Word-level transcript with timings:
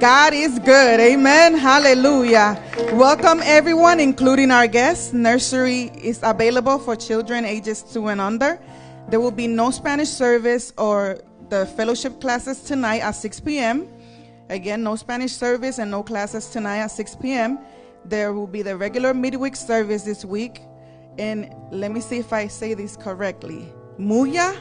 God 0.00 0.32
is 0.32 0.58
good. 0.60 0.98
Amen. 0.98 1.54
Hallelujah. 1.54 2.56
Welcome 2.94 3.42
everyone, 3.44 4.00
including 4.00 4.50
our 4.50 4.66
guests. 4.66 5.12
Nursery 5.12 5.90
is 6.02 6.20
available 6.22 6.78
for 6.78 6.96
children 6.96 7.44
ages 7.44 7.82
two 7.82 8.08
and 8.08 8.18
under. 8.18 8.58
There 9.10 9.20
will 9.20 9.30
be 9.30 9.46
no 9.46 9.70
Spanish 9.70 10.08
service 10.08 10.72
or 10.78 11.20
the 11.50 11.66
fellowship 11.76 12.18
classes 12.18 12.62
tonight 12.62 13.00
at 13.00 13.10
6 13.10 13.40
p.m. 13.40 13.86
Again, 14.48 14.82
no 14.82 14.96
Spanish 14.96 15.32
service 15.32 15.78
and 15.78 15.90
no 15.90 16.02
classes 16.02 16.48
tonight 16.48 16.78
at 16.78 16.92
6 16.92 17.16
p.m. 17.16 17.58
There 18.06 18.32
will 18.32 18.46
be 18.46 18.62
the 18.62 18.78
regular 18.78 19.12
midweek 19.12 19.54
service 19.54 20.02
this 20.02 20.24
week. 20.24 20.62
And 21.18 21.54
let 21.70 21.92
me 21.92 22.00
see 22.00 22.16
if 22.16 22.32
I 22.32 22.46
say 22.46 22.72
this 22.72 22.96
correctly. 22.96 23.70
Muya, 23.98 24.56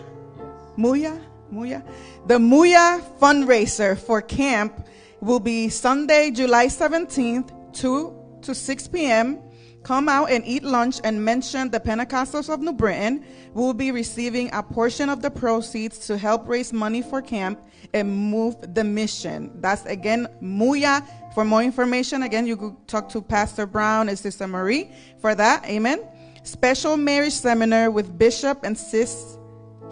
Muya, 0.78 1.18
Muya. 1.50 1.82
The 2.28 2.40
Muya 2.40 3.02
fundraiser 3.22 3.98
for 3.98 4.22
camp 4.22 4.86
will 5.22 5.40
be 5.40 5.70
Sunday, 5.70 6.32
July 6.32 6.68
17th, 6.68 7.74
2 7.74 8.40
to 8.42 8.56
6 8.56 8.88
p.m. 8.88 9.42
Come 9.84 10.10
out 10.10 10.30
and 10.30 10.46
eat 10.46 10.64
lunch 10.64 11.00
and 11.04 11.24
mention 11.24 11.72
the 11.72 11.80
Pentecostals 11.80 12.54
of 12.54 12.60
New 12.60 12.74
Britain. 12.74 13.26
We 13.54 13.62
will 13.62 13.74
be 13.74 13.92
receiving 13.92 14.50
a 14.54 14.62
portion 14.62 15.10
of 15.10 15.22
the 15.22 15.32
proceeds 15.32 16.00
to 16.08 16.18
help 16.18 16.48
raise 16.48 16.74
money 16.74 17.02
for 17.02 17.22
camp 17.22 17.60
and 17.94 18.14
move 18.14 18.56
the 18.74 18.84
mission. 18.84 19.52
That's 19.62 19.86
again 19.86 20.28
Muya. 20.42 21.06
For 21.34 21.46
more 21.46 21.64
information, 21.64 22.24
again, 22.24 22.46
you 22.46 22.58
could 22.58 22.88
talk 22.88 23.10
to 23.10 23.22
Pastor 23.22 23.66
Brown 23.66 24.10
and 24.10 24.20
Sister 24.20 24.48
Marie 24.48 24.92
for 25.22 25.34
that. 25.36 25.66
Amen. 25.66 26.02
Special 26.44 26.98
marriage 26.98 27.34
seminar 27.34 27.90
with 27.90 28.18
Bishop 28.18 28.64
and 28.64 28.78
Sis 28.78 29.38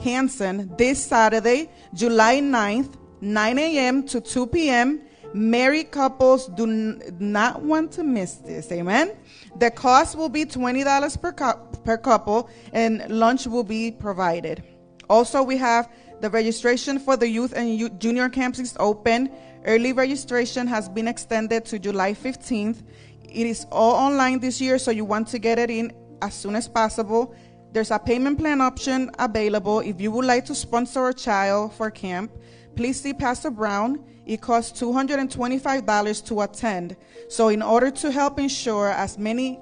Hanson 0.02 0.74
this 0.78 1.04
Saturday, 1.04 1.70
July 1.94 2.40
9th, 2.40 2.96
9 3.22 3.60
a.m. 3.60 4.06
to 4.08 4.22
2 4.22 4.48
p.m. 4.48 5.02
Married 5.38 5.92
couples 5.92 6.48
do 6.48 6.64
n- 6.64 7.02
not 7.20 7.62
want 7.62 7.92
to 7.92 8.04
miss 8.04 8.36
this. 8.36 8.72
Amen. 8.72 9.12
The 9.60 9.70
cost 9.70 10.18
will 10.18 10.30
be 10.30 10.46
$20 10.46 11.22
per, 11.22 11.32
cou- 11.32 11.60
per 11.84 11.98
couple 11.98 12.50
and 12.74 13.08
lunch 13.10 13.46
will 13.46 13.64
be 13.64 13.92
provided. 13.92 14.64
Also, 15.10 15.44
we 15.44 15.56
have 15.58 15.90
the 16.22 16.30
registration 16.32 16.98
for 16.98 17.16
the 17.16 17.28
youth 17.30 17.54
and 17.56 17.76
you- 17.76 17.90
junior 17.90 18.30
camps 18.30 18.58
is 18.58 18.76
open. 18.80 19.30
Early 19.64 19.94
registration 19.94 20.66
has 20.66 20.90
been 20.90 21.08
extended 21.08 21.66
to 21.66 21.78
July 21.78 22.14
15th. 22.16 22.82
It 23.24 23.46
is 23.46 23.68
all 23.72 23.94
online 23.94 24.40
this 24.40 24.60
year, 24.60 24.80
so 24.80 24.90
you 24.90 25.06
want 25.06 25.28
to 25.28 25.38
get 25.40 25.60
it 25.60 25.70
in 25.70 25.94
as 26.24 26.34
soon 26.34 26.56
as 26.56 26.68
possible. 26.68 27.36
There's 27.74 27.92
a 27.92 28.00
payment 28.00 28.40
plan 28.40 28.60
option 28.60 29.12
available 29.20 29.82
if 29.82 30.02
you 30.02 30.10
would 30.14 30.26
like 30.26 30.46
to 30.46 30.56
sponsor 30.56 31.10
a 31.10 31.14
child 31.14 31.74
for 31.74 31.92
camp. 31.92 32.32
Please 32.76 33.00
see 33.00 33.14
Pastor 33.14 33.52
Brown. 33.52 34.00
It 34.28 34.42
costs 34.42 34.80
$225 34.82 36.26
to 36.26 36.42
attend. 36.42 36.98
So, 37.30 37.48
in 37.48 37.62
order 37.62 37.90
to 37.90 38.12
help 38.12 38.40
ensure 38.40 38.90
as 38.90 39.18
many, 39.18 39.60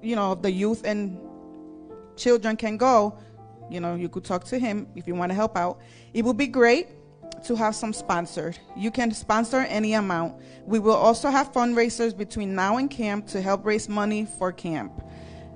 you 0.00 0.14
know, 0.14 0.32
of 0.32 0.42
the 0.42 0.52
youth 0.52 0.84
and 0.84 1.18
children 2.16 2.56
can 2.56 2.76
go, 2.76 3.18
you 3.68 3.80
know, 3.80 3.96
you 3.96 4.08
could 4.08 4.24
talk 4.24 4.44
to 4.44 4.58
him 4.60 4.86
if 4.94 5.08
you 5.08 5.16
want 5.16 5.30
to 5.30 5.34
help 5.34 5.56
out. 5.56 5.80
It 6.12 6.24
would 6.24 6.36
be 6.36 6.46
great 6.46 6.86
to 7.46 7.56
have 7.56 7.74
some 7.74 7.92
sponsored. 7.92 8.56
You 8.76 8.92
can 8.92 9.10
sponsor 9.10 9.66
any 9.68 9.94
amount. 9.94 10.40
We 10.64 10.78
will 10.78 10.94
also 10.94 11.28
have 11.28 11.52
fundraisers 11.52 12.16
between 12.16 12.54
now 12.54 12.76
and 12.76 12.88
camp 12.88 13.26
to 13.28 13.42
help 13.42 13.64
raise 13.64 13.88
money 13.88 14.24
for 14.38 14.52
camp. 14.52 14.92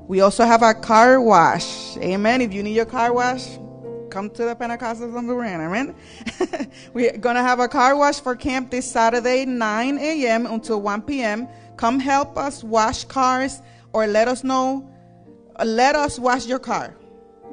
We 0.09 0.23
also 0.23 0.45
have 0.45 0.65
our 0.65 0.75
car 0.75 1.21
wash. 1.21 1.97
Amen. 1.99 2.41
If 2.41 2.53
you 2.53 2.65
need 2.65 2.75
your 2.75 2.87
car 2.87 3.13
wash, 3.13 3.59
come 4.11 4.31
to 4.31 4.45
the 4.45 4.55
Pentecostals 4.55 5.17
of 5.17 5.25
Luran. 5.25 5.61
Amen. 5.61 5.95
We're 6.93 7.17
going 7.17 7.37
to 7.37 7.43
have 7.43 7.61
a 7.61 7.69
car 7.69 7.97
wash 7.97 8.21
for 8.21 8.35
camp 8.37 8.71
this 8.71 8.91
Saturday, 8.91 9.45
9 9.45 9.99
a.m. 9.99 10.47
until 10.47 10.81
1 10.81 11.03
p.m. 11.03 11.49
Come 11.77 12.01
help 12.01 12.37
us 12.37 12.65
wash 12.65 13.05
cars 13.05 13.63
or 13.93 14.07
let 14.07 14.29
us 14.29 14.43
know. 14.45 14.89
uh, 15.57 15.65
Let 15.65 15.95
us 15.95 16.19
wash 16.19 16.47
your 16.47 16.59
car. 16.59 16.95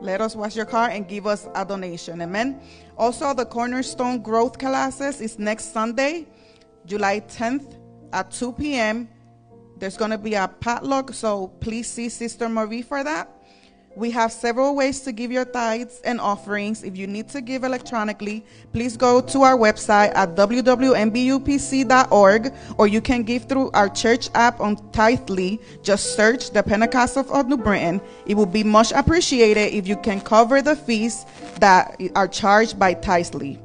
Let 0.02 0.20
us 0.22 0.36
wash 0.36 0.56
your 0.56 0.66
car 0.66 0.90
and 0.90 1.08
give 1.08 1.26
us 1.28 1.48
a 1.56 1.64
donation. 1.66 2.22
Amen. 2.22 2.60
Also, 2.98 3.34
the 3.34 3.46
Cornerstone 3.46 4.22
Growth 4.22 4.58
classes 4.58 5.22
is 5.22 5.40
next 5.40 5.74
Sunday, 5.74 6.28
July 6.86 7.22
10th 7.22 7.78
at 8.14 8.32
2 8.32 8.54
p.m. 8.54 9.10
There's 9.78 9.98
going 9.98 10.12
to 10.12 10.18
be 10.18 10.36
a 10.36 10.48
potluck, 10.48 11.14
so 11.14 11.48
please 11.48 11.88
see 11.90 12.10
Sister 12.10 12.48
Marie 12.50 12.82
for 12.82 13.04
that. 13.04 13.30
We 13.96 14.12
have 14.12 14.32
several 14.34 14.76
ways 14.76 15.00
to 15.02 15.14
give 15.14 15.32
your 15.32 15.46
tithes 15.46 16.02
and 16.04 16.20
offerings. 16.20 16.84
If 16.84 16.98
you 16.98 17.08
need 17.08 17.30
to 17.30 17.40
give 17.40 17.64
electronically, 17.64 18.44
please 18.74 18.98
go 18.98 19.22
to 19.22 19.44
our 19.44 19.56
website 19.58 20.14
at 20.16 20.36
www.nbupc.org 20.36 20.94
or 22.78 22.88
you 22.88 23.00
can 23.00 23.24
give 23.24 23.46
through 23.46 23.72
our 23.72 23.88
church 23.88 24.30
app 24.36 24.60
on 24.60 24.76
Tithely. 24.92 25.62
Just 25.82 26.14
search 26.18 26.52
the 26.52 26.62
Pentecostals 26.62 27.32
of 27.32 27.48
New 27.48 27.56
Britain. 27.56 28.02
It 28.26 28.36
will 28.36 28.46
be 28.46 28.66
much 28.66 28.92
appreciated 28.92 29.74
if 29.74 29.88
you 29.88 29.96
can 29.96 30.20
cover 30.20 30.62
the 30.62 30.76
fees 30.76 31.26
that 31.60 31.96
are 32.16 32.28
charged 32.28 32.78
by 32.78 32.96
Tithely. 32.96 33.60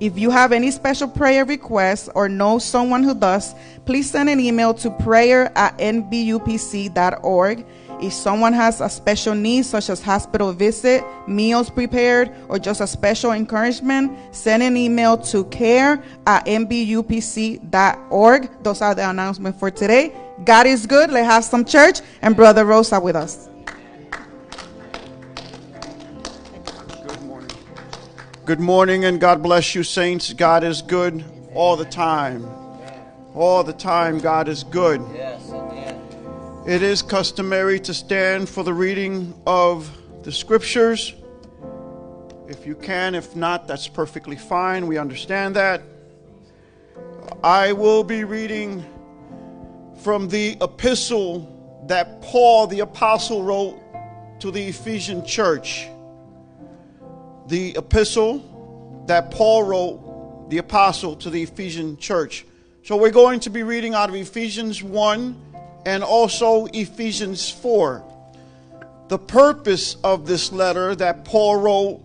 If 0.00 0.18
you 0.18 0.30
have 0.30 0.52
any 0.52 0.70
special 0.70 1.08
prayer 1.08 1.44
requests 1.44 2.08
or 2.14 2.28
know 2.28 2.58
someone 2.58 3.02
who 3.02 3.14
does, 3.14 3.54
please 3.84 4.10
send 4.10 4.28
an 4.28 4.38
email 4.38 4.74
to 4.74 4.90
prayer 4.90 5.52
at 5.56 5.76
nbupc.org. 5.78 7.66
If 8.00 8.12
someone 8.12 8.52
has 8.52 8.80
a 8.80 8.88
special 8.88 9.34
need, 9.34 9.64
such 9.64 9.90
as 9.90 10.00
hospital 10.00 10.52
visit, 10.52 11.04
meals 11.26 11.68
prepared, 11.70 12.32
or 12.48 12.58
just 12.58 12.80
a 12.80 12.86
special 12.86 13.32
encouragement, 13.32 14.16
send 14.34 14.62
an 14.62 14.76
email 14.76 15.18
to 15.18 15.44
care 15.46 16.02
at 16.26 16.46
nbupc.org. 16.46 17.68
Those 18.62 18.82
are 18.82 18.94
the 18.94 19.10
announcements 19.10 19.58
for 19.58 19.70
today. 19.70 20.14
God 20.44 20.66
is 20.66 20.86
good. 20.86 21.10
Let's 21.10 21.26
have 21.26 21.44
some 21.44 21.64
church. 21.64 22.00
And 22.22 22.36
Brother 22.36 22.64
Rosa 22.64 23.00
with 23.00 23.16
us. 23.16 23.48
Good 27.04 27.22
morning 27.22 27.56
Good 28.44 28.60
morning, 28.60 29.04
and 29.04 29.20
God 29.20 29.42
bless 29.42 29.74
you, 29.74 29.82
saints. 29.82 30.32
God 30.32 30.62
is 30.62 30.82
good 30.82 31.24
all 31.52 31.76
the 31.76 31.84
time. 31.84 32.46
All 33.34 33.64
the 33.64 33.72
time, 33.72 34.18
God 34.18 34.48
is 34.48 34.64
good. 34.64 35.00
It 36.68 36.82
is 36.82 37.00
customary 37.00 37.80
to 37.80 37.94
stand 37.94 38.46
for 38.46 38.62
the 38.62 38.74
reading 38.74 39.32
of 39.46 39.90
the 40.22 40.30
scriptures. 40.30 41.14
If 42.46 42.66
you 42.66 42.74
can, 42.74 43.14
if 43.14 43.34
not, 43.34 43.66
that's 43.66 43.88
perfectly 43.88 44.36
fine. 44.36 44.86
We 44.86 44.98
understand 44.98 45.56
that. 45.56 45.80
I 47.42 47.72
will 47.72 48.04
be 48.04 48.24
reading 48.24 48.84
from 50.02 50.28
the 50.28 50.58
epistle 50.60 51.82
that 51.86 52.20
Paul 52.20 52.66
the 52.66 52.80
Apostle 52.80 53.42
wrote 53.42 53.80
to 54.40 54.50
the 54.50 54.66
Ephesian 54.68 55.24
church 55.24 55.88
the 57.46 57.74
epistle 57.78 59.04
that 59.06 59.30
Paul 59.30 59.62
wrote, 59.62 60.50
the 60.50 60.58
apostle 60.58 61.16
to 61.16 61.30
the 61.30 61.44
Ephesian 61.44 61.96
church. 61.96 62.44
So 62.82 62.94
we're 62.94 63.10
going 63.10 63.40
to 63.40 63.48
be 63.48 63.62
reading 63.62 63.94
out 63.94 64.10
of 64.10 64.14
Ephesians 64.14 64.82
1 64.82 65.47
and 65.88 66.04
also 66.04 66.66
Ephesians 66.66 67.48
4. 67.48 68.04
The 69.08 69.18
purpose 69.18 69.96
of 70.04 70.26
this 70.26 70.52
letter 70.52 70.94
that 70.94 71.24
Paul 71.24 71.56
wrote 71.56 72.00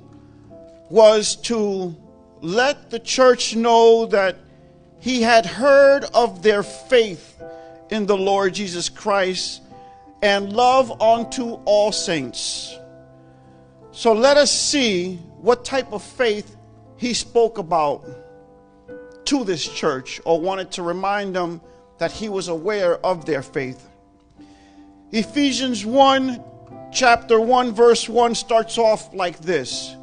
was 0.90 1.36
to 1.52 1.94
let 2.40 2.92
the 2.92 3.00
church 3.00 3.58
know 3.58 4.06
that 4.06 4.38
he 5.02 5.22
had 5.22 5.46
heard 5.46 6.06
of 6.14 6.42
their 6.44 6.64
faith 6.64 7.44
in 7.90 8.06
the 8.06 8.16
Lord 8.16 8.54
Jesus 8.54 8.88
Christ 8.88 9.62
and 10.22 10.54
love 10.54 11.02
unto 11.02 11.56
all 11.66 11.92
saints. 11.92 12.74
So 13.92 14.14
let 14.14 14.38
us 14.38 14.50
see 14.50 15.18
what 15.42 15.66
type 15.66 15.92
of 15.92 16.02
faith 16.02 16.56
he 16.96 17.14
spoke 17.14 17.58
about 17.58 18.06
to 19.26 19.44
this 19.44 19.68
church 19.68 20.22
or 20.24 20.40
wanted 20.40 20.72
to 20.72 20.84
remind 20.84 21.36
them 21.36 21.60
that 21.98 22.12
he 22.12 22.30
was 22.30 22.48
aware 22.48 22.98
of 23.06 23.26
their 23.26 23.42
faith. 23.42 23.90
Ephesians 25.12 25.86
1, 25.86 26.44
chapter 26.92 27.40
1, 27.40 27.74
verse 27.74 28.10
1 28.10 28.36
starts 28.36 28.78
off 28.78 29.14
like 29.14 29.40
this 29.40 29.96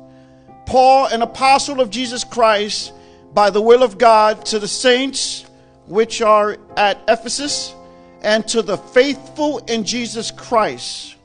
Paul, 0.66 1.06
an 1.06 1.22
apostle 1.22 1.81
of 1.81 1.90
Jesus 1.90 2.22
Christ, 2.22 2.92
by 3.32 3.50
the 3.50 3.60
will 3.60 3.82
of 3.82 3.98
God, 3.98 4.46
to 4.46 4.58
the 4.58 4.69
saints 4.69 5.44
which 5.87 6.22
are 6.22 6.58
at 6.76 7.00
Ephesus, 7.08 7.75
and 8.22 8.46
to 8.48 8.62
the 8.62 8.76
faithful 8.76 9.58
in 9.66 9.84
Jesus 9.84 10.31
Christ. 10.31 11.16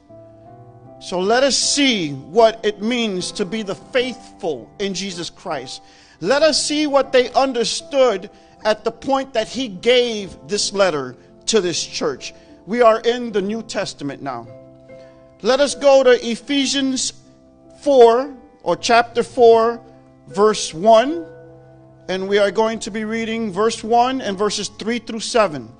So 0.99 1.19
let 1.19 1.43
us 1.43 1.55
see 1.55 2.13
what 2.13 2.65
it 2.65 2.81
means 2.81 3.31
to 3.33 3.45
be 3.45 3.61
the 3.61 3.75
faithful 3.75 4.67
in 4.79 4.95
Jesus 4.95 5.29
Christ. 5.29 5.83
Let 6.19 6.41
us 6.41 6.63
see 6.65 6.87
what 6.87 7.11
they 7.11 7.31
understood 7.33 8.31
at 8.65 8.83
the 8.83 8.91
point 8.91 9.33
that 9.33 9.47
he 9.47 9.69
gave 9.69 10.35
this 10.47 10.73
letter 10.73 11.15
to 11.45 11.61
this 11.61 11.81
church. 11.81 12.33
We 12.65 12.81
are 12.81 12.99
in 12.99 13.31
the 13.31 13.41
New 13.41 13.61
Testament 13.61 14.23
now. 14.23 14.47
Let 15.43 15.59
us 15.59 15.75
go 15.75 16.03
to 16.03 16.27
Ephesians 16.27 17.13
4 17.81 18.35
or 18.63 18.75
chapter 18.75 19.21
4, 19.21 19.79
verse 20.29 20.73
1. 20.73 21.25
And 22.09 22.27
we 22.27 22.39
are 22.39 22.51
going 22.51 22.79
to 22.79 22.91
be 22.91 23.05
reading 23.05 23.51
verse 23.51 23.83
1 23.83 24.21
and 24.21 24.37
verses 24.37 24.69
3 24.69 24.99
through 24.99 25.19
7. 25.19 25.71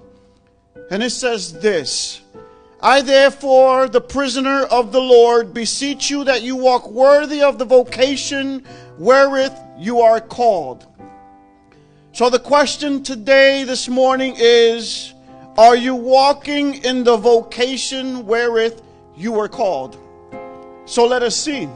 And 0.92 1.02
it 1.02 1.10
says 1.10 1.60
this 1.60 2.22
I, 2.82 3.02
therefore, 3.02 3.88
the 3.88 4.02
prisoner 4.02 4.64
of 4.66 4.92
the 4.92 5.02
Lord, 5.02 5.56
beseech 5.56 6.12
you 6.12 6.24
that 6.26 6.44
you 6.44 6.56
walk 6.56 6.92
worthy 6.92 7.42
of 7.42 7.58
the 7.58 7.66
vocation 7.66 8.64
wherewith 9.00 9.54
you 9.80 10.02
are 10.02 10.20
called. 10.20 10.86
So, 12.16 12.30
the 12.30 12.40
question 12.40 13.04
today, 13.04 13.66
this 13.66 13.90
morning, 13.90 14.36
is 14.38 15.14
Are 15.58 15.76
you 15.76 15.96
walking 15.96 16.82
in 16.86 17.04
the 17.04 17.18
vocation 17.18 18.26
wherewith 18.26 18.82
you 19.18 19.34
were 19.34 19.50
called? 19.50 19.98
So, 20.86 21.06
let 21.06 21.24
us 21.24 21.36
see. 21.36 21.68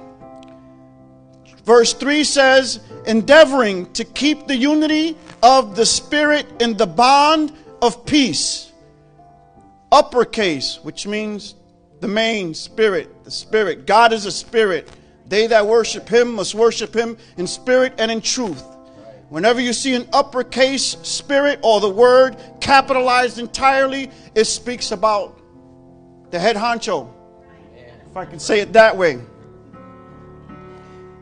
Verse 1.66 1.92
3 1.92 2.24
says, 2.24 2.80
Endeavoring 3.06 3.92
to 3.92 4.06
keep 4.06 4.48
the 4.48 4.56
unity 4.56 5.18
of 5.44 5.76
the 5.76 5.86
Spirit 5.86 6.46
in 6.62 6.78
the 6.78 6.88
bond 6.88 7.52
of 7.82 8.06
peace. 8.06 8.72
Uppercase, 9.92 10.80
which 10.84 11.06
means 11.06 11.56
the 12.00 12.08
main 12.08 12.54
spirit, 12.54 13.26
the 13.26 13.32
spirit. 13.32 13.86
God 13.86 14.14
is 14.14 14.26
a 14.26 14.32
spirit. 14.32 14.90
They 15.28 15.48
that 15.48 15.68
worship 15.68 16.08
him 16.08 16.36
must 16.36 16.56
worship 16.56 16.96
him 16.96 17.18
in 17.36 17.46
spirit 17.46 17.96
and 17.98 18.10
in 18.10 18.22
truth. 18.22 18.64
Whenever 19.30 19.62
you 19.62 19.74
see 19.74 19.94
an 19.94 20.08
uppercase 20.12 20.98
spirit 21.04 21.60
or 21.62 21.80
the 21.80 21.90
word 21.90 22.36
capitalized 22.60 23.38
entirely, 23.38 24.10
it 24.34 24.46
speaks 24.46 24.92
about 24.92 25.40
the 26.32 26.40
head 26.40 26.56
honcho. 26.56 27.08
If 28.10 28.18
I 28.18 28.26
can 28.26 28.40
say 28.40 28.60
it 28.60 28.74
that 28.74 28.98
way. 28.98 29.20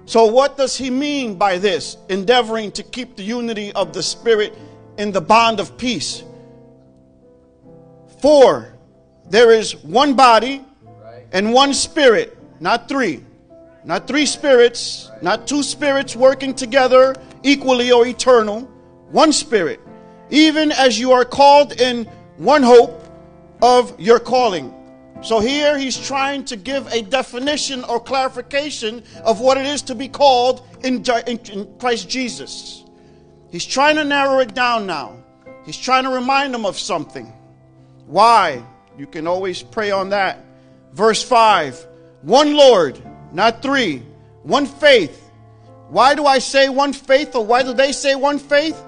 So, 0.06 0.26
what 0.26 0.56
does 0.56 0.78
he 0.78 0.90
mean 0.90 1.36
by 1.36 1.58
this? 1.58 1.98
Endeavoring 2.08 2.72
to 2.74 2.84
keep 2.84 3.18
the 3.18 3.24
unity 3.24 3.74
of 3.74 3.92
the 3.92 4.02
Spirit 4.02 4.58
in 4.98 5.12
the 5.12 5.20
bond 5.20 5.60
of 5.60 5.78
peace. 5.78 6.24
For 8.22 8.74
there 9.30 9.52
is 9.52 9.76
one 9.76 10.14
body 10.14 10.64
and 11.34 11.54
one 11.54 11.74
Spirit, 11.74 12.38
not 12.62 12.88
three. 12.88 13.22
Not 13.84 14.08
three 14.08 14.26
spirits, 14.26 15.12
not 15.22 15.48
two 15.48 15.64
spirits 15.64 16.14
working 16.16 16.54
together 16.54 17.16
equally 17.48 17.92
or 17.92 18.06
eternal. 18.06 18.62
One 19.12 19.32
Spirit. 19.32 19.80
Even 20.30 20.72
as 20.72 21.00
you 21.00 21.14
are 21.14 21.24
called 21.24 21.80
in 21.80 22.06
one 22.36 22.62
hope 22.62 23.04
of 23.62 24.00
your 24.00 24.20
calling. 24.20 24.74
So 25.22 25.40
here 25.40 25.78
he's 25.78 25.98
trying 25.98 26.46
to 26.46 26.56
give 26.56 26.86
a 26.94 27.02
definition 27.02 27.84
or 27.86 28.00
clarification 28.00 29.04
of 29.24 29.40
what 29.40 29.58
it 29.58 29.66
is 29.66 29.82
to 29.84 29.96
be 29.96 30.08
called 30.08 30.62
in, 30.84 31.04
in, 31.26 31.78
Christ 31.80 32.08
Jesus. 32.08 32.84
He's 33.50 33.66
trying 33.66 33.96
to 33.96 34.04
narrow 34.04 34.40
it 34.40 34.54
down 34.54 34.86
now. 34.86 35.16
He's 35.66 35.78
trying 35.78 36.04
to 36.04 36.12
remind 36.12 36.54
them 36.54 36.66
of 36.66 36.78
something. 36.78 37.34
Why? 38.06 38.64
You 38.98 39.08
can 39.08 39.26
always 39.26 39.64
pray 39.64 39.90
on 39.90 40.10
that. 40.10 40.44
Verse 40.94 41.24
5 41.24 41.88
One 42.22 42.54
Lord, 42.56 43.02
not 43.32 43.62
three. 43.62 44.04
One 44.44 44.66
faith. 44.66 45.27
Why 45.90 46.16
do 46.16 46.26
I 46.26 46.40
say 46.40 46.70
one 46.70 46.94
faith 46.94 47.36
or 47.36 47.46
why 47.46 47.62
do 47.64 47.74
they 47.74 47.92
say 47.92 48.16
one 48.16 48.40
faith? 48.40 48.82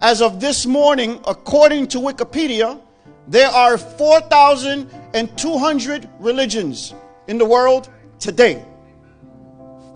As 0.00 0.20
of 0.22 0.40
this 0.40 0.66
morning, 0.66 1.20
according 1.26 1.88
to 1.88 1.98
Wikipedia, 1.98 2.80
there 3.26 3.48
are 3.48 3.76
4,200 3.76 6.08
religions 6.20 6.94
in 7.26 7.38
the 7.38 7.44
world 7.44 7.88
today. 8.20 8.64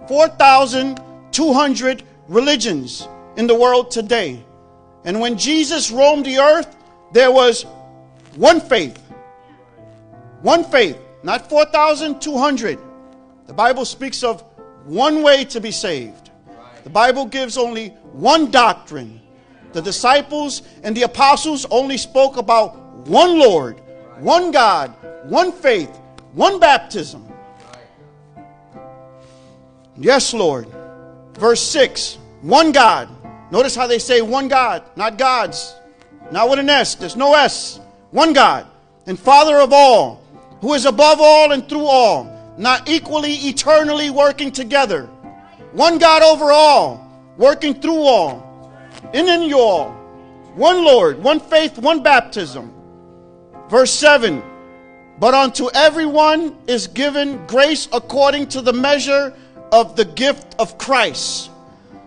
4,200 0.09 2.03
religions 2.27 3.07
in 3.37 3.47
the 3.47 3.55
world 3.55 3.93
today. 3.93 4.43
And 5.05 5.21
when 5.21 5.39
Jesus 5.39 5.93
roamed 5.93 6.27
the 6.27 6.39
earth, 6.39 6.77
there 7.13 7.31
was 7.31 7.65
one 8.35 8.61
faith. 8.61 9.01
One 10.43 10.65
faith, 10.65 10.99
not 11.23 11.49
4,200. 11.49 12.81
The 13.47 13.53
Bible 13.53 13.85
speaks 13.85 14.25
of 14.25 14.50
one 14.85 15.23
way 15.23 15.45
to 15.47 15.61
be 15.61 15.71
saved. 15.71 16.31
The 16.85 16.91
Bible 16.91 17.27
gives 17.27 17.57
only 17.57 17.89
one 18.13 18.51
doctrine. 18.51 19.21
The 19.73 19.83
disciples 19.83 20.63
and 20.83 20.97
the 20.97 21.03
apostles 21.03 21.67
only 21.71 21.97
spoke 21.97 22.37
about 22.37 22.77
one 23.07 23.39
Lord, 23.39 23.81
one 24.19 24.51
God, 24.51 24.95
one 25.25 25.53
faith, 25.53 25.95
one 26.33 26.59
baptism. 26.59 27.27
Yes, 29.97 30.33
Lord. 30.33 30.67
Verse 31.35 31.63
6 31.63 32.19
one 32.43 32.73
God. 32.73 33.09
Notice 33.51 33.75
how 33.75 33.87
they 33.87 33.99
say 33.99 34.23
one 34.23 34.49
God, 34.49 34.83
not 34.97 35.19
gods. 35.19 35.75
Not 36.31 36.49
with 36.49 36.59
an 36.59 36.71
S. 36.71 36.95
There's 36.95 37.17
no 37.17 37.35
S. 37.35 37.81
One 38.13 38.33
God. 38.33 38.67
And 39.07 39.19
Father 39.19 39.61
of 39.61 39.73
all, 39.73 40.23
who 40.61 40.75
is 40.75 40.85
above 40.85 41.19
all 41.21 41.53
and 41.53 41.69
through 41.69 41.87
all, 41.87 42.25
not 42.61 42.89
equally, 42.89 43.35
eternally 43.35 44.11
working 44.11 44.53
together. 44.53 45.07
One 45.73 45.99
God 45.99 46.23
over 46.23 46.53
all, 46.53 47.11
working 47.37 47.75
through 47.75 48.03
all, 48.03 48.73
in 49.13 49.29
and 49.29 49.45
you 49.45 49.59
all. 49.59 49.91
One 50.55 50.85
Lord, 50.85 51.23
one 51.23 51.41
faith, 51.41 51.79
one 51.79 52.03
baptism 52.03 52.75
Verse 53.71 53.93
7 53.93 54.43
But 55.21 55.33
unto 55.33 55.71
everyone 55.73 56.59
is 56.67 56.89
given 56.89 57.47
grace 57.47 57.89
according 57.93 58.49
to 58.49 58.61
the 58.61 58.73
measure 58.73 59.33
of 59.71 59.95
the 59.95 60.05
gift 60.05 60.57
of 60.59 60.77
Christ. 60.77 61.51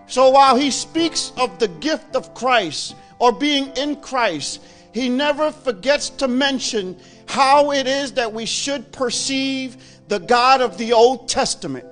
So 0.06 0.28
while 0.28 0.56
he 0.56 0.70
speaks 0.70 1.32
of 1.38 1.58
the 1.58 1.68
gift 1.68 2.14
of 2.14 2.34
Christ 2.34 2.94
or 3.18 3.32
being 3.32 3.74
in 3.78 3.96
Christ, 3.96 4.60
he 4.92 5.08
never 5.08 5.50
forgets 5.50 6.10
to 6.10 6.28
mention 6.28 6.98
how 7.26 7.72
it 7.72 7.86
is 7.86 8.12
that 8.12 8.34
we 8.34 8.44
should 8.44 8.92
perceive 8.92 9.78
the 10.08 10.18
God 10.18 10.60
of 10.60 10.78
the 10.78 10.92
Old 10.92 11.28
Testament. 11.28 11.86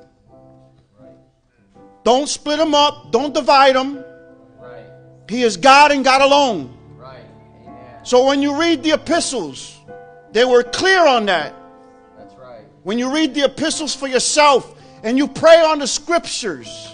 Don't 2.04 2.28
split 2.28 2.58
him 2.58 2.74
up, 2.74 3.12
don't 3.12 3.32
divide 3.32 3.76
him. 3.76 4.04
He 5.28 5.42
is 5.42 5.56
God 5.56 5.92
and 5.92 6.04
God 6.04 6.20
alone. 6.20 6.76
So 8.04 8.26
when 8.26 8.42
you 8.42 8.58
read 8.58 8.82
the 8.82 8.90
epistles, 8.92 9.78
they 10.32 10.44
were 10.44 10.62
clear 10.62 11.06
on 11.06 11.26
that. 11.26 11.54
When 12.82 12.98
you 12.98 13.14
read 13.14 13.34
the 13.34 13.44
epistles 13.44 13.94
for 13.94 14.08
yourself 14.08 14.74
and 15.04 15.16
you 15.16 15.28
pray 15.28 15.60
on 15.60 15.78
the 15.78 15.86
scriptures, 15.86 16.92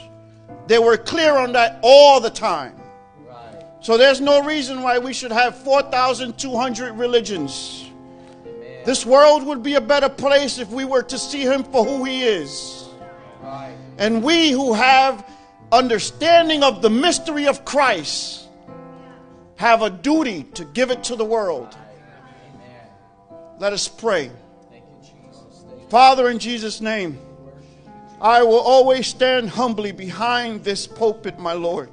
they 0.67 0.79
were 0.79 0.99
clear 0.99 1.39
on 1.39 1.53
that 1.53 1.81
all 1.83 2.21
the 2.21 2.31
time. 2.31 2.75
So 3.81 3.97
there's 3.97 4.21
no 4.21 4.45
reason 4.45 4.83
why 4.83 4.99
we 4.99 5.15
should 5.15 5.33
have 5.33 5.57
4,200 5.57 6.93
religions. 6.93 7.88
This 8.89 9.05
world 9.05 9.45
would 9.45 9.63
be 9.63 9.75
a 9.75 9.83
better 9.83 10.09
place 10.09 10.57
if 10.57 10.71
we 10.71 10.87
were 10.87 11.03
to 11.03 11.19
see 11.19 11.43
him 11.43 11.63
for 11.63 11.85
who 11.85 12.05
he 12.05 12.23
is. 12.23 12.89
And 13.99 14.23
we 14.23 14.51
who 14.51 14.73
have 14.73 15.31
understanding 15.71 16.63
of 16.63 16.81
the 16.81 16.89
mystery 16.89 17.49
of 17.49 17.67
Christ 17.67 18.49
have 19.57 19.83
a 19.83 19.91
duty 19.91 20.45
to 20.55 20.65
give 20.65 20.91
it 20.91 21.05
to 21.05 21.17
the 21.17 21.25
world. 21.27 21.77
Let 23.59 23.75
us 23.75 23.89
pray. 23.89 24.31
Father, 25.91 26.31
in 26.31 26.39
Jesus' 26.39 26.81
name, 26.81 27.19
I 28.23 28.43
will 28.43 28.59
always 28.59 29.07
stand 29.07 29.51
humbly 29.51 29.93
behind 29.93 30.65
this 30.65 30.87
pulpit, 30.87 31.39
my 31.39 31.53
Lord. 31.53 31.91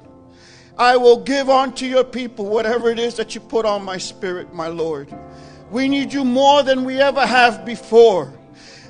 I 0.78 0.96
will 0.96 1.18
give 1.18 1.50
unto 1.50 1.84
your 1.84 2.04
people 2.04 2.46
whatever 2.46 2.88
it 2.88 2.98
is 2.98 3.16
that 3.16 3.34
you 3.34 3.42
put 3.42 3.66
on 3.66 3.84
my 3.84 3.98
spirit, 3.98 4.54
my 4.54 4.68
Lord. 4.68 5.14
We 5.70 5.88
need 5.88 6.12
you 6.12 6.24
more 6.24 6.62
than 6.62 6.84
we 6.84 7.00
ever 7.00 7.26
have 7.26 7.64
before. 7.64 8.32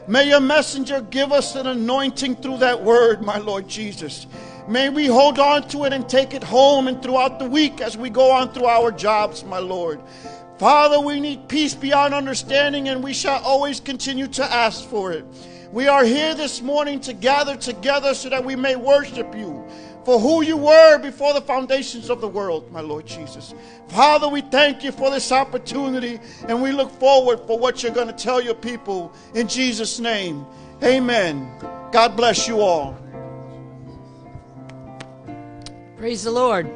May 0.07 0.29
your 0.29 0.41
messenger 0.41 1.01
give 1.01 1.33
us 1.33 1.57
an 1.57 1.67
anointing 1.67 2.37
through 2.37 2.59
that 2.59 2.83
word, 2.83 3.23
my 3.23 3.39
Lord 3.39 3.67
Jesus. 3.67 4.27
May 4.69 4.89
we 4.91 5.07
hold 5.07 5.39
on 5.39 5.67
to 5.69 5.85
it 5.85 5.93
and 5.93 6.09
take 6.09 6.35
it 6.35 6.45
home 6.45 6.87
and 6.87 7.03
throughout 7.03 7.39
the 7.39 7.49
week 7.49 7.81
as 7.81 7.97
we 7.97 8.11
go 8.11 8.31
on 8.31 8.53
through 8.53 8.67
our 8.67 8.93
jobs, 8.93 9.43
my 9.45 9.59
Lord. 9.59 10.01
Father, 10.59 11.01
we 11.01 11.19
need 11.19 11.49
peace 11.49 11.75
beyond 11.75 12.15
understanding, 12.15 12.89
and 12.89 13.03
we 13.03 13.13
shall 13.13 13.43
always 13.43 13.81
continue 13.81 14.27
to 14.29 14.45
ask 14.45 14.89
for 14.89 15.13
it. 15.13 15.25
We 15.73 15.89
are 15.89 16.05
here 16.05 16.35
this 16.35 16.63
morning 16.63 17.01
to 17.01 17.13
gather 17.13 17.57
together 17.57 18.15
so 18.15 18.29
that 18.29 18.45
we 18.45 18.55
may 18.55 18.77
worship 18.77 19.35
you 19.35 19.67
for 20.07 20.21
who 20.21 20.41
you 20.41 20.57
were 20.57 20.99
before 20.99 21.35
the 21.35 21.41
foundations 21.41 22.11
of 22.11 22.21
the 22.21 22.29
world, 22.29 22.71
my 22.71 22.81
Lord 22.81 23.05
Jesus. 23.05 23.53
Father, 23.89 24.29
we 24.29 24.41
thank 24.41 24.85
you 24.85 24.93
for 24.93 25.11
this 25.11 25.33
opportunity, 25.33 26.21
and 26.47 26.63
we 26.63 26.71
look 26.71 26.93
forward 26.93 27.41
for 27.41 27.59
what 27.59 27.83
you're 27.83 27.91
going 27.91 28.07
to 28.07 28.13
tell 28.13 28.41
your 28.41 28.55
people 28.55 29.13
in 29.35 29.49
Jesus' 29.49 29.99
name. 29.99 30.47
Amen. 30.85 31.51
God 31.91 32.17
bless 32.17 32.47
you 32.47 32.61
all. 32.61 32.97
Praise 35.97 36.23
the 36.23 36.31
Lord. 36.31 36.71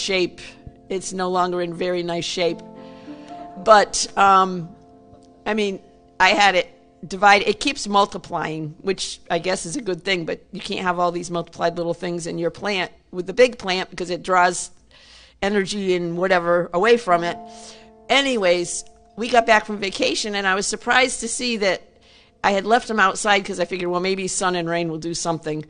Shape. 0.07 0.39
It's 0.89 1.11
no 1.11 1.29
longer 1.29 1.61
in 1.61 1.73
very 1.73 2.01
nice 2.01 2.23
shape, 2.25 2.59
but 3.63 4.07
um, 4.17 4.69
I 5.45 5.53
mean, 5.53 5.81
I 6.19 6.29
had 6.29 6.55
it 6.55 6.69
divided. 7.05 7.49
It 7.49 7.59
keeps 7.59 7.87
multiplying, 7.87 8.75
which 8.81 9.19
I 9.29 9.39
guess 9.39 9.65
is 9.65 9.75
a 9.75 9.81
good 9.81 10.03
thing. 10.03 10.25
But 10.25 10.45
you 10.53 10.61
can't 10.61 10.81
have 10.81 10.97
all 10.97 11.11
these 11.11 11.29
multiplied 11.29 11.75
little 11.77 11.93
things 11.93 12.25
in 12.25 12.37
your 12.37 12.51
plant 12.51 12.91
with 13.11 13.27
the 13.27 13.33
big 13.33 13.57
plant 13.57 13.89
because 13.89 14.09
it 14.09 14.23
draws 14.23 14.71
energy 15.41 15.95
and 15.95 16.17
whatever 16.17 16.69
away 16.73 16.97
from 16.97 17.23
it. 17.23 17.37
Anyways, 18.09 18.85
we 19.17 19.27
got 19.29 19.45
back 19.45 19.65
from 19.65 19.77
vacation, 19.77 20.35
and 20.35 20.47
I 20.47 20.55
was 20.55 20.65
surprised 20.65 21.19
to 21.19 21.27
see 21.27 21.57
that 21.57 21.81
I 22.43 22.51
had 22.51 22.65
left 22.65 22.87
them 22.87 22.99
outside 22.99 23.39
because 23.39 23.59
I 23.59 23.65
figured, 23.65 23.89
well, 23.89 23.99
maybe 23.99 24.27
sun 24.27 24.55
and 24.55 24.69
rain 24.69 24.89
will 24.89 24.99
do 24.99 25.13
something. 25.13 25.65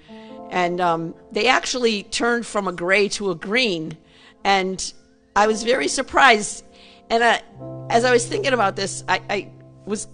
And 0.52 0.80
um, 0.80 1.16
they 1.32 1.48
actually 1.48 2.04
turned 2.04 2.46
from 2.46 2.68
a 2.68 2.72
gray 2.72 3.10
to 3.10 3.32
a 3.32 3.36
green, 3.36 3.98
and 4.44 4.94
I 5.36 5.48
was 5.48 5.64
very 5.64 5.88
surprised. 5.88 6.66
And 7.10 7.24
I, 7.24 7.42
as 7.90 8.04
I 8.04 8.12
was 8.12 8.26
thinking 8.26 8.54
about 8.54 8.76
this, 8.76 9.04
I, 9.08 9.22
I 9.30 9.52
was 9.86 10.08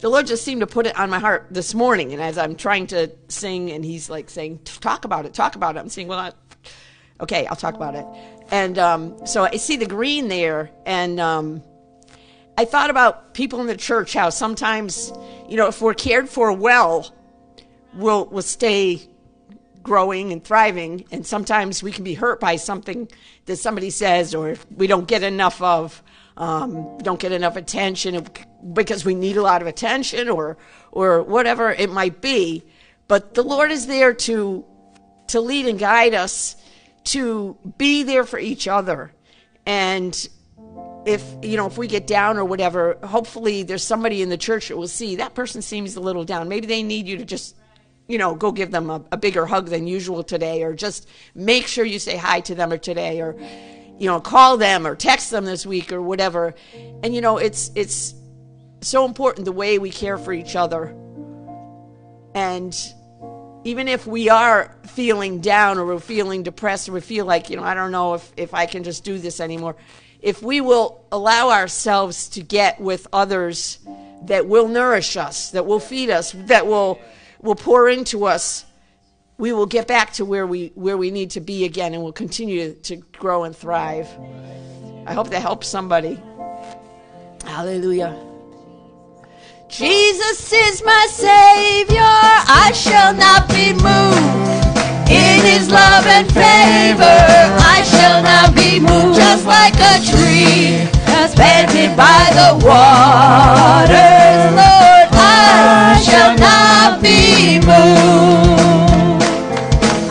the 0.00 0.10
Lord 0.10 0.26
just 0.26 0.44
seemed 0.44 0.60
to 0.60 0.66
put 0.66 0.86
it 0.86 0.98
on 0.98 1.08
my 1.08 1.18
heart 1.18 1.46
this 1.50 1.74
morning. 1.74 2.12
And 2.12 2.20
as 2.20 2.36
I'm 2.36 2.56
trying 2.56 2.88
to 2.88 3.10
sing, 3.28 3.70
and 3.70 3.84
He's 3.84 4.10
like 4.10 4.28
saying, 4.28 4.60
"Talk 4.64 5.04
about 5.04 5.24
it, 5.24 5.32
talk 5.32 5.56
about 5.56 5.76
it." 5.76 5.78
I'm 5.78 5.88
saying, 5.88 6.08
"Well, 6.08 6.18
I, 6.18 6.32
okay, 7.20 7.46
I'll 7.46 7.56
talk 7.56 7.74
about 7.74 7.94
it." 7.94 8.06
And 8.50 8.78
um, 8.78 9.26
so 9.26 9.44
I 9.44 9.56
see 9.56 9.76
the 9.76 9.86
green 9.86 10.28
there, 10.28 10.70
and 10.84 11.18
um, 11.18 11.62
I 12.58 12.66
thought 12.66 12.90
about 12.90 13.34
people 13.34 13.60
in 13.60 13.66
the 13.66 13.76
church 13.76 14.12
how 14.12 14.30
sometimes, 14.30 15.10
you 15.48 15.56
know, 15.56 15.68
if 15.68 15.80
we're 15.80 15.94
cared 15.94 16.28
for 16.28 16.52
well, 16.52 17.12
we'll 17.94 18.26
we'll 18.26 18.42
stay 18.42 19.08
growing 19.84 20.32
and 20.32 20.42
thriving, 20.42 21.04
and 21.12 21.24
sometimes 21.24 21.82
we 21.82 21.92
can 21.92 22.02
be 22.02 22.14
hurt 22.14 22.40
by 22.40 22.56
something 22.56 23.08
that 23.44 23.56
somebody 23.56 23.90
says, 23.90 24.34
or 24.34 24.48
if 24.50 24.66
we 24.72 24.88
don't 24.88 25.06
get 25.06 25.22
enough 25.22 25.62
of, 25.62 26.02
um, 26.36 26.98
don't 26.98 27.20
get 27.20 27.30
enough 27.30 27.54
attention 27.54 28.26
because 28.72 29.04
we 29.04 29.14
need 29.14 29.36
a 29.36 29.42
lot 29.42 29.62
of 29.62 29.68
attention, 29.68 30.28
or 30.28 30.56
or 30.90 31.22
whatever 31.22 31.70
it 31.70 31.90
might 31.90 32.20
be. 32.20 32.64
But 33.06 33.34
the 33.34 33.44
Lord 33.44 33.70
is 33.70 33.86
there 33.86 34.12
to 34.12 34.64
to 35.28 35.40
lead 35.40 35.66
and 35.66 35.78
guide 35.78 36.14
us 36.14 36.56
to 37.04 37.56
be 37.78 38.02
there 38.02 38.24
for 38.24 38.38
each 38.38 38.66
other, 38.66 39.12
and 39.64 40.28
if 41.06 41.22
you 41.42 41.56
know 41.56 41.66
if 41.66 41.76
we 41.76 41.86
get 41.86 42.06
down 42.06 42.38
or 42.38 42.44
whatever 42.44 42.96
hopefully 43.04 43.62
there's 43.62 43.82
somebody 43.82 44.22
in 44.22 44.30
the 44.30 44.38
church 44.38 44.68
that 44.68 44.76
will 44.76 44.88
see 44.88 45.16
that 45.16 45.34
person 45.34 45.60
seems 45.60 45.96
a 45.96 46.00
little 46.00 46.24
down 46.24 46.48
maybe 46.48 46.66
they 46.66 46.82
need 46.82 47.06
you 47.06 47.18
to 47.18 47.26
just 47.26 47.54
you 48.06 48.18
know 48.18 48.34
go 48.34 48.52
give 48.52 48.70
them 48.70 48.90
a, 48.90 49.02
a 49.12 49.16
bigger 49.16 49.46
hug 49.46 49.68
than 49.68 49.86
usual 49.86 50.22
today 50.22 50.62
or 50.62 50.74
just 50.74 51.08
make 51.34 51.66
sure 51.66 51.84
you 51.84 51.98
say 51.98 52.16
hi 52.16 52.40
to 52.40 52.54
them 52.54 52.72
or 52.72 52.78
today 52.78 53.20
or 53.20 53.36
you 53.98 54.06
know 54.06 54.20
call 54.20 54.56
them 54.56 54.86
or 54.86 54.94
text 54.94 55.30
them 55.30 55.44
this 55.44 55.64
week 55.64 55.92
or 55.92 56.02
whatever. 56.02 56.54
And 57.02 57.14
you 57.14 57.20
know 57.20 57.38
it's 57.38 57.70
it's 57.74 58.14
so 58.80 59.04
important 59.04 59.44
the 59.44 59.52
way 59.52 59.78
we 59.78 59.90
care 59.90 60.18
for 60.18 60.32
each 60.32 60.56
other. 60.56 60.94
And 62.34 62.76
even 63.64 63.88
if 63.88 64.06
we 64.06 64.28
are 64.28 64.76
feeling 64.88 65.40
down 65.40 65.78
or 65.78 65.86
we're 65.86 65.98
feeling 65.98 66.42
depressed 66.42 66.88
or 66.88 66.92
we 66.92 67.00
feel 67.00 67.24
like 67.24 67.48
you 67.48 67.56
know 67.56 67.62
i 67.62 67.72
don't 67.72 67.92
know 67.92 68.14
if, 68.14 68.32
if 68.36 68.52
i 68.52 68.66
can 68.66 68.84
just 68.84 69.04
do 69.04 69.18
this 69.18 69.40
anymore. 69.40 69.76
If 70.20 70.42
we 70.42 70.62
will 70.62 71.04
allow 71.12 71.50
ourselves 71.50 72.30
to 72.30 72.42
get 72.42 72.80
with 72.80 73.06
others 73.12 73.78
that 74.22 74.46
will 74.46 74.68
nourish 74.68 75.18
us, 75.18 75.50
that 75.50 75.66
will 75.66 75.80
feed 75.80 76.08
us, 76.08 76.32
that 76.46 76.66
will 76.66 76.98
will 77.44 77.54
pour 77.54 77.88
into 77.88 78.24
us, 78.24 78.64
we 79.38 79.52
will 79.52 79.66
get 79.66 79.86
back 79.86 80.14
to 80.14 80.24
where 80.24 80.46
we 80.46 80.72
where 80.74 80.96
we 80.96 81.10
need 81.10 81.30
to 81.32 81.40
be 81.40 81.64
again 81.64 81.92
and 81.94 82.02
we'll 82.02 82.12
continue 82.12 82.72
to 82.72 82.96
grow 82.96 83.44
and 83.44 83.54
thrive. 83.54 84.08
I 85.06 85.12
hope 85.12 85.28
that 85.30 85.42
helps 85.42 85.68
somebody. 85.68 86.18
Hallelujah. 87.44 88.16
Jesus 89.68 90.52
is 90.52 90.82
my 90.84 91.06
savior, 91.10 92.00
I 92.00 92.70
shall 92.74 93.12
not 93.12 93.48
be 93.48 93.72
moved. 93.72 94.44
In 95.10 95.44
his 95.44 95.68
love 95.70 96.06
and 96.06 96.26
favor, 96.28 97.02
I 97.04 97.82
shall 97.84 98.22
not 98.22 98.54
be 98.54 98.80
moved. 98.80 99.18
Just 99.18 99.44
like 99.46 99.74
a 99.74 100.00
tree 100.00 100.88
that's 101.04 101.34
planted 101.34 101.96
by 101.96 102.30
the 102.32 102.64
waters, 102.64 103.92
Lord, 104.54 105.08
I 105.12 106.00
shall 106.06 106.38
not 106.38 107.02
be 107.02 107.23
moved. 107.60 109.22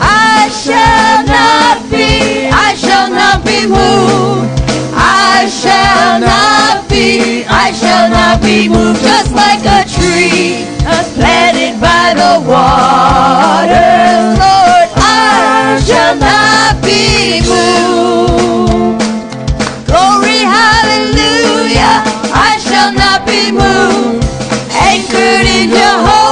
I 0.00 0.48
shall 0.62 1.26
not 1.26 1.78
be, 1.90 2.48
I 2.48 2.74
shall 2.74 3.10
not 3.10 3.44
be 3.44 3.66
moved. 3.66 4.50
I 4.94 5.48
shall 5.48 6.20
not 6.20 6.88
be, 6.88 7.44
I 7.46 7.72
shall 7.72 8.08
not 8.10 8.40
be 8.42 8.68
moved. 8.68 9.00
Just 9.02 9.32
like 9.32 9.64
a 9.64 9.84
tree 9.88 10.64
planted 11.14 11.80
by 11.80 12.12
the 12.14 12.42
waters, 12.46 14.26
Lord, 14.36 14.88
I 14.98 15.80
shall 15.86 16.16
not 16.16 16.82
be 16.82 17.40
moved. 17.46 19.00
Glory, 19.86 20.42
hallelujah, 20.42 22.02
I 22.34 22.58
shall 22.66 22.92
not 22.92 23.24
be 23.26 23.52
moved. 23.52 24.24
Anchored 24.74 25.46
in 25.46 25.70
Jehovah, 25.70 26.23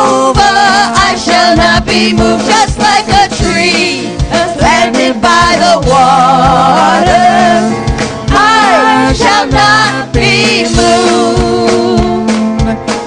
I 1.53 1.55
shall 1.55 1.65
not 1.71 1.87
be 1.87 2.12
moved. 2.15 2.47
Just 2.47 2.79
like 2.79 3.09
a 3.09 3.29
tree 3.29 4.09
planted 4.57 5.21
by 5.21 5.59
the 5.61 5.85
waters, 5.85 7.69
I 8.33 9.12
shall 9.15 9.47
not 9.49 10.15
be 10.15 10.65
moved. 10.73 12.25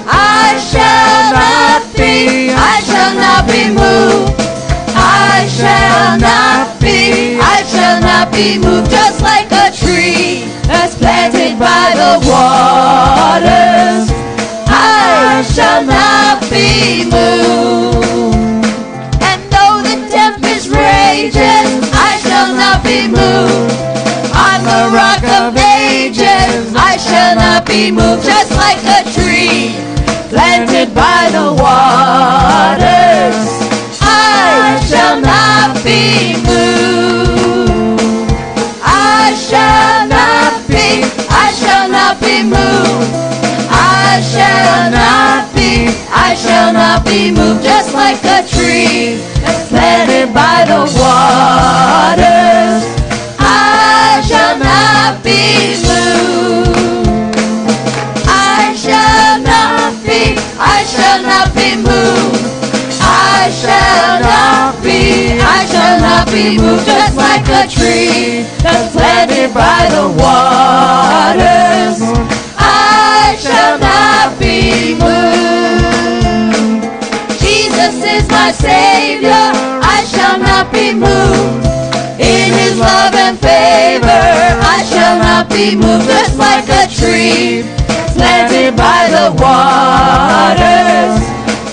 I 0.06 0.62
shall 0.62 1.32
not 1.34 1.82
be, 1.96 2.50
I 2.54 2.80
shall 2.86 3.14
not 3.18 3.48
be 3.50 3.66
moved. 3.74 4.38
I 4.94 5.48
shall 5.50 6.16
not 6.20 6.80
be, 6.80 7.40
I 7.40 7.64
shall 7.66 8.00
not 8.00 8.30
be 8.32 8.58
moved. 8.58 8.92
Just 8.92 9.22
like 9.22 9.50
a 9.50 9.74
tree 9.74 10.46
that's 10.68 10.94
planted 10.94 11.58
by 11.58 11.94
the 11.98 12.20
waters, 12.30 14.06
shall 15.44 15.84
not 15.84 16.40
be 16.50 17.04
moved. 17.04 18.64
And 19.22 19.40
though 19.52 19.80
the 19.82 19.96
tempest 20.10 20.68
rages, 20.68 21.68
I 21.92 22.18
shall 22.22 22.54
not 22.54 22.84
be 22.84 23.08
moved. 23.08 23.72
On 24.36 24.58
the 24.64 24.82
rock 24.94 25.22
of 25.40 25.56
ages, 25.56 26.74
I 26.74 26.96
shall 26.96 27.36
not 27.36 27.66
be 27.66 27.90
moved. 27.90 28.24
Just 28.24 28.52
like 28.52 28.82
a 28.98 29.02
tree 29.14 29.74
planted 30.28 30.94
by 30.94 31.30
the 31.32 31.52
waters, 31.64 33.38
I 34.00 34.80
shall 34.88 35.20
not 35.20 35.82
be 35.84 36.36
moved. 36.44 38.00
I 38.82 39.34
shall 39.48 40.08
not 40.08 40.66
be, 40.68 41.04
I 41.30 41.52
shall 41.60 41.88
not 41.88 42.20
be 42.20 42.42
moved. 42.42 43.45
I 44.36 44.38
shall 44.38 44.90
not 44.90 45.54
be, 45.54 45.88
I 46.12 46.34
shall 46.34 46.72
not 46.72 47.06
be 47.06 47.30
moved. 47.30 47.64
Just 47.64 47.94
like 47.94 48.22
a 48.24 48.44
tree 48.46 49.16
that's 49.40 49.68
planted 49.70 50.34
by 50.34 50.64
the 50.68 50.84
waters, 51.00 52.84
I 53.40 54.20
shall 54.28 54.58
not 54.58 55.24
be 55.24 55.80
moved. 55.80 57.32
I 58.28 58.76
shall 58.76 59.40
not 59.40 60.04
be, 60.04 60.36
I 60.60 60.84
shall 60.84 61.22
not 61.22 61.54
be 61.56 61.76
moved. 61.76 62.44
I 63.00 63.48
shall 63.48 64.20
not 64.20 64.82
be, 64.84 65.40
I 65.40 65.64
shall 65.64 65.98
not 66.00 66.28
be 66.28 66.58
moved. 66.58 66.84
Just 66.84 67.16
like 67.16 67.48
a 67.48 67.66
tree 67.66 68.44
that's 68.60 68.92
planted 68.92 69.54
by 69.54 69.88
the 69.88 70.08
waters, 70.20 72.02
I 73.28 73.34
shall 73.34 73.78
not 73.80 74.38
be 74.38 74.94
moved. 74.94 76.84
Jesus 77.42 77.96
is 78.14 78.28
my 78.30 78.52
Savior, 78.52 79.50
I 79.82 80.04
shall 80.08 80.38
not 80.38 80.72
be 80.72 80.94
moved. 80.94 81.66
In 82.22 82.52
His 82.54 82.78
love 82.78 83.14
and 83.14 83.36
favor, 83.36 84.06
I 84.06 84.78
shall 84.88 85.18
not 85.18 85.50
be 85.50 85.74
moved. 85.74 86.06
Just 86.06 86.38
like 86.38 86.68
a 86.68 86.86
tree 86.86 87.64
planted 88.14 88.76
by 88.76 89.10
the 89.10 89.32
waters, 89.42 91.18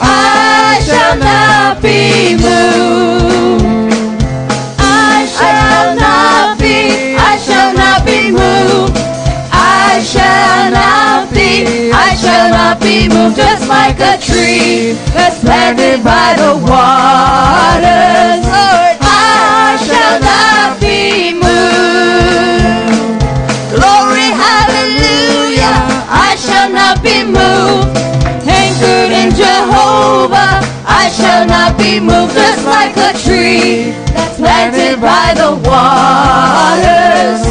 I 0.01 0.81
shall 0.83 1.17
not 1.17 1.83
be 1.83 2.33
moved. 2.33 3.93
I 4.79 5.27
shall 5.37 5.95
I 11.61 12.15
shall 12.15 12.49
not 12.49 12.81
be 12.81 13.07
moved. 13.07 13.35
Just 13.37 13.67
like 13.69 13.99
a 13.99 14.17
tree 14.17 14.93
that's 15.13 15.39
planted 15.39 16.03
by 16.03 16.33
the 16.33 16.57
waters, 16.57 18.41
Lord, 18.41 18.97
I 19.05 19.77
shall 19.85 20.17
not 20.17 20.81
be 20.81 21.33
moved. 21.37 23.21
Glory, 23.69 24.33
hallelujah, 24.33 25.77
I 26.09 26.33
shall 26.41 26.71
not 26.73 27.03
be 27.03 27.21
moved. 27.23 27.97
Anchored 28.49 29.13
in 29.13 29.29
Jehovah, 29.37 30.65
I 30.89 31.11
shall 31.13 31.45
not 31.45 31.77
be 31.77 31.99
moved. 31.99 32.33
Just 32.33 32.65
like 32.65 32.97
a 32.97 33.13
tree 33.21 33.93
that's 34.17 34.37
planted 34.37 34.99
by 34.99 35.33
the 35.37 35.53
waters, 35.61 37.45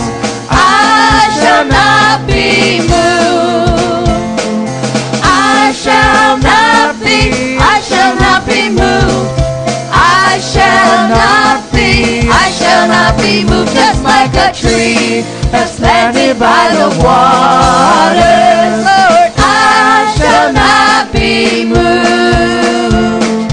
I 12.32 12.50
shall 12.50 12.88
not 12.88 13.20
be 13.20 13.44
moved. 13.44 13.72
Just 13.76 14.02
like 14.02 14.32
a 14.34 14.48
tree 14.52 15.22
that's 15.52 15.76
planted 15.76 16.38
by 16.38 16.72
the 16.72 16.88
waters, 17.04 18.80
Lord, 18.88 19.32
I 19.36 20.08
shall 20.16 20.52
not 20.52 21.12
be 21.12 21.64
moved. 21.68 23.52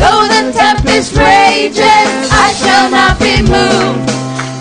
Though 0.00 0.24
the 0.32 0.42
tempest 0.56 1.12
rages, 1.16 2.10
I 2.32 2.48
shall 2.56 2.88
not 2.90 3.20
be 3.20 3.42
moved. 3.44 4.08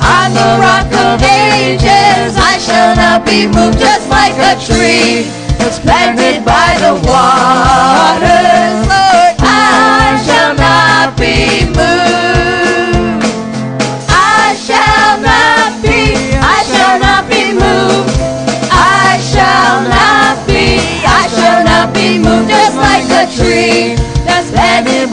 On 0.03 0.27
the 0.35 0.51
rock 0.59 0.91
of 1.07 1.23
ages, 1.23 2.35
I 2.35 2.59
shall 2.59 2.95
not 2.95 3.25
be 3.25 3.47
moved. 3.47 3.79
Just 3.79 4.09
like 4.09 4.35
a 4.35 4.59
tree 4.59 5.23
that's 5.57 5.79
planted 5.79 6.43
by 6.43 6.75
the 6.83 6.93
waters, 7.07 8.77
Lord, 8.91 9.35
I 9.39 10.19
shall 10.25 10.53
not 10.55 11.17
be 11.17 11.65
moved. 11.71 12.42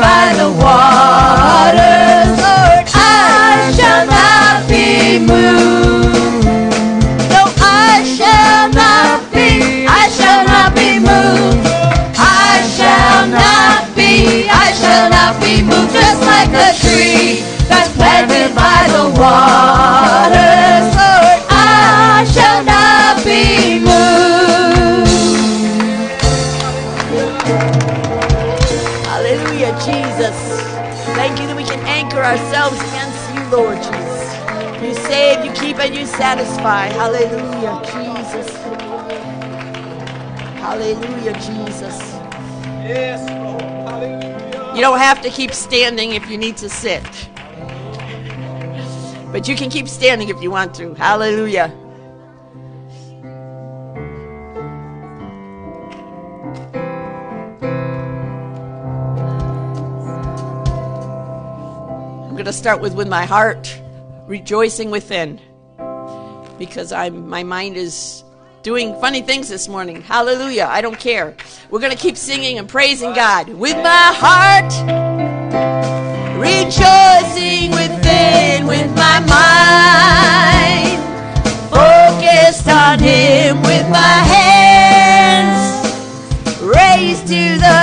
By 0.01 0.33
the 0.33 0.49
waters, 0.49 2.33
Lord, 2.41 2.89
I 2.97 3.71
shall 3.77 4.07
not 4.09 4.65
be 4.67 5.19
moved. 5.21 6.47
No, 7.29 7.45
I 7.61 8.01
shall 8.17 8.73
not 8.73 9.31
be, 9.31 9.85
I 9.87 10.09
shall 10.09 10.45
not 10.49 10.75
be 10.75 10.99
moved. 10.99 11.69
I 12.17 12.65
shall 12.77 13.29
not 13.29 13.95
be, 13.95 14.49
I 14.49 14.73
shall 14.73 15.11
not 15.11 15.37
be 15.43 15.63
moved. 15.63 15.93
Just 15.93 16.23
like 16.25 16.49
a 16.49 16.73
tree 16.81 17.45
that's 17.69 17.93
planted 17.95 18.30
and 35.91 35.99
you 35.99 36.07
satisfy. 36.07 36.87
Hallelujah, 36.87 37.83
Jesus. 37.85 38.57
Hallelujah, 40.61 41.33
Jesus. 41.35 41.99
Yes, 42.87 43.29
Lord. 43.29 43.61
Hallelujah. 43.61 44.73
You 44.77 44.83
don't 44.83 44.99
have 44.99 45.21
to 45.23 45.31
keep 45.31 45.53
standing 45.53 46.13
if 46.13 46.31
you 46.31 46.39
need 46.39 46.57
to 46.59 46.69
sit. 46.69 47.03
But 49.33 49.49
you 49.49 49.57
can 49.57 49.69
keep 49.69 49.89
standing 49.89 50.29
if 50.29 50.41
you 50.41 50.53
want 50.53 50.75
to. 50.77 50.95
Hallelujah. 50.95 51.73
I'm 62.29 62.35
going 62.35 62.45
to 62.45 62.53
start 62.53 62.81
with 62.81 62.95
with 62.95 63.09
my 63.09 63.25
heart 63.25 63.77
rejoicing 64.29 64.93
within 64.93 65.41
because 66.61 66.93
I'm 66.93 67.27
my 67.29 67.43
mind 67.43 67.77
is 67.77 68.23
doing 68.63 68.95
funny 69.01 69.23
things 69.23 69.49
this 69.49 69.67
morning. 69.67 70.03
Hallelujah. 70.03 70.69
I 70.69 70.83
don't 70.83 70.99
care. 70.99 71.35
We're 71.71 71.81
going 71.81 71.97
to 71.97 71.99
keep 71.99 72.17
singing 72.17 72.59
and 72.59 72.69
praising 72.69 73.15
God 73.15 73.49
with 73.49 73.77
my 73.77 74.13
heart 74.15 74.71
rejoicing 76.39 77.71
within 77.73 78.67
with 78.67 78.95
my 78.95 79.19
mind 79.37 81.01
focused 81.71 82.69
on 82.69 82.99
him 82.99 83.63
with 83.63 83.89
my 83.91 84.19
hands 84.35 85.61
raised 86.61 87.27
to 87.29 87.59
the 87.59 87.80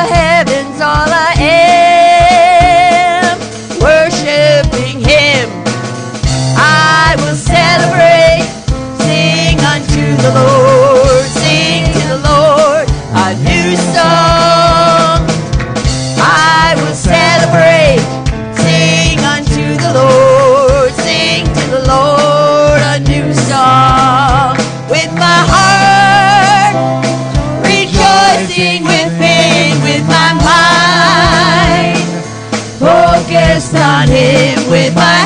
on 33.97 34.07
Him, 34.07 34.69
with 34.69 34.93
my 34.93 35.16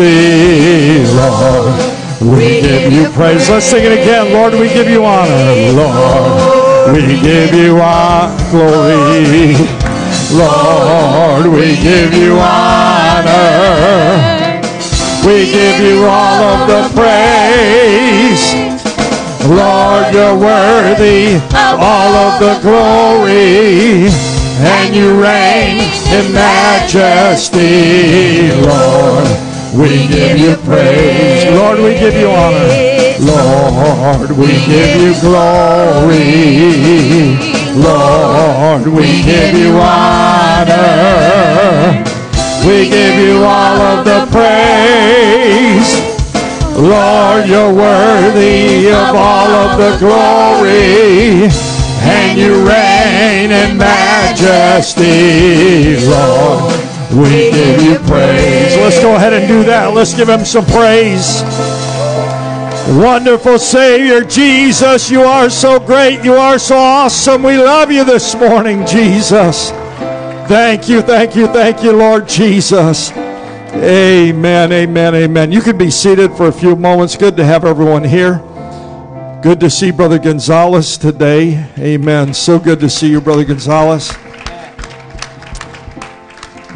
thee, 0.00 1.04
Lord. 1.14 2.00
We 2.20 2.60
give 2.60 2.92
you 2.92 3.08
praise. 3.10 3.48
Let's 3.48 3.66
sing 3.66 3.84
it 3.84 3.92
again. 3.92 4.32
Lord, 4.32 4.52
we 4.52 4.68
give 4.68 4.88
you 4.88 5.04
honor. 5.04 5.72
Lord, 5.72 6.92
we 6.92 7.20
give 7.20 7.54
you 7.54 7.78
our 7.80 8.28
glory. 8.50 9.56
Lord, 10.32 11.46
we 11.46 11.76
give 11.80 12.12
you 12.12 12.38
honor. 12.38 13.40
We 15.26 15.50
give 15.50 15.80
you 15.80 16.04
all 16.04 16.42
of 16.52 16.68
the 16.68 16.82
praise. 16.94 18.54
Lord, 19.48 20.12
you're 20.12 20.36
worthy 20.36 21.36
of 21.36 21.80
all 21.80 22.14
of 22.28 22.40
the 22.40 22.58
glory. 22.60 24.08
And 24.62 24.94
you 24.94 25.22
reign 25.22 25.80
in 26.12 26.32
majesty, 26.34 27.70
Lord 28.60 29.29
we 29.74 30.08
give 30.08 30.36
you 30.38 30.56
praise. 30.64 31.46
Lord, 31.54 31.78
we 31.78 31.94
give 31.94 32.14
you 32.14 32.28
honor. 32.28 32.68
Lord, 33.20 34.30
we 34.32 34.48
give 34.66 35.00
you 35.00 35.14
glory. 35.20 36.18
Lord, 37.76 38.86
we 38.88 39.22
give 39.22 39.54
you 39.54 39.78
honor. 39.78 40.80
We 42.66 42.88
give 42.88 43.18
you 43.20 43.44
all 43.44 43.80
of 43.80 44.04
the 44.04 44.26
praise. 44.32 46.00
Lord, 46.76 47.46
you're 47.48 47.72
worthy 47.72 48.88
of 48.90 49.14
all 49.14 49.50
of 49.50 49.78
the 49.78 49.96
glory. 49.98 51.48
And 52.02 52.38
you 52.38 52.66
reign 52.66 53.52
in 53.52 53.76
majesty, 53.78 55.06
Lord. 56.08 56.79
We 57.10 57.50
give 57.50 57.82
you 57.82 57.98
praise. 58.06 58.76
Let's 58.76 59.00
go 59.00 59.16
ahead 59.16 59.32
and 59.32 59.48
do 59.48 59.64
that. 59.64 59.92
Let's 59.92 60.14
give 60.14 60.28
him 60.28 60.44
some 60.44 60.64
praise. 60.66 61.42
Wonderful 62.96 63.58
Savior, 63.58 64.24
Jesus, 64.24 65.10
you 65.10 65.22
are 65.22 65.50
so 65.50 65.78
great. 65.78 66.24
You 66.24 66.34
are 66.34 66.58
so 66.58 66.76
awesome. 66.76 67.42
We 67.42 67.56
love 67.56 67.90
you 67.90 68.04
this 68.04 68.34
morning, 68.34 68.86
Jesus. 68.86 69.70
Thank 70.50 70.88
you, 70.88 71.00
thank 71.02 71.36
you, 71.36 71.46
thank 71.46 71.82
you, 71.82 71.92
Lord 71.92 72.28
Jesus. 72.28 73.12
Amen, 73.12 74.72
amen, 74.72 75.14
amen. 75.14 75.52
You 75.52 75.62
can 75.62 75.78
be 75.78 75.90
seated 75.90 76.32
for 76.32 76.48
a 76.48 76.52
few 76.52 76.74
moments. 76.74 77.16
Good 77.16 77.36
to 77.36 77.44
have 77.44 77.64
everyone 77.64 78.04
here. 78.04 78.38
Good 79.42 79.58
to 79.60 79.70
see 79.70 79.90
Brother 79.90 80.18
Gonzalez 80.18 80.98
today. 80.98 81.64
Amen. 81.78 82.34
So 82.34 82.58
good 82.58 82.80
to 82.80 82.90
see 82.90 83.10
you, 83.10 83.20
Brother 83.20 83.44
Gonzalez. 83.44 84.12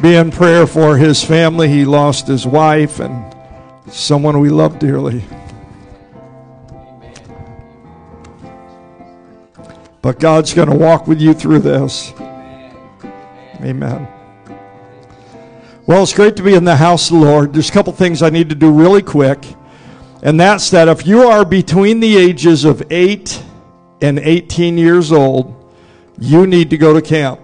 Be 0.05 0.17
in 0.17 0.31
prayer 0.31 0.67
for 0.67 0.99
his 0.99 1.25
family. 1.25 1.67
He 1.67 1.87
lost 1.87 2.27
his 2.27 2.47
wife 2.47 3.01
and 3.01 3.35
someone 3.90 4.38
we 4.38 4.51
love 4.51 4.79
dearly. 4.79 5.25
But 10.03 10.21
God's 10.21 10.53
going 10.53 10.69
to 10.69 10.77
walk 10.77 11.07
with 11.07 11.23
you 11.23 11.33
through 11.33 11.61
this. 11.61 12.12
Amen. 13.62 14.07
Well, 15.87 16.03
it's 16.03 16.12
great 16.12 16.37
to 16.37 16.43
be 16.43 16.53
in 16.53 16.64
the 16.64 16.77
house 16.77 17.11
of 17.11 17.21
the 17.21 17.25
Lord. 17.25 17.55
There's 17.55 17.71
a 17.71 17.73
couple 17.73 17.95
things 17.95 18.21
I 18.21 18.29
need 18.29 18.51
to 18.51 18.55
do 18.55 18.71
really 18.71 19.01
quick. 19.01 19.43
And 20.23 20.38
that's 20.38 20.69
that 20.73 20.87
if 20.87 21.07
you 21.07 21.23
are 21.23 21.47
between 21.47 22.01
the 22.01 22.14
ages 22.19 22.67
of 22.67 22.83
8 22.90 23.43
and 24.03 24.19
18 24.19 24.77
years 24.77 25.12
old, 25.12 25.73
you 26.21 26.47
need 26.47 26.69
to 26.69 26.77
go 26.77 26.93
to 26.93 27.01
camp. 27.01 27.40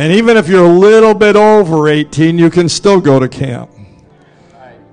And 0.00 0.14
even 0.14 0.38
if 0.38 0.48
you're 0.48 0.64
a 0.64 0.78
little 0.78 1.12
bit 1.12 1.36
over 1.36 1.86
18, 1.86 2.38
you 2.38 2.48
can 2.48 2.70
still 2.70 3.02
go 3.02 3.20
to 3.20 3.28
camp. 3.28 3.70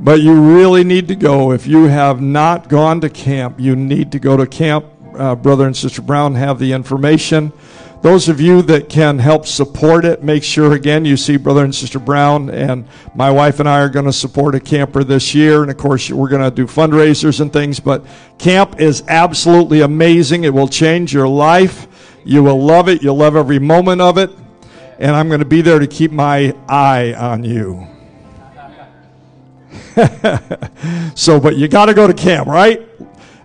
But 0.02 0.20
you 0.20 0.34
really 0.34 0.84
need 0.84 1.08
to 1.08 1.16
go. 1.16 1.54
If 1.54 1.66
you 1.66 1.86
have 1.86 2.20
not 2.22 2.68
gone 2.68 3.00
to 3.00 3.10
camp, 3.10 3.58
you 3.58 3.74
need 3.74 4.12
to 4.12 4.20
go 4.20 4.36
to 4.36 4.46
camp. 4.46 4.86
Uh, 5.16 5.34
Brother 5.34 5.66
and 5.66 5.78
Sister 5.78 6.02
Brown 6.02 6.36
have 6.36 6.60
the 6.60 6.74
information. 6.74 7.54
Those 8.02 8.28
of 8.28 8.42
you 8.42 8.62
that 8.64 8.90
can 8.90 9.18
help 9.18 9.46
support 9.46 10.04
it, 10.04 10.24
make 10.24 10.44
sure 10.44 10.74
again 10.74 11.06
you 11.06 11.16
see 11.16 11.38
Brother 11.38 11.64
and 11.64 11.74
Sister 11.74 12.00
Brown. 12.00 12.50
And 12.50 12.86
my 13.16 13.32
wife 13.32 13.62
and 13.62 13.70
I 13.70 13.80
are 13.80 13.90
going 13.90 14.08
to 14.08 14.14
support 14.14 14.56
a 14.56 14.60
camper 14.60 15.06
this 15.06 15.34
year. 15.34 15.62
And 15.62 15.72
of 15.72 15.78
course, 15.78 16.10
we're 16.12 16.28
going 16.28 16.44
to 16.44 16.52
do 16.52 16.66
fundraisers 16.66 17.40
and 17.40 17.54
things. 17.54 17.80
But 17.80 18.06
camp 18.40 18.82
is 18.82 19.06
absolutely 19.08 19.80
amazing. 19.80 20.44
It 20.44 20.54
will 20.54 20.68
change 20.68 21.14
your 21.14 21.30
life. 21.30 21.88
You 22.26 22.44
will 22.44 22.62
love 22.62 22.90
it. 22.90 23.02
You'll 23.02 23.16
love 23.16 23.38
every 23.38 23.60
moment 23.60 24.02
of 24.02 24.18
it. 24.18 24.32
And 25.00 25.16
I'm 25.16 25.28
going 25.28 25.40
to 25.40 25.46
be 25.46 25.62
there 25.62 25.80
to 25.80 25.88
keep 25.88 26.12
my 26.12 26.56
eye 26.68 27.14
on 27.14 27.44
you. 27.44 27.88
so, 31.16 31.40
but 31.40 31.58
you 31.58 31.68
got 31.68 31.86
to 31.88 31.94
go 31.94 32.08
to 32.08 32.14
camp, 32.14 32.48
right? 32.48 32.88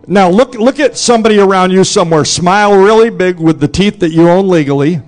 Now 0.07 0.29
look 0.29 0.55
look 0.55 0.81
at 0.81 0.97
somebody 0.97 1.39
around 1.39 1.71
you 1.71 1.85
somewhere. 1.85 2.25
Smile 2.25 2.77
really 2.77 3.11
big 3.11 3.39
with 3.39 3.61
the 3.61 3.69
teeth 3.69 4.01
that 4.01 4.11
you 4.11 4.29
own 4.29 4.49
legally. 4.49 5.01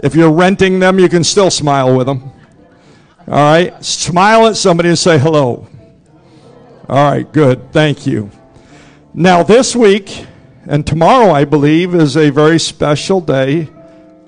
If 0.00 0.14
you're 0.14 0.32
renting 0.32 0.78
them, 0.78 0.98
you 0.98 1.08
can 1.08 1.24
still 1.24 1.50
smile 1.50 1.96
with 1.96 2.06
them. 2.06 2.32
All 3.26 3.34
right? 3.34 3.84
Smile 3.84 4.46
at 4.46 4.56
somebody 4.56 4.88
and 4.88 4.98
say 4.98 5.18
hello. 5.18 5.68
All 6.88 7.10
right, 7.10 7.30
good. 7.30 7.72
Thank 7.72 8.06
you. 8.06 8.30
Now 9.12 9.42
this 9.42 9.76
week 9.76 10.26
and 10.66 10.86
tomorrow 10.86 11.32
I 11.32 11.44
believe 11.44 11.94
is 11.94 12.16
a 12.16 12.30
very 12.30 12.58
special 12.58 13.20
day. 13.20 13.68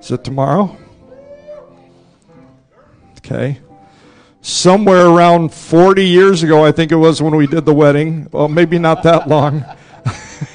Is 0.00 0.10
it 0.10 0.24
tomorrow? 0.24 0.76
Okay 3.18 3.60
somewhere 4.42 5.06
around 5.06 5.52
40 5.52 6.06
years 6.06 6.42
ago, 6.42 6.64
I 6.64 6.72
think 6.72 6.92
it 6.92 6.96
was 6.96 7.20
when 7.20 7.34
we 7.36 7.46
did 7.46 7.64
the 7.64 7.74
wedding. 7.74 8.28
Well, 8.32 8.48
maybe 8.48 8.78
not 8.78 9.02
that 9.02 9.28
long. 9.28 9.64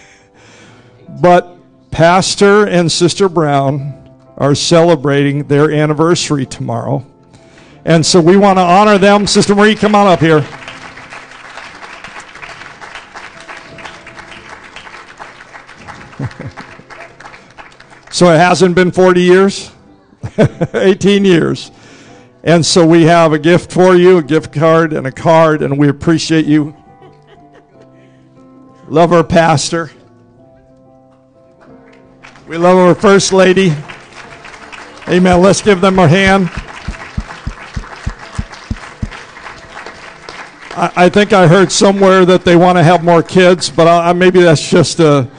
but 1.21 1.57
Pastor 1.91 2.67
and 2.67 2.91
Sister 2.91 3.29
Brown 3.29 3.93
are 4.37 4.55
celebrating 4.55 5.47
their 5.47 5.71
anniversary 5.71 6.45
tomorrow. 6.45 7.05
And 7.85 8.05
so 8.05 8.19
we 8.19 8.35
want 8.35 8.57
to 8.57 8.63
honor 8.63 8.97
them. 8.97 9.27
Sister 9.27 9.53
Marie, 9.53 9.75
come 9.75 9.93
on 9.93 10.07
up 10.07 10.19
here. 10.19 10.45
So 18.15 18.31
it 18.31 18.37
hasn't 18.37 18.75
been 18.75 18.93
40 18.93 19.21
years? 19.21 19.71
18 20.73 21.25
years. 21.25 21.69
And 22.45 22.65
so 22.65 22.87
we 22.87 23.03
have 23.03 23.33
a 23.33 23.39
gift 23.39 23.73
for 23.73 23.93
you, 23.93 24.19
a 24.19 24.23
gift 24.23 24.53
card 24.53 24.93
and 24.93 25.05
a 25.05 25.11
card, 25.11 25.61
and 25.61 25.77
we 25.77 25.89
appreciate 25.89 26.45
you. 26.45 26.73
Love 28.87 29.11
our 29.11 29.21
pastor. 29.21 29.91
We 32.47 32.57
love 32.57 32.77
our 32.77 32.95
first 32.95 33.33
lady. 33.33 33.73
Amen. 35.09 35.41
Let's 35.41 35.61
give 35.61 35.81
them 35.81 35.99
a 35.99 36.07
hand. 36.07 36.49
I, 40.77 41.05
I 41.05 41.09
think 41.09 41.33
I 41.33 41.47
heard 41.47 41.69
somewhere 41.69 42.23
that 42.23 42.45
they 42.45 42.55
want 42.55 42.77
to 42.77 42.83
have 42.83 43.03
more 43.03 43.21
kids, 43.21 43.69
but 43.69 43.89
I, 43.89 44.13
maybe 44.13 44.41
that's 44.41 44.65
just 44.65 45.01
a 45.01 45.29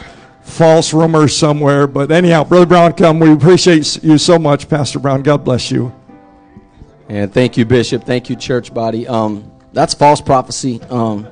false 0.46 0.94
rumor 0.94 1.28
somewhere. 1.28 1.86
But 1.86 2.10
anyhow, 2.10 2.44
Brother 2.44 2.66
Brown, 2.66 2.92
come. 2.94 3.18
We 3.18 3.32
appreciate 3.32 4.02
you 4.02 4.16
so 4.16 4.38
much, 4.38 4.68
Pastor 4.68 4.98
Brown. 4.98 5.22
God 5.22 5.44
bless 5.44 5.70
you. 5.70 5.94
And 7.08 7.32
thank 7.32 7.56
you, 7.56 7.64
Bishop. 7.64 8.04
Thank 8.04 8.30
you, 8.30 8.36
church 8.36 8.72
body. 8.72 9.06
Um, 9.06 9.52
that's 9.72 9.94
false 9.94 10.20
prophecy. 10.20 10.80
Um, 10.84 11.28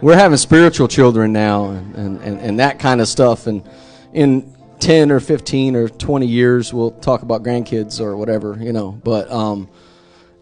we're 0.00 0.16
having 0.16 0.36
spiritual 0.36 0.88
children 0.88 1.32
now 1.32 1.70
and, 1.70 1.94
and, 1.94 2.20
and, 2.22 2.40
and, 2.40 2.58
that 2.58 2.80
kind 2.80 3.00
of 3.00 3.06
stuff. 3.06 3.46
And 3.46 3.62
in 4.12 4.52
10 4.80 5.12
or 5.12 5.20
15 5.20 5.76
or 5.76 5.88
20 5.88 6.26
years, 6.26 6.74
we'll 6.74 6.90
talk 6.90 7.22
about 7.22 7.44
grandkids 7.44 8.00
or 8.00 8.16
whatever, 8.16 8.58
you 8.60 8.72
know. 8.72 8.90
But 8.90 9.30
um, 9.30 9.68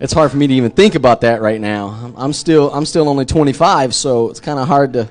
it's 0.00 0.14
hard 0.14 0.30
for 0.30 0.38
me 0.38 0.46
to 0.46 0.54
even 0.54 0.70
think 0.70 0.94
about 0.94 1.20
that 1.20 1.42
right 1.42 1.60
now. 1.60 2.14
I'm 2.16 2.32
still, 2.32 2.72
I'm 2.72 2.86
still 2.86 3.06
only 3.08 3.26
25, 3.26 3.94
so 3.94 4.30
it's 4.30 4.40
kind 4.40 4.58
of 4.58 4.66
hard 4.66 4.94
to 4.94 5.10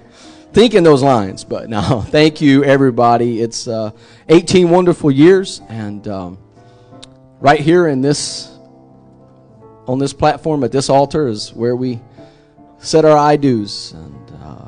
think 0.53 0.73
in 0.73 0.83
those 0.83 1.03
lines. 1.03 1.43
But 1.43 1.69
no, 1.69 2.01
thank 2.07 2.41
you, 2.41 2.63
everybody. 2.63 3.41
It's 3.41 3.67
uh, 3.67 3.91
18 4.29 4.69
wonderful 4.69 5.11
years. 5.11 5.61
And 5.69 6.07
um, 6.07 6.37
right 7.39 7.59
here 7.59 7.87
in 7.87 8.01
this 8.01 8.55
on 9.87 9.97
this 9.97 10.13
platform 10.13 10.63
at 10.63 10.71
this 10.71 10.87
altar 10.87 11.27
is 11.27 11.51
where 11.51 11.75
we 11.75 11.99
set 12.77 13.05
our 13.05 13.17
I 13.17 13.37
do's. 13.37 13.93
And 13.93 14.31
uh, 14.43 14.67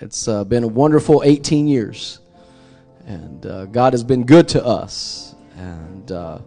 it's 0.00 0.28
uh, 0.28 0.44
been 0.44 0.62
a 0.62 0.68
wonderful 0.68 1.22
18 1.24 1.66
years. 1.66 2.20
And 3.06 3.44
uh, 3.44 3.66
God 3.66 3.94
has 3.94 4.04
been 4.04 4.24
good 4.24 4.48
to 4.50 4.64
us. 4.64 5.34
And 5.56 6.12
uh, 6.12 6.38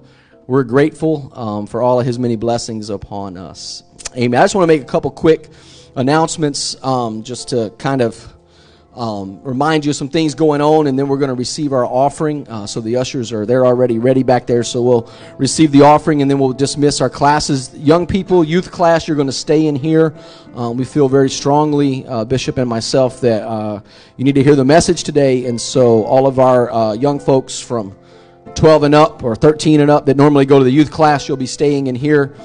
we're 0.48 0.64
grateful 0.64 1.32
um, 1.36 1.68
for 1.68 1.82
all 1.82 2.00
of 2.00 2.06
His 2.06 2.18
many 2.18 2.38
blessings 2.38 2.90
upon 2.90 3.36
us. 3.36 3.84
Amen. 4.16 4.40
I 4.40 4.44
just 4.44 4.56
want 4.56 4.64
to 4.64 4.68
make 4.68 4.82
a 4.82 4.86
couple 4.86 5.12
quick 5.12 5.50
announcements 5.96 6.82
um, 6.84 7.24
just 7.24 7.50
to 7.50 7.72
kind 7.78 8.02
of 8.02 8.31
um, 8.96 9.42
remind 9.42 9.86
you 9.86 9.92
of 9.92 9.96
some 9.96 10.10
things 10.10 10.36
going 10.36 10.60
on, 10.60 10.88
and 10.88 11.00
then 11.00 11.08
we're 11.08 11.18
going 11.18 11.30
to 11.30 11.36
receive 11.36 11.72
our 11.72 11.86
offering. 11.86 12.48
Uh, 12.50 12.68
so 12.68 12.82
the 12.82 12.98
ushers 12.98 13.32
are 13.32 13.46
there 13.46 13.66
already, 13.66 14.00
ready 14.00 14.22
back 14.22 14.46
there. 14.46 14.64
So 14.64 14.82
we'll 14.82 15.12
receive 15.38 15.72
the 15.72 15.84
offering, 15.84 16.22
and 16.22 16.30
then 16.30 16.40
we'll 16.40 16.52
dismiss 16.52 17.00
our 17.00 17.10
classes. 17.10 17.74
Young 17.74 18.06
people, 18.06 18.44
youth 18.44 18.70
class, 18.70 19.08
you're 19.08 19.16
going 19.16 19.28
to 19.28 19.34
stay 19.34 19.68
in 19.68 19.76
here. 19.76 20.14
Um, 20.56 20.76
we 20.76 20.84
feel 20.84 21.08
very 21.08 21.30
strongly, 21.30 22.06
uh, 22.06 22.26
Bishop 22.26 22.58
and 22.58 22.70
myself, 22.70 23.22
that 23.22 23.44
uh, 23.44 23.80
you 24.18 24.26
need 24.26 24.36
to 24.36 24.44
hear 24.44 24.58
the 24.58 24.66
message 24.66 25.04
today, 25.06 25.46
and 25.46 25.60
so 25.60 26.04
all 26.04 26.28
of 26.28 26.40
our 26.40 26.70
uh, 26.72 26.94
young 26.94 27.20
folks 27.20 27.60
from 27.60 27.96
12 28.56 28.84
and 28.84 28.96
up 28.96 29.24
or 29.24 29.36
13 29.36 29.80
and 29.80 29.90
up 29.90 30.06
that 30.06 30.18
normally 30.18 30.46
go 30.46 30.60
to 30.60 30.66
the 30.66 30.72
youth 30.72 30.92
class, 30.92 31.28
you'll 31.28 31.38
be 31.38 31.46
staying 31.46 31.88
in 31.88 31.96
here 31.96 32.36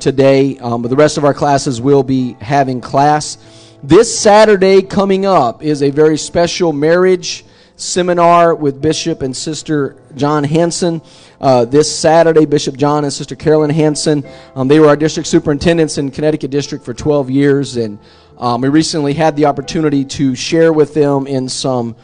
today. 0.00 0.58
Um, 0.58 0.82
but 0.82 0.88
the 0.88 0.96
rest 0.96 1.16
of 1.16 1.24
our 1.24 1.34
classes 1.34 1.80
will 1.80 2.02
be 2.02 2.32
having 2.40 2.80
class. 2.80 3.38
This 3.84 4.16
Saturday 4.16 4.80
coming 4.82 5.26
up 5.26 5.64
is 5.64 5.82
a 5.82 5.90
very 5.90 6.16
special 6.16 6.72
marriage 6.72 7.44
seminar 7.74 8.54
with 8.54 8.80
Bishop 8.80 9.22
and 9.22 9.36
Sister 9.36 9.96
John 10.14 10.44
Hanson. 10.44 11.02
Uh, 11.40 11.64
this 11.64 11.92
Saturday, 11.92 12.46
Bishop 12.46 12.76
John 12.76 13.02
and 13.02 13.12
Sister 13.12 13.34
Carolyn 13.34 13.70
Hanson, 13.70 14.24
um, 14.54 14.68
they 14.68 14.78
were 14.78 14.86
our 14.86 14.94
district 14.94 15.28
superintendents 15.28 15.98
in 15.98 16.12
Connecticut 16.12 16.52
District 16.52 16.84
for 16.84 16.94
12 16.94 17.28
years, 17.28 17.76
and 17.76 17.98
um, 18.38 18.60
we 18.60 18.68
recently 18.68 19.14
had 19.14 19.34
the 19.34 19.46
opportunity 19.46 20.04
to 20.04 20.36
share 20.36 20.72
with 20.72 20.94
them 20.94 21.26
in 21.26 21.48
some 21.48 21.96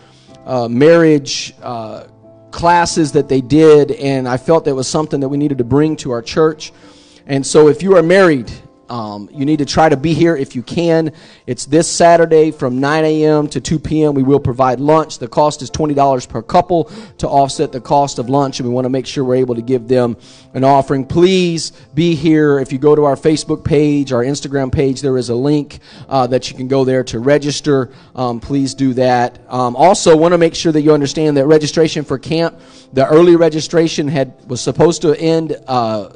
uh, 0.47 0.66
marriage 0.66 1.55
uh, 1.62 2.09
classes 2.51 3.12
that 3.12 3.29
they 3.29 3.41
did, 3.41 3.93
and 3.93 4.26
I 4.26 4.37
felt 4.37 4.64
that 4.64 4.74
was 4.74 4.89
something 4.89 5.20
that 5.20 5.29
we 5.29 5.37
needed 5.37 5.59
to 5.59 5.64
bring 5.64 5.95
to 5.99 6.11
our 6.11 6.22
church. 6.22 6.72
And 7.29 7.47
so, 7.47 7.68
if 7.68 7.85
you 7.85 7.97
are 7.97 8.03
married 8.03 8.51
um, 8.89 9.28
you 9.32 9.45
need 9.45 9.59
to 9.59 9.64
try 9.64 9.89
to 9.89 9.97
be 9.97 10.14
here 10.14 10.36
if 10.36 10.57
you 10.57 10.62
can. 10.62 11.12
It's 11.47 11.66
this 11.66 11.91
Saturday 11.91 12.51
from 12.51 12.80
9 12.80 13.05
a.m. 13.05 13.49
to 13.49 13.61
2 13.61 13.78
p.m. 13.78 14.14
We 14.14 14.22
will 14.22 14.41
provide 14.41 14.80
lunch. 14.80 15.18
The 15.18 15.28
cost 15.28 15.62
is 15.62 15.70
$20 15.70 16.28
per 16.28 16.43
couple 16.43 16.84
to 17.18 17.28
offset 17.28 17.72
the 17.72 17.80
cost 17.80 18.18
of 18.18 18.28
lunch, 18.28 18.61
and 18.61 18.68
we 18.68 18.74
want 18.74 18.84
to 18.84 18.91
make 18.91 19.07
sure 19.07 19.24
we're 19.24 19.36
able 19.36 19.55
to 19.55 19.62
give 19.62 19.89
them 19.89 20.16
an 20.55 20.64
offering. 20.64 21.05
Please 21.05 21.72
be 21.95 22.14
here. 22.14 22.59
If 22.59 22.72
you 22.72 22.78
go 22.78 22.95
to 22.95 23.05
our 23.05 23.16
Facebook 23.16 23.64
page, 23.64 24.12
our 24.12 24.22
Instagram 24.22 24.72
page, 24.72 25.03
there 25.03 25.18
is 25.18 25.28
a 25.28 25.34
link 25.34 25.80
uh, 26.09 26.26
that 26.28 26.51
you 26.51 26.57
can 26.57 26.68
go 26.68 26.84
there 26.84 27.05
to 27.05 27.18
register. 27.18 27.91
Um, 28.14 28.41
please 28.41 28.74
do 28.74 28.95
that. 28.95 29.39
Um, 29.49 29.76
also, 29.76 30.16
want 30.16 30.32
to 30.32 30.39
make 30.39 30.55
sure 30.55 30.72
that 30.72 30.80
you 30.80 30.93
understand 30.93 31.36
that 31.36 31.47
registration 31.47 32.05
for 32.05 32.18
camp, 32.18 32.59
the 32.93 33.07
early 33.07 33.36
registration 33.36 34.09
had 34.09 34.34
was 34.49 34.61
supposed 34.61 35.03
to 35.03 35.18
end. 35.18 35.57
Uh, 35.66 36.11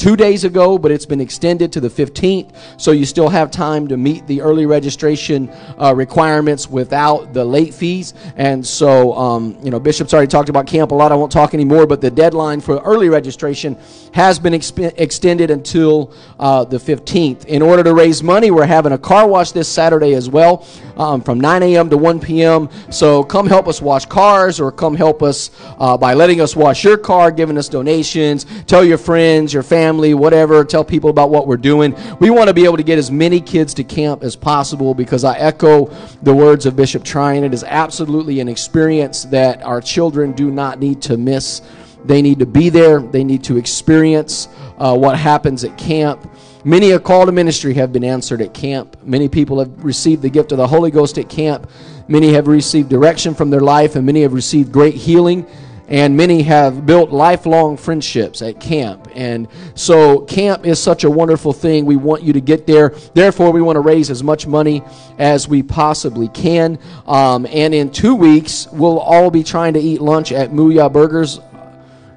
two 0.00 0.16
days 0.16 0.44
ago, 0.44 0.78
but 0.78 0.90
it's 0.90 1.04
been 1.04 1.20
extended 1.20 1.70
to 1.70 1.78
the 1.78 1.88
15th. 1.88 2.56
So 2.78 2.92
you 2.92 3.04
still 3.04 3.28
have 3.28 3.50
time 3.50 3.86
to 3.88 3.98
meet 3.98 4.26
the 4.26 4.40
early 4.40 4.64
registration 4.64 5.50
uh, 5.78 5.94
requirements 5.94 6.70
without 6.70 7.34
the 7.34 7.44
late 7.44 7.74
fees. 7.74 8.14
And 8.36 8.66
so, 8.66 9.12
um, 9.12 9.58
you 9.62 9.70
know, 9.70 9.78
Bishop's 9.78 10.14
already 10.14 10.28
talked 10.30 10.48
about 10.48 10.66
camp 10.66 10.92
a 10.92 10.94
lot. 10.94 11.12
I 11.12 11.16
won't 11.16 11.30
talk 11.30 11.52
anymore, 11.52 11.86
but 11.86 12.00
the 12.00 12.10
deadline 12.10 12.62
for 12.62 12.78
early 12.78 13.10
registration 13.10 13.76
has 14.14 14.38
been 14.38 14.54
exp- 14.54 14.94
extended 14.96 15.50
until 15.50 16.14
uh, 16.38 16.64
the 16.64 16.78
15th. 16.78 17.44
In 17.44 17.60
order 17.60 17.84
to 17.84 17.92
raise 17.92 18.22
money, 18.22 18.50
we're 18.50 18.64
having 18.64 18.92
a 18.92 18.98
car 18.98 19.28
wash 19.28 19.52
this 19.52 19.68
Saturday 19.68 20.14
as 20.14 20.30
well 20.30 20.66
um, 21.00 21.22
from 21.22 21.40
9 21.40 21.62
a.m. 21.62 21.88
to 21.88 21.96
1 21.96 22.20
p.m. 22.20 22.68
So 22.90 23.24
come 23.24 23.46
help 23.46 23.66
us 23.66 23.80
wash 23.80 24.04
cars 24.04 24.60
or 24.60 24.70
come 24.70 24.94
help 24.94 25.22
us 25.22 25.50
uh, 25.78 25.96
by 25.96 26.12
letting 26.12 26.42
us 26.42 26.54
wash 26.54 26.84
your 26.84 26.98
car, 26.98 27.30
giving 27.30 27.56
us 27.56 27.70
donations. 27.70 28.44
Tell 28.66 28.84
your 28.84 28.98
friends, 28.98 29.54
your 29.54 29.62
family 29.62 30.12
whatever, 30.12 30.62
tell 30.62 30.84
people 30.84 31.08
about 31.08 31.30
what 31.30 31.46
we're 31.46 31.56
doing. 31.56 31.96
We 32.20 32.28
want 32.28 32.48
to 32.48 32.54
be 32.54 32.66
able 32.66 32.76
to 32.76 32.82
get 32.82 32.98
as 32.98 33.10
many 33.10 33.40
kids 33.40 33.72
to 33.74 33.84
camp 33.84 34.22
as 34.22 34.36
possible 34.36 34.92
because 34.92 35.24
I 35.24 35.38
echo 35.38 35.86
the 36.22 36.34
words 36.34 36.66
of 36.66 36.76
Bishop 36.76 37.02
Tryon. 37.02 37.44
It 37.44 37.54
is 37.54 37.64
absolutely 37.64 38.40
an 38.40 38.48
experience 38.48 39.24
that 39.24 39.62
our 39.62 39.80
children 39.80 40.32
do 40.32 40.50
not 40.50 40.80
need 40.80 41.00
to 41.02 41.16
miss. 41.16 41.62
They 42.04 42.20
need 42.20 42.38
to 42.40 42.46
be 42.46 42.68
there, 42.68 43.00
they 43.00 43.24
need 43.24 43.42
to 43.44 43.56
experience 43.56 44.48
uh, 44.78 44.96
what 44.96 45.18
happens 45.18 45.64
at 45.64 45.76
camp. 45.78 46.29
Many 46.64 46.90
a 46.90 47.00
call 47.00 47.26
to 47.26 47.32
ministry 47.32 47.74
have 47.74 47.92
been 47.92 48.04
answered 48.04 48.42
at 48.42 48.52
camp. 48.52 48.96
Many 49.02 49.28
people 49.28 49.58
have 49.60 49.84
received 49.84 50.22
the 50.22 50.30
gift 50.30 50.52
of 50.52 50.58
the 50.58 50.66
Holy 50.66 50.90
Ghost 50.90 51.16
at 51.18 51.28
camp. 51.28 51.70
Many 52.06 52.32
have 52.34 52.48
received 52.48 52.88
direction 52.90 53.34
from 53.34 53.50
their 53.50 53.60
life, 53.60 53.96
and 53.96 54.04
many 54.04 54.22
have 54.22 54.32
received 54.32 54.72
great 54.72 54.94
healing 54.94 55.46
and 55.90 56.16
many 56.16 56.42
have 56.42 56.86
built 56.86 57.10
lifelong 57.10 57.76
friendships 57.76 58.42
at 58.42 58.60
camp. 58.60 59.08
And 59.12 59.48
so, 59.74 60.20
camp 60.20 60.64
is 60.64 60.80
such 60.80 61.02
a 61.02 61.10
wonderful 61.10 61.52
thing. 61.52 61.84
We 61.84 61.96
want 61.96 62.22
you 62.22 62.32
to 62.32 62.40
get 62.40 62.64
there. 62.64 62.90
Therefore, 63.12 63.50
we 63.50 63.60
want 63.60 63.74
to 63.74 63.80
raise 63.80 64.08
as 64.08 64.22
much 64.22 64.46
money 64.46 64.84
as 65.18 65.48
we 65.48 65.64
possibly 65.64 66.28
can. 66.28 66.78
Um, 67.06 67.44
and 67.46 67.74
in 67.74 67.90
two 67.90 68.14
weeks, 68.14 68.68
we'll 68.70 69.00
all 69.00 69.32
be 69.32 69.42
trying 69.42 69.74
to 69.74 69.80
eat 69.80 70.00
lunch 70.00 70.30
at 70.30 70.50
Mooyah 70.50 70.92
Burgers 70.92 71.40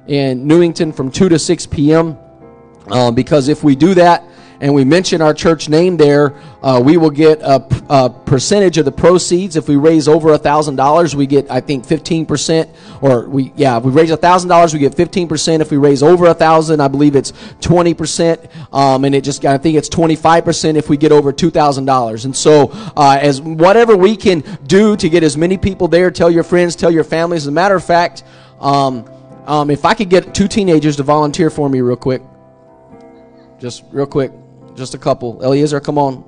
in 0.06 0.46
Newington 0.46 0.92
from 0.92 1.10
2 1.10 1.28
to 1.30 1.38
6 1.38 1.66
p.m. 1.66 2.16
Um, 2.92 3.16
because 3.16 3.48
if 3.48 3.64
we 3.64 3.74
do 3.74 3.94
that, 3.94 4.22
and 4.60 4.74
we 4.74 4.84
mention 4.84 5.20
our 5.20 5.34
church 5.34 5.68
name 5.68 5.96
there, 5.96 6.34
uh, 6.62 6.80
we 6.82 6.96
will 6.96 7.10
get 7.10 7.40
a, 7.40 7.66
a, 7.88 8.10
percentage 8.10 8.78
of 8.78 8.84
the 8.84 8.92
proceeds. 8.92 9.56
If 9.56 9.68
we 9.68 9.76
raise 9.76 10.08
over 10.08 10.32
a 10.32 10.38
thousand 10.38 10.76
dollars, 10.76 11.14
we 11.14 11.26
get 11.26 11.50
I 11.50 11.60
think 11.60 11.84
fifteen 11.84 12.24
percent. 12.26 12.70
Or 13.00 13.28
we 13.28 13.52
yeah, 13.56 13.76
if 13.76 13.84
we 13.84 13.92
raise 13.92 14.10
a 14.10 14.16
thousand 14.16 14.48
dollars, 14.48 14.72
we 14.72 14.80
get 14.80 14.94
fifteen 14.94 15.28
percent. 15.28 15.60
If 15.60 15.70
we 15.70 15.76
raise 15.76 16.02
over 16.02 16.26
a 16.26 16.34
thousand, 16.34 16.80
I 16.80 16.88
believe 16.88 17.16
it's 17.16 17.32
twenty 17.60 17.94
percent. 17.94 18.40
Um, 18.72 19.04
and 19.04 19.14
it 19.14 19.24
just 19.24 19.44
I 19.44 19.58
think 19.58 19.76
it's 19.76 19.88
twenty 19.88 20.16
five 20.16 20.44
percent 20.44 20.76
if 20.76 20.88
we 20.88 20.96
get 20.96 21.12
over 21.12 21.32
two 21.32 21.50
thousand 21.50 21.84
dollars. 21.84 22.24
And 22.24 22.34
so 22.34 22.70
uh, 22.96 23.18
as 23.20 23.40
whatever 23.40 23.96
we 23.96 24.16
can 24.16 24.40
do 24.66 24.96
to 24.96 25.08
get 25.08 25.22
as 25.22 25.36
many 25.36 25.58
people 25.58 25.88
there, 25.88 26.10
tell 26.10 26.30
your 26.30 26.44
friends, 26.44 26.76
tell 26.76 26.90
your 26.90 27.04
families. 27.04 27.42
As 27.42 27.48
a 27.48 27.52
matter 27.52 27.74
of 27.74 27.84
fact. 27.84 28.24
Um, 28.60 29.04
um, 29.46 29.70
if 29.70 29.84
I 29.84 29.92
could 29.92 30.08
get 30.08 30.34
two 30.34 30.48
teenagers 30.48 30.96
to 30.96 31.02
volunteer 31.02 31.50
for 31.50 31.68
me 31.68 31.82
real 31.82 31.96
quick, 31.96 32.22
just 33.58 33.84
real 33.90 34.06
quick. 34.06 34.32
Just 34.74 34.94
a 34.94 34.98
couple. 34.98 35.42
Eliezer, 35.42 35.80
come 35.80 35.98
on. 35.98 36.24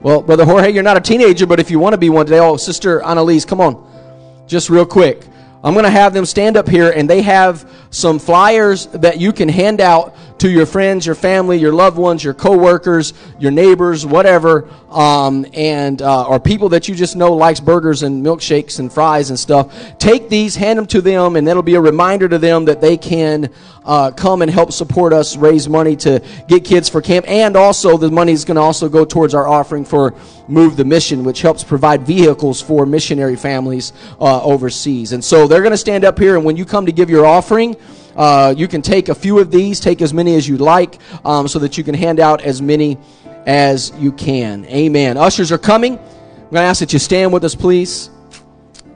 Well, 0.00 0.22
Brother 0.22 0.44
Jorge, 0.44 0.70
you're 0.70 0.82
not 0.82 0.96
a 0.96 1.00
teenager, 1.00 1.46
but 1.46 1.60
if 1.60 1.70
you 1.70 1.78
want 1.78 1.92
to 1.92 1.98
be 1.98 2.08
one 2.08 2.24
today, 2.24 2.38
oh, 2.38 2.56
Sister 2.56 3.02
Annalise, 3.02 3.44
come 3.44 3.60
on. 3.60 4.44
Just 4.46 4.70
real 4.70 4.86
quick. 4.86 5.24
I'm 5.62 5.74
going 5.74 5.84
to 5.84 5.90
have 5.90 6.14
them 6.14 6.24
stand 6.24 6.56
up 6.56 6.68
here 6.68 6.90
and 6.90 7.08
they 7.08 7.20
have 7.20 7.70
some 7.90 8.18
flyers 8.18 8.86
that 8.86 9.20
you 9.20 9.32
can 9.32 9.48
hand 9.48 9.80
out 9.80 10.16
to 10.40 10.50
your 10.50 10.64
friends, 10.64 11.04
your 11.04 11.14
family, 11.14 11.58
your 11.58 11.72
loved 11.72 11.98
ones, 11.98 12.24
your 12.24 12.32
coworkers, 12.32 13.12
your 13.38 13.50
neighbors, 13.50 14.06
whatever, 14.06 14.66
um, 14.88 15.44
and 15.52 16.00
uh, 16.00 16.26
or 16.26 16.40
people 16.40 16.70
that 16.70 16.88
you 16.88 16.94
just 16.94 17.14
know 17.14 17.34
likes 17.34 17.60
burgers 17.60 18.02
and 18.02 18.24
milkshakes 18.24 18.78
and 18.78 18.90
fries 18.90 19.28
and 19.28 19.38
stuff. 19.38 19.98
Take 19.98 20.30
these, 20.30 20.56
hand 20.56 20.78
them 20.78 20.86
to 20.86 21.02
them, 21.02 21.36
and 21.36 21.46
that'll 21.46 21.62
be 21.62 21.74
a 21.74 21.80
reminder 21.80 22.26
to 22.26 22.38
them 22.38 22.64
that 22.64 22.80
they 22.80 22.96
can 22.96 23.50
uh, 23.84 24.12
come 24.12 24.40
and 24.40 24.50
help 24.50 24.72
support 24.72 25.12
us 25.12 25.36
raise 25.36 25.68
money 25.68 25.94
to 25.96 26.24
get 26.48 26.64
kids 26.64 26.88
for 26.88 27.02
camp, 27.02 27.26
and 27.28 27.54
also 27.54 27.98
the 27.98 28.10
money 28.10 28.32
is 28.32 28.46
going 28.46 28.56
to 28.56 28.62
also 28.62 28.88
go 28.88 29.04
towards 29.04 29.34
our 29.34 29.46
offering 29.46 29.84
for 29.84 30.14
Move 30.48 30.74
the 30.78 30.86
Mission, 30.86 31.22
which 31.22 31.42
helps 31.42 31.62
provide 31.62 32.02
vehicles 32.02 32.62
for 32.62 32.86
missionary 32.86 33.36
families 33.36 33.92
uh, 34.18 34.42
overseas. 34.42 35.12
And 35.12 35.22
so 35.22 35.46
they're 35.46 35.62
going 35.62 35.72
to 35.72 35.76
stand 35.76 36.06
up 36.06 36.18
here, 36.18 36.36
and 36.36 36.46
when 36.46 36.56
you 36.56 36.64
come 36.64 36.86
to 36.86 36.92
give 36.92 37.10
your 37.10 37.26
offering. 37.26 37.76
Uh, 38.16 38.54
you 38.56 38.68
can 38.68 38.82
take 38.82 39.08
a 39.08 39.14
few 39.14 39.38
of 39.38 39.50
these, 39.50 39.80
take 39.80 40.02
as 40.02 40.12
many 40.12 40.34
as 40.34 40.48
you 40.48 40.56
like, 40.56 40.98
um, 41.24 41.48
so 41.48 41.58
that 41.58 41.78
you 41.78 41.84
can 41.84 41.94
hand 41.94 42.20
out 42.20 42.42
as 42.42 42.60
many 42.60 42.98
as 43.46 43.92
you 43.98 44.12
can. 44.12 44.64
Amen. 44.66 45.16
Ushers 45.16 45.52
are 45.52 45.58
coming. 45.58 45.98
I'm 45.98 46.54
going 46.54 46.54
to 46.54 46.60
ask 46.60 46.80
that 46.80 46.92
you 46.92 46.98
stand 46.98 47.32
with 47.32 47.44
us, 47.44 47.54
please. 47.54 48.10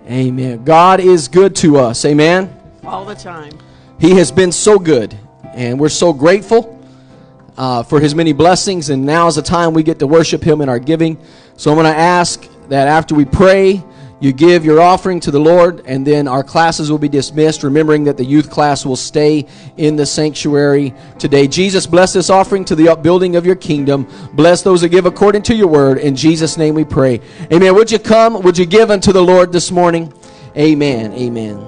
Amen. 0.09 0.65
God 0.65 1.01
is 1.01 1.29
good 1.29 1.57
to 1.57 1.79
us. 1.79 2.05
Amen. 2.05 2.55
All 2.85 3.05
the 3.05 3.15
time. 3.15 3.53
He 3.99 4.11
has 4.17 4.31
been 4.31 4.53
so 4.53 4.79
good, 4.79 5.17
and 5.55 5.81
we're 5.81 5.89
so 5.89 6.13
grateful 6.13 6.85
uh, 7.57 7.83
for 7.85 8.01
His 8.01 8.15
many 8.15 8.33
blessings. 8.33 8.91
And 8.91 9.07
now 9.07 9.29
is 9.29 9.37
the 9.37 9.43
time 9.43 9.73
we 9.73 9.83
get 9.83 9.99
to 10.01 10.07
worship 10.07 10.43
Him 10.43 10.61
in 10.61 10.69
our 10.69 10.79
giving. 10.79 11.17
So 11.57 11.71
I'm 11.71 11.77
going 11.77 11.93
to 11.93 11.99
ask 11.99 12.47
that 12.69 12.89
after 12.89 13.15
we 13.15 13.25
pray, 13.25 13.83
you 14.21 14.33
give 14.33 14.65
your 14.65 14.81
offering 14.81 15.21
to 15.21 15.31
the 15.31 15.41
Lord, 15.41 15.83
and 15.87 16.07
then 16.07 16.29
our 16.29 16.45
classes 16.45 16.91
will 16.91 16.99
be 16.99 17.09
dismissed, 17.09 17.63
remembering 17.63 18.05
that 18.05 18.17
the 18.17 18.25
youth 18.25 18.49
class 18.49 18.87
will 18.87 18.97
stay 18.97 19.47
in 19.77 19.97
the 19.97 20.07
sanctuary 20.07 20.95
today. 21.19 21.47
Jesus, 21.49 21.87
bless 21.87 22.13
this 22.13 22.31
offering 22.31 22.65
to 22.67 22.75
the 22.75 22.89
upbuilding 22.89 23.37
of 23.37 23.45
your 23.45 23.57
kingdom. 23.57 24.07
Bless 24.33 24.63
those 24.63 24.81
that 24.83 24.91
give 24.91 25.07
according 25.07 25.43
to 25.43 25.55
your 25.55 25.67
word. 25.67 25.99
In 25.99 26.15
Jesus' 26.17 26.57
name 26.57 26.75
we 26.75 26.85
pray. 26.85 27.21
Amen. 27.53 27.75
Would 27.75 27.91
you 27.91 27.99
come? 27.99 28.41
Would 28.43 28.57
you 28.57 28.67
give 28.67 28.91
unto 28.91 29.13
the 29.13 29.23
Lord 29.23 29.53
this 29.53 29.71
morning? 29.71 30.13
Amen. 30.57 31.13
Amen. 31.13 31.59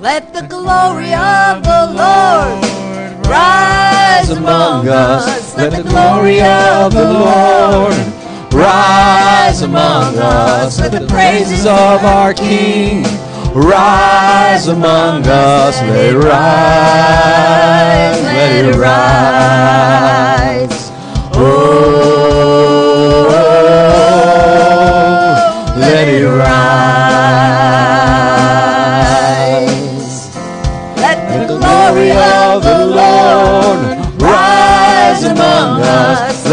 Let 0.00 0.34
the 0.34 0.42
glory 0.42 1.14
of 1.14 1.62
the 1.62 1.86
Lord 1.94 3.26
rise 3.26 4.28
among 4.28 4.88
us. 4.88 5.56
Let 5.56 5.72
the 5.72 5.88
glory 5.88 6.42
of 6.42 6.92
the 6.92 7.10
Lord 7.10 8.23
rise 8.54 9.62
among 9.62 10.16
us. 10.18 10.78
Let 10.80 10.92
the 10.92 11.06
praises 11.06 11.66
of 11.66 12.04
our 12.04 12.32
King 12.32 13.02
rise 13.52 14.68
among 14.68 15.26
us. 15.26 15.80
Let 15.82 16.14
it 16.14 16.16
rise, 16.16 18.22
let 18.22 18.64
it 18.64 18.76
rise. 18.76 18.94
Oh, 21.36 22.13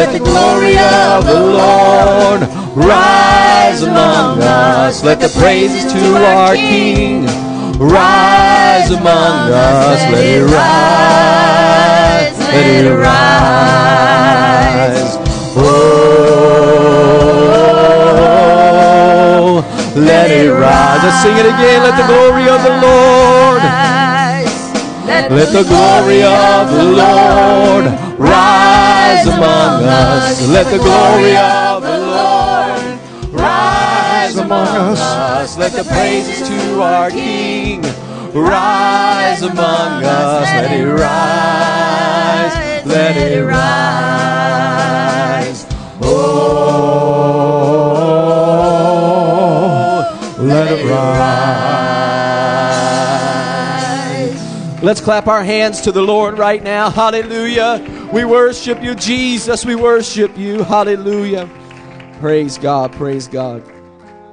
Let 0.02 0.14
the 0.14 0.26
glory 0.26 0.78
of 0.80 1.28
the 1.28 1.40
Lord 1.40 2.42
rise 2.76 3.84
among 3.84 4.42
us. 4.42 5.04
Let 5.04 5.20
the 5.20 5.30
praises 5.40 5.94
to 5.94 6.16
our 6.26 6.56
King 6.56 7.28
rise 7.78 8.90
among 8.90 9.52
us. 9.54 10.02
Let 10.12 10.26
it 10.26 10.42
rise. 10.42 12.36
Let 12.40 12.66
it 12.66 12.90
rise. 12.98 13.62
Oh, 15.56 16.02
let 19.96 20.32
it 20.32 20.50
rise. 20.52 21.04
Let's 21.04 21.22
Sing 21.22 21.38
it 21.38 21.46
again. 21.46 21.84
Let 21.84 21.96
the 22.02 22.08
glory 22.08 22.50
of 22.50 22.64
the 22.64 22.72
Lord. 22.82 23.62
Rise. 23.62 24.74
Let 25.06 25.52
the 25.54 25.64
glory 25.64 26.24
of 26.24 26.72
the 26.72 26.86
Lord 26.86 27.86
rise 28.20 28.71
among 29.28 29.84
us. 29.84 30.48
Let 30.48 30.66
the 30.72 30.78
glory 30.78 31.36
of 31.38 31.82
the 31.84 32.00
Lord 32.00 33.00
rise 33.32 34.38
among 34.38 34.68
us. 34.68 35.58
Let 35.58 35.72
the 35.74 35.84
praises 35.84 36.48
to 36.48 36.82
our 36.82 37.10
King 37.10 37.82
rise 38.34 39.42
among 39.42 40.04
us. 40.04 40.46
Let 40.46 40.72
it 40.72 40.86
rise. 40.88 42.86
Let 42.86 43.18
it 43.18 43.46
rise. 43.46 43.82
Oh, 46.02 46.48
let 50.40 50.72
it 50.72 50.86
rise. 50.86 51.32
Let's 54.84 55.00
clap 55.00 55.28
our 55.28 55.44
hands 55.44 55.82
to 55.82 55.92
the 55.92 56.02
Lord 56.02 56.40
right 56.40 56.64
now. 56.64 56.90
Hallelujah. 56.90 58.01
We 58.12 58.26
worship 58.26 58.84
you, 58.84 58.94
Jesus. 58.94 59.64
We 59.64 59.76
worship 59.76 60.38
you. 60.38 60.64
Hallelujah. 60.64 61.50
Praise 62.20 62.58
God. 62.58 62.92
Praise 62.92 63.30
God. 63.30 63.64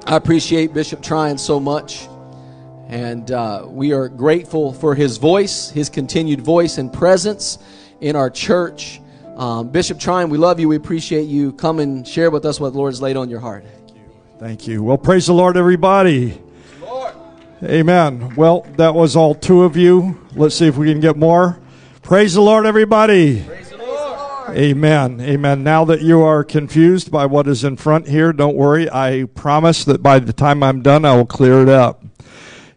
I 0.05 0.17
appreciate 0.17 0.73
Bishop 0.73 1.01
Tryon 1.01 1.37
so 1.37 1.61
much. 1.61 2.05
And 2.89 3.31
uh, 3.31 3.63
we 3.69 3.93
are 3.93 4.09
grateful 4.09 4.73
for 4.73 4.95
his 4.95 5.15
voice, 5.15 5.69
his 5.69 5.89
continued 5.89 6.41
voice 6.41 6.77
and 6.77 6.91
presence 6.91 7.57
in 8.01 8.17
our 8.17 8.29
church. 8.29 8.99
Um, 9.37 9.69
Bishop 9.69 9.97
Tryon, 9.97 10.29
we 10.29 10.37
love 10.37 10.59
you. 10.59 10.67
We 10.67 10.75
appreciate 10.75 11.29
you. 11.29 11.53
Come 11.53 11.79
and 11.79 12.05
share 12.05 12.31
with 12.31 12.43
us 12.43 12.59
what 12.59 12.73
the 12.73 12.77
Lord 12.77 12.91
has 12.91 13.01
laid 13.01 13.15
on 13.15 13.29
your 13.29 13.39
heart. 13.39 13.63
Thank 13.63 13.95
you. 13.95 14.01
Thank 14.39 14.67
you. 14.67 14.83
Well, 14.83 14.97
praise 14.97 15.27
the 15.27 15.33
Lord, 15.33 15.55
everybody. 15.55 16.41
Amen. 17.63 18.35
Well, 18.35 18.67
that 18.75 18.93
was 18.93 19.15
all 19.15 19.35
two 19.35 19.63
of 19.63 19.77
you. 19.77 20.19
Let's 20.35 20.55
see 20.55 20.67
if 20.67 20.75
we 20.75 20.91
can 20.91 20.99
get 20.99 21.15
more. 21.15 21.57
Praise 22.01 22.33
the 22.33 22.41
Lord, 22.41 22.65
everybody. 22.65 23.45
Amen. 24.55 25.21
Amen. 25.21 25.63
Now 25.63 25.85
that 25.85 26.01
you 26.01 26.21
are 26.21 26.43
confused 26.43 27.11
by 27.11 27.25
what 27.25 27.47
is 27.47 27.63
in 27.63 27.77
front 27.77 28.07
here, 28.07 28.33
don't 28.33 28.55
worry. 28.55 28.89
I 28.89 29.25
promise 29.35 29.85
that 29.85 30.01
by 30.01 30.19
the 30.19 30.33
time 30.33 30.63
I'm 30.63 30.81
done, 30.81 31.05
I 31.05 31.15
will 31.15 31.25
clear 31.25 31.61
it 31.61 31.69
up. 31.69 32.03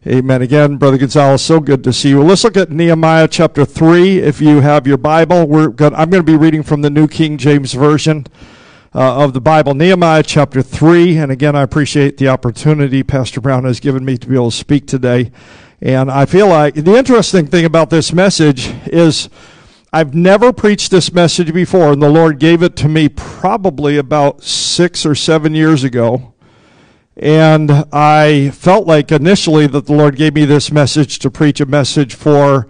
Amen. 0.07 0.43
Again, 0.43 0.77
Brother 0.79 0.99
Gonzalez, 0.99 1.43
so 1.43 1.61
good 1.61 1.85
to 1.85 1.93
see 1.93 2.11
you. 2.11 2.23
Let's 2.23 2.45
look 2.45 2.57
at 2.57 2.71
Nehemiah 2.71 3.29
chapter 3.29 3.65
3. 3.65 4.19
If 4.19 4.41
you 4.41 4.61
have 4.61 4.87
your 4.87 4.99
Bible, 4.99 5.47
we're 5.47 5.69
going 5.69 5.95
I'm 5.95 6.11
going 6.11 6.25
to 6.25 6.33
be 6.33 6.37
reading 6.37 6.63
from 6.63 6.83
the 6.83 6.91
New 6.91 7.07
King 7.07 7.39
James 7.39 7.73
Version 7.73 8.27
uh, 8.95 9.25
of 9.25 9.33
the 9.33 9.41
Bible. 9.41 9.75
Nehemiah 9.75 10.25
chapter 10.25 10.61
3. 10.61 11.19
And 11.19 11.33
again, 11.33 11.55
I 11.55 11.63
appreciate 11.63 12.19
the 12.19 12.29
opportunity 12.29 13.03
Pastor 13.03 13.41
Brown 13.41 13.65
has 13.65 13.81
given 13.81 14.05
me 14.05 14.19
to 14.19 14.27
be 14.27 14.35
able 14.35 14.51
to 14.51 14.57
speak 14.57 14.87
today. 14.87 15.31
And 15.81 16.11
I 16.11 16.27
feel 16.27 16.49
like 16.49 16.75
the 16.75 16.97
interesting 16.97 17.47
thing 17.47 17.65
about 17.65 17.91
this 17.91 18.13
message 18.13 18.73
is 18.87 19.29
I've 19.95 20.15
never 20.15 20.55
preached 20.55 20.91
this 20.91 21.13
message 21.13 21.53
before, 21.53 21.93
and 21.93 22.01
the 22.01 22.09
Lord 22.09 22.39
gave 22.39 22.63
it 22.63 22.77
to 22.77 22.89
me 22.89 23.11
probably 23.11 23.99
about 23.99 24.43
six 24.43 25.05
or 25.05 25.15
seven 25.15 25.55
years 25.55 25.85
ago. 25.85 26.33
And 27.15 27.71
I 27.93 28.49
felt 28.55 28.87
like 28.87 29.13
initially 29.13 29.67
that 29.67 29.85
the 29.85 29.93
Lord 29.93 30.17
gave 30.17 30.33
me 30.33 30.47
this 30.47 30.73
message 30.73 31.19
to 31.19 31.31
preach 31.31 31.61
a 31.61 31.67
message 31.67 32.15
for 32.15 32.67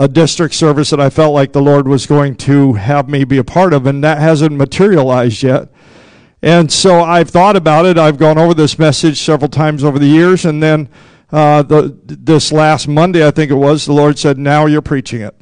a 0.00 0.08
district 0.08 0.52
service 0.52 0.90
that 0.90 1.00
I 1.00 1.10
felt 1.10 1.32
like 1.32 1.52
the 1.52 1.62
Lord 1.62 1.86
was 1.86 2.06
going 2.06 2.34
to 2.38 2.72
have 2.72 3.08
me 3.08 3.22
be 3.22 3.38
a 3.38 3.44
part 3.44 3.72
of, 3.72 3.86
and 3.86 4.02
that 4.02 4.18
hasn't 4.18 4.56
materialized 4.56 5.44
yet. 5.44 5.68
And 6.42 6.72
so 6.72 7.02
I've 7.02 7.30
thought 7.30 7.54
about 7.54 7.86
it. 7.86 7.98
I've 7.98 8.18
gone 8.18 8.36
over 8.36 8.52
this 8.52 8.80
message 8.80 9.20
several 9.20 9.48
times 9.48 9.84
over 9.84 10.00
the 10.00 10.08
years, 10.08 10.44
and 10.44 10.60
then 10.60 10.88
uh, 11.30 11.62
the, 11.62 11.96
this 12.04 12.50
last 12.50 12.88
Monday, 12.88 13.24
I 13.24 13.30
think 13.30 13.52
it 13.52 13.54
was, 13.54 13.86
the 13.86 13.92
Lord 13.92 14.18
said, 14.18 14.38
"Now 14.38 14.66
you're 14.66 14.82
preaching 14.82 15.20
it." 15.20 15.36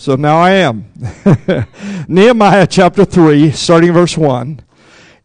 So 0.00 0.14
now 0.14 0.36
I 0.36 0.52
am. 0.52 0.86
Nehemiah 2.08 2.68
chapter 2.68 3.04
three, 3.04 3.50
starting 3.50 3.92
verse 3.92 4.16
one. 4.16 4.60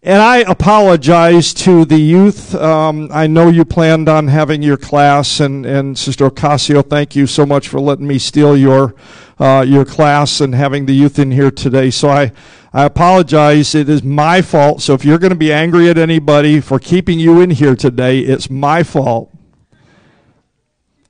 And 0.02 0.20
I 0.20 0.38
apologize 0.38 1.54
to 1.54 1.86
the 1.86 2.00
youth. 2.00 2.56
Um, 2.56 3.08
I 3.14 3.28
know 3.28 3.50
you 3.50 3.66
planned 3.66 4.10
on 4.10 4.28
having 4.30 4.64
your 4.64 4.78
class, 4.78 5.40
and, 5.40 5.64
and 5.64 5.96
Sister 5.98 6.28
Ocasio, 6.28 6.90
thank 6.90 7.16
you 7.16 7.28
so 7.28 7.46
much 7.46 7.68
for 7.68 7.80
letting 7.80 8.08
me 8.08 8.18
steal 8.18 8.58
your 8.58 8.96
uh, 9.40 9.64
your 9.68 9.86
class 9.86 10.42
and 10.42 10.56
having 10.56 10.88
the 10.88 10.94
youth 10.94 11.20
in 11.20 11.30
here 11.30 11.52
today. 11.52 11.92
So 11.92 12.10
I, 12.10 12.32
I 12.74 12.86
apologize. 12.86 13.76
It 13.76 13.90
is 13.90 14.02
my 14.02 14.42
fault. 14.42 14.82
So 14.82 14.96
if 14.96 15.06
you're 15.06 15.20
going 15.20 15.30
to 15.30 15.36
be 15.36 15.54
angry 15.54 15.88
at 15.90 16.00
anybody 16.00 16.60
for 16.60 16.80
keeping 16.80 17.20
you 17.20 17.42
in 17.42 17.52
here 17.52 17.76
today, 17.76 18.22
it's 18.22 18.50
my 18.50 18.82
fault. 18.82 19.32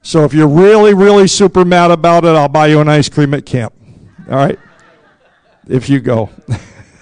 So 0.04 0.26
if 0.26 0.34
you're 0.34 0.49
really, 0.49 0.93
really 0.93 1.28
super 1.28 1.64
mad 1.64 1.89
about 1.89 2.26
it, 2.26 2.36
I'll 2.36 2.49
buy 2.49 2.68
you 2.68 2.82
an 2.82 2.89
ice 2.89 3.08
cream 3.08 3.34
at 3.34 3.45
camp. 3.45 3.74
All 4.30 4.36
right? 4.36 4.60
If 5.68 5.89
you 5.89 6.01
go. 6.01 6.30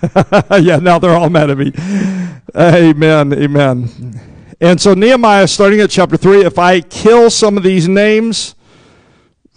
yeah, 0.60 0.78
now 0.78 1.00
they're 1.00 1.16
all 1.16 1.30
mad 1.30 1.50
at 1.50 1.58
me. 1.58 1.74
Amen. 2.56 3.34
Amen. 3.34 4.22
And 4.62 4.80
so 4.80 4.94
Nehemiah, 4.94 5.48
starting 5.48 5.82
at 5.82 5.90
chapter 5.90 6.16
3, 6.16 6.46
if 6.46 6.60
I 6.60 6.82
kill 6.82 7.32
some 7.32 7.58
of 7.58 7.64
these 7.64 7.88
names, 7.88 8.54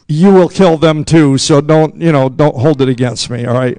you 0.08 0.32
will 0.32 0.48
kill 0.48 0.78
them 0.78 1.04
too. 1.04 1.36
So 1.36 1.60
don't, 1.60 2.00
you 2.00 2.12
know, 2.12 2.30
don't 2.30 2.56
hold 2.56 2.80
it 2.80 2.88
against 2.88 3.28
me, 3.28 3.44
all 3.44 3.54
right? 3.54 3.78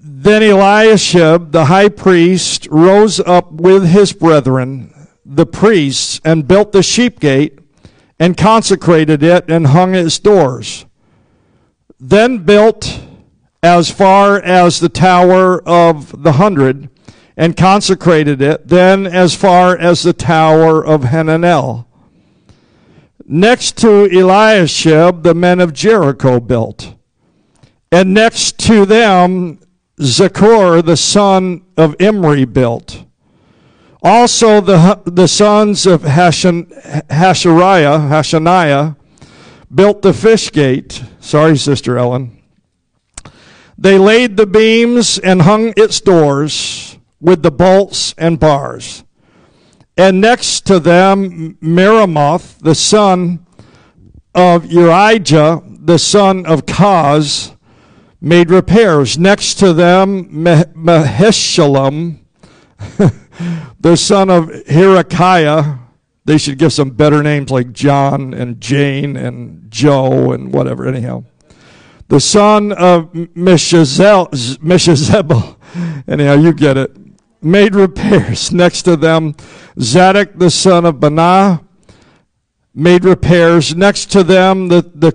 Then 0.00 0.42
Eliashib, 0.42 1.52
the 1.52 1.66
high 1.66 1.90
priest, 1.90 2.66
rose 2.72 3.20
up 3.20 3.52
with 3.52 3.86
his 3.86 4.12
brethren, 4.12 4.92
the 5.28 5.46
priests, 5.46 6.20
and 6.24 6.48
built 6.48 6.72
the 6.72 6.82
sheep 6.82 7.20
gate, 7.20 7.58
and 8.18 8.36
consecrated 8.36 9.22
it, 9.22 9.50
and 9.50 9.68
hung 9.68 9.94
its 9.94 10.18
doors. 10.18 10.86
Then 12.00 12.38
built 12.38 13.00
as 13.62 13.90
far 13.90 14.40
as 14.40 14.80
the 14.80 14.88
Tower 14.88 15.62
of 15.68 16.22
the 16.22 16.32
Hundred 16.32 16.88
and 17.38 17.56
consecrated 17.56 18.42
it, 18.42 18.66
then 18.66 19.06
as 19.06 19.34
far 19.34 19.78
as 19.78 20.02
the 20.02 20.12
Tower 20.12 20.84
of 20.84 21.02
Hananel. 21.02 21.86
Next 23.24 23.76
to 23.78 24.06
Eliashib, 24.06 25.22
the 25.22 25.34
men 25.34 25.60
of 25.60 25.72
Jericho 25.72 26.40
built. 26.40 26.94
And 27.92 28.12
next 28.12 28.58
to 28.66 28.84
them, 28.84 29.60
Zaccur, 30.00 30.84
the 30.84 30.96
son 30.96 31.62
of 31.76 31.94
Imri, 32.00 32.44
built. 32.44 33.04
Also, 34.02 34.60
the, 34.60 35.02
the 35.06 35.26
sons 35.26 35.86
of 35.86 36.02
Hashan, 36.02 36.66
Hashariah, 37.08 38.08
Hashaniah 38.08 38.96
built 39.74 40.02
the 40.02 40.12
fish 40.12 40.52
gate. 40.52 41.02
Sorry, 41.18 41.56
Sister 41.56 41.98
Ellen. 41.98 42.40
They 43.76 43.98
laid 43.98 44.36
the 44.36 44.46
beams 44.46 45.18
and 45.18 45.42
hung 45.42 45.72
its 45.76 46.00
doors 46.00 46.98
with 47.20 47.42
the 47.42 47.50
bolts 47.50 48.14
and 48.16 48.38
bars. 48.38 49.04
And 49.96 50.20
next 50.20 50.66
to 50.66 50.78
them, 50.78 51.58
Meremoth, 51.60 52.58
the 52.60 52.74
son 52.76 53.44
of 54.34 54.64
Urijah, 54.64 55.86
the 55.86 55.98
son 55.98 56.46
of 56.46 56.66
Koz, 56.66 57.56
made 58.20 58.50
repairs. 58.50 59.18
Next 59.18 59.54
to 59.54 59.72
them, 59.72 60.44
Meheshalam, 60.44 62.18
the 63.80 63.96
son 63.96 64.30
of 64.30 64.46
Hirakiah. 64.46 65.80
They 66.24 66.36
should 66.36 66.58
give 66.58 66.74
some 66.74 66.90
better 66.90 67.22
names 67.22 67.50
like 67.50 67.72
John 67.72 68.34
and 68.34 68.60
Jane 68.60 69.16
and 69.16 69.70
Joe 69.70 70.32
and 70.32 70.52
whatever, 70.52 70.86
anyhow 70.86 71.24
the 72.08 72.20
son 72.20 72.72
of 72.72 73.12
Meshezabel, 73.12 74.56
anyhow, 76.08 76.34
you 76.34 76.52
get 76.54 76.76
it, 76.76 76.96
made 77.42 77.74
repairs. 77.74 78.50
Next 78.58 78.82
to 78.82 78.96
them, 78.96 79.34
Zadok, 79.78 80.32
the 80.34 80.50
son 80.50 80.84
of 80.86 80.96
Banah, 80.96 81.64
made 82.74 83.04
repairs. 83.04 83.76
Next 83.76 84.10
to 84.12 84.24
them, 84.24 84.68
the, 84.68 84.82
the, 84.82 85.10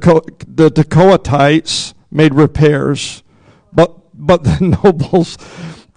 the 0.47 0.69
Tekoatites 0.69 1.93
made 2.11 2.35
repairs. 2.35 3.23
But, 3.71 3.97
but 4.13 4.43
the 4.43 4.59
nobles 4.83 5.37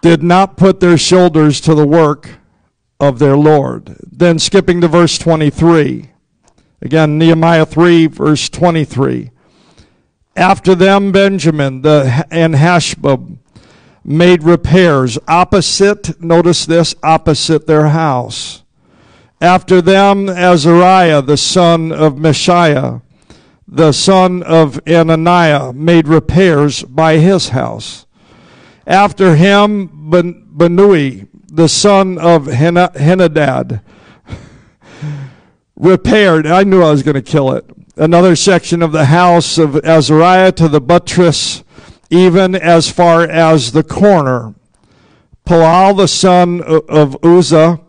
did 0.06 0.22
not 0.22 0.56
put 0.56 0.78
their 0.78 0.96
shoulders 0.96 1.60
to 1.60 1.74
the 1.74 1.86
work 1.86 2.30
of 3.00 3.18
their 3.18 3.36
Lord. 3.36 3.96
Then 4.00 4.38
skipping 4.38 4.80
to 4.82 4.86
verse 4.88 5.18
23. 5.18 6.10
Again, 6.80 7.18
Nehemiah 7.18 7.66
3, 7.66 8.06
verse 8.06 8.48
23. 8.48 9.32
After 10.36 10.76
them, 10.76 11.10
Benjamin 11.10 11.82
the, 11.82 12.24
and 12.30 12.54
Hashbub 12.54 13.38
made 14.04 14.44
repairs 14.44 15.18
opposite, 15.26 16.22
notice 16.22 16.66
this, 16.66 16.94
opposite 17.02 17.66
their 17.66 17.88
house. 17.88 18.62
After 19.40 19.82
them, 19.82 20.28
Azariah, 20.28 21.20
the 21.20 21.36
son 21.36 21.90
of 21.90 22.14
Meshiah, 22.14 23.02
the 23.66 23.90
son 23.90 24.44
of 24.44 24.78
Ananiah, 24.86 25.74
made 25.74 26.06
repairs 26.06 26.84
by 26.84 27.16
his 27.16 27.48
house. 27.48 28.05
After 28.86 29.34
him, 29.34 30.10
ben- 30.10 30.46
Benui, 30.56 31.26
the 31.50 31.68
son 31.68 32.18
of 32.18 32.46
Henadad, 32.46 33.82
repaired. 35.76 36.46
I 36.46 36.62
knew 36.62 36.82
I 36.82 36.90
was 36.90 37.02
going 37.02 37.16
to 37.16 37.22
kill 37.22 37.52
it. 37.52 37.64
Another 37.96 38.36
section 38.36 38.82
of 38.82 38.92
the 38.92 39.06
house 39.06 39.58
of 39.58 39.76
Azariah 39.84 40.52
to 40.52 40.68
the 40.68 40.80
buttress, 40.80 41.64
even 42.10 42.54
as 42.54 42.88
far 42.90 43.22
as 43.22 43.72
the 43.72 43.82
corner. 43.82 44.54
Palal, 45.44 45.94
the 45.94 46.08
son 46.08 46.62
of 46.62 47.16
Uzzah, 47.24 47.80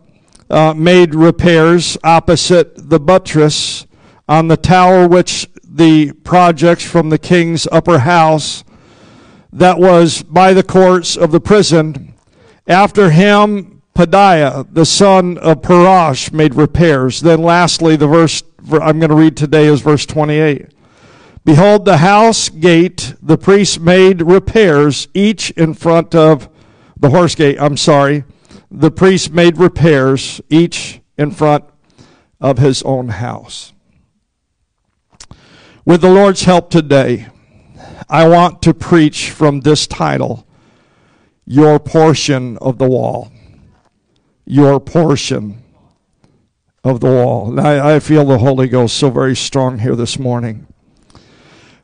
uh, 0.50 0.74
made 0.74 1.14
repairs 1.14 1.96
opposite 2.02 2.88
the 2.90 2.98
buttress 2.98 3.86
on 4.28 4.48
the 4.48 4.56
tower 4.56 5.06
which 5.06 5.48
the 5.62 6.12
projects 6.24 6.84
from 6.84 7.10
the 7.10 7.18
king's 7.18 7.68
upper 7.70 8.00
house 8.00 8.64
that 9.52 9.78
was 9.78 10.22
by 10.22 10.52
the 10.52 10.62
courts 10.62 11.16
of 11.16 11.32
the 11.32 11.40
prison. 11.40 12.14
After 12.66 13.10
him, 13.10 13.82
Pedaiah, 13.94 14.66
the 14.72 14.86
son 14.86 15.38
of 15.38 15.62
Parash, 15.62 16.32
made 16.32 16.54
repairs. 16.54 17.20
Then 17.20 17.42
lastly, 17.42 17.96
the 17.96 18.06
verse 18.06 18.42
I'm 18.70 18.98
going 18.98 19.10
to 19.10 19.14
read 19.14 19.36
today 19.36 19.66
is 19.66 19.80
verse 19.80 20.04
28. 20.06 20.68
Behold, 21.44 21.84
the 21.84 21.96
house 21.96 22.48
gate, 22.50 23.14
the 23.22 23.38
priest 23.38 23.80
made 23.80 24.20
repairs, 24.20 25.08
each 25.14 25.50
in 25.52 25.72
front 25.72 26.14
of 26.14 26.48
the 26.98 27.10
horse 27.10 27.34
gate. 27.34 27.56
I'm 27.58 27.76
sorry. 27.76 28.24
The 28.70 28.90
priest 28.90 29.32
made 29.32 29.56
repairs, 29.56 30.40
each 30.50 31.00
in 31.16 31.30
front 31.30 31.64
of 32.40 32.58
his 32.58 32.82
own 32.82 33.08
house. 33.08 33.72
With 35.84 36.02
the 36.02 36.10
Lord's 36.10 36.42
help 36.42 36.70
today, 36.70 37.28
I 38.10 38.26
want 38.26 38.62
to 38.62 38.72
preach 38.72 39.30
from 39.30 39.60
this 39.60 39.86
title 39.86 40.46
Your 41.44 41.78
Portion 41.78 42.56
of 42.56 42.78
the 42.78 42.88
Wall. 42.88 43.30
Your 44.46 44.80
Portion 44.80 45.62
of 46.82 47.00
the 47.00 47.08
Wall. 47.08 47.60
I, 47.60 47.96
I 47.96 48.00
feel 48.00 48.24
the 48.24 48.38
Holy 48.38 48.66
Ghost 48.66 48.96
so 48.96 49.10
very 49.10 49.36
strong 49.36 49.80
here 49.80 49.94
this 49.94 50.18
morning. 50.18 50.66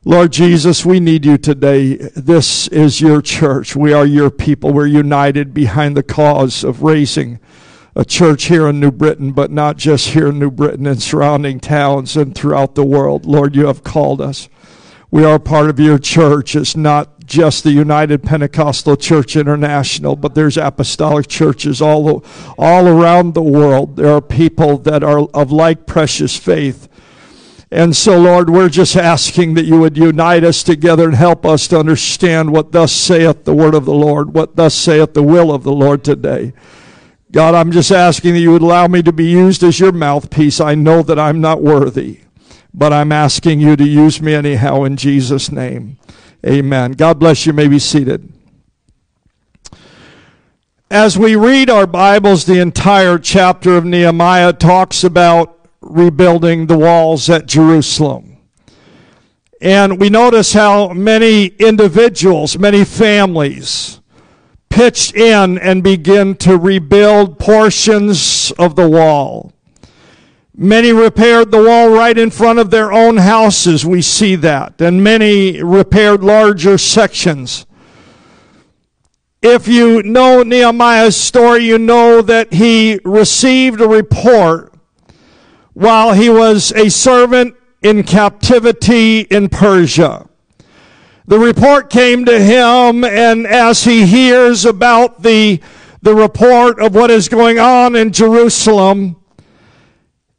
Lord 0.03 0.33
Jesus, 0.33 0.83
we 0.83 0.99
need 0.99 1.25
you 1.25 1.37
today. 1.37 1.97
This 2.15 2.67
is 2.69 3.01
your 3.01 3.21
church. 3.21 3.75
We 3.75 3.93
are 3.93 4.05
your 4.05 4.31
people. 4.31 4.73
We're 4.73 4.87
united 4.87 5.53
behind 5.53 5.95
the 5.95 6.03
cause 6.03 6.63
of 6.63 6.81
raising 6.81 7.39
a 7.95 8.03
church 8.03 8.45
here 8.45 8.67
in 8.67 8.79
New 8.79 8.91
Britain, 8.91 9.31
but 9.31 9.51
not 9.51 9.77
just 9.77 10.09
here 10.09 10.29
in 10.29 10.39
New 10.39 10.51
Britain 10.51 10.87
and 10.87 11.01
surrounding 11.01 11.59
towns 11.59 12.17
and 12.17 12.33
throughout 12.33 12.73
the 12.73 12.83
world. 12.83 13.27
Lord, 13.27 13.55
you 13.55 13.67
have 13.67 13.83
called 13.83 14.21
us. 14.21 14.49
We 15.11 15.23
are 15.23 15.39
part 15.39 15.69
of 15.69 15.79
your 15.79 15.97
church. 15.97 16.55
It's 16.55 16.75
not 16.75 17.15
just 17.25 17.63
the 17.63 17.71
United 17.71 18.23
Pentecostal 18.23 18.95
Church 18.95 19.35
International, 19.35 20.15
but 20.15 20.35
there's 20.35 20.57
apostolic 20.57 21.27
churches 21.27 21.81
all, 21.81 22.23
all 22.57 22.87
around 22.87 23.33
the 23.33 23.41
world. 23.41 23.95
There 23.95 24.13
are 24.13 24.21
people 24.21 24.77
that 24.79 25.03
are 25.03 25.27
of 25.33 25.51
like 25.51 25.85
precious 25.85 26.37
faith. 26.37 26.87
And 27.71 27.95
so, 27.95 28.19
Lord, 28.19 28.49
we're 28.49 28.69
just 28.69 28.95
asking 28.95 29.55
that 29.55 29.65
you 29.65 29.79
would 29.79 29.97
unite 29.97 30.43
us 30.43 30.63
together 30.63 31.05
and 31.05 31.15
help 31.15 31.45
us 31.45 31.67
to 31.69 31.79
understand 31.79 32.51
what 32.51 32.71
thus 32.71 32.91
saith 32.91 33.43
the 33.43 33.55
word 33.55 33.73
of 33.73 33.85
the 33.85 33.93
Lord, 33.93 34.33
what 34.33 34.55
thus 34.55 34.75
saith 34.75 35.13
the 35.13 35.23
will 35.23 35.51
of 35.51 35.63
the 35.63 35.73
Lord 35.73 36.03
today. 36.03 36.53
God, 37.31 37.55
I'm 37.55 37.71
just 37.71 37.91
asking 37.91 38.35
that 38.35 38.39
you 38.39 38.51
would 38.51 38.61
allow 38.61 38.87
me 38.87 39.01
to 39.01 39.11
be 39.11 39.25
used 39.25 39.63
as 39.63 39.79
your 39.79 39.91
mouthpiece. 39.91 40.61
I 40.61 40.75
know 40.75 41.01
that 41.01 41.19
I'm 41.19 41.41
not 41.41 41.61
worthy, 41.61 42.21
but 42.77 42.91
I'm 42.91 43.13
asking 43.13 43.61
you 43.61 43.77
to 43.77 43.85
use 43.85 44.21
me 44.21 44.33
anyhow 44.33 44.83
in 44.83 44.97
Jesus' 44.97 45.49
name. 45.49 45.97
Amen. 46.45 46.91
God 46.91 47.19
bless 47.19 47.45
you. 47.45 47.51
you 47.51 47.55
may 47.55 47.69
be 47.69 47.79
seated. 47.79 48.31
As 50.91 51.17
we 51.17 51.35
read 51.35 51.69
our 51.69 51.87
Bibles, 51.87 52.45
the 52.45 52.59
entire 52.59 53.17
chapter 53.17 53.77
of 53.77 53.85
Nehemiah 53.85 54.51
talks 54.53 55.05
about 55.05 55.67
rebuilding 55.79 56.67
the 56.67 56.77
walls 56.77 57.29
at 57.29 57.45
Jerusalem. 57.45 58.37
And 59.61 59.99
we 59.99 60.09
notice 60.09 60.51
how 60.51 60.89
many 60.89 61.45
individuals, 61.45 62.59
many 62.59 62.83
families, 62.83 64.01
pitched 64.69 65.15
in 65.15 65.57
and 65.57 65.81
begin 65.81 66.35
to 66.35 66.57
rebuild 66.57 67.39
portions 67.39 68.51
of 68.59 68.75
the 68.75 68.89
wall. 68.89 69.54
Many 70.57 70.93
repaired 70.93 71.51
the 71.51 71.63
wall 71.63 71.89
right 71.89 72.17
in 72.17 72.29
front 72.29 72.59
of 72.59 72.71
their 72.71 72.93
own 72.93 73.17
houses. 73.17 73.85
We 73.85 74.01
see 74.01 74.35
that. 74.37 74.79
And 74.79 75.03
many 75.03 75.61
repaired 75.61 76.23
larger 76.23 76.77
sections. 76.77 77.65
If 79.41 79.67
you 79.67 80.01
know 80.03 80.43
Nehemiah's 80.43 81.17
story, 81.17 81.65
you 81.65 81.77
know 81.77 82.21
that 82.21 82.53
he 82.53 83.01
received 83.03 83.81
a 83.81 83.87
report 83.87 84.73
while 85.73 86.13
he 86.13 86.29
was 86.29 86.71
a 86.71 86.89
servant 86.89 87.55
in 87.81 88.03
captivity 88.03 89.21
in 89.21 89.49
Persia. 89.49 90.27
The 91.27 91.37
report 91.37 91.89
came 91.89 92.23
to 92.25 92.39
him, 92.39 93.03
and 93.03 93.45
as 93.45 93.83
he 93.83 94.05
hears 94.05 94.63
about 94.63 95.21
the, 95.21 95.59
the 96.01 96.15
report 96.15 96.79
of 96.79 96.95
what 96.95 97.11
is 97.11 97.27
going 97.27 97.59
on 97.59 97.95
in 97.95 98.13
Jerusalem, 98.13 99.17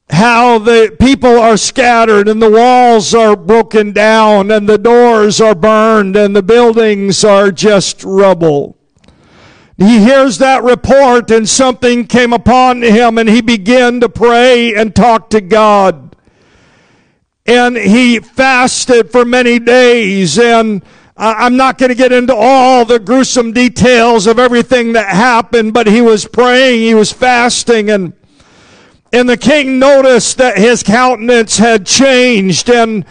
how 0.08 0.58
the 0.58 0.96
people 1.00 1.38
are 1.38 1.56
scattered 1.56 2.28
and 2.28 2.40
the 2.40 2.50
walls 2.50 3.14
are 3.14 3.36
broken 3.36 3.92
down 3.92 4.50
and 4.50 4.68
the 4.68 4.78
doors 4.78 5.40
are 5.40 5.54
burned 5.54 6.16
and 6.16 6.34
the 6.34 6.42
buildings 6.42 7.24
are 7.24 7.50
just 7.50 8.04
rubble. 8.04 8.76
He 9.76 9.98
hears 9.98 10.38
that 10.38 10.62
report 10.62 11.30
and 11.30 11.48
something 11.48 12.06
came 12.06 12.32
upon 12.32 12.82
him 12.82 13.18
and 13.18 13.28
he 13.28 13.42
began 13.42 14.00
to 14.00 14.08
pray 14.08 14.74
and 14.74 14.94
talk 14.94 15.28
to 15.30 15.40
God 15.40 16.16
and 17.44 17.76
he 17.76 18.18
fasted 18.20 19.10
for 19.10 19.24
many 19.24 19.58
days 19.58 20.38
and 20.38 20.82
I'm 21.18 21.56
not 21.56 21.78
going 21.78 21.88
to 21.88 21.94
get 21.94 22.12
into 22.12 22.34
all 22.34 22.84
the 22.84 22.98
gruesome 22.98 23.52
details 23.52 24.26
of 24.26 24.38
everything 24.38 24.92
that 24.92 25.08
happened, 25.08 25.72
but 25.72 25.86
he 25.86 26.02
was 26.02 26.26
praying, 26.26 26.82
he 26.82 26.94
was 26.94 27.10
fasting, 27.10 27.88
and 27.88 28.12
and 29.12 29.28
the 29.28 29.36
king 29.36 29.78
noticed 29.78 30.38
that 30.38 30.58
his 30.58 30.82
countenance 30.82 31.58
had 31.58 31.86
changed, 31.86 32.70
and 32.70 33.04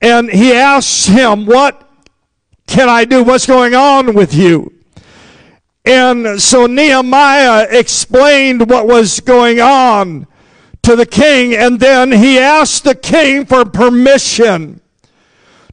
and 0.00 0.30
he 0.30 0.52
asked 0.52 1.08
him, 1.08 1.46
"What 1.46 1.88
can 2.66 2.88
I 2.88 3.04
do? 3.04 3.22
What's 3.22 3.46
going 3.46 3.74
on 3.74 4.14
with 4.14 4.34
you?" 4.34 4.72
And 5.84 6.40
so 6.40 6.66
Nehemiah 6.66 7.66
explained 7.70 8.70
what 8.70 8.86
was 8.86 9.20
going 9.20 9.60
on 9.60 10.26
to 10.82 10.96
the 10.96 11.06
king, 11.06 11.54
and 11.54 11.80
then 11.80 12.12
he 12.12 12.38
asked 12.38 12.84
the 12.84 12.94
king 12.94 13.44
for 13.46 13.64
permission 13.64 14.80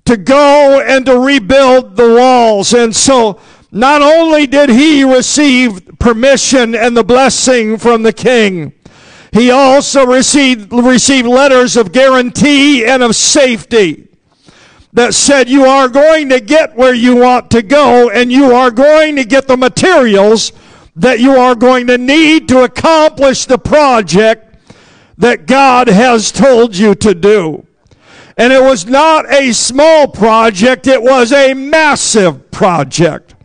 to 0.05 0.17
go 0.17 0.81
and 0.81 1.05
to 1.05 1.17
rebuild 1.19 1.95
the 1.95 2.15
walls. 2.15 2.73
And 2.73 2.95
so 2.95 3.39
not 3.71 4.01
only 4.01 4.47
did 4.47 4.69
he 4.69 5.03
receive 5.03 5.99
permission 5.99 6.73
and 6.73 6.97
the 6.97 7.03
blessing 7.03 7.77
from 7.77 8.01
the 8.01 8.13
king, 8.13 8.73
he 9.31 9.51
also 9.51 10.05
received, 10.05 10.71
received 10.73 11.27
letters 11.27 11.77
of 11.77 11.91
guarantee 11.91 12.85
and 12.85 13.03
of 13.03 13.15
safety 13.15 14.07
that 14.93 15.13
said 15.13 15.47
you 15.47 15.65
are 15.65 15.87
going 15.87 16.29
to 16.29 16.39
get 16.39 16.75
where 16.75 16.93
you 16.93 17.15
want 17.15 17.51
to 17.51 17.61
go 17.61 18.09
and 18.09 18.31
you 18.31 18.53
are 18.53 18.71
going 18.71 19.15
to 19.15 19.23
get 19.23 19.47
the 19.47 19.57
materials 19.57 20.51
that 20.95 21.19
you 21.19 21.31
are 21.31 21.55
going 21.55 21.87
to 21.87 21.97
need 21.97 22.47
to 22.47 22.63
accomplish 22.63 23.45
the 23.45 23.57
project 23.57 24.57
that 25.17 25.45
God 25.45 25.87
has 25.87 26.31
told 26.31 26.75
you 26.75 26.95
to 26.95 27.13
do. 27.13 27.65
And 28.37 28.53
it 28.53 28.61
was 28.61 28.85
not 28.85 29.29
a 29.31 29.51
small 29.51 30.07
project, 30.07 30.87
it 30.87 31.01
was 31.01 31.31
a 31.31 31.53
massive 31.53 32.49
project. 32.51 33.35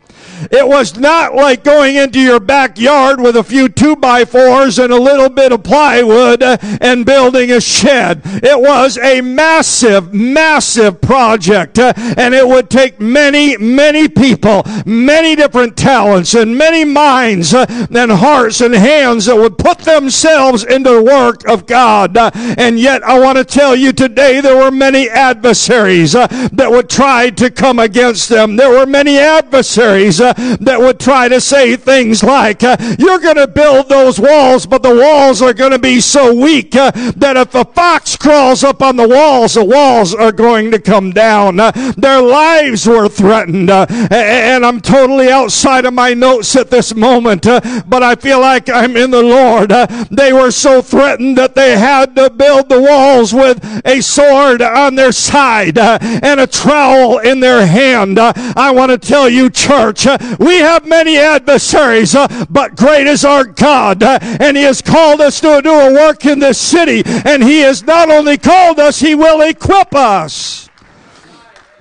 It 0.50 0.66
was 0.66 0.96
not 0.96 1.34
like 1.34 1.64
going 1.64 1.96
into 1.96 2.20
your 2.20 2.40
backyard 2.40 3.20
with 3.20 3.36
a 3.36 3.44
few 3.44 3.68
two 3.68 3.96
by 3.96 4.24
fours 4.24 4.78
and 4.78 4.92
a 4.92 5.00
little 5.00 5.28
bit 5.28 5.52
of 5.52 5.62
plywood 5.62 6.42
and 6.42 7.06
building 7.06 7.50
a 7.50 7.60
shed. 7.60 8.22
It 8.24 8.60
was 8.60 8.98
a 8.98 9.20
massive, 9.20 10.12
massive 10.12 11.00
project. 11.00 11.78
Uh, 11.78 11.92
and 12.16 12.34
it 12.34 12.46
would 12.46 12.70
take 12.70 13.00
many, 13.00 13.56
many 13.56 14.08
people, 14.08 14.62
many 14.86 15.36
different 15.36 15.76
talents 15.76 16.34
and 16.34 16.56
many 16.56 16.84
minds 16.84 17.54
uh, 17.54 17.66
and 17.94 18.12
hearts 18.12 18.60
and 18.60 18.74
hands 18.74 19.26
that 19.26 19.36
would 19.36 19.58
put 19.58 19.78
themselves 19.78 20.64
into 20.64 20.90
the 20.90 21.02
work 21.02 21.46
of 21.48 21.66
God. 21.66 22.16
Uh, 22.16 22.30
and 22.34 22.78
yet 22.78 23.02
I 23.02 23.18
want 23.18 23.38
to 23.38 23.44
tell 23.44 23.74
you 23.74 23.92
today 23.92 24.40
there 24.40 24.56
were 24.56 24.70
many 24.70 25.08
adversaries 25.08 26.12
that 26.12 26.68
would 26.70 26.88
try 26.88 27.30
to 27.30 27.50
come 27.50 27.78
against 27.78 28.28
them. 28.28 28.56
There 28.56 28.70
were 28.70 28.86
many 28.86 29.18
adversaries 29.18 30.18
that 30.32 30.78
would 30.78 30.98
try 30.98 31.28
to 31.28 31.40
say 31.40 31.76
things 31.76 32.22
like, 32.22 32.62
uh, 32.62 32.76
You're 32.98 33.18
going 33.18 33.36
to 33.36 33.46
build 33.46 33.88
those 33.88 34.18
walls, 34.18 34.66
but 34.66 34.82
the 34.82 34.94
walls 34.94 35.42
are 35.42 35.52
going 35.52 35.72
to 35.72 35.78
be 35.78 36.00
so 36.00 36.34
weak 36.34 36.74
uh, 36.74 36.90
that 37.16 37.36
if 37.36 37.54
a 37.54 37.64
fox 37.64 38.16
crawls 38.16 38.64
up 38.64 38.82
on 38.82 38.96
the 38.96 39.08
walls, 39.08 39.54
the 39.54 39.64
walls 39.64 40.14
are 40.14 40.32
going 40.32 40.70
to 40.70 40.78
come 40.78 41.12
down. 41.12 41.60
Uh, 41.60 41.72
their 41.96 42.22
lives 42.22 42.86
were 42.86 43.08
threatened. 43.08 43.70
Uh, 43.70 43.86
and 44.10 44.64
I'm 44.64 44.80
totally 44.80 45.30
outside 45.30 45.84
of 45.84 45.94
my 45.94 46.14
notes 46.14 46.56
at 46.56 46.70
this 46.70 46.94
moment, 46.94 47.46
uh, 47.46 47.60
but 47.86 48.02
I 48.02 48.14
feel 48.14 48.40
like 48.40 48.68
I'm 48.68 48.96
in 48.96 49.10
the 49.10 49.22
Lord. 49.22 49.72
Uh, 49.72 49.86
they 50.10 50.32
were 50.32 50.50
so 50.50 50.82
threatened 50.82 51.38
that 51.38 51.54
they 51.54 51.78
had 51.78 52.16
to 52.16 52.30
build 52.30 52.68
the 52.68 52.80
walls 52.80 53.32
with 53.32 53.62
a 53.84 54.00
sword 54.00 54.62
on 54.62 54.94
their 54.94 55.12
side 55.12 55.78
uh, 55.78 55.98
and 56.00 56.40
a 56.40 56.46
trowel 56.46 57.18
in 57.18 57.40
their 57.40 57.66
hand. 57.66 58.18
Uh, 58.18 58.32
I 58.56 58.70
want 58.70 58.90
to 58.90 58.98
tell 58.98 59.28
you, 59.28 59.50
church, 59.50 60.06
uh, 60.06 60.13
we 60.38 60.58
have 60.58 60.86
many 60.86 61.18
adversaries, 61.18 62.14
uh, 62.14 62.46
but 62.50 62.76
great 62.76 63.06
is 63.06 63.24
our 63.24 63.44
God, 63.44 64.02
uh, 64.02 64.18
and 64.22 64.56
He 64.56 64.62
has 64.64 64.82
called 64.82 65.20
us 65.20 65.40
to 65.40 65.60
do 65.62 65.72
a 65.72 65.92
work 65.92 66.24
in 66.26 66.38
this 66.38 66.58
city, 66.58 67.02
and 67.06 67.42
He 67.42 67.60
has 67.60 67.82
not 67.82 68.10
only 68.10 68.38
called 68.38 68.78
us, 68.78 69.00
He 69.00 69.14
will 69.14 69.40
equip 69.42 69.94
us. 69.94 70.68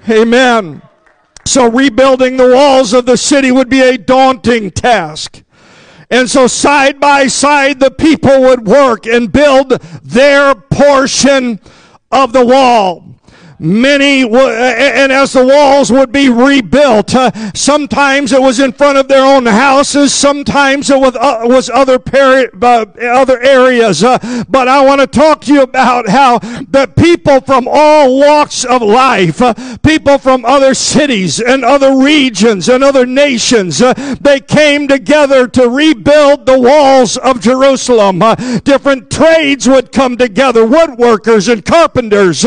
Amen. 0.09 0.81
So 1.45 1.69
rebuilding 1.69 2.37
the 2.37 2.53
walls 2.53 2.93
of 2.93 3.05
the 3.05 3.17
city 3.17 3.51
would 3.51 3.69
be 3.69 3.81
a 3.81 3.97
daunting 3.97 4.71
task. 4.71 5.43
And 6.09 6.29
so 6.29 6.47
side 6.47 6.99
by 6.99 7.27
side, 7.27 7.79
the 7.79 7.91
people 7.91 8.41
would 8.41 8.67
work 8.67 9.07
and 9.07 9.31
build 9.31 9.71
their 10.03 10.53
portion 10.53 11.59
of 12.11 12.33
the 12.33 12.45
wall. 12.45 13.15
Many, 13.63 14.23
and 14.23 15.09
as 15.13 15.31
the 15.31 15.45
walls 15.45 15.89
would 15.89 16.11
be 16.11 16.27
rebuilt, 16.27 17.15
uh, 17.15 17.31
sometimes 17.53 18.33
it 18.33 18.41
was 18.41 18.59
in 18.59 18.73
front 18.73 18.97
of 18.97 19.07
their 19.07 19.23
own 19.23 19.45
houses, 19.45 20.13
sometimes 20.13 20.89
it 20.89 20.99
was, 20.99 21.15
uh, 21.15 21.43
was 21.43 21.69
other, 21.69 21.97
peri- 21.97 22.49
uh, 22.61 22.85
other 23.01 23.41
areas. 23.41 24.03
Uh, 24.03 24.43
but 24.49 24.67
I 24.67 24.83
want 24.83 24.99
to 24.99 25.07
talk 25.07 25.39
to 25.41 25.53
you 25.53 25.61
about 25.61 26.09
how 26.09 26.39
the 26.39 26.91
people 26.97 27.39
from 27.39 27.69
all 27.71 28.19
walks 28.19 28.65
of 28.65 28.81
life, 28.81 29.41
uh, 29.41 29.53
people 29.77 30.17
from 30.17 30.43
other 30.43 30.73
cities 30.73 31.39
and 31.39 31.63
other 31.63 31.95
regions 31.95 32.67
and 32.67 32.83
other 32.83 33.05
nations, 33.05 33.81
uh, 33.81 33.93
they 34.19 34.41
came 34.41 34.89
together 34.89 35.47
to 35.47 35.69
rebuild 35.69 36.45
the 36.45 36.59
walls 36.59 37.15
of 37.15 37.39
Jerusalem. 37.39 38.19
Different 38.65 39.09
trades 39.09 39.69
would 39.69 39.93
come 39.93 40.17
together, 40.17 40.65
woodworkers 40.65 41.47
and 41.49 41.63
carpenters, 41.63 42.43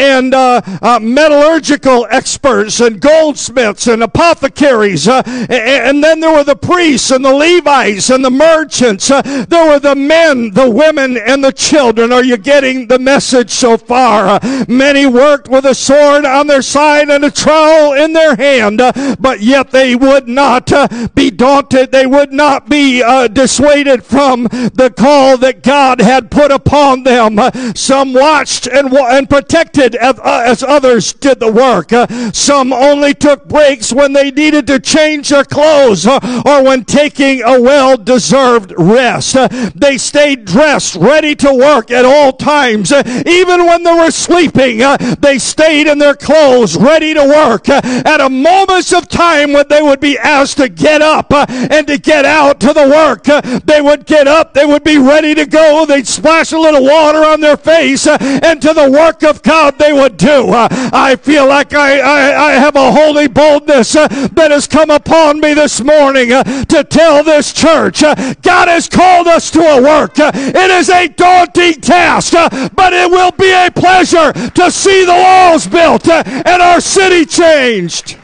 and 0.00 0.32
uh, 0.32 0.62
uh, 0.80 0.98
metallurgical 1.00 2.06
experts 2.10 2.80
and 2.80 3.00
goldsmiths 3.00 3.86
and 3.86 4.02
apothecaries. 4.02 5.06
Uh, 5.06 5.22
and 5.50 6.02
then 6.02 6.20
there 6.20 6.32
were 6.32 6.44
the 6.44 6.56
priests 6.56 7.10
and 7.10 7.24
the 7.24 7.32
Levites 7.32 8.08
and 8.08 8.24
the 8.24 8.30
merchants. 8.30 9.10
Uh, 9.10 9.20
there 9.48 9.70
were 9.70 9.78
the 9.78 9.94
men, 9.94 10.52
the 10.52 10.70
women, 10.70 11.18
and 11.18 11.44
the 11.44 11.52
children. 11.52 12.12
Are 12.12 12.24
you 12.24 12.38
getting 12.38 12.88
the 12.88 12.98
message 12.98 13.50
so 13.50 13.76
far? 13.76 14.26
Uh, 14.26 14.64
many 14.68 15.04
worked 15.04 15.48
with 15.48 15.66
a 15.66 15.74
sword 15.74 16.24
on 16.24 16.46
their 16.46 16.62
side 16.62 17.10
and 17.10 17.24
a 17.24 17.30
trowel 17.30 17.92
in 17.92 18.14
their 18.14 18.36
hand, 18.36 18.80
uh, 18.80 19.16
but 19.20 19.40
yet 19.40 19.70
they 19.70 19.94
would 19.94 20.28
not 20.28 20.72
be 21.14 21.30
daunted. 21.30 21.92
They 21.92 22.06
would 22.06 22.32
not 22.32 22.68
be 22.68 23.00
dissuaded 23.28 24.02
from 24.02 24.44
the 24.44 24.92
call 24.96 25.36
that 25.38 25.62
God 25.62 26.00
had 26.00 26.30
put 26.30 26.50
upon 26.50 27.02
them. 27.02 27.38
Some 27.74 28.14
watched 28.14 28.66
and, 28.66 28.92
and 28.92 29.28
protected 29.28 29.79
as, 29.80 30.18
uh, 30.18 30.42
as 30.46 30.62
others 30.62 31.12
did 31.12 31.40
the 31.40 31.50
work. 31.50 31.92
Uh, 31.92 32.06
some 32.32 32.72
only 32.72 33.14
took 33.14 33.48
breaks 33.48 33.92
when 33.92 34.12
they 34.12 34.30
needed 34.30 34.66
to 34.66 34.78
change 34.78 35.30
their 35.30 35.44
clothes 35.44 36.06
uh, 36.06 36.42
or 36.44 36.62
when 36.64 36.84
taking 36.84 37.42
a 37.42 37.60
well 37.60 37.96
deserved 37.96 38.72
rest. 38.76 39.36
Uh, 39.36 39.48
they 39.74 39.98
stayed 39.98 40.44
dressed, 40.44 40.94
ready 40.96 41.34
to 41.36 41.52
work 41.52 41.90
at 41.90 42.04
all 42.04 42.32
times. 42.32 42.92
Uh, 42.92 43.02
even 43.26 43.66
when 43.66 43.82
they 43.82 43.94
were 43.94 44.10
sleeping, 44.10 44.82
uh, 44.82 44.96
they 45.20 45.38
stayed 45.38 45.86
in 45.86 45.98
their 45.98 46.14
clothes, 46.14 46.76
ready 46.76 47.14
to 47.14 47.24
work. 47.24 47.68
At 47.68 48.20
a 48.20 48.28
moments 48.28 48.92
of 48.92 49.08
time 49.08 49.52
when 49.52 49.66
they 49.68 49.82
would 49.82 50.00
be 50.00 50.18
asked 50.18 50.58
to 50.58 50.68
get 50.68 51.02
up 51.02 51.32
and 51.32 51.86
to 51.86 51.98
get 51.98 52.24
out 52.24 52.60
to 52.60 52.72
the 52.72 52.88
work, 52.88 53.24
they 53.64 53.80
would 53.80 54.06
get 54.06 54.28
up, 54.28 54.54
they 54.54 54.66
would 54.66 54.84
be 54.84 54.98
ready 54.98 55.34
to 55.34 55.46
go. 55.46 55.84
They'd 55.86 56.06
splash 56.06 56.52
a 56.52 56.58
little 56.58 56.84
water 56.84 57.18
on 57.18 57.40
their 57.40 57.56
face, 57.56 58.06
and 58.06 58.60
to 58.62 58.72
the 58.74 58.90
work 58.90 59.22
of 59.22 59.42
God 59.42 59.69
they 59.78 59.92
would 59.92 60.16
do. 60.16 60.48
Uh, 60.48 60.68
I 60.92 61.16
feel 61.16 61.46
like 61.46 61.74
I, 61.74 61.98
I, 62.00 62.48
I 62.48 62.52
have 62.52 62.76
a 62.76 62.92
holy 62.92 63.28
boldness 63.28 63.96
uh, 63.96 64.08
that 64.32 64.50
has 64.50 64.66
come 64.66 64.90
upon 64.90 65.40
me 65.40 65.54
this 65.54 65.80
morning 65.80 66.32
uh, 66.32 66.42
to 66.44 66.84
tell 66.84 67.24
this 67.24 67.52
church 67.52 68.00
God 68.00 68.68
has 68.68 68.88
called 68.88 69.26
us 69.26 69.50
to 69.52 69.60
a 69.60 69.82
work. 69.82 70.12
It 70.16 70.70
is 70.70 70.88
a 70.88 71.08
daunting 71.08 71.80
task, 71.80 72.32
but 72.74 72.92
it 72.92 73.10
will 73.10 73.32
be 73.32 73.50
a 73.52 73.70
pleasure 73.70 74.32
to 74.32 74.70
see 74.70 75.04
the 75.04 75.12
walls 75.12 75.66
built 75.66 76.08
and 76.08 76.62
our 76.62 76.80
city 76.80 77.24
changed. 77.24 78.19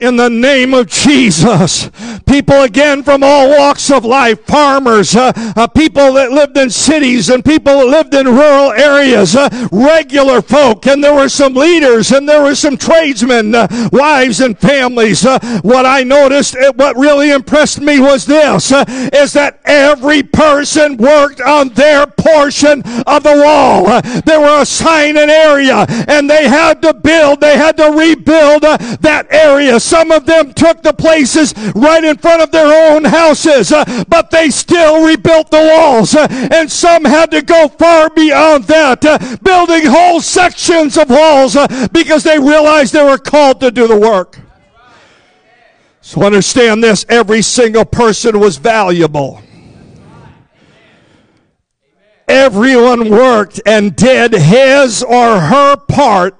In 0.00 0.16
the 0.16 0.30
name 0.30 0.72
of 0.72 0.86
Jesus. 0.86 1.90
People 2.26 2.62
again 2.62 3.02
from 3.02 3.22
all 3.22 3.50
walks 3.50 3.90
of 3.90 4.04
life, 4.04 4.40
farmers, 4.46 5.14
uh, 5.14 5.32
uh, 5.56 5.66
people 5.66 6.14
that 6.14 6.30
lived 6.30 6.56
in 6.56 6.70
cities 6.70 7.28
and 7.28 7.44
people 7.44 7.78
that 7.78 7.86
lived 7.86 8.14
in 8.14 8.26
rural 8.26 8.72
areas, 8.72 9.36
uh, 9.36 9.48
regular 9.70 10.40
folk, 10.40 10.86
and 10.86 11.04
there 11.04 11.14
were 11.14 11.28
some 11.28 11.54
leaders 11.54 12.12
and 12.12 12.28
there 12.28 12.42
were 12.42 12.54
some 12.54 12.76
tradesmen, 12.76 13.54
uh, 13.54 13.68
wives 13.92 14.40
and 14.40 14.58
families. 14.58 15.26
Uh, 15.26 15.38
what 15.62 15.84
I 15.84 16.02
noticed, 16.02 16.56
uh, 16.56 16.72
what 16.76 16.96
really 16.96 17.30
impressed 17.30 17.80
me 17.80 18.00
was 18.00 18.24
this, 18.24 18.72
is 19.12 19.34
that 19.34 19.60
every 19.64 20.22
person 20.22 20.96
worked 20.96 21.40
on 21.40 21.68
their 21.70 22.06
portion 22.06 22.82
of 23.06 23.22
the 23.22 23.42
wall. 23.44 24.00
They 24.22 24.38
were 24.38 24.62
assigned 24.62 25.18
an 25.18 25.30
area 25.30 25.84
and 26.08 26.30
they 26.30 26.48
had 26.48 26.80
to 26.82 26.94
build, 26.94 27.40
they 27.40 27.56
had 27.56 27.76
to 27.76 27.90
rebuild 27.90 28.62
that 28.62 29.26
area. 29.30 29.78
Some 29.90 30.12
of 30.12 30.24
them 30.24 30.52
took 30.52 30.82
the 30.82 30.92
places 30.92 31.52
right 31.74 32.04
in 32.04 32.16
front 32.16 32.42
of 32.42 32.52
their 32.52 32.92
own 32.92 33.02
houses, 33.02 33.72
uh, 33.72 34.04
but 34.06 34.30
they 34.30 34.48
still 34.50 35.04
rebuilt 35.04 35.50
the 35.50 35.58
walls. 35.58 36.14
Uh, 36.14 36.28
and 36.30 36.70
some 36.70 37.04
had 37.04 37.32
to 37.32 37.42
go 37.42 37.66
far 37.66 38.08
beyond 38.08 38.64
that, 38.66 39.04
uh, 39.04 39.18
building 39.42 39.86
whole 39.86 40.20
sections 40.20 40.96
of 40.96 41.10
walls 41.10 41.56
because 41.90 42.22
they 42.22 42.38
realized 42.38 42.92
they 42.92 43.02
were 43.02 43.18
called 43.18 43.60
to 43.62 43.72
do 43.72 43.88
the 43.88 43.98
work. 43.98 44.38
So 46.02 46.22
understand 46.22 46.84
this 46.84 47.04
every 47.08 47.42
single 47.42 47.84
person 47.84 48.38
was 48.38 48.58
valuable. 48.58 49.42
Everyone 52.28 53.10
worked 53.10 53.60
and 53.66 53.96
did 53.96 54.34
his 54.34 55.02
or 55.02 55.40
her 55.40 55.76
part 55.76 56.36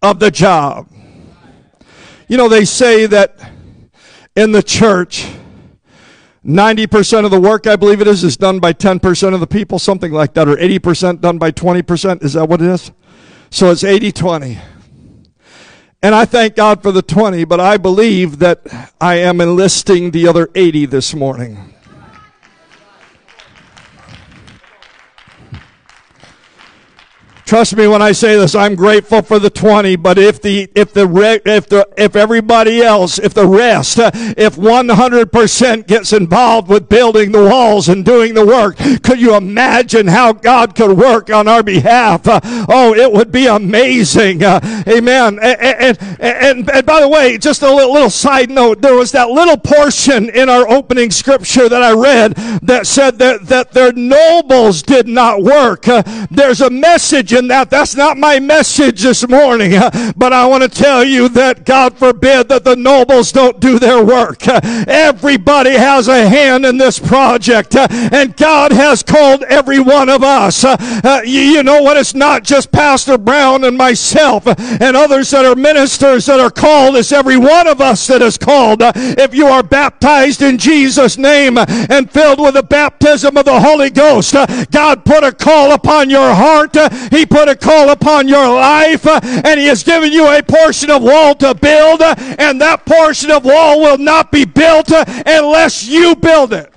of 0.00 0.20
the 0.20 0.30
job. 0.30 0.86
You 2.28 2.36
know, 2.36 2.48
they 2.48 2.66
say 2.66 3.06
that 3.06 3.40
in 4.36 4.52
the 4.52 4.62
church, 4.62 5.26
90% 6.44 7.24
of 7.24 7.30
the 7.30 7.40
work, 7.40 7.66
I 7.66 7.76
believe 7.76 8.02
it 8.02 8.06
is, 8.06 8.22
is 8.22 8.36
done 8.36 8.58
by 8.60 8.74
10% 8.74 9.34
of 9.34 9.40
the 9.40 9.46
people, 9.46 9.78
something 9.78 10.12
like 10.12 10.34
that, 10.34 10.46
or 10.46 10.56
80% 10.56 11.22
done 11.22 11.38
by 11.38 11.50
20%. 11.50 12.22
Is 12.22 12.34
that 12.34 12.46
what 12.46 12.60
it 12.60 12.68
is? 12.68 12.92
So 13.50 13.70
it's 13.70 13.82
80 13.82 14.12
20. 14.12 14.58
And 16.02 16.14
I 16.14 16.26
thank 16.26 16.54
God 16.54 16.82
for 16.82 16.92
the 16.92 17.02
20, 17.02 17.44
but 17.44 17.60
I 17.60 17.76
believe 17.76 18.38
that 18.38 18.60
I 19.00 19.16
am 19.16 19.40
enlisting 19.40 20.10
the 20.10 20.28
other 20.28 20.48
80 20.54 20.86
this 20.86 21.14
morning. 21.14 21.74
Trust 27.48 27.78
me 27.78 27.86
when 27.86 28.02
I 28.02 28.12
say 28.12 28.36
this. 28.36 28.54
I'm 28.54 28.74
grateful 28.74 29.22
for 29.22 29.38
the 29.38 29.48
20, 29.48 29.96
but 29.96 30.18
if 30.18 30.42
the 30.42 30.68
if 30.74 30.92
the 30.92 31.40
if 31.46 31.66
the 31.66 31.88
if 31.96 32.14
everybody 32.14 32.82
else, 32.82 33.18
if 33.18 33.32
the 33.32 33.46
rest, 33.46 33.98
uh, 33.98 34.10
if 34.36 34.56
100% 34.56 35.86
gets 35.86 36.12
involved 36.12 36.68
with 36.68 36.90
building 36.90 37.32
the 37.32 37.42
walls 37.46 37.88
and 37.88 38.04
doing 38.04 38.34
the 38.34 38.44
work, 38.44 38.76
could 39.02 39.18
you 39.18 39.34
imagine 39.34 40.08
how 40.08 40.34
God 40.34 40.74
could 40.74 40.98
work 40.98 41.30
on 41.30 41.48
our 41.48 41.62
behalf? 41.62 42.28
Uh, 42.28 42.38
oh, 42.68 42.94
it 42.94 43.10
would 43.10 43.32
be 43.32 43.46
amazing. 43.46 44.42
Uh, 44.42 44.60
amen. 44.86 45.38
And 45.40 45.98
and, 45.98 45.98
and 46.20 46.70
and 46.70 46.84
by 46.84 47.00
the 47.00 47.08
way, 47.08 47.38
just 47.38 47.62
a 47.62 47.74
little, 47.74 48.10
side 48.10 48.50
note, 48.50 48.82
there 48.82 48.94
was 48.94 49.12
that 49.12 49.30
little 49.30 49.56
portion 49.56 50.28
in 50.28 50.50
our 50.50 50.68
opening 50.68 51.10
scripture 51.10 51.70
that 51.70 51.82
I 51.82 51.92
read 51.92 52.34
that 52.60 52.86
said 52.86 53.18
that 53.20 53.46
that 53.46 53.72
their 53.72 53.94
nobles 53.94 54.82
did 54.82 55.08
not 55.08 55.42
work. 55.42 55.84
There's 56.30 56.60
a 56.60 56.68
message 56.68 57.37
in 57.38 57.48
that. 57.48 57.70
That's 57.70 57.96
not 57.96 58.18
my 58.18 58.38
message 58.40 59.02
this 59.02 59.26
morning. 59.28 59.74
uh, 59.74 60.12
But 60.16 60.32
I 60.32 60.46
want 60.46 60.62
to 60.64 60.68
tell 60.68 61.04
you 61.04 61.28
that 61.30 61.64
God 61.64 61.96
forbid 61.96 62.48
that 62.48 62.64
the 62.64 62.76
nobles 62.76 63.32
don't 63.32 63.60
do 63.60 63.78
their 63.78 64.04
work. 64.04 64.46
Uh, 64.46 64.60
Everybody 64.86 65.70
has 65.70 66.08
a 66.08 66.28
hand 66.28 66.66
in 66.66 66.76
this 66.78 66.98
project, 66.98 67.74
uh, 67.76 67.86
and 67.90 68.36
God 68.36 68.72
has 68.72 69.02
called 69.02 69.42
every 69.44 69.80
one 69.80 70.08
of 70.08 70.22
us. 70.22 70.64
Uh, 70.64 70.76
uh, 71.04 71.22
you 71.24 71.62
know 71.62 71.82
what? 71.82 71.96
It's 71.96 72.14
not 72.14 72.44
just 72.44 72.72
Pastor 72.72 73.16
Brown 73.16 73.64
and 73.64 73.76
myself 73.76 74.46
uh, 74.46 74.54
and 74.80 74.96
others 74.96 75.30
that 75.30 75.44
are 75.44 75.54
ministers 75.56 76.26
that 76.26 76.40
are 76.40 76.50
called. 76.50 76.96
It's 76.96 77.12
every 77.12 77.36
one 77.38 77.66
of 77.68 77.80
us 77.80 78.06
that 78.08 78.22
is 78.22 78.36
called. 78.36 78.80
If 78.84 79.34
you 79.34 79.46
are 79.46 79.62
baptized 79.62 80.42
in 80.42 80.58
Jesus' 80.58 81.16
name 81.16 81.56
and 81.58 82.10
filled 82.10 82.40
with 82.40 82.54
the 82.54 82.62
baptism 82.62 83.36
of 83.36 83.44
the 83.44 83.60
Holy 83.60 83.90
Ghost, 83.90 84.34
God 84.70 85.04
put 85.04 85.24
a 85.24 85.32
call 85.32 85.72
upon 85.72 86.10
your 86.10 86.34
heart. 86.34 86.76
He 87.12 87.24
put 87.28 87.48
a 87.48 87.56
call 87.56 87.90
upon 87.90 88.28
your 88.28 88.46
life, 88.48 89.06
uh, 89.06 89.20
and 89.22 89.60
He 89.60 89.66
has 89.66 89.82
given 89.82 90.12
you 90.12 90.26
a 90.28 90.42
portion 90.42 90.90
of 90.90 91.02
wall 91.02 91.34
to 91.36 91.54
build, 91.54 92.02
uh, 92.02 92.14
and 92.38 92.60
that 92.60 92.84
portion 92.84 93.30
of 93.30 93.44
wall 93.44 93.80
will 93.80 93.98
not 93.98 94.32
be 94.32 94.44
built 94.44 94.90
uh, 94.90 95.04
unless 95.26 95.86
you 95.86 96.16
build 96.16 96.52
it. 96.52 96.72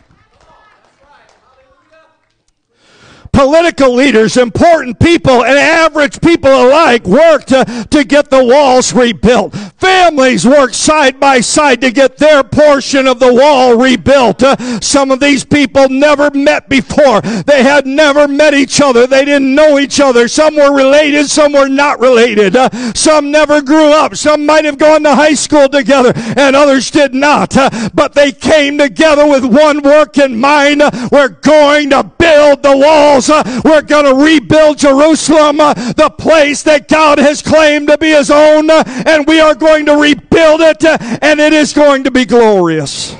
Political 3.34 3.93
leaders, 3.93 4.38
important 4.38 4.99
people, 4.99 5.43
and 5.43 5.57
average 5.57 6.19
people 6.21 6.49
alike 6.49 7.05
worked 7.05 7.49
to, 7.49 7.88
to 7.89 8.03
get 8.03 8.29
the 8.29 8.43
walls 8.43 8.93
rebuilt. 8.93 9.55
Families 9.77 10.45
worked 10.45 10.75
side 10.75 11.19
by 11.19 11.39
side 11.39 11.82
to 11.82 11.91
get 11.91 12.17
their 12.17 12.43
portion 12.43 13.07
of 13.07 13.19
the 13.19 13.34
wall 13.34 13.77
rebuilt. 13.77 14.43
Uh, 14.43 14.55
some 14.79 15.11
of 15.11 15.19
these 15.19 15.43
people 15.43 15.89
never 15.89 16.29
met 16.32 16.69
before. 16.69 17.21
They 17.21 17.63
had 17.63 17.86
never 17.86 18.27
met 18.27 18.53
each 18.53 18.82
other. 18.82 19.07
They 19.07 19.25
didn't 19.25 19.55
know 19.55 19.79
each 19.79 19.99
other. 19.99 20.27
Some 20.27 20.55
were 20.55 20.75
related, 20.75 21.27
some 21.27 21.53
were 21.53 21.69
not 21.69 21.99
related. 21.99 22.55
Uh, 22.55 22.69
some 22.93 23.32
never 23.32 23.61
grew 23.61 23.91
up. 23.91 24.15
Some 24.15 24.45
might 24.45 24.65
have 24.65 24.77
gone 24.77 25.03
to 25.03 25.15
high 25.15 25.34
school 25.34 25.69
together, 25.69 26.13
and 26.15 26.55
others 26.55 26.91
did 26.91 27.13
not. 27.13 27.55
Uh, 27.55 27.89
but 27.93 28.13
they 28.13 28.32
came 28.32 28.77
together 28.77 29.27
with 29.27 29.45
one 29.45 29.82
work 29.82 30.17
in 30.17 30.39
mind. 30.39 30.82
Uh, 30.82 31.09
we're 31.11 31.29
going 31.29 31.89
to 31.91 32.03
build 32.03 32.63
the 32.63 32.77
walls. 32.77 33.20
We're 33.30 33.82
going 33.82 34.05
to 34.05 34.15
rebuild 34.15 34.78
Jerusalem, 34.80 35.59
uh, 35.59 35.74
the 35.74 36.09
place 36.09 36.63
that 36.63 36.88
God 36.88 37.19
has 37.19 37.41
claimed 37.41 37.88
to 37.89 37.97
be 37.97 38.09
his 38.09 38.32
own, 38.32 38.69
uh, 38.69 38.84
and 39.05 39.28
we 39.28 39.39
are 39.39 39.55
going 39.55 39.86
to 39.86 39.95
rebuild 39.95 40.61
it, 40.61 40.84
uh, 40.84 40.97
and 41.22 41.39
it 41.39 41.53
is 41.53 41.74
going 41.74 42.03
to 42.05 42.11
be 42.11 42.26
glorious. 42.26 43.15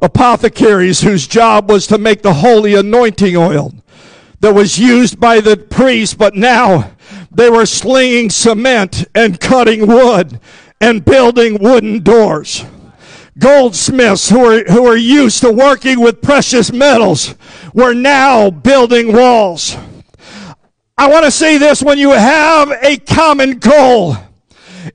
Apothecaries 0.00 1.00
whose 1.00 1.26
job 1.26 1.68
was 1.68 1.86
to 1.88 1.98
make 1.98 2.22
the 2.22 2.34
holy 2.34 2.74
anointing 2.74 3.36
oil 3.36 3.74
that 4.40 4.54
was 4.54 4.78
used 4.78 5.18
by 5.18 5.40
the 5.40 5.56
priest, 5.56 6.16
but 6.18 6.36
now 6.36 6.92
they 7.32 7.50
were 7.50 7.66
slinging 7.66 8.30
cement 8.30 9.04
and 9.14 9.40
cutting 9.40 9.86
wood 9.86 10.40
and 10.80 11.04
building 11.04 11.58
wooden 11.60 12.02
doors 12.02 12.64
goldsmiths 13.38 14.28
who 14.28 14.44
are, 14.44 14.64
who 14.64 14.86
are 14.86 14.96
used 14.96 15.40
to 15.40 15.52
working 15.52 16.00
with 16.00 16.22
precious 16.22 16.72
metals 16.72 17.34
were 17.72 17.94
now 17.94 18.50
building 18.50 19.12
walls. 19.12 19.76
I 20.96 21.08
want 21.08 21.24
to 21.24 21.30
say 21.30 21.58
this 21.58 21.82
when 21.82 21.98
you 21.98 22.10
have 22.10 22.70
a 22.82 22.96
common 22.96 23.58
goal, 23.58 24.16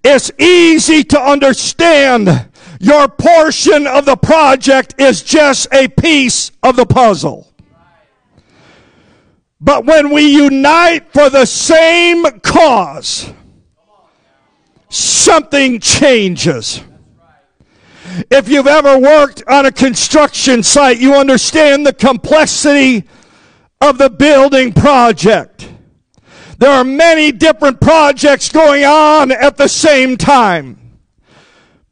it's 0.04 0.32
easy 0.38 1.04
to 1.06 1.22
understand 1.22 2.50
your 2.80 3.08
portion 3.08 3.88
of 3.88 4.04
the 4.06 4.18
project 4.18 4.96
is 4.98 5.24
just 5.24 5.68
a 5.72 5.88
piece 5.88 6.52
of 6.62 6.76
the 6.76 6.86
puzzle. 6.86 7.48
But 9.62 9.86
when 9.86 10.12
we 10.12 10.28
unite 10.28 11.14
for 11.14 11.30
the 11.30 11.46
same 11.46 12.26
cause, 12.42 13.32
something 14.90 15.80
changes. 15.80 16.82
If 18.30 18.50
you've 18.50 18.68
ever 18.68 18.98
worked 18.98 19.44
on 19.48 19.66
a 19.66 19.72
construction 19.72 20.64
site, 20.64 21.00
you 21.00 21.16
understand 21.16 21.86
the 21.86 21.94
complexity 21.94 23.06
of 23.82 23.98
the 23.98 24.10
building 24.10 24.74
project. 24.74 25.70
There 26.58 26.72
are 26.72 26.84
many 26.84 27.32
different 27.32 27.82
projects 27.82 28.50
going 28.50 28.86
on 28.86 29.32
at 29.32 29.58
the 29.58 29.68
same 29.68 30.18
time. 30.18 30.83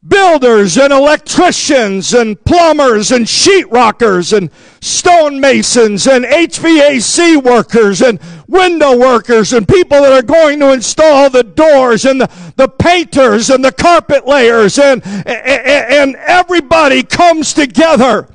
Builders 0.08 0.80
and 0.80 0.91
electricians 0.91 2.16
and 2.16 2.43
plumbers 2.43 3.12
and 3.12 3.26
sheetrockers 3.26 4.36
and 4.36 4.49
stonemasons 4.80 6.08
and 6.08 6.26
HVAC 6.26 7.43
workers 7.43 8.02
and 8.02 8.20
window 8.47 8.97
workers 8.97 9.54
and 9.54 9.68
people 9.68 10.02
that 10.02 10.12
are 10.12 10.24
going 10.24 10.60
to 10.60 10.74
install 10.74 11.30
the 11.30 11.43
doors 11.43 12.06
and 12.06 12.20
the, 12.20 12.54
the 12.56 12.68
painters 12.68 13.52
and 13.52 13.64
the 13.64 13.72
carpet 13.72 14.26
layers 14.26 14.80
and, 14.80 15.06
and, 15.06 15.28
and 15.28 16.16
everybody 16.16 17.04
comes 17.04 17.54
together. 17.54 18.28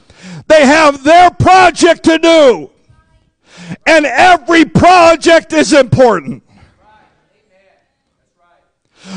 They 0.46 0.64
have 0.64 1.02
their 1.02 1.32
project 1.32 2.04
to 2.04 2.18
do. 2.18 2.70
And 3.84 4.06
every 4.06 4.66
project 4.66 5.52
is 5.52 5.72
important. 5.72 6.44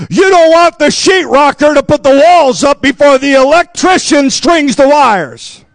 You 0.10 0.30
don't 0.30 0.52
want 0.52 0.80
the 0.80 0.86
sheetrocker 0.86 1.74
to 1.74 1.84
put 1.84 2.04
the 2.04 2.24
walls 2.26 2.64
up 2.64 2.82
before 2.82 3.18
the 3.18 3.34
electrician 3.34 4.30
strings 4.30 4.76
the 4.76 4.88
wires. 4.88 5.66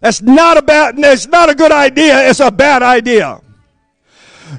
That's 0.00 0.22
not 0.22 0.56
a 0.56 0.62
bad, 0.62 0.98
it's 0.98 1.26
not 1.26 1.50
a 1.50 1.54
good 1.54 1.72
idea. 1.72 2.28
It's 2.28 2.40
a 2.40 2.50
bad 2.50 2.82
idea. 2.82 3.40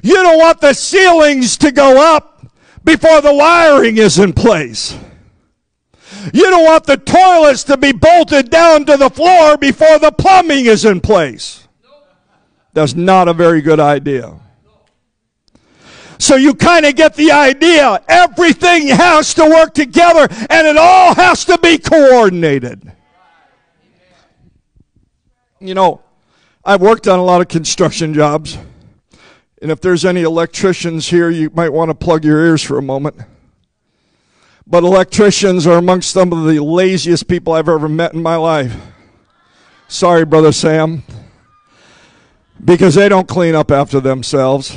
You 0.02 0.14
don't 0.14 0.38
want 0.38 0.60
the 0.60 0.74
ceilings 0.74 1.56
to 1.58 1.72
go 1.72 2.14
up 2.16 2.46
before 2.84 3.20
the 3.20 3.34
wiring 3.34 3.98
is 3.98 4.18
in 4.18 4.32
place. 4.32 4.96
You 6.32 6.44
don't 6.44 6.64
want 6.64 6.84
the 6.84 6.96
toilets 6.96 7.64
to 7.64 7.76
be 7.76 7.92
bolted 7.92 8.50
down 8.50 8.84
to 8.86 8.96
the 8.96 9.10
floor 9.10 9.56
before 9.56 9.98
the 9.98 10.12
plumbing 10.12 10.66
is 10.66 10.84
in 10.84 11.00
place. 11.00 11.66
That's 12.72 12.94
not 12.94 13.28
a 13.28 13.32
very 13.32 13.62
good 13.62 13.80
idea. 13.80 14.38
So 16.18 16.34
you 16.34 16.54
kind 16.54 16.84
of 16.84 16.96
get 16.96 17.14
the 17.14 17.30
idea. 17.30 18.02
Everything 18.08 18.88
has 18.88 19.34
to 19.34 19.44
work 19.44 19.72
together 19.72 20.26
and 20.50 20.66
it 20.66 20.76
all 20.76 21.14
has 21.14 21.44
to 21.44 21.58
be 21.58 21.78
coordinated. 21.78 22.92
You 25.60 25.74
know, 25.74 26.02
I've 26.64 26.80
worked 26.80 27.08
on 27.08 27.18
a 27.18 27.24
lot 27.24 27.40
of 27.40 27.48
construction 27.48 28.14
jobs. 28.14 28.58
And 29.60 29.70
if 29.70 29.80
there's 29.80 30.04
any 30.04 30.22
electricians 30.22 31.08
here, 31.08 31.30
you 31.30 31.50
might 31.50 31.72
want 31.72 31.90
to 31.90 31.94
plug 31.94 32.24
your 32.24 32.44
ears 32.44 32.62
for 32.62 32.78
a 32.78 32.82
moment. 32.82 33.16
But 34.66 34.84
electricians 34.84 35.66
are 35.66 35.78
amongst 35.78 36.10
some 36.10 36.32
of 36.32 36.44
the 36.44 36.62
laziest 36.62 37.26
people 37.26 37.54
I've 37.54 37.68
ever 37.68 37.88
met 37.88 38.12
in 38.12 38.22
my 38.22 38.36
life. 38.36 38.76
Sorry, 39.88 40.24
Brother 40.24 40.52
Sam. 40.52 41.02
Because 42.62 42.94
they 42.94 43.08
don't 43.08 43.26
clean 43.26 43.54
up 43.54 43.70
after 43.70 43.98
themselves. 43.98 44.76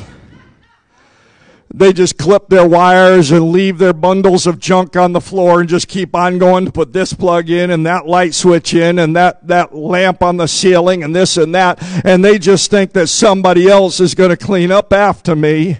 They 1.73 1.93
just 1.93 2.17
clip 2.17 2.49
their 2.49 2.67
wires 2.67 3.31
and 3.31 3.51
leave 3.51 3.77
their 3.77 3.93
bundles 3.93 4.45
of 4.45 4.59
junk 4.59 4.97
on 4.97 5.13
the 5.13 5.21
floor 5.21 5.61
and 5.61 5.69
just 5.69 5.87
keep 5.87 6.13
on 6.13 6.37
going 6.37 6.65
to 6.65 6.71
put 6.71 6.91
this 6.91 7.13
plug 7.13 7.49
in 7.49 7.71
and 7.71 7.85
that 7.85 8.05
light 8.05 8.33
switch 8.33 8.73
in 8.73 8.99
and 8.99 9.15
that, 9.15 9.47
that 9.47 9.73
lamp 9.73 10.21
on 10.21 10.35
the 10.35 10.47
ceiling 10.47 11.01
and 11.01 11.15
this 11.15 11.37
and 11.37 11.55
that. 11.55 11.81
And 12.05 12.25
they 12.25 12.39
just 12.39 12.69
think 12.69 12.91
that 12.93 13.07
somebody 13.07 13.69
else 13.69 14.01
is 14.01 14.15
going 14.15 14.31
to 14.31 14.37
clean 14.37 14.69
up 14.69 14.91
after 14.91 15.33
me. 15.33 15.77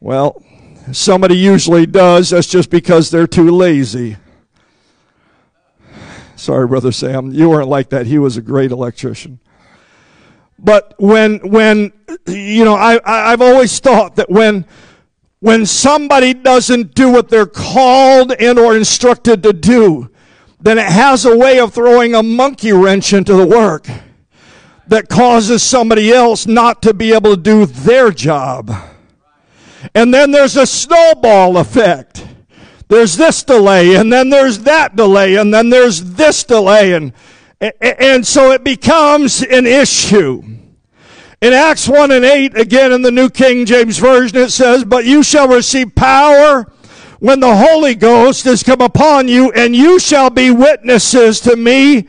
Well, 0.00 0.42
somebody 0.90 1.36
usually 1.36 1.86
does. 1.86 2.30
That's 2.30 2.48
just 2.48 2.70
because 2.70 3.10
they're 3.10 3.28
too 3.28 3.52
lazy. 3.52 4.16
Sorry, 6.34 6.66
Brother 6.66 6.90
Sam. 6.90 7.30
You 7.32 7.50
weren't 7.50 7.68
like 7.68 7.90
that. 7.90 8.06
He 8.06 8.18
was 8.18 8.36
a 8.36 8.42
great 8.42 8.72
electrician. 8.72 9.38
But 10.64 10.94
when, 10.98 11.40
when, 11.40 11.92
you 12.26 12.64
know, 12.64 12.74
I, 12.74 12.96
I, 12.96 13.32
I've 13.32 13.42
always 13.42 13.78
thought 13.78 14.16
that 14.16 14.30
when, 14.30 14.64
when 15.40 15.66
somebody 15.66 16.32
doesn't 16.32 16.94
do 16.94 17.12
what 17.12 17.28
they're 17.28 17.44
called 17.44 18.32
and 18.32 18.58
or 18.58 18.74
instructed 18.74 19.42
to 19.42 19.52
do, 19.52 20.10
then 20.58 20.78
it 20.78 20.86
has 20.86 21.26
a 21.26 21.36
way 21.36 21.60
of 21.60 21.74
throwing 21.74 22.14
a 22.14 22.22
monkey 22.22 22.72
wrench 22.72 23.12
into 23.12 23.34
the 23.34 23.46
work 23.46 23.86
that 24.86 25.10
causes 25.10 25.62
somebody 25.62 26.10
else 26.10 26.46
not 26.46 26.80
to 26.82 26.94
be 26.94 27.12
able 27.12 27.36
to 27.36 27.40
do 27.40 27.66
their 27.66 28.10
job. 28.10 28.72
And 29.94 30.14
then 30.14 30.30
there's 30.30 30.56
a 30.56 30.66
snowball 30.66 31.58
effect. 31.58 32.26
There's 32.88 33.16
this 33.18 33.42
delay, 33.42 33.96
and 33.96 34.10
then 34.10 34.30
there's 34.30 34.60
that 34.60 34.96
delay, 34.96 35.36
and 35.36 35.52
then 35.52 35.68
there's 35.68 36.14
this 36.14 36.44
delay, 36.44 36.94
and, 36.94 37.12
and 37.80 38.26
so 38.26 38.52
it 38.52 38.64
becomes 38.64 39.42
an 39.42 39.66
issue. 39.66 40.42
In 41.40 41.52
Acts 41.52 41.88
1 41.88 42.10
and 42.10 42.24
8, 42.24 42.56
again 42.56 42.92
in 42.92 43.02
the 43.02 43.10
New 43.10 43.28
King 43.28 43.66
James 43.66 43.98
Version, 43.98 44.38
it 44.38 44.50
says, 44.50 44.84
But 44.84 45.04
you 45.04 45.22
shall 45.22 45.48
receive 45.48 45.94
power 45.94 46.72
when 47.20 47.40
the 47.40 47.54
Holy 47.54 47.94
Ghost 47.94 48.46
is 48.46 48.62
come 48.62 48.80
upon 48.80 49.28
you, 49.28 49.52
and 49.52 49.74
you 49.74 49.98
shall 49.98 50.30
be 50.30 50.50
witnesses 50.50 51.40
to 51.40 51.56
me 51.56 52.08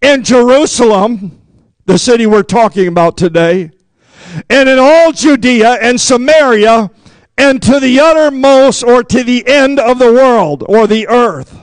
in 0.00 0.24
Jerusalem, 0.24 1.40
the 1.86 1.98
city 1.98 2.26
we're 2.26 2.42
talking 2.42 2.88
about 2.88 3.16
today, 3.16 3.70
and 4.48 4.68
in 4.68 4.78
all 4.78 5.12
Judea 5.12 5.78
and 5.80 6.00
Samaria, 6.00 6.90
and 7.36 7.62
to 7.62 7.80
the 7.80 8.00
uttermost 8.00 8.82
or 8.82 9.02
to 9.02 9.24
the 9.24 9.46
end 9.46 9.78
of 9.78 9.98
the 9.98 10.12
world 10.12 10.64
or 10.68 10.86
the 10.86 11.06
earth. 11.08 11.59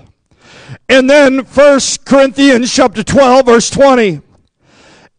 And 0.90 1.10
then 1.10 1.40
1 1.40 1.80
Corinthians 2.06 2.74
chapter 2.74 3.04
12 3.04 3.46
verse 3.46 3.70
20. 3.70 4.22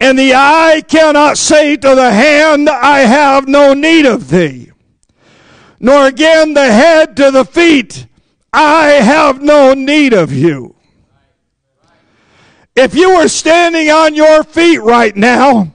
And 0.00 0.18
the 0.18 0.34
eye 0.34 0.82
cannot 0.86 1.36
say 1.36 1.76
to 1.76 1.94
the 1.94 2.12
hand, 2.12 2.68
I 2.68 3.00
have 3.00 3.48
no 3.48 3.74
need 3.74 4.06
of 4.06 4.30
thee. 4.30 4.70
Nor 5.80 6.06
again 6.06 6.54
the 6.54 6.72
head 6.72 7.16
to 7.16 7.30
the 7.30 7.44
feet, 7.44 8.06
I 8.52 8.86
have 8.92 9.42
no 9.42 9.74
need 9.74 10.12
of 10.12 10.32
you. 10.32 10.76
If 12.74 12.94
you 12.94 13.16
were 13.16 13.28
standing 13.28 13.90
on 13.90 14.14
your 14.14 14.44
feet 14.44 14.78
right 14.78 15.14
now, 15.14 15.72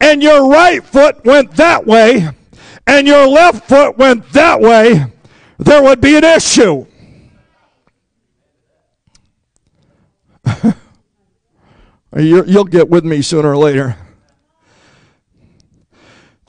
and 0.00 0.22
your 0.22 0.48
right 0.48 0.82
foot 0.82 1.24
went 1.24 1.52
that 1.52 1.86
way, 1.86 2.28
and 2.86 3.06
your 3.06 3.26
left 3.28 3.68
foot 3.68 3.96
went 3.96 4.28
that 4.32 4.60
way, 4.60 5.04
there 5.58 5.82
would 5.82 6.00
be 6.00 6.16
an 6.16 6.24
issue. 6.24 6.86
You'll 12.16 12.64
get 12.64 12.88
with 12.88 13.04
me 13.04 13.22
sooner 13.22 13.50
or 13.50 13.56
later. 13.56 13.96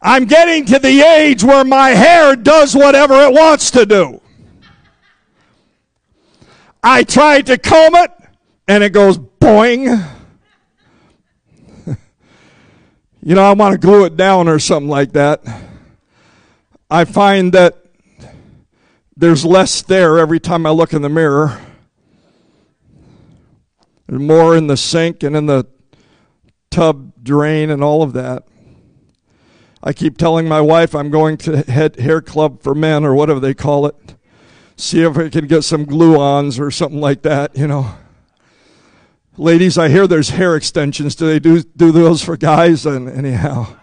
I'm 0.01 0.25
getting 0.25 0.65
to 0.65 0.79
the 0.79 1.01
age 1.01 1.43
where 1.43 1.63
my 1.63 1.89
hair 1.89 2.35
does 2.35 2.75
whatever 2.75 3.13
it 3.23 3.33
wants 3.33 3.71
to 3.71 3.85
do. 3.85 4.19
I 6.83 7.03
tried 7.03 7.45
to 7.47 7.59
comb 7.59 7.93
it 7.95 8.11
and 8.67 8.83
it 8.83 8.93
goes 8.93 9.19
boing. 9.19 10.03
you 13.21 13.35
know, 13.35 13.43
I 13.43 13.53
want 13.53 13.73
to 13.73 13.77
glue 13.77 14.05
it 14.05 14.17
down 14.17 14.47
or 14.47 14.57
something 14.57 14.89
like 14.89 15.11
that. 15.11 15.43
I 16.89 17.05
find 17.05 17.53
that 17.53 17.85
there's 19.15 19.45
less 19.45 19.83
there 19.83 20.17
every 20.17 20.39
time 20.39 20.65
I 20.65 20.71
look 20.71 20.93
in 20.93 21.03
the 21.03 21.09
mirror. 21.09 21.61
More 24.11 24.57
in 24.57 24.67
the 24.67 24.75
sink 24.75 25.23
and 25.23 25.37
in 25.37 25.45
the 25.45 25.65
tub 26.69 27.13
drain 27.23 27.69
and 27.69 27.81
all 27.81 28.03
of 28.03 28.11
that. 28.13 28.43
I 29.81 29.93
keep 29.93 30.17
telling 30.17 30.47
my 30.47 30.61
wife 30.61 30.93
I'm 30.93 31.09
going 31.09 31.37
to 31.37 31.61
head 31.63 31.95
hair 31.95 32.21
club 32.21 32.61
for 32.61 32.75
men 32.75 33.05
or 33.05 33.15
whatever 33.15 33.39
they 33.39 33.53
call 33.53 33.85
it. 33.85 33.95
See 34.75 35.01
if 35.01 35.17
I 35.17 35.29
can 35.29 35.47
get 35.47 35.63
some 35.63 35.85
glue-ons 35.85 36.59
or 36.59 36.71
something 36.71 36.99
like 36.99 37.21
that, 37.21 37.57
you 37.57 37.67
know. 37.67 37.95
Ladies, 39.37 39.77
I 39.77 39.87
hear 39.87 40.07
there's 40.07 40.31
hair 40.31 40.55
extensions. 40.55 41.15
Do 41.15 41.25
they 41.25 41.39
do 41.39 41.63
do 41.63 41.91
those 41.91 42.21
for 42.21 42.35
guys? 42.35 42.85
And 42.85 43.09
anyhow, 43.09 43.75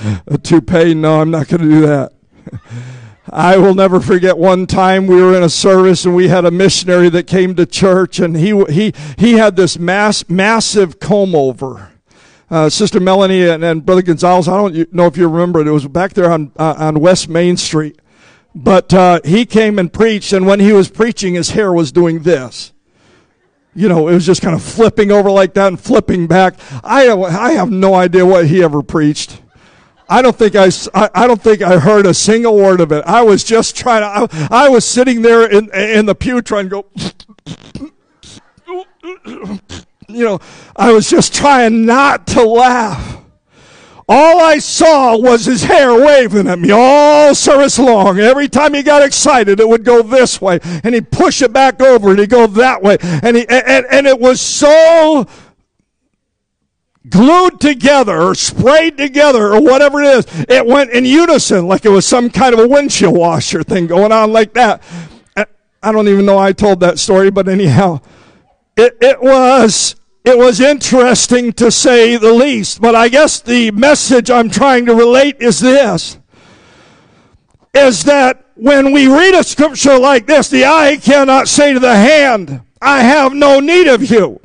a 0.26 0.38
toupee? 0.38 0.94
No, 0.94 1.20
I'm 1.20 1.30
not 1.30 1.48
going 1.48 1.60
to 1.60 1.68
do 1.68 1.80
that. 1.82 2.12
I 3.30 3.58
will 3.58 3.74
never 3.74 4.00
forget 4.00 4.38
one 4.38 4.66
time 4.66 5.06
we 5.06 5.20
were 5.20 5.36
in 5.36 5.42
a 5.42 5.48
service 5.48 6.04
and 6.04 6.14
we 6.14 6.28
had 6.28 6.44
a 6.44 6.50
missionary 6.50 7.08
that 7.10 7.26
came 7.26 7.54
to 7.56 7.66
church 7.66 8.20
and 8.20 8.36
he 8.36 8.64
he 8.66 8.92
he 9.18 9.32
had 9.32 9.56
this 9.56 9.78
mass 9.78 10.28
massive 10.28 11.00
comb 11.00 11.34
over 11.34 11.92
uh, 12.50 12.68
Sister 12.68 13.00
Melanie 13.00 13.46
and, 13.48 13.64
and, 13.64 13.84
Brother 13.84 14.02
Gonzalez. 14.02 14.48
I 14.48 14.56
don't 14.56 14.92
know 14.92 15.06
if 15.06 15.16
you 15.16 15.28
remember 15.28 15.60
it. 15.60 15.66
It 15.66 15.72
was 15.72 15.86
back 15.86 16.12
there 16.12 16.30
on 16.30 16.52
uh, 16.56 16.74
on 16.78 17.00
West 17.00 17.28
Main 17.28 17.56
Street. 17.56 18.00
But 18.54 18.94
uh, 18.94 19.20
he 19.22 19.44
came 19.44 19.78
and 19.78 19.92
preached, 19.92 20.32
and 20.32 20.46
when 20.46 20.60
he 20.60 20.72
was 20.72 20.88
preaching, 20.88 21.34
his 21.34 21.50
hair 21.50 21.72
was 21.72 21.92
doing 21.92 22.20
this. 22.20 22.72
You 23.74 23.88
know, 23.90 24.08
it 24.08 24.14
was 24.14 24.24
just 24.24 24.40
kind 24.40 24.54
of 24.54 24.62
flipping 24.62 25.10
over 25.10 25.30
like 25.30 25.52
that 25.54 25.68
and 25.68 25.78
flipping 25.78 26.26
back. 26.26 26.54
I 26.82 27.10
I 27.10 27.52
have 27.52 27.70
no 27.70 27.94
idea 27.94 28.24
what 28.24 28.46
he 28.46 28.62
ever 28.62 28.82
preached. 28.82 29.42
I 30.08 30.22
don't 30.22 30.36
think 30.36 30.54
I, 30.54 30.70
I 31.14 31.26
don't 31.26 31.42
think 31.42 31.62
I 31.62 31.78
heard 31.78 32.06
a 32.06 32.14
single 32.14 32.56
word 32.56 32.80
of 32.80 32.92
it. 32.92 33.04
I 33.06 33.22
was 33.22 33.42
just 33.42 33.76
trying 33.76 34.02
to. 34.02 34.36
I, 34.50 34.66
I 34.66 34.68
was 34.68 34.84
sitting 34.84 35.22
there 35.22 35.50
in 35.50 35.70
in 35.74 36.06
the 36.06 36.14
pew 36.14 36.40
trying 36.42 36.68
to 36.68 36.82
go 36.82 36.86
you 40.08 40.24
know, 40.24 40.40
I 40.74 40.92
was 40.92 41.10
just 41.10 41.34
trying 41.34 41.84
not 41.84 42.26
to 42.28 42.42
laugh. 42.42 43.22
All 44.08 44.40
I 44.40 44.58
saw 44.58 45.18
was 45.18 45.46
his 45.46 45.64
hair 45.64 45.92
waving 45.92 46.46
at 46.46 46.60
me 46.60 46.70
all 46.70 47.34
service 47.34 47.76
long. 47.76 48.20
Every 48.20 48.48
time 48.48 48.72
he 48.72 48.84
got 48.84 49.02
excited, 49.02 49.58
it 49.58 49.68
would 49.68 49.84
go 49.84 50.00
this 50.00 50.40
way, 50.40 50.60
and 50.62 50.94
he'd 50.94 51.10
push 51.10 51.42
it 51.42 51.52
back 51.52 51.82
over, 51.82 52.10
and 52.10 52.20
he'd 52.20 52.30
go 52.30 52.46
that 52.46 52.82
way, 52.82 52.98
and 53.00 53.36
he 53.36 53.48
and, 53.48 53.84
and 53.90 54.06
it 54.06 54.20
was 54.20 54.40
so 54.40 55.26
glued 57.08 57.60
together 57.60 58.20
or 58.20 58.34
sprayed 58.34 58.96
together 58.96 59.52
or 59.52 59.60
whatever 59.60 60.02
it 60.02 60.18
is. 60.18 60.26
It 60.48 60.66
went 60.66 60.90
in 60.90 61.04
unison 61.04 61.66
like 61.66 61.84
it 61.84 61.90
was 61.90 62.06
some 62.06 62.30
kind 62.30 62.54
of 62.54 62.60
a 62.60 62.68
windshield 62.68 63.16
washer 63.16 63.62
thing 63.62 63.86
going 63.86 64.12
on 64.12 64.32
like 64.32 64.54
that. 64.54 64.82
I 65.82 65.92
don't 65.92 66.08
even 66.08 66.26
know 66.26 66.38
I 66.38 66.52
told 66.52 66.80
that 66.80 66.98
story, 66.98 67.30
but 67.30 67.48
anyhow, 67.48 68.00
it, 68.76 68.96
it 69.00 69.20
was 69.20 69.94
it 70.24 70.36
was 70.36 70.60
interesting 70.60 71.52
to 71.52 71.70
say 71.70 72.16
the 72.16 72.32
least, 72.32 72.80
but 72.80 72.96
I 72.96 73.08
guess 73.08 73.40
the 73.40 73.70
message 73.70 74.28
I'm 74.28 74.50
trying 74.50 74.86
to 74.86 74.94
relate 74.94 75.36
is 75.38 75.60
this 75.60 76.18
is 77.72 78.04
that 78.04 78.44
when 78.54 78.90
we 78.90 79.06
read 79.06 79.34
a 79.34 79.44
scripture 79.44 79.98
like 79.98 80.26
this, 80.26 80.48
the 80.48 80.64
eye 80.64 80.96
cannot 80.96 81.46
say 81.46 81.72
to 81.74 81.78
the 81.78 81.94
hand, 81.94 82.62
I 82.80 83.02
have 83.02 83.34
no 83.34 83.60
need 83.60 83.86
of 83.86 84.10
you. 84.10 84.40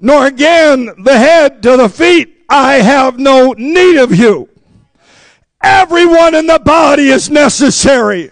Nor 0.00 0.26
again 0.26 0.90
the 1.02 1.18
head 1.18 1.62
to 1.62 1.76
the 1.76 1.88
feet, 1.88 2.44
I 2.48 2.74
have 2.74 3.18
no 3.18 3.52
need 3.52 3.98
of 3.98 4.14
you. 4.14 4.48
Everyone 5.62 6.34
in 6.34 6.46
the 6.46 6.58
body 6.58 7.08
is 7.08 7.30
necessary. 7.30 8.30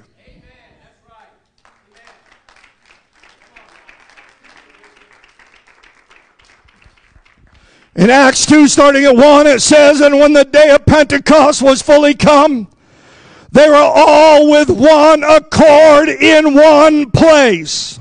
In 7.97 8.11
Acts 8.11 8.45
2, 8.47 8.67
starting 8.67 9.05
at 9.05 9.15
1, 9.15 9.47
it 9.47 9.61
says, 9.61 10.01
And 10.01 10.19
when 10.19 10.33
the 10.33 10.45
day 10.45 10.71
of 10.71 10.85
Pentecost 10.85 11.63
was 11.63 11.81
fully 11.81 12.15
come, 12.15 12.69
they 13.53 13.69
were 13.69 13.77
all 13.77 14.51
with 14.51 14.69
one 14.69 15.23
accord 15.23 16.09
in 16.09 16.55
one 16.55 17.13
place. 17.13 18.01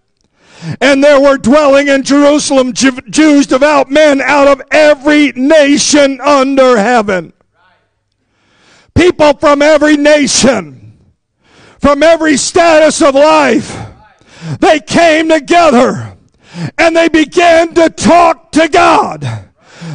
And 0.79 1.03
there 1.03 1.19
were 1.19 1.37
dwelling 1.37 1.87
in 1.87 2.03
Jerusalem 2.03 2.73
Jews, 2.73 3.47
devout 3.47 3.89
men 3.89 4.21
out 4.21 4.47
of 4.47 4.61
every 4.71 5.31
nation 5.31 6.21
under 6.21 6.77
heaven. 6.77 7.33
People 8.93 9.33
from 9.33 9.61
every 9.61 9.97
nation, 9.97 10.97
from 11.79 12.03
every 12.03 12.37
status 12.37 13.01
of 13.01 13.15
life, 13.15 13.75
they 14.59 14.79
came 14.79 15.29
together 15.29 16.15
and 16.77 16.95
they 16.95 17.09
began 17.09 17.73
to 17.73 17.89
talk 17.89 18.51
to 18.51 18.67
God 18.67 19.47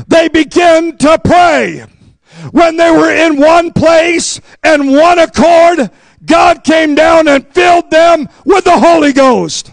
they 0.07 0.29
began 0.29 0.97
to 0.99 1.21
pray. 1.25 1.85
When 2.51 2.77
they 2.77 2.91
were 2.91 3.13
in 3.13 3.39
one 3.39 3.73
place 3.73 4.41
and 4.63 4.93
one 4.93 5.19
accord, 5.19 5.91
God 6.25 6.65
came 6.65 6.95
down 6.95 7.29
and 7.29 7.47
filled 7.49 7.91
them 7.91 8.29
with 8.45 8.65
the 8.65 8.79
Holy 8.79 9.13
Ghost. 9.13 9.73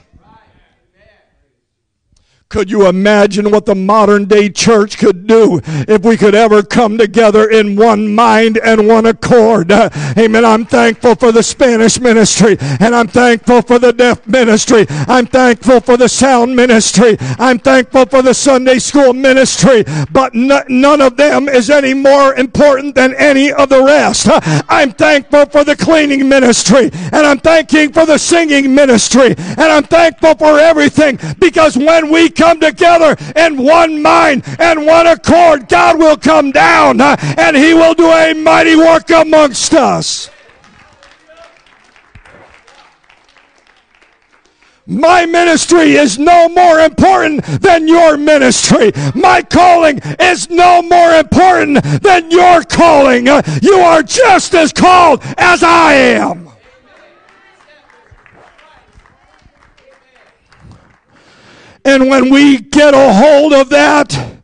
Could 2.53 2.69
you 2.69 2.85
imagine 2.85 3.49
what 3.49 3.65
the 3.65 3.73
modern 3.73 4.25
day 4.25 4.47
church 4.47 4.99
could 4.99 5.25
do 5.25 5.59
if 5.87 6.03
we 6.03 6.15
could 6.15 6.35
ever 6.35 6.61
come 6.61 6.99
together 6.99 7.49
in 7.49 7.75
one 7.75 8.13
mind 8.13 8.59
and 8.59 8.87
one 8.87 9.07
accord? 9.07 9.71
Uh, 9.71 9.89
amen. 10.19 10.45
I'm 10.45 10.63
thankful 10.63 11.15
for 11.15 11.31
the 11.31 11.41
Spanish 11.41 11.99
ministry 11.99 12.57
and 12.59 12.93
I'm 12.93 13.07
thankful 13.07 13.63
for 13.63 13.79
the 13.79 13.91
deaf 13.91 14.27
ministry. 14.27 14.85
I'm 14.89 15.25
thankful 15.25 15.79
for 15.79 15.97
the 15.97 16.07
sound 16.07 16.55
ministry. 16.55 17.17
I'm 17.39 17.57
thankful 17.57 18.05
for 18.05 18.21
the 18.21 18.35
Sunday 18.35 18.77
school 18.77 19.13
ministry, 19.13 19.83
but 20.11 20.35
n- 20.35 20.63
none 20.69 21.01
of 21.01 21.17
them 21.17 21.49
is 21.49 21.71
any 21.71 21.95
more 21.95 22.35
important 22.35 22.93
than 22.93 23.15
any 23.15 23.51
of 23.51 23.69
the 23.69 23.81
rest. 23.83 24.27
Uh, 24.27 24.39
I'm 24.69 24.91
thankful 24.91 25.47
for 25.47 25.63
the 25.63 25.75
cleaning 25.75 26.29
ministry 26.29 26.91
and 26.93 27.25
I'm 27.25 27.39
thanking 27.39 27.91
for 27.91 28.05
the 28.05 28.19
singing 28.19 28.75
ministry 28.75 29.33
and 29.37 29.59
I'm 29.59 29.85
thankful 29.85 30.35
for 30.35 30.59
everything 30.59 31.17
because 31.39 31.75
when 31.75 32.11
we 32.11 32.29
come 32.43 32.59
together 32.59 33.15
in 33.37 33.55
one 33.55 34.01
mind 34.01 34.43
and 34.59 34.85
one 34.85 35.07
accord, 35.07 35.69
God 35.69 35.97
will 35.97 36.17
come 36.17 36.51
down 36.51 36.99
and 36.99 37.55
He 37.55 37.73
will 37.73 37.93
do 37.93 38.11
a 38.11 38.33
mighty 38.33 38.75
work 38.75 39.09
amongst 39.11 39.73
us. 39.73 40.29
My 44.85 45.25
ministry 45.25 45.93
is 45.93 46.19
no 46.19 46.49
more 46.49 46.81
important 46.81 47.45
than 47.61 47.87
your 47.87 48.17
ministry. 48.17 48.91
My 49.15 49.41
calling 49.41 50.01
is 50.19 50.49
no 50.49 50.81
more 50.81 51.11
important 51.11 51.81
than 52.01 52.29
your 52.29 52.63
calling. 52.63 53.27
You 53.61 53.75
are 53.75 54.03
just 54.03 54.53
as 54.53 54.73
called 54.73 55.21
as 55.37 55.63
I 55.63 55.93
am. 55.93 56.49
And 61.85 62.09
when 62.09 62.29
we 62.29 62.59
get 62.59 62.93
a 62.93 63.13
hold 63.13 63.53
of 63.53 63.69
that, 63.69 64.41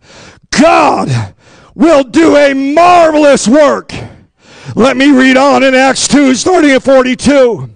God 0.52 1.36
will 1.74 2.04
do 2.04 2.36
a 2.36 2.54
marvelous 2.54 3.48
work. 3.48 3.94
Let 4.76 4.98
me 4.98 5.12
read 5.12 5.38
on 5.38 5.64
in 5.64 5.74
Acts 5.74 6.08
2, 6.08 6.36
starting 6.36 6.72
at 6.72 6.84
42. 6.84 7.70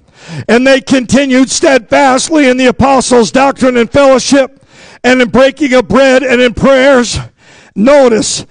And 0.48 0.66
they 0.66 0.82
continued 0.82 1.50
steadfastly 1.50 2.50
in 2.50 2.58
the 2.58 2.68
apostles' 2.68 3.32
doctrine 3.32 3.78
and 3.78 3.92
fellowship, 3.92 4.66
and 5.04 5.22
in 5.22 5.30
breaking 5.30 5.74
of 5.74 5.88
bread 5.88 6.24
and 6.24 6.42
in 6.42 6.54
prayers. 6.54 7.18
Notice, 7.76 8.46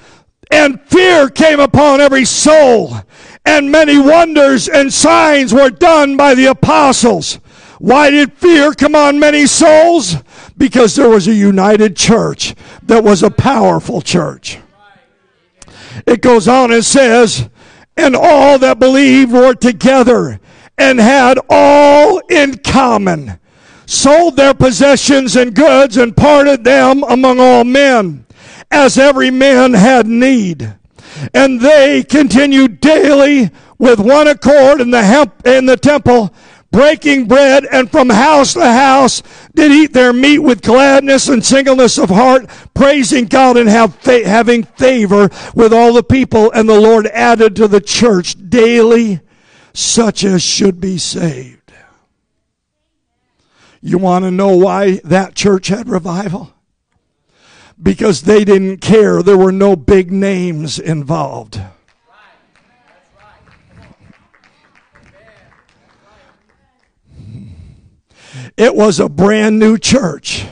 and 0.51 0.81
fear 0.83 1.29
came 1.29 1.61
upon 1.61 2.01
every 2.01 2.25
soul, 2.25 2.97
and 3.45 3.71
many 3.71 3.99
wonders 3.99 4.69
and 4.69 4.93
signs 4.93 5.53
were 5.53 5.71
done 5.71 6.17
by 6.17 6.35
the 6.35 6.47
apostles. 6.47 7.39
Why 7.79 8.11
did 8.11 8.33
fear 8.35 8.75
come 8.75 8.95
on 8.95 9.19
many 9.19 9.47
souls? 9.47 10.15
Because 10.57 10.95
there 10.95 11.09
was 11.09 11.29
a 11.29 11.35
united 11.35 11.97
church 11.97 12.55
that 12.83 13.03
was 13.03 13.23
a 13.23 13.31
powerful 13.31 14.01
church. 14.01 14.59
It 16.07 16.21
goes 16.21 16.49
on 16.49 16.73
and 16.73 16.85
says, 16.85 17.49
and 17.97 18.17
all 18.17 18.59
that 18.59 18.79
believed 18.79 19.33
were 19.33 19.55
together 19.55 20.41
and 20.79 20.99
had 20.99 21.39
all 21.49 22.19
in 22.31 22.59
common, 22.59 23.39
sold 23.87 24.37
their 24.37 24.55
possessions 24.55 25.37
and 25.37 25.55
goods 25.55 25.97
and 25.97 26.17
parted 26.17 26.65
them 26.65 27.05
among 27.05 27.39
all 27.39 27.65
men, 27.65 28.27
as 28.71 28.99
every 28.99 29.31
man 29.31 29.75
had 29.75 30.07
need. 30.07 30.75
And 31.35 31.61
they 31.61 32.03
continued 32.03 32.81
daily 32.81 33.51
with 33.79 34.01
one 34.01 34.29
accord 34.29 34.81
in 34.81 34.91
the, 34.91 35.31
in 35.45 35.67
the 35.67 35.77
temple, 35.77 36.33
breaking 36.73 37.29
bread, 37.29 37.65
and 37.71 37.89
from 37.89 38.09
house 38.09 38.55
to 38.55 38.65
house 38.65 39.23
did 39.55 39.71
eat 39.71 39.93
their 39.93 40.13
meat 40.13 40.41
with 40.41 40.63
gladness 40.63 41.29
and 41.29 41.45
singleness 41.45 41.99
of 41.99 42.09
heart, 42.09 42.49
praising 42.75 43.27
God 43.27 43.57
and 43.57 43.71
fa- 43.95 44.27
having 44.27 44.65
favor 44.65 45.31
with 45.55 45.73
all 45.73 45.93
the 45.93 46.03
people. 46.03 46.51
And 46.51 46.69
the 46.69 46.81
Lord 46.81 47.07
added 47.07 47.55
to 47.57 47.69
the 47.69 47.81
church 47.81 48.35
daily 48.49 49.21
such 49.73 50.25
as 50.25 50.43
should 50.43 50.81
be 50.81 50.99
saved. 50.99 51.73
You 53.81 53.99
want 53.99 54.25
to 54.25 54.31
know 54.31 54.57
why 54.57 55.01
that 55.05 55.35
church 55.35 55.69
had 55.69 55.89
revival? 55.89 56.55
Because 57.83 58.23
they 58.23 58.45
didn't 58.45 58.79
care. 58.79 59.23
There 59.23 59.37
were 59.37 59.53
no 59.53 59.75
big 59.75 60.13
names 60.13 60.79
involved. 60.79 61.61
It 68.57 68.75
was 68.75 69.01
a 69.01 69.09
brand 69.09 69.59
new 69.59 69.79
church. 69.79 70.47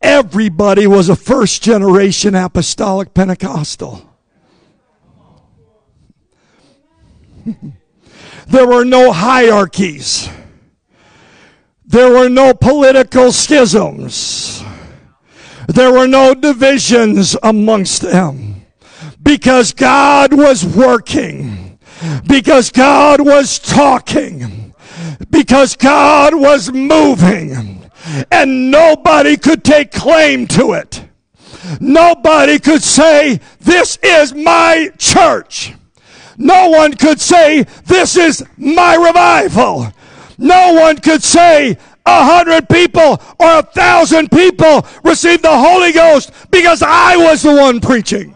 Everybody 0.00 0.86
was 0.86 1.08
a 1.08 1.16
first 1.16 1.62
generation 1.62 2.34
apostolic 2.34 3.12
Pentecostal. 3.14 4.08
there 8.46 8.66
were 8.66 8.84
no 8.84 9.12
hierarchies. 9.12 10.28
There 11.84 12.10
were 12.10 12.28
no 12.28 12.52
political 12.54 13.32
schisms. 13.32 14.62
There 15.68 15.92
were 15.92 16.06
no 16.06 16.34
divisions 16.34 17.36
amongst 17.42 18.02
them. 18.02 18.66
Because 19.22 19.72
God 19.72 20.32
was 20.32 20.64
working. 20.64 21.78
Because 22.26 22.70
God 22.70 23.20
was 23.20 23.58
talking. 23.58 24.65
Because 25.30 25.76
God 25.76 26.34
was 26.34 26.72
moving. 26.72 27.90
And 28.30 28.70
nobody 28.70 29.36
could 29.36 29.64
take 29.64 29.90
claim 29.90 30.46
to 30.48 30.72
it. 30.74 31.02
Nobody 31.80 32.58
could 32.58 32.82
say, 32.82 33.40
this 33.60 33.98
is 34.02 34.34
my 34.34 34.90
church. 34.98 35.72
No 36.38 36.68
one 36.68 36.94
could 36.94 37.20
say, 37.20 37.64
this 37.86 38.16
is 38.16 38.44
my 38.56 38.94
revival. 38.94 39.92
No 40.38 40.74
one 40.74 40.98
could 40.98 41.22
say, 41.22 41.78
a 42.06 42.24
hundred 42.24 42.68
people 42.68 43.20
or 43.40 43.58
a 43.58 43.62
thousand 43.62 44.30
people 44.30 44.86
received 45.02 45.42
the 45.42 45.58
Holy 45.58 45.92
Ghost 45.92 46.30
because 46.50 46.82
I 46.82 47.16
was 47.16 47.42
the 47.42 47.54
one 47.54 47.80
preaching. 47.80 48.35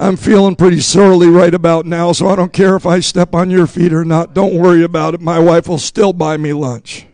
I'm 0.00 0.16
feeling 0.16 0.56
pretty 0.56 0.80
surly 0.80 1.28
right 1.28 1.52
about 1.52 1.84
now, 1.84 2.12
so 2.12 2.28
I 2.28 2.34
don't 2.34 2.54
care 2.54 2.74
if 2.74 2.86
I 2.86 3.00
step 3.00 3.34
on 3.34 3.50
your 3.50 3.66
feet 3.66 3.92
or 3.92 4.02
not. 4.02 4.32
Don't 4.32 4.54
worry 4.54 4.82
about 4.82 5.12
it. 5.12 5.20
My 5.20 5.38
wife 5.38 5.68
will 5.68 5.76
still 5.76 6.14
buy 6.14 6.38
me 6.38 6.54
lunch. 6.54 7.04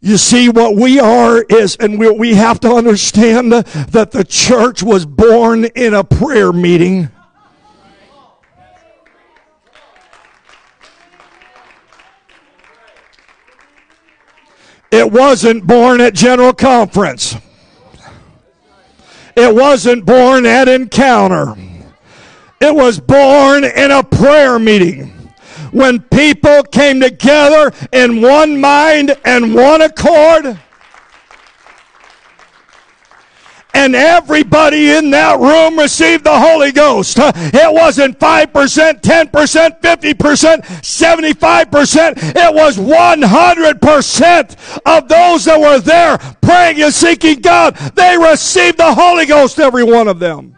You 0.00 0.16
see, 0.16 0.48
what 0.48 0.76
we 0.76 0.98
are 0.98 1.42
is, 1.42 1.76
and 1.76 2.00
we, 2.00 2.10
we 2.10 2.34
have 2.36 2.58
to 2.60 2.72
understand 2.72 3.52
that 3.52 4.12
the 4.12 4.24
church 4.24 4.82
was 4.82 5.04
born 5.04 5.66
in 5.66 5.92
a 5.92 6.02
prayer 6.02 6.54
meeting. 6.54 7.10
It 14.90 15.12
wasn't 15.12 15.66
born 15.66 16.00
at 16.00 16.14
General 16.14 16.54
Conference. 16.54 17.36
It 19.36 19.54
wasn't 19.54 20.04
born 20.04 20.46
at 20.46 20.68
Encounter. 20.68 21.56
It 22.60 22.74
was 22.74 23.00
born 23.00 23.64
in 23.64 23.90
a 23.90 24.02
prayer 24.02 24.58
meeting 24.58 25.08
when 25.72 26.00
people 26.00 26.62
came 26.64 27.00
together 27.00 27.72
in 27.92 28.20
one 28.20 28.60
mind 28.60 29.16
and 29.24 29.54
one 29.54 29.82
accord. 29.82 30.58
And 33.74 33.94
everybody 33.94 34.90
in 34.90 35.10
that 35.10 35.38
room 35.40 35.78
received 35.78 36.24
the 36.24 36.38
Holy 36.38 36.72
Ghost. 36.72 37.16
It 37.18 37.72
wasn't 37.72 38.18
5%, 38.18 38.52
10%, 38.52 39.80
50%, 39.80 39.80
75%. 39.80 42.36
It 42.36 42.54
was 42.54 42.76
100% 42.76 44.80
of 44.86 45.08
those 45.08 45.44
that 45.44 45.60
were 45.60 45.80
there 45.80 46.18
praying 46.40 46.82
and 46.82 46.92
seeking 46.92 47.40
God. 47.40 47.74
They 47.94 48.18
received 48.18 48.78
the 48.78 48.94
Holy 48.94 49.26
Ghost, 49.26 49.58
every 49.58 49.84
one 49.84 50.08
of 50.08 50.18
them 50.18 50.56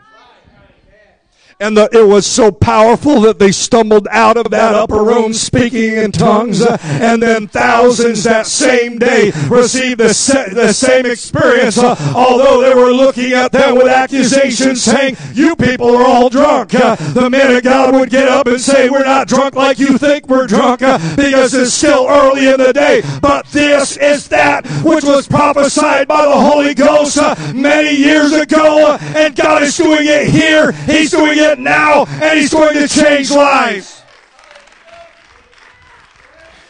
and 1.61 1.77
the, 1.77 1.89
it 1.93 2.07
was 2.07 2.27
so 2.27 2.51
powerful 2.51 3.21
that 3.23 3.39
they 3.39 3.53
stumbled 3.53 4.09
out 4.11 4.37
of 4.37 4.51
that 4.51 4.75
upper 4.75 5.03
room 5.03 5.33
speaking 5.33 5.95
in 5.95 6.13
tongues, 6.13 6.63
uh, 6.63 6.77
and 6.83 7.23
then 7.23 7.47
thousands 7.47 8.25
that 8.25 8.47
same 8.47 8.99
day 8.99 9.31
received 9.49 10.01
the, 10.01 10.51
the 10.55 10.73
same 10.73 11.07
experience, 11.07 11.79
uh, 11.79 11.97
although 12.15 12.61
they 12.61 12.75
were 12.75 12.93
looking 12.93 13.33
at 13.33 13.53
them 13.53 13.77
with 13.77 13.87
accusations 13.87 14.83
saying, 14.83 15.17
You 15.33 15.57
people 15.57 15.97
are 15.97 16.05
all 16.05 16.29
drunk. 16.29 16.75
Uh, 16.75 16.97
the 16.97 17.31
men 17.31 17.55
of 17.55 17.63
God 17.63 17.95
would 17.95 18.11
get 18.11 18.29
up 18.29 18.47
and 18.47 18.61
say, 18.61 18.91
We're 18.91 19.05
not 19.05 19.29
drunk 19.29 19.55
like 19.55 19.79
you 19.79 19.99
think 19.99 20.29
we're 20.29 20.47
drunk, 20.47 20.81
because 20.81 21.55
it's 21.55 21.73
still 21.73 22.07
early 22.09 22.49
in 22.49 22.59
the 22.59 22.73
day. 22.73 23.03
But 23.21 23.47
this 23.47 23.97
is 23.97 24.29
that 24.29 24.67
which 24.85 25.05
was 25.05 25.27
prophesied 25.29 26.09
by 26.09 26.25
the 26.25 26.33
Holy 26.33 26.75
Ghost 26.75 27.17
many 27.55 27.97
years 27.97 28.33
ago, 28.33 28.97
and 29.01 29.35
God 29.35 29.63
is 29.63 29.77
doing 29.77 30.07
it 30.07 30.29
here. 30.29 30.73
He's 30.73 31.11
doing 31.11 31.39
it 31.39 31.44
now, 31.59 32.07
and 32.07 32.39
He's 32.39 32.53
going 32.53 32.75
to 32.75 32.89
change 32.89 33.31
lives. 33.31 34.03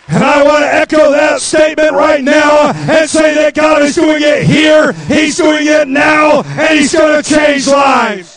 And 0.08 0.22
I 0.22 0.42
want 0.42 0.62
to 0.62 0.74
echo 0.74 1.10
that 1.12 1.40
statement 1.40 1.92
right 1.92 2.22
now 2.22 2.72
and 2.72 3.08
say 3.08 3.34
that 3.34 3.54
God 3.54 3.82
is 3.82 3.94
doing 3.94 4.22
it 4.22 4.44
here, 4.44 4.92
He's 4.92 5.36
doing 5.36 5.66
it 5.66 5.88
now, 5.88 6.42
and 6.42 6.78
He's 6.78 6.92
going 6.92 7.22
to 7.22 7.28
change 7.28 7.66
lives. 7.66 8.33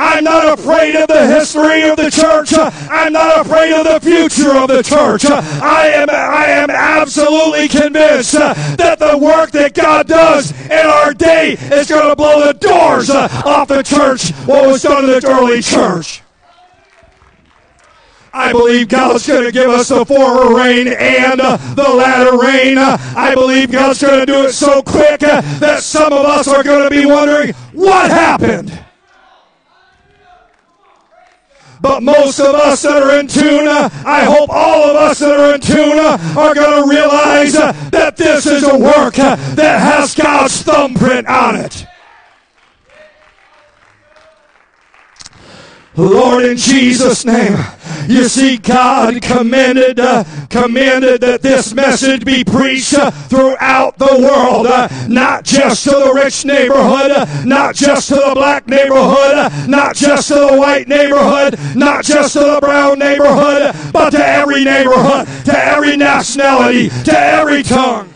I'm 0.00 0.24
not 0.24 0.58
afraid 0.58 0.96
of 0.96 1.08
the 1.08 1.26
history 1.26 1.82
of 1.82 1.98
the 1.98 2.10
church. 2.10 2.54
I'm 2.56 3.12
not 3.12 3.44
afraid 3.44 3.74
of 3.74 3.84
the 3.84 4.00
future 4.00 4.56
of 4.56 4.68
the 4.68 4.82
church. 4.82 5.26
I 5.26 5.88
am, 5.88 6.08
I 6.08 6.46
am 6.46 6.70
absolutely 6.70 7.68
convinced 7.68 8.32
that 8.32 8.98
the 8.98 9.18
work 9.18 9.50
that 9.50 9.74
God 9.74 10.08
does 10.08 10.52
in 10.70 10.86
our 10.86 11.12
day 11.12 11.52
is 11.52 11.90
going 11.90 12.08
to 12.08 12.16
blow 12.16 12.46
the 12.46 12.54
doors 12.54 13.10
off 13.10 13.68
the 13.68 13.82
church, 13.82 14.30
what 14.46 14.66
was 14.66 14.82
done 14.82 15.04
in 15.04 15.10
the 15.10 15.26
early 15.26 15.60
church. 15.60 16.22
I 18.32 18.52
believe 18.52 18.88
God's 18.88 19.26
going 19.26 19.44
to 19.44 19.52
give 19.52 19.68
us 19.68 19.88
the 19.88 20.06
former 20.06 20.56
rain 20.56 20.88
and 20.88 21.40
the 21.40 21.94
latter 21.94 22.38
rain. 22.38 22.78
I 22.78 23.34
believe 23.34 23.70
God's 23.70 24.00
going 24.00 24.20
to 24.20 24.24
do 24.24 24.46
it 24.46 24.52
so 24.52 24.80
quick 24.82 25.20
that 25.20 25.82
some 25.82 26.14
of 26.14 26.24
us 26.24 26.48
are 26.48 26.62
going 26.62 26.84
to 26.84 26.90
be 26.90 27.04
wondering 27.04 27.52
what 27.74 28.10
happened. 28.10 28.86
But 31.80 32.02
most 32.02 32.40
of 32.40 32.54
us 32.54 32.82
that 32.82 33.02
are 33.02 33.18
in 33.18 33.26
tune, 33.26 33.66
uh, 33.66 33.88
I 34.04 34.24
hope 34.24 34.50
all 34.50 34.90
of 34.90 34.96
us 34.96 35.18
that 35.20 35.38
are 35.38 35.54
in 35.54 35.60
tune 35.60 35.98
uh, 35.98 36.18
are 36.38 36.54
going 36.54 36.82
to 36.82 36.88
realize 36.88 37.56
uh, 37.56 37.72
that 37.90 38.16
this 38.16 38.46
is 38.46 38.64
a 38.64 38.78
work 38.78 39.14
that 39.14 39.80
has 39.80 40.14
God's 40.14 40.62
thumbprint 40.62 41.26
on 41.26 41.56
it. 41.56 41.86
Lord, 45.96 46.44
in 46.44 46.56
Jesus' 46.56 47.24
name, 47.24 47.58
you 48.08 48.24
see, 48.24 48.58
God 48.58 49.20
commanded, 49.22 49.98
uh, 49.98 50.24
commanded 50.48 51.20
that 51.22 51.42
this 51.42 51.74
message 51.74 52.24
be 52.24 52.44
preached 52.44 52.94
uh, 52.94 53.10
throughout 53.10 53.98
the 53.98 54.18
world, 54.20 54.66
uh, 54.66 54.88
not 55.08 55.44
just 55.44 55.84
to 55.84 55.90
the 55.90 56.12
rich 56.14 56.44
neighborhood, 56.44 57.10
uh, 57.10 57.44
not 57.44 57.74
just 57.74 58.08
to 58.08 58.14
the 58.14 58.32
black 58.34 58.68
neighborhood, 58.68 59.34
uh, 59.34 59.66
not 59.66 59.96
just 59.96 60.28
to 60.28 60.34
the 60.34 60.56
white 60.56 60.86
neighborhood, 60.86 61.58
not 61.74 62.04
just 62.04 62.34
to 62.34 62.40
the 62.40 62.58
brown 62.60 62.98
neighborhood, 62.98 63.74
but 63.92 64.10
to 64.10 64.24
every 64.24 64.64
neighborhood, 64.64 65.26
to 65.44 65.58
every 65.58 65.96
nationality, 65.96 66.88
to 67.04 67.18
every 67.18 67.62
tongue. 67.62 68.09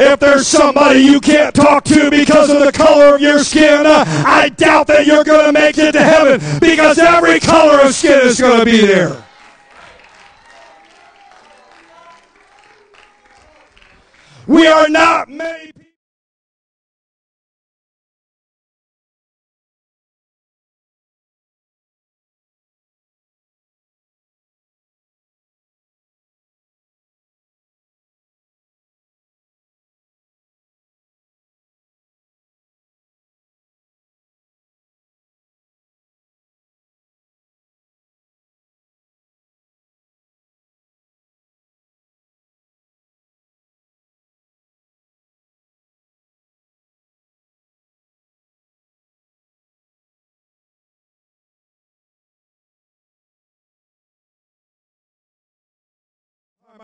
If 0.00 0.20
there's 0.20 0.46
somebody 0.46 1.00
you 1.00 1.20
can't 1.20 1.54
talk 1.54 1.84
to 1.84 2.10
because 2.10 2.50
of 2.50 2.60
the 2.60 2.72
color 2.72 3.14
of 3.14 3.20
your 3.20 3.38
skin, 3.40 3.84
I 3.86 4.48
doubt 4.48 4.88
that 4.88 5.06
you're 5.06 5.24
going 5.24 5.46
to 5.46 5.52
make 5.52 5.78
it 5.78 5.92
to 5.92 6.02
heaven 6.02 6.40
because 6.60 6.98
every 6.98 7.40
color 7.40 7.80
of 7.80 7.94
skin 7.94 8.20
is 8.22 8.40
going 8.40 8.58
to 8.58 8.64
be 8.64 8.80
there. 8.80 9.24
We 14.46 14.66
are 14.66 14.88
not 14.88 15.28
many 15.28 15.72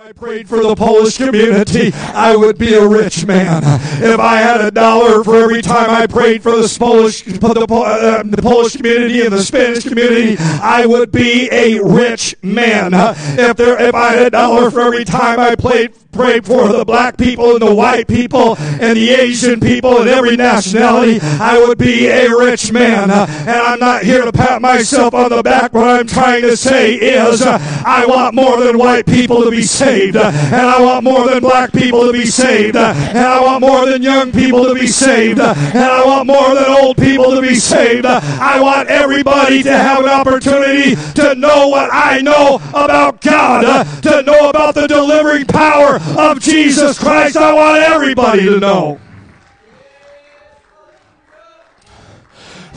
I 0.03 0.13
prayed 0.13 0.49
for 0.49 0.63
the 0.63 0.75
Polish 0.75 1.19
community, 1.19 1.93
I 1.93 2.35
would 2.35 2.57
be 2.57 2.73
a 2.73 2.89
rich 2.89 3.27
man. 3.27 3.63
If 4.03 4.19
I 4.19 4.39
had 4.39 4.63
a 4.63 4.71
dollar 4.71 5.23
for 5.23 5.37
every 5.37 5.61
time 5.61 5.91
I 5.91 6.07
prayed 6.07 6.43
for 6.43 6.53
the 6.53 6.75
Polish, 6.79 7.21
the, 7.23 7.47
uh, 7.47 8.23
the 8.23 8.41
Polish 8.41 8.77
community 8.77 9.21
and 9.21 9.31
the 9.31 9.43
Spanish 9.43 9.85
community, 9.85 10.37
I 10.39 10.87
would 10.87 11.13
be 11.13 11.51
a 11.53 11.81
rich 11.81 12.35
man. 12.43 12.93
If 12.95 13.59
there, 13.59 13.79
if 13.79 13.95
I 13.95 14.15
had 14.15 14.29
a 14.29 14.31
dollar 14.31 14.71
for 14.71 14.81
every 14.81 15.05
time 15.05 15.39
I 15.39 15.55
played, 15.55 15.93
prayed 16.13 16.45
for 16.45 16.69
the 16.69 16.85
black 16.85 17.17
people 17.17 17.53
and 17.53 17.63
the 17.63 17.75
white 17.75 18.09
people 18.09 18.57
and 18.59 18.97
the 18.97 19.11
Asian 19.11 19.61
people 19.61 20.01
and 20.01 20.09
every 20.09 20.37
nationality, 20.37 21.19
I 21.23 21.59
would 21.59 21.79
be 21.79 22.07
a 22.07 22.29
rich 22.29 22.73
man. 22.73 23.11
Uh, 23.11 23.27
and 23.41 23.51
I'm 23.51 23.79
not 23.79 24.03
here 24.03 24.25
to 24.25 24.33
pat 24.33 24.61
myself 24.61 25.15
on 25.15 25.31
the 25.31 25.43
back. 25.43 25.73
What 25.73 25.89
I'm 25.89 26.07
trying 26.07 26.43
to 26.43 26.57
say 26.57 26.95
is, 26.95 27.43
uh, 27.43 27.59
I 27.87 28.07
want 28.07 28.35
more 28.35 28.63
than 28.63 28.79
white 28.79 29.07
people 29.07 29.43
to 29.45 29.51
be 29.51 29.63
saved, 29.63 30.17
uh, 30.17 30.31
and 30.35 30.67
I 30.67 30.81
want 30.81 31.05
more 31.05 31.29
than 31.29 31.41
black 31.41 31.73
people 31.73 32.07
to 32.07 32.13
be 32.13 32.27
saved, 32.27 32.77
and 32.77 33.19
I 33.19 33.41
want 33.41 33.61
more 33.61 33.87
than 33.87 34.03
young 34.03 34.33
people 34.33 34.65
to 34.65 34.75
be 34.75 34.87
saved, 34.87 35.41
and 35.41 35.79
I 35.79 36.05
want 36.05 36.27
more 36.27 36.55
than 36.55 36.65
old 36.65 36.97
people 36.97 37.35
to 37.35 37.41
be 37.41 37.55
saved. 37.55 38.07
I 38.07 38.61
want 38.61 38.89
everybody 38.89 39.63
to 39.63 39.73
have 39.73 40.01
an 40.05 40.11
opportunity 40.11 40.97
to 41.15 41.35
know 41.35 41.69
what 41.69 41.91
I 41.93 42.21
know 42.21 42.61
about 42.71 43.21
God, 43.21 43.85
to 44.03 44.23
know 44.23 44.51
about 44.51 44.75
the 44.75 44.87
delivering 44.87 45.47
power 45.47 46.00
of 46.17 46.41
Jesus 46.41 46.99
Christ. 46.99 47.37
I 47.37 47.53
want 47.53 47.83
everybody 47.83 48.45
to 48.47 48.59
know. 48.59 49.01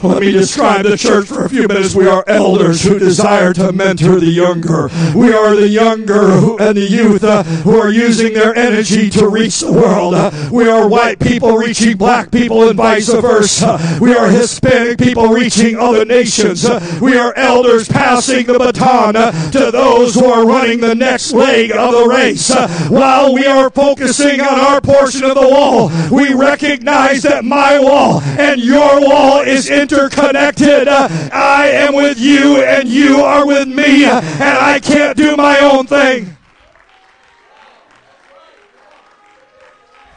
Let 0.04 0.20
me 0.20 0.32
describe 0.32 0.84
the 0.84 0.98
church 0.98 1.28
for 1.28 1.46
a 1.46 1.48
few 1.48 1.66
minutes. 1.66 1.94
We 1.94 2.06
are 2.06 2.24
elders 2.26 2.82
who 2.84 2.98
desire 2.98 3.54
to 3.54 3.72
mentor 3.72 4.20
the 4.20 4.26
younger. 4.26 4.90
We 5.14 5.32
are 5.32 5.54
the 5.54 5.68
younger 5.68 6.30
who, 6.30 6.58
and 6.58 6.76
the 6.76 6.86
youth 6.86 7.24
uh, 7.24 7.42
who 7.42 7.78
are 7.80 7.90
using 7.90 8.34
their 8.34 8.54
energy 8.54 9.08
to 9.10 9.28
reach 9.28 9.60
the 9.60 9.72
world. 9.72 10.14
Uh, 10.14 10.30
we 10.52 10.68
are 10.68 10.86
white 10.86 11.20
people 11.20 11.56
reaching 11.56 11.96
black 11.96 12.30
people 12.30 12.68
and 12.68 12.76
vice 12.76 13.08
versa. 13.08 13.98
We 13.98 14.14
are 14.14 14.28
Hispanic 14.28 14.98
people 14.98 15.28
reaching 15.28 15.76
other 15.76 16.04
nations. 16.04 16.68
We 17.00 17.16
are 17.16 17.32
elders 17.34 17.88
passing 17.88 18.44
the 18.44 18.58
baton 18.58 19.16
uh, 19.16 19.32
to 19.52 19.70
those 19.70 20.14
who 20.14 20.26
are 20.26 20.46
running 20.46 20.80
the 20.80 20.94
next 20.94 21.32
leg 21.32 21.70
of 21.70 21.92
the 21.92 22.06
race. 22.06 22.54
While 22.90 23.32
we 23.32 23.46
are 23.46 23.70
focusing 23.70 24.40
on 24.42 24.60
our 24.60 24.82
portion 24.82 25.24
of 25.24 25.34
the 25.34 25.48
wall, 25.48 25.90
we 26.10 26.34
recognize 26.34 27.22
that 27.22 27.42
my 27.42 27.78
wall 27.78 28.20
and 28.20 28.60
your 28.60 29.00
wall 29.00 29.40
is 29.40 29.70
interconnected. 29.94 30.88
Uh, 30.88 31.08
I 31.32 31.68
am 31.68 31.94
with 31.94 32.18
you 32.18 32.62
and 32.62 32.88
you 32.88 33.20
are 33.20 33.46
with 33.46 33.68
me, 33.68 34.04
and 34.04 34.24
I 34.42 34.80
can't 34.80 35.16
do 35.16 35.36
my 35.36 35.58
own 35.60 35.86
thing. 35.86 36.36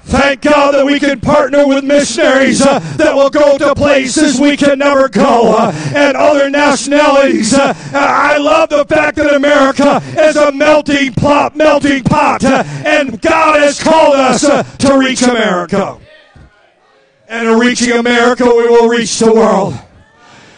Thank 0.04 0.40
God 0.42 0.74
that 0.74 0.86
we 0.86 1.02
can 1.02 1.20
partner 1.20 1.68
with 1.68 1.84
missionaries 1.84 2.62
uh, 2.62 2.80
that 2.96 3.14
will 3.14 3.30
go 3.30 3.58
to 3.58 3.76
places 3.76 4.40
we 4.40 4.56
can 4.56 4.80
never 4.80 5.10
go 5.10 5.54
uh, 5.54 5.74
and 5.94 6.16
other 6.16 6.50
nationalities. 6.50 7.54
Uh, 7.54 7.74
I 7.94 8.38
love 8.38 8.70
the 8.70 8.86
fact 8.86 9.18
that 9.18 9.34
America 9.34 10.02
is 10.18 10.38
a 10.38 10.54
melting 10.54 11.12
pot, 11.12 11.58
melting 11.58 12.04
pot, 12.04 12.46
uh, 12.46 12.64
and 12.86 13.22
God 13.22 13.60
has 13.60 13.84
called 13.84 14.16
us 14.16 14.46
uh, 14.46 14.64
to 14.64 14.98
reach 14.98 15.24
America. 15.24 16.00
And 17.30 17.48
in 17.48 17.60
reaching 17.60 17.92
America, 17.92 18.46
we 18.46 18.68
will 18.70 18.88
reach 18.88 19.20
the 19.20 19.34
world. 19.34 19.74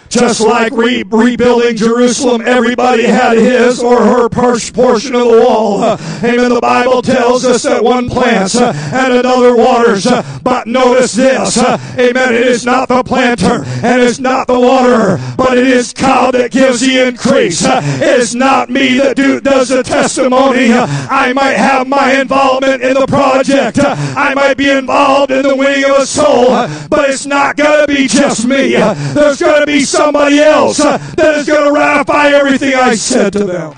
Just 0.09 0.41
like 0.41 0.73
re- 0.73 1.03
rebuilding 1.03 1.75
Jerusalem, 1.77 2.41
everybody 2.41 3.03
had 3.03 3.37
his 3.37 3.81
or 3.81 4.01
her 4.03 4.29
portion 4.29 5.15
of 5.15 5.21
the 5.21 5.41
wall. 5.45 5.83
Amen. 6.23 6.49
The 6.49 6.59
Bible 6.61 7.01
tells 7.01 7.45
us 7.45 7.63
that 7.63 7.83
one 7.83 8.09
plants 8.09 8.55
uh, 8.55 8.73
and 8.93 9.13
another 9.13 9.55
waters. 9.55 10.07
Uh, 10.07 10.23
but 10.43 10.67
notice 10.67 11.13
this. 11.13 11.57
Uh, 11.57 11.77
amen. 11.97 12.33
It 12.33 12.47
is 12.47 12.65
not 12.65 12.89
the 12.89 13.03
planter 13.03 13.63
and 13.83 14.01
it's 14.01 14.19
not 14.19 14.47
the 14.47 14.59
waterer, 14.59 15.19
but 15.37 15.57
it 15.57 15.67
is 15.67 15.93
God 15.93 16.33
that 16.33 16.51
gives 16.51 16.81
the 16.81 17.07
increase. 17.07 17.63
It 17.65 18.19
is 18.19 18.33
not 18.33 18.69
me 18.69 18.97
that 18.97 19.15
do, 19.15 19.39
does 19.39 19.69
the 19.69 19.83
testimony. 19.83 20.71
I 20.71 21.33
might 21.33 21.53
have 21.53 21.87
my 21.87 22.19
involvement 22.19 22.81
in 22.81 22.95
the 22.95 23.07
project. 23.07 23.79
I 23.79 24.33
might 24.33 24.57
be 24.57 24.69
involved 24.69 25.31
in 25.31 25.43
the 25.43 25.55
winning 25.55 25.85
of 25.85 25.97
a 25.97 26.05
soul, 26.05 26.47
but 26.89 27.09
it's 27.09 27.25
not 27.25 27.57
going 27.57 27.85
to 27.85 27.93
be 27.93 28.07
just 28.07 28.47
me. 28.47 28.71
There's 28.73 29.39
going 29.39 29.59
to 29.59 29.67
be 29.67 29.81
somebody 29.99 30.39
else 30.39 30.79
uh, 30.79 30.97
that 31.17 31.35
is 31.35 31.45
going 31.45 31.65
to 31.65 31.77
ratify 31.77 32.29
everything 32.29 32.73
I 32.73 32.95
said 32.95 33.33
to 33.33 33.43
them. 33.43 33.73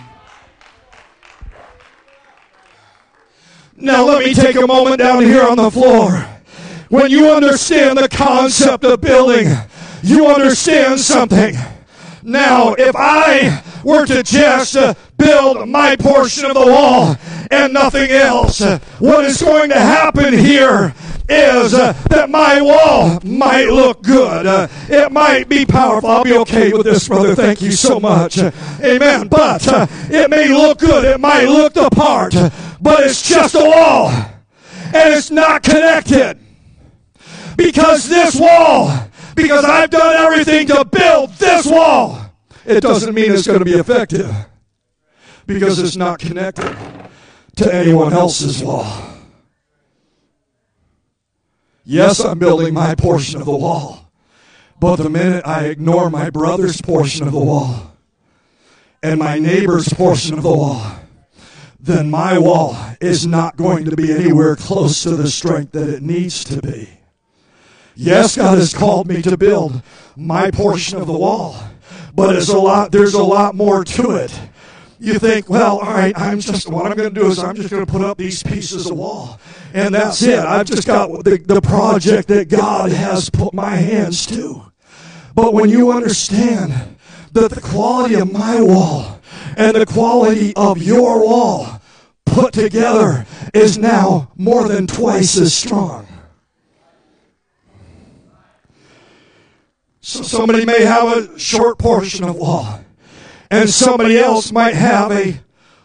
Now, 3.76 4.06
let 4.06 4.24
me 4.24 4.36
take 4.36 4.56
a 4.56 4.68
moment 4.68 5.00
down 5.00 5.24
here 5.24 5.44
on 5.44 5.58
the 5.58 5.72
floor. 5.72 6.28
When 6.90 7.10
you 7.10 7.32
understand 7.32 7.98
the 7.98 8.08
concept 8.08 8.84
of 8.84 9.02
building, 9.02 9.48
you 10.04 10.28
understand 10.28 11.00
something. 11.00 11.56
Now, 12.22 12.76
if 12.78 12.96
I 12.96 13.64
were 13.84 14.06
to 14.06 14.22
just 14.22 14.78
uh, 14.78 14.94
build 15.18 15.68
my 15.68 15.96
portion 15.96 16.46
of 16.46 16.54
the 16.54 16.68
wall 16.68 17.16
and 17.50 17.74
nothing 17.74 18.12
else, 18.12 18.62
uh, 18.62 18.78
what 19.00 19.26
is 19.26 19.42
going 19.42 19.70
to 19.70 19.80
happen 19.80 20.38
here 20.38 20.94
is 21.30 21.74
uh, 21.74 21.94
that 22.10 22.30
my 22.30 22.62
wall 22.62 23.20
might 23.24 23.70
look 23.70 24.02
good. 24.02 24.46
Uh, 24.46 24.68
it 24.90 25.12
might 25.12 25.48
be 25.48 25.66
powerful. 25.66 26.10
I'll 26.10 26.24
be 26.24 26.38
okay 26.38 26.72
with 26.74 26.84
this, 26.84 27.08
brother. 27.08 27.36
Thank 27.36 27.62
you 27.62 27.72
so 27.72 28.00
much. 28.00 28.38
Uh, 28.38 28.52
amen. 28.82 29.28
But 29.28 29.68
uh, 29.68 29.88
it 30.10 30.30
may 30.30 30.50
look 30.50 30.80
good. 30.80 31.06
It 31.06 31.20
might 31.20 31.46
look 31.46 31.74
the 31.74 31.90
part. 31.90 32.34
But 32.82 33.02
it's 33.02 33.28
just 33.28 33.56
a 33.56 33.64
wall. 33.64 34.10
And 34.94 35.14
it's 35.14 35.32
not 35.32 35.64
connected. 35.64 36.40
Because 37.56 38.10
this 38.10 38.40
wall, 38.40 38.92
because 39.36 39.64
I've 39.66 39.90
done 39.90 40.16
everything 40.16 40.68
to 40.68 40.84
build 40.86 41.32
this 41.34 41.66
wall, 41.66 42.20
it 42.66 42.82
doesn't 42.82 43.14
mean 43.14 43.32
it's 43.32 43.48
going 43.48 43.60
to 43.60 43.66
be 43.66 43.74
effective. 43.74 44.34
Because 45.46 45.80
it's 45.80 45.96
not 45.96 46.20
connected 46.20 46.76
to 47.58 47.74
anyone 47.74 48.14
else's 48.14 48.64
wall. 48.64 49.11
Yes, 51.84 52.20
I'm 52.20 52.38
building 52.38 52.74
my 52.74 52.96
portion 52.96 53.40
of 53.40 53.46
the 53.46 53.56
wall. 53.56 54.12
But 54.80 54.98
the 54.98 55.10
minute 55.10 55.46
I 55.46 55.66
ignore 55.66 56.10
my 56.10 56.30
brother's 56.30 56.82
portion 56.82 57.26
of 57.26 57.34
the 57.34 57.40
wall 57.40 57.96
and 59.04 59.20
my 59.20 59.40
neighbor's 59.40 59.90
portion 59.90 60.38
of 60.38 60.44
the 60.44 60.52
wall, 60.52 60.82
then 61.80 62.10
my 62.10 62.38
wall 62.38 62.78
is 63.00 63.26
not 63.26 63.58
going 63.58 63.86
to 63.86 63.96
be 63.96 64.12
anywhere 64.12 64.56
close 64.56 65.04
to 65.04 65.16
the 65.16 65.30
strength 65.30 65.72
that 65.72 65.90
it 65.90 66.04
needs 66.04 66.44
to 66.46 66.62
be. 66.62 66.90
Yes, 67.96 68.38
God 68.38 68.58
has 68.58 68.74
called 68.74 69.08
me 69.08 69.22
to 69.24 69.38
build 69.38 69.82
my 70.16 70.52
portion 70.52 71.00
of 71.00 71.08
the 71.08 71.18
wall, 71.18 71.56
but 72.16 72.36
it's 72.36 72.50
a 72.50 72.58
lot, 72.58 72.92
there's 72.92 73.14
a 73.14 73.24
lot 73.24 73.56
more 73.56 73.84
to 73.84 74.12
it 74.12 74.40
you 75.02 75.18
think, 75.18 75.50
well, 75.50 75.80
all 75.80 75.94
right, 75.94 76.14
I'm 76.16 76.40
just, 76.40 76.70
what 76.70 76.86
I'm 76.86 76.96
going 76.96 77.12
to 77.12 77.20
do 77.20 77.26
is 77.26 77.40
I'm 77.40 77.56
just 77.56 77.72
going 77.72 77.84
to 77.84 77.92
put 77.92 78.04
up 78.04 78.20
these 78.20 78.44
pieces 78.44 78.86
of 78.86 78.96
wall. 78.96 79.40
And 79.74 79.96
that's 79.96 80.22
it. 80.22 80.38
I've 80.38 80.68
just 80.68 80.86
got 80.86 81.24
the, 81.24 81.38
the 81.38 81.60
project 81.60 82.28
that 82.28 82.50
God 82.50 82.92
has 82.92 83.28
put 83.28 83.52
my 83.52 83.76
hands 83.76 84.28
to. 84.28 84.72
But 85.34 85.56
when 85.56 85.72
you 85.72 85.92
understand 85.92 86.98
that 87.32 87.50
the 87.50 87.62
quality 87.62 88.16
of 88.16 88.32
my 88.32 88.62
wall 88.62 89.20
and 89.58 89.76
the 89.76 89.88
quality 89.88 90.54
of 90.56 90.78
your 90.84 91.26
wall 91.26 91.82
put 92.28 92.54
together 92.54 93.26
is 93.56 93.80
now 93.80 94.32
more 94.38 94.68
than 94.68 94.86
twice 94.86 95.36
as 95.38 95.52
strong. 95.52 96.06
So 100.02 100.22
somebody 100.22 100.64
may 100.64 100.84
have 100.84 101.18
a 101.18 101.40
short 101.40 101.80
portion 101.80 102.24
of 102.24 102.36
wall 102.36 102.82
and 103.52 103.70
somebody 103.70 104.18
else 104.18 104.52
might 104.52 104.74
have 104.76 105.12
a 105.12 105.40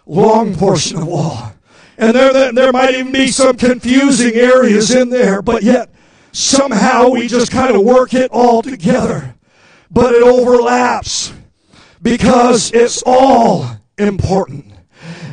long 0.07 0.55
portion 0.55 0.99
of 0.99 1.09
law. 1.09 1.53
And 1.99 2.15
there, 2.15 2.53
there 2.53 2.73
might 2.73 2.95
even 2.95 3.11
be 3.11 3.29
some 3.29 3.57
confusing 3.57 4.35
areas 4.35 4.95
in 4.95 5.11
there, 5.11 5.43
but 5.43 5.65
yet 5.65 5.91
somehow 6.31 7.09
we 7.09 7.27
just 7.27 7.51
kind 7.51 7.75
of 7.75 7.83
work 7.83 8.15
it 8.15 8.31
all 8.31 8.63
together. 8.63 9.35
But 9.91 10.15
it 10.15 10.23
overlaps 10.23 11.33
because 12.01 12.73
it's 12.73 13.03
all 13.05 13.69
important. 13.99 14.73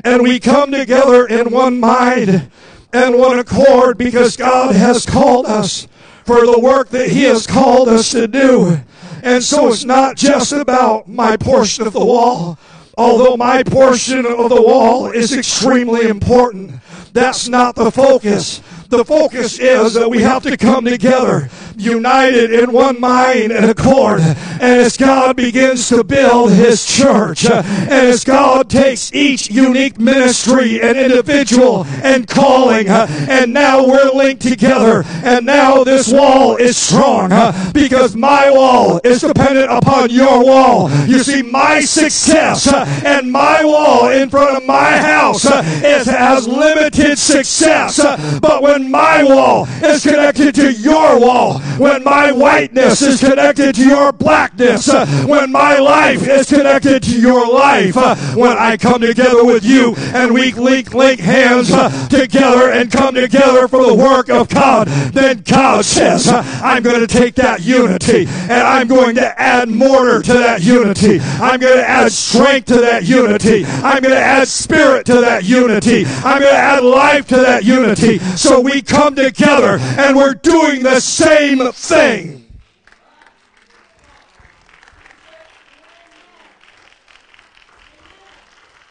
And 0.03 0.23
we 0.23 0.39
come 0.39 0.71
together 0.71 1.27
in 1.27 1.51
one 1.51 1.79
mind 1.79 2.49
and 2.91 3.17
one 3.17 3.37
accord 3.37 3.97
because 3.97 4.37
God 4.37 4.75
has 4.75 5.05
called 5.05 5.45
us 5.45 5.87
for 6.25 6.45
the 6.45 6.59
work 6.59 6.89
that 6.89 7.09
He 7.09 7.23
has 7.23 7.45
called 7.45 7.89
us 7.89 8.11
to 8.11 8.27
do. 8.27 8.79
And 9.23 9.41
so 9.41 9.69
it's 9.69 9.85
not 9.85 10.17
just 10.17 10.51
about 10.51 11.07
my 11.07 11.37
portion 11.37 11.87
of 11.87 11.93
the 11.93 12.03
wall, 12.03 12.59
although 12.97 13.37
my 13.37 13.63
portion 13.63 14.25
of 14.25 14.49
the 14.49 14.61
wall 14.61 15.09
is 15.11 15.31
extremely 15.31 16.09
important. 16.09 16.73
That's 17.13 17.47
not 17.47 17.75
the 17.75 17.89
focus. 17.89 18.61
The 18.93 19.03
focus 19.03 19.57
is 19.57 19.95
that 19.95 20.07
we 20.07 20.21
have 20.21 20.43
to 20.43 20.55
come 20.55 20.85
together, 20.85 21.49
united 21.75 22.53
in 22.53 22.71
one 22.71 23.01
mind 23.01 23.51
and 23.51 23.65
accord. 23.65 24.21
And 24.21 24.61
as 24.61 24.97
God 24.97 25.35
begins 25.35 25.89
to 25.89 26.03
build 26.03 26.51
His 26.51 26.85
church, 26.85 27.49
and 27.49 27.89
as 27.89 28.23
God 28.23 28.69
takes 28.69 29.11
each 29.11 29.49
unique 29.49 29.99
ministry 29.99 30.79
and 30.79 30.95
individual 30.95 31.85
and 32.03 32.27
calling, 32.27 32.87
and 32.87 33.51
now 33.51 33.83
we're 33.83 34.11
linked 34.11 34.43
together, 34.43 35.03
and 35.23 35.43
now 35.43 35.83
this 35.83 36.13
wall 36.13 36.55
is 36.57 36.77
strong 36.77 37.31
because 37.73 38.15
my 38.15 38.51
wall 38.51 39.01
is 39.03 39.21
dependent 39.21 39.71
upon 39.71 40.11
your 40.11 40.45
wall. 40.45 40.91
You 41.07 41.23
see, 41.23 41.41
my 41.41 41.81
success 41.81 42.71
and 43.03 43.31
my 43.31 43.65
wall 43.65 44.11
in 44.11 44.29
front 44.29 44.55
of 44.55 44.65
my 44.67 44.97
house 44.97 45.45
is, 45.45 46.05
has 46.05 46.47
limited 46.47 47.17
success. 47.17 47.97
But 48.39 48.61
when 48.61 48.82
my 48.91 49.23
wall 49.23 49.67
is 49.83 50.03
connected 50.03 50.55
to 50.55 50.71
your 50.71 51.19
wall, 51.19 51.59
when 51.77 52.03
my 52.03 52.31
whiteness 52.31 53.01
is 53.01 53.19
connected 53.19 53.75
to 53.75 53.85
your 53.85 54.11
blackness, 54.11 54.89
uh, 54.89 55.05
when 55.27 55.51
my 55.51 55.77
life 55.79 56.27
is 56.27 56.49
connected 56.49 57.03
to 57.03 57.19
your 57.19 57.51
life, 57.51 57.97
uh, 57.97 58.15
when 58.35 58.57
I 58.57 58.77
come 58.77 59.01
together 59.01 59.43
with 59.43 59.63
you 59.63 59.95
and 60.13 60.33
we 60.33 60.51
link, 60.53 60.93
link 60.93 61.19
hands 61.19 61.71
uh, 61.71 61.89
together 62.09 62.71
and 62.71 62.91
come 62.91 63.15
together 63.15 63.67
for 63.67 63.85
the 63.85 63.93
work 63.93 64.29
of 64.29 64.49
God, 64.49 64.87
then 64.87 65.41
God 65.41 65.85
says, 65.85 66.27
I'm 66.27 66.83
going 66.83 66.99
to 66.99 67.07
take 67.07 67.35
that 67.35 67.61
unity 67.61 68.25
and 68.27 68.51
I'm 68.51 68.87
going 68.87 69.15
to 69.15 69.41
add 69.41 69.69
mortar 69.69 70.21
to 70.21 70.33
that 70.33 70.61
unity. 70.63 71.19
I'm 71.21 71.59
going 71.59 71.77
to 71.77 71.87
add 71.87 72.11
strength 72.11 72.67
to 72.67 72.77
that 72.81 73.05
unity. 73.05 73.65
I'm 73.65 74.01
going 74.01 74.13
to 74.13 74.19
add 74.19 74.47
spirit 74.47 75.05
to 75.07 75.15
that 75.21 75.43
unity. 75.43 76.05
I'm 76.05 76.39
going 76.39 76.53
to 76.53 76.57
add 76.57 76.83
life 76.83 77.27
to 77.29 77.37
that 77.37 77.63
unity. 77.63 78.19
So 78.19 78.59
we 78.63 78.81
come 78.81 79.15
together 79.15 79.77
and 79.79 80.15
we're 80.15 80.33
doing 80.33 80.83
the 80.83 80.99
same 80.99 81.71
thing. 81.71 82.39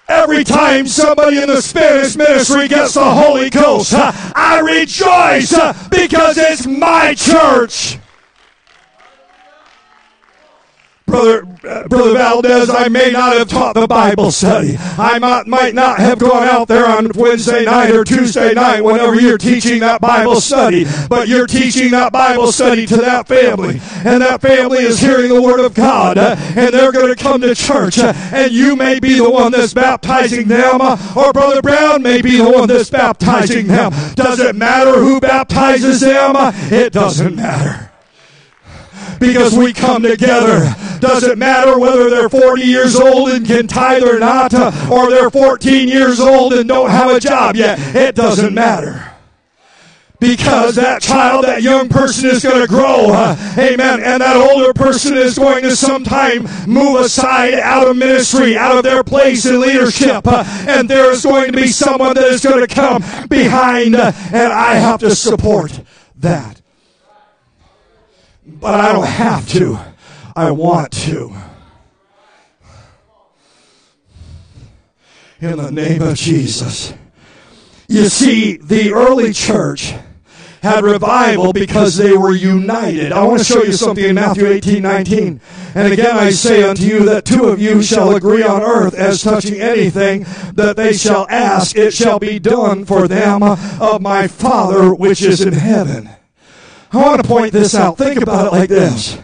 Every 0.09 0.45
time 0.45 0.87
somebody 0.87 1.41
in 1.41 1.49
the 1.49 1.63
Spanish 1.63 2.17
ministry 2.17 2.69
gets 2.69 2.95
the 2.95 3.05
Holy 3.05 3.49
Ghost, 3.49 3.95
I 3.95 4.61
rejoice 4.61 5.53
because 5.89 6.37
it's 6.37 6.67
my 6.67 7.15
church. 7.15 7.99
Brother, 11.13 11.47
uh, 11.69 11.89
Brother 11.89 12.15
Valdez, 12.15 12.71
I 12.71 12.89
may 12.89 13.11
not 13.11 13.37
have 13.37 13.47
taught 13.47 13.75
the 13.75 13.87
Bible 13.87 14.31
study. 14.31 14.77
I 14.79 15.19
might, 15.19 15.47
might 15.47 15.75
not 15.75 15.99
have 15.99 16.19
gone 16.19 16.45
out 16.45 16.69
there 16.69 16.87
on 16.87 17.11
Wednesday 17.15 17.67
night 17.67 17.91
or 17.91 18.03
Tuesday 18.03 18.55
night 18.55 18.81
whenever 18.81 19.21
you're 19.21 19.37
teaching 19.37 19.81
that 19.81 20.01
Bible 20.01 20.41
study, 20.41 20.87
but 21.11 21.29
you're 21.29 21.47
teaching 21.47 21.91
that 21.91 22.15
Bible 22.15 22.51
study 22.51 22.87
to 22.87 22.97
that 22.97 23.29
family. 23.29 23.79
And 24.07 24.23
that 24.23 24.41
family 24.41 24.85
is 24.85 25.01
hearing 25.01 25.29
the 25.29 25.43
Word 25.43 25.61
of 25.61 25.75
God, 25.75 26.17
uh, 26.17 26.35
and 26.57 26.73
they're 26.73 26.93
going 26.93 27.15
to 27.15 27.23
come 27.23 27.43
to 27.43 27.55
church, 27.55 27.99
uh, 27.99 28.15
and 28.33 28.51
you 28.51 28.75
may 28.75 28.99
be 28.99 29.19
the 29.19 29.31
one 29.31 29.53
that's 29.53 29.75
baptizing 29.75 30.49
them, 30.49 30.81
uh, 30.81 30.97
or 31.15 31.35
Brother 31.35 31.61
Brown 31.61 32.03
may 32.03 32.23
be 32.23 32.39
the 32.39 32.51
one 32.51 32.69
that's 32.69 32.89
baptizing 32.89 33.67
them. 33.67 33.93
Does 34.15 34.41
it 34.41 34.57
matter 34.57 34.95
who 34.95 35.21
baptizes 35.21 36.01
them? 36.01 36.37
It 36.73 36.95
doesn't 36.95 37.37
matter 37.37 37.92
because 39.23 39.57
we 39.57 39.73
come 39.73 40.03
together. 40.03 40.75
Doesn't 41.01 41.39
matter 41.39 41.79
whether 41.79 42.11
they're 42.11 42.29
40 42.29 42.63
years 42.63 42.97
old 42.97 43.31
and 43.31 43.47
can 43.47 43.67
tithe 43.67 44.03
or 44.03 44.19
not, 44.19 44.53
or 44.91 45.11
they're 45.11 45.31
14 45.31 45.89
years 45.89 46.21
old 46.21 46.53
and 46.53 46.69
don't 46.69 46.91
have 46.91 47.11
a 47.11 47.21
job 47.21 47.57
yet. 47.57 47.79
It 47.95 48.15
doesn't 48.15 48.53
matter 48.53 49.13
because 50.23 50.77
that 50.77 51.03
child, 51.03 51.45
that 51.45 51.63
young 51.63 51.89
person 51.89 52.31
is 52.31 52.45
going 52.45 52.61
to 52.61 52.69
grow. 52.69 53.11
Uh, 53.11 53.37
amen. 53.59 54.01
And 54.01 54.23
that 54.23 54.37
older 54.37 54.73
person 54.73 55.17
is 55.17 55.37
going 55.37 55.65
to 55.65 55.75
sometime 55.75 56.47
move 56.67 57.01
aside 57.01 57.55
out 57.55 57.89
of 57.89 57.97
ministry, 57.97 58.57
out 58.57 58.77
of 58.77 58.85
their 58.85 59.03
place 59.03 59.45
in 59.47 59.61
leadership. 59.61 60.27
Uh, 60.27 60.45
and 60.69 60.89
there 60.89 61.11
is 61.11 61.25
going 61.25 61.51
to 61.51 61.57
be 61.57 61.67
someone 61.67 62.15
that 62.15 62.25
is 62.25 62.43
going 62.45 62.65
to 62.65 62.73
come 62.73 63.03
behind, 63.29 63.97
uh, 63.97 64.13
and 64.33 64.53
I 64.53 64.75
have 64.75 65.01
to 65.01 65.15
support 65.15 65.81
that. 66.19 66.62
But 68.63 68.79
I 68.79 68.93
don't 68.93 69.09
have 69.09 69.49
to. 69.51 69.77
I 70.37 70.53
want 70.53 70.93
to. 70.93 71.35
In 75.41 75.57
the 75.57 75.73
name 75.73 76.01
of 76.01 76.17
Jesus. 76.17 76.95
You 77.89 78.05
see, 78.05 78.59
the 78.59 78.93
early 78.93 79.33
church 79.33 79.93
had 80.63 80.85
revival 80.85 81.53
because 81.53 81.97
they 81.97 82.17
were 82.17 82.37
united. 82.37 83.11
I 83.11 83.25
want 83.25 83.41
to 83.41 83.45
show 83.45 83.65
you 83.65 83.73
something 83.73 84.05
in 84.05 84.15
Matthew 84.15 84.47
18, 84.47 84.81
19. 84.81 85.41
And 85.75 85.93
again 85.93 86.17
I 86.17 86.31
say 86.31 86.63
unto 86.63 86.85
you 86.85 87.05
that 87.07 87.25
two 87.25 87.47
of 87.47 87.61
you 87.61 87.83
shall 87.83 88.15
agree 88.15 88.45
on 88.45 88.63
earth 88.63 88.95
as 88.95 89.23
touching 89.23 89.61
anything 89.61 90.25
that 90.53 90.77
they 90.77 90.93
shall 90.93 91.27
ask, 91.29 91.77
it 91.77 91.93
shall 91.93 92.21
be 92.21 92.39
done 92.39 92.85
for 92.85 93.09
them 93.09 93.43
of 93.43 94.01
my 94.01 94.29
Father 94.29 94.95
which 94.95 95.21
is 95.21 95.41
in 95.41 95.55
heaven. 95.55 96.11
I 96.93 96.99
want 96.99 97.23
to 97.23 97.29
point 97.29 97.55
this 97.55 97.75
out. 97.75 97.97
Think 97.97 98.21
about 98.21 98.49
it 98.49 98.53
like 98.53 98.69
this. 98.69 99.19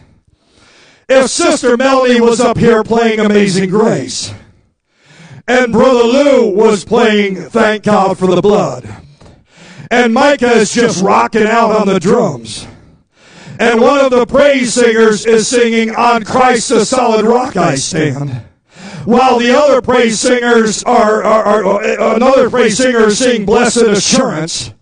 If 1.06 1.28
Sister 1.28 1.76
Melanie 1.76 2.20
was 2.20 2.40
up 2.40 2.56
here 2.56 2.82
playing 2.82 3.20
Amazing 3.20 3.68
Grace, 3.68 4.32
and 5.46 5.70
Brother 5.70 6.04
Lou 6.04 6.54
was 6.54 6.86
playing 6.86 7.36
Thank 7.36 7.84
God 7.84 8.18
for 8.18 8.34
the 8.34 8.40
Blood, 8.40 8.88
and 9.90 10.14
Micah 10.14 10.52
is 10.52 10.72
just 10.72 11.04
rocking 11.04 11.46
out 11.46 11.72
on 11.72 11.86
the 11.86 12.00
drums. 12.00 12.66
And 13.58 13.82
one 13.82 14.00
of 14.00 14.12
the 14.12 14.24
praise 14.24 14.72
singers 14.72 15.26
is 15.26 15.46
singing, 15.46 15.94
On 15.94 16.24
Christ 16.24 16.70
the 16.70 16.86
solid 16.86 17.26
rock 17.26 17.56
I 17.56 17.74
stand. 17.74 18.30
While 19.04 19.40
the 19.40 19.54
other 19.54 19.82
praise 19.82 20.20
singers 20.20 20.82
are, 20.84 21.22
are, 21.22 21.64
are 21.64 22.16
another 22.16 22.48
praise 22.48 22.78
singer 22.78 23.08
is 23.08 23.18
singing 23.18 23.44
Blessed 23.44 23.82
Assurance. 23.82 24.72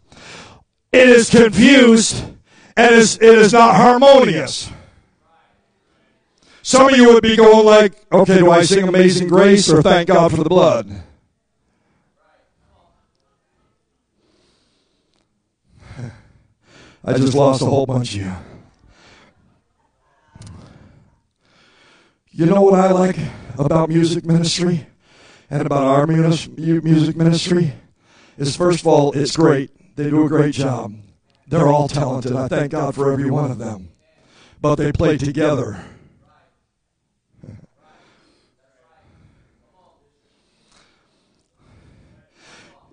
It 0.92 1.08
is 1.08 1.30
confused 1.30 2.35
and 2.76 2.92
it 2.92 2.98
is, 2.98 3.16
it 3.16 3.38
is 3.38 3.52
not 3.52 3.74
harmonious. 3.74 4.70
Some 6.62 6.88
of 6.88 6.96
you 6.96 7.12
would 7.14 7.22
be 7.22 7.36
going 7.36 7.64
like, 7.64 7.94
okay, 8.10 8.38
do 8.38 8.50
I 8.50 8.62
sing 8.62 8.88
Amazing 8.88 9.28
Grace 9.28 9.70
or 9.70 9.82
Thank 9.82 10.08
God 10.08 10.32
for 10.32 10.42
the 10.42 10.48
Blood? 10.48 10.90
I 17.04 17.12
just 17.12 17.34
lost 17.34 17.62
a 17.62 17.66
whole 17.66 17.86
bunch 17.86 18.16
of 18.16 18.20
you. 18.20 18.32
You 22.32 22.46
know 22.46 22.62
what 22.62 22.74
I 22.74 22.90
like 22.90 23.16
about 23.56 23.88
music 23.88 24.24
ministry 24.26 24.88
and 25.48 25.64
about 25.64 25.84
our 25.84 26.06
music 26.06 27.16
ministry? 27.16 27.72
Is 28.36 28.56
first 28.56 28.80
of 28.80 28.88
all, 28.88 29.12
it's 29.12 29.36
great. 29.36 29.70
They 29.94 30.10
do 30.10 30.26
a 30.26 30.28
great 30.28 30.52
job. 30.52 30.94
They're 31.48 31.68
all 31.68 31.88
talented. 31.88 32.34
I 32.34 32.48
thank 32.48 32.72
God 32.72 32.94
for 32.94 33.12
every 33.12 33.30
one 33.30 33.50
of 33.50 33.58
them. 33.58 33.90
But 34.60 34.76
they 34.76 34.90
play 34.92 35.16
together. 35.16 35.84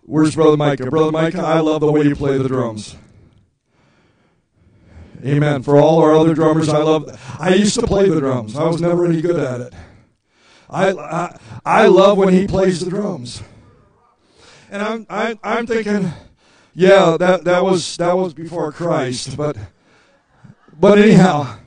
Where's 0.05 0.35
Brother 0.35 0.57
Micah? 0.57 0.89
Brother 0.89 1.11
Micah, 1.11 1.41
I 1.41 1.59
love 1.61 1.81
the 1.81 1.91
way 1.91 2.03
you 2.03 2.15
play 2.15 2.37
the 2.37 2.47
drums. 2.47 2.95
Amen. 5.25 5.63
For 5.63 5.77
all 5.77 6.01
our 6.01 6.13
other 6.13 6.35
drummers, 6.35 6.67
I 6.67 6.79
love. 6.79 7.17
I 7.39 7.53
used 7.55 7.79
to 7.79 7.87
play 7.87 8.09
the 8.09 8.19
drums. 8.19 8.57
I 8.57 8.65
was 8.65 8.81
never 8.81 9.05
any 9.05 9.21
good 9.21 9.39
at 9.39 9.61
it. 9.61 9.73
I 10.69 10.91
I, 10.91 11.39
I 11.65 11.87
love 11.87 12.17
when 12.17 12.33
he 12.33 12.45
plays 12.45 12.81
the 12.81 12.89
drums. 12.89 13.41
And 14.69 14.81
I'm 14.81 15.05
I, 15.09 15.39
I'm 15.41 15.65
thinking, 15.65 16.11
yeah, 16.73 17.17
that 17.17 17.43
that 17.43 17.63
was 17.63 17.97
that 17.97 18.17
was 18.17 18.33
before 18.33 18.71
Christ, 18.71 19.37
but 19.37 19.57
but 20.79 20.97
anyhow, 20.97 21.57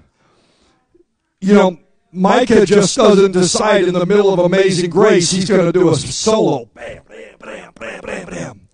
you 1.40 1.54
know, 1.54 1.78
Micah 2.12 2.66
just 2.66 2.96
doesn't 2.96 3.32
decide 3.32 3.84
in 3.84 3.94
the 3.94 4.06
middle 4.06 4.32
of 4.32 4.38
Amazing 4.38 4.90
Grace 4.90 5.30
he's 5.30 5.48
going 5.48 5.64
to 5.64 5.72
do 5.72 5.90
a 5.90 5.96
solo. 5.96 6.64
Bam, 6.74 7.02
bam, 7.08 7.34
bam, 7.38 7.72
bam, 7.74 8.00
bam, 8.00 8.26
bam. 8.26 8.68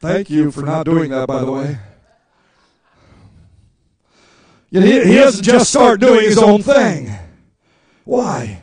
Thank 0.00 0.30
you 0.30 0.50
for 0.50 0.62
not 0.62 0.84
doing 0.84 1.10
that, 1.10 1.28
by 1.28 1.44
the 1.44 1.50
way. 1.50 1.78
You 4.70 4.80
know, 4.80 4.86
he, 4.86 5.04
he 5.04 5.14
doesn't 5.14 5.44
just 5.44 5.70
start 5.70 6.00
doing 6.00 6.24
his 6.24 6.38
own 6.38 6.62
thing. 6.62 7.14
Why? 8.04 8.62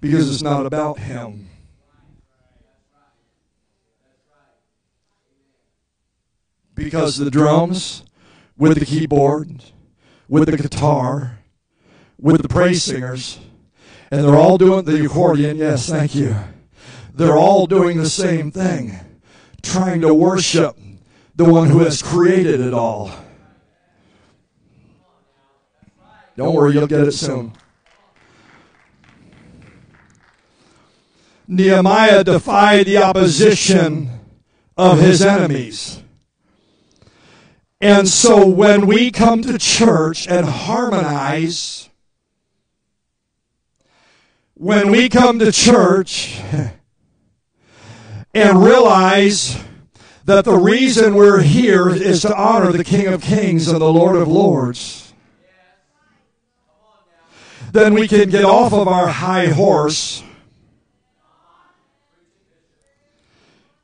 Because 0.00 0.32
it's 0.32 0.42
not 0.42 0.64
about 0.64 0.98
him. 0.98 1.49
Because 6.80 7.18
the 7.18 7.30
drums, 7.30 8.04
with 8.56 8.78
the 8.78 8.86
keyboard, 8.86 9.64
with 10.30 10.48
the 10.48 10.56
guitar, 10.56 11.40
with 12.18 12.40
the 12.40 12.48
praise 12.48 12.82
singers, 12.82 13.38
and 14.10 14.24
they're 14.24 14.34
all 14.34 14.56
doing 14.56 14.86
the 14.86 15.04
accordion, 15.04 15.58
yes, 15.58 15.90
thank 15.90 16.14
you. 16.14 16.34
They're 17.12 17.36
all 17.36 17.66
doing 17.66 17.98
the 17.98 18.08
same 18.08 18.50
thing, 18.50 18.98
trying 19.62 20.00
to 20.00 20.14
worship 20.14 20.78
the 21.36 21.44
one 21.44 21.68
who 21.68 21.80
has 21.80 22.00
created 22.00 22.60
it 22.60 22.72
all. 22.72 23.10
Don't 26.34 26.54
worry, 26.54 26.72
you'll 26.72 26.86
get 26.86 27.06
it 27.06 27.12
soon. 27.12 27.52
Nehemiah 31.46 32.24
defied 32.24 32.86
the 32.86 32.96
opposition 32.96 34.08
of 34.78 34.98
his 34.98 35.20
enemies. 35.20 36.02
And 37.80 38.06
so 38.06 38.46
when 38.46 38.86
we 38.86 39.10
come 39.10 39.42
to 39.42 39.58
church 39.58 40.28
and 40.28 40.46
harmonize, 40.46 41.88
when 44.54 44.90
we 44.90 45.08
come 45.08 45.38
to 45.38 45.50
church 45.50 46.38
and 48.34 48.62
realize 48.62 49.58
that 50.26 50.44
the 50.44 50.56
reason 50.56 51.14
we're 51.14 51.40
here 51.40 51.88
is 51.88 52.22
to 52.22 52.36
honor 52.36 52.72
the 52.72 52.84
King 52.84 53.06
of 53.06 53.22
Kings 53.22 53.68
and 53.68 53.80
the 53.80 53.92
Lord 53.92 54.16
of 54.16 54.28
Lords 54.28 55.10
then 57.72 57.94
we 57.94 58.08
can 58.08 58.30
get 58.30 58.44
off 58.44 58.72
of 58.72 58.88
our 58.88 59.06
high 59.06 59.46
horse. 59.46 60.22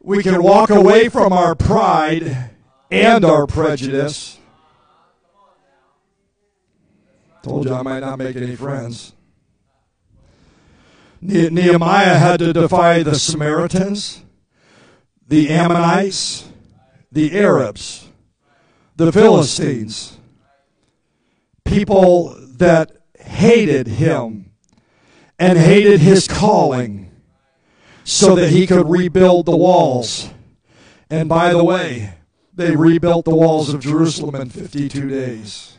We 0.00 0.22
can 0.22 0.42
walk 0.42 0.70
away 0.70 1.08
from 1.08 1.32
our 1.32 1.54
pride 1.54 2.50
and 2.90 3.24
our 3.24 3.46
prejudice. 3.46 4.38
Told 7.42 7.66
you 7.66 7.74
I 7.74 7.82
might 7.82 8.00
not 8.00 8.18
make 8.18 8.36
any 8.36 8.56
friends. 8.56 9.12
Nehemiah 11.20 12.18
had 12.18 12.40
to 12.40 12.52
defy 12.52 13.02
the 13.02 13.14
Samaritans, 13.16 14.22
the 15.26 15.50
Ammonites, 15.50 16.48
the 17.10 17.38
Arabs, 17.38 18.08
the 18.96 19.12
Philistines, 19.12 20.18
people 21.64 22.36
that 22.58 22.92
hated 23.18 23.86
him 23.86 24.50
and 25.38 25.58
hated 25.58 26.00
his 26.00 26.28
calling 26.28 27.10
so 28.04 28.34
that 28.36 28.50
he 28.50 28.66
could 28.66 28.88
rebuild 28.88 29.46
the 29.46 29.56
walls. 29.56 30.30
And 31.10 31.28
by 31.28 31.52
the 31.52 31.64
way, 31.64 32.15
they 32.56 32.74
rebuilt 32.74 33.26
the 33.26 33.34
walls 33.34 33.72
of 33.72 33.80
Jerusalem 33.80 34.34
in 34.34 34.48
52 34.48 35.08
days. 35.08 35.76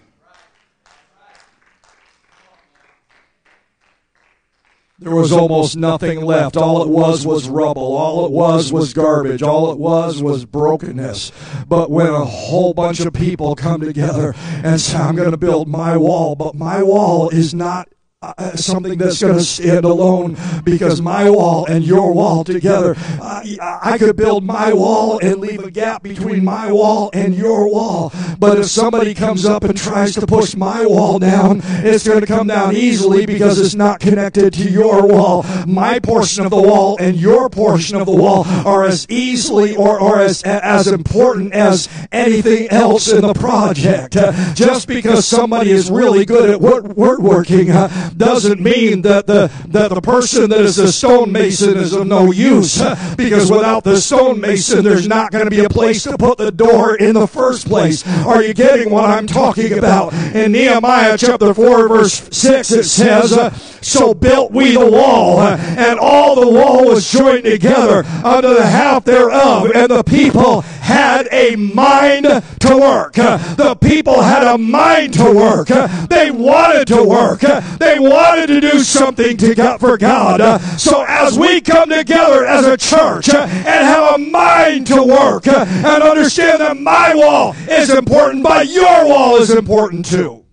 There 4.99 5.13
was 5.13 5.31
almost 5.31 5.77
nothing 5.77 6.21
left. 6.21 6.57
All 6.57 6.81
it 6.81 6.89
was 6.89 7.23
was 7.23 7.47
rubble. 7.47 7.95
All 7.95 8.25
it 8.25 8.31
was 8.31 8.73
was 8.73 8.95
garbage. 8.95 9.43
All 9.43 9.71
it 9.71 9.77
was 9.77 10.23
was 10.23 10.45
brokenness. 10.45 11.31
But 11.67 11.91
when 11.91 12.07
a 12.07 12.25
whole 12.25 12.73
bunch 12.73 12.99
of 13.01 13.13
people 13.13 13.55
come 13.55 13.81
together 13.81 14.33
and 14.63 14.81
say, 14.81 14.97
I'm 14.97 15.15
going 15.15 15.29
to 15.29 15.37
build 15.37 15.67
my 15.67 15.97
wall, 15.97 16.35
but 16.35 16.55
my 16.55 16.81
wall 16.81 17.29
is 17.29 17.53
not 17.53 17.89
uh, 18.23 18.55
something 18.55 18.97
that's 18.97 19.21
going 19.21 19.37
to 19.37 19.43
stand 19.43 19.85
alone 19.85 20.35
because 20.63 21.03
my 21.03 21.29
wall 21.29 21.67
and 21.67 21.83
your 21.83 22.11
wall 22.11 22.43
together, 22.43 22.95
uh, 23.21 23.43
I 23.61 23.99
could 23.99 24.15
build 24.15 24.43
my 24.43 24.73
wall 24.73 25.19
and 25.19 25.39
leave 25.39 25.63
a 25.63 25.69
gap 25.69 26.01
between 26.01 26.43
my 26.43 26.71
wall 26.71 27.11
and 27.13 27.35
your 27.35 27.71
wall. 27.71 28.11
But 28.39 28.57
if 28.57 28.65
somebody 28.65 29.13
comes 29.13 29.45
up 29.45 29.63
and 29.63 29.77
tries 29.77 30.15
to 30.15 30.25
push 30.25 30.55
my 30.55 30.83
wall 30.83 31.19
down, 31.19 31.61
it's 31.63 32.07
going 32.07 32.21
to 32.21 32.25
come 32.25 32.47
down 32.47 32.75
easily 32.75 33.27
because 33.27 33.59
it's 33.59 33.75
not 33.75 33.99
connected 33.99 34.51
to 34.53 34.67
your 34.67 35.07
wall. 35.07 35.45
My 35.67 35.99
portion 35.99 36.43
of 36.43 36.49
the 36.49 36.61
wall 36.61 36.97
and 36.99 37.17
your 37.17 37.51
portion 37.51 37.97
of 37.97 38.07
the 38.07 38.15
wall 38.15 38.45
are 38.65 38.83
as 38.83 39.05
easily 39.09 39.75
or, 39.75 39.99
or 39.99 40.21
as, 40.21 40.41
as 40.41 40.87
important 40.87 41.53
as 41.53 41.87
anything 42.11 42.67
else 42.69 43.11
in 43.11 43.21
the 43.21 43.35
project. 43.35 44.17
Uh, 44.17 44.31
just 44.55 44.87
because 44.87 45.27
somebody 45.27 45.69
is 45.69 45.91
really 45.91 46.25
good 46.25 46.49
at 46.49 46.59
woodworking, 46.59 47.67
doesn't 48.15 48.61
mean 48.61 49.01
that 49.03 49.27
the, 49.27 49.51
that 49.69 49.89
the 49.89 50.01
person 50.01 50.49
that 50.49 50.61
is 50.61 50.77
a 50.77 50.91
stonemason 50.91 51.77
is 51.77 51.93
of 51.93 52.07
no 52.07 52.31
use. 52.31 52.81
Because 53.15 53.51
without 53.51 53.83
the 53.83 53.97
stonemason, 53.97 54.83
there's 54.83 55.07
not 55.07 55.31
going 55.31 55.45
to 55.45 55.51
be 55.51 55.63
a 55.63 55.69
place 55.69 56.03
to 56.03 56.17
put 56.17 56.37
the 56.37 56.51
door 56.51 56.95
in 56.95 57.13
the 57.13 57.27
first 57.27 57.67
place. 57.67 58.05
Are 58.25 58.43
you 58.43 58.53
getting 58.53 58.89
what 58.89 59.05
I'm 59.05 59.27
talking 59.27 59.77
about? 59.77 60.13
In 60.13 60.51
Nehemiah 60.51 61.17
chapter 61.17 61.53
4, 61.53 61.87
verse 61.87 62.29
6, 62.31 62.71
it 62.71 62.83
says, 62.83 63.33
uh, 63.33 63.51
So 63.81 64.13
built 64.13 64.51
we 64.51 64.73
the 64.73 64.89
wall, 64.89 65.39
and 65.41 65.99
all 65.99 66.35
the 66.35 66.47
wall 66.47 66.85
was 66.85 67.09
joined 67.11 67.43
together 67.43 68.03
under 68.23 68.53
the 68.53 68.65
half 68.65 69.05
thereof, 69.05 69.71
and 69.73 69.89
the 69.89 70.03
people 70.03 70.63
had 70.87 71.27
a 71.31 71.57
mind 71.57 72.23
to 72.23 72.77
work. 72.77 73.13
The 73.13 73.77
people 73.81 74.21
had 74.21 74.47
a 74.47 74.57
mind 74.57 75.13
to 75.15 75.31
work. 75.31 75.67
They 76.09 76.31
wanted 76.31 76.87
to 76.87 77.03
work. 77.03 77.41
They 77.41 77.99
wanted 77.99 78.47
to 78.47 78.61
do 78.61 78.79
something 78.79 79.35
to 79.37 79.53
God, 79.53 79.81
for 79.81 79.97
God. 79.97 80.61
So 80.79 81.03
as 81.05 81.37
we 81.37 81.59
come 81.59 81.89
together 81.89 82.45
as 82.45 82.65
a 82.65 82.77
church 82.77 83.27
and 83.33 83.49
have 83.49 84.15
a 84.15 84.17
mind 84.17 84.87
to 84.87 85.03
work 85.03 85.45
and 85.47 86.03
understand 86.03 86.61
that 86.61 86.77
my 86.77 87.13
wall 87.13 87.53
is 87.69 87.89
important, 87.89 88.43
but 88.43 88.69
your 88.69 89.07
wall 89.07 89.35
is 89.35 89.51
important 89.51 90.05
too. 90.05 90.46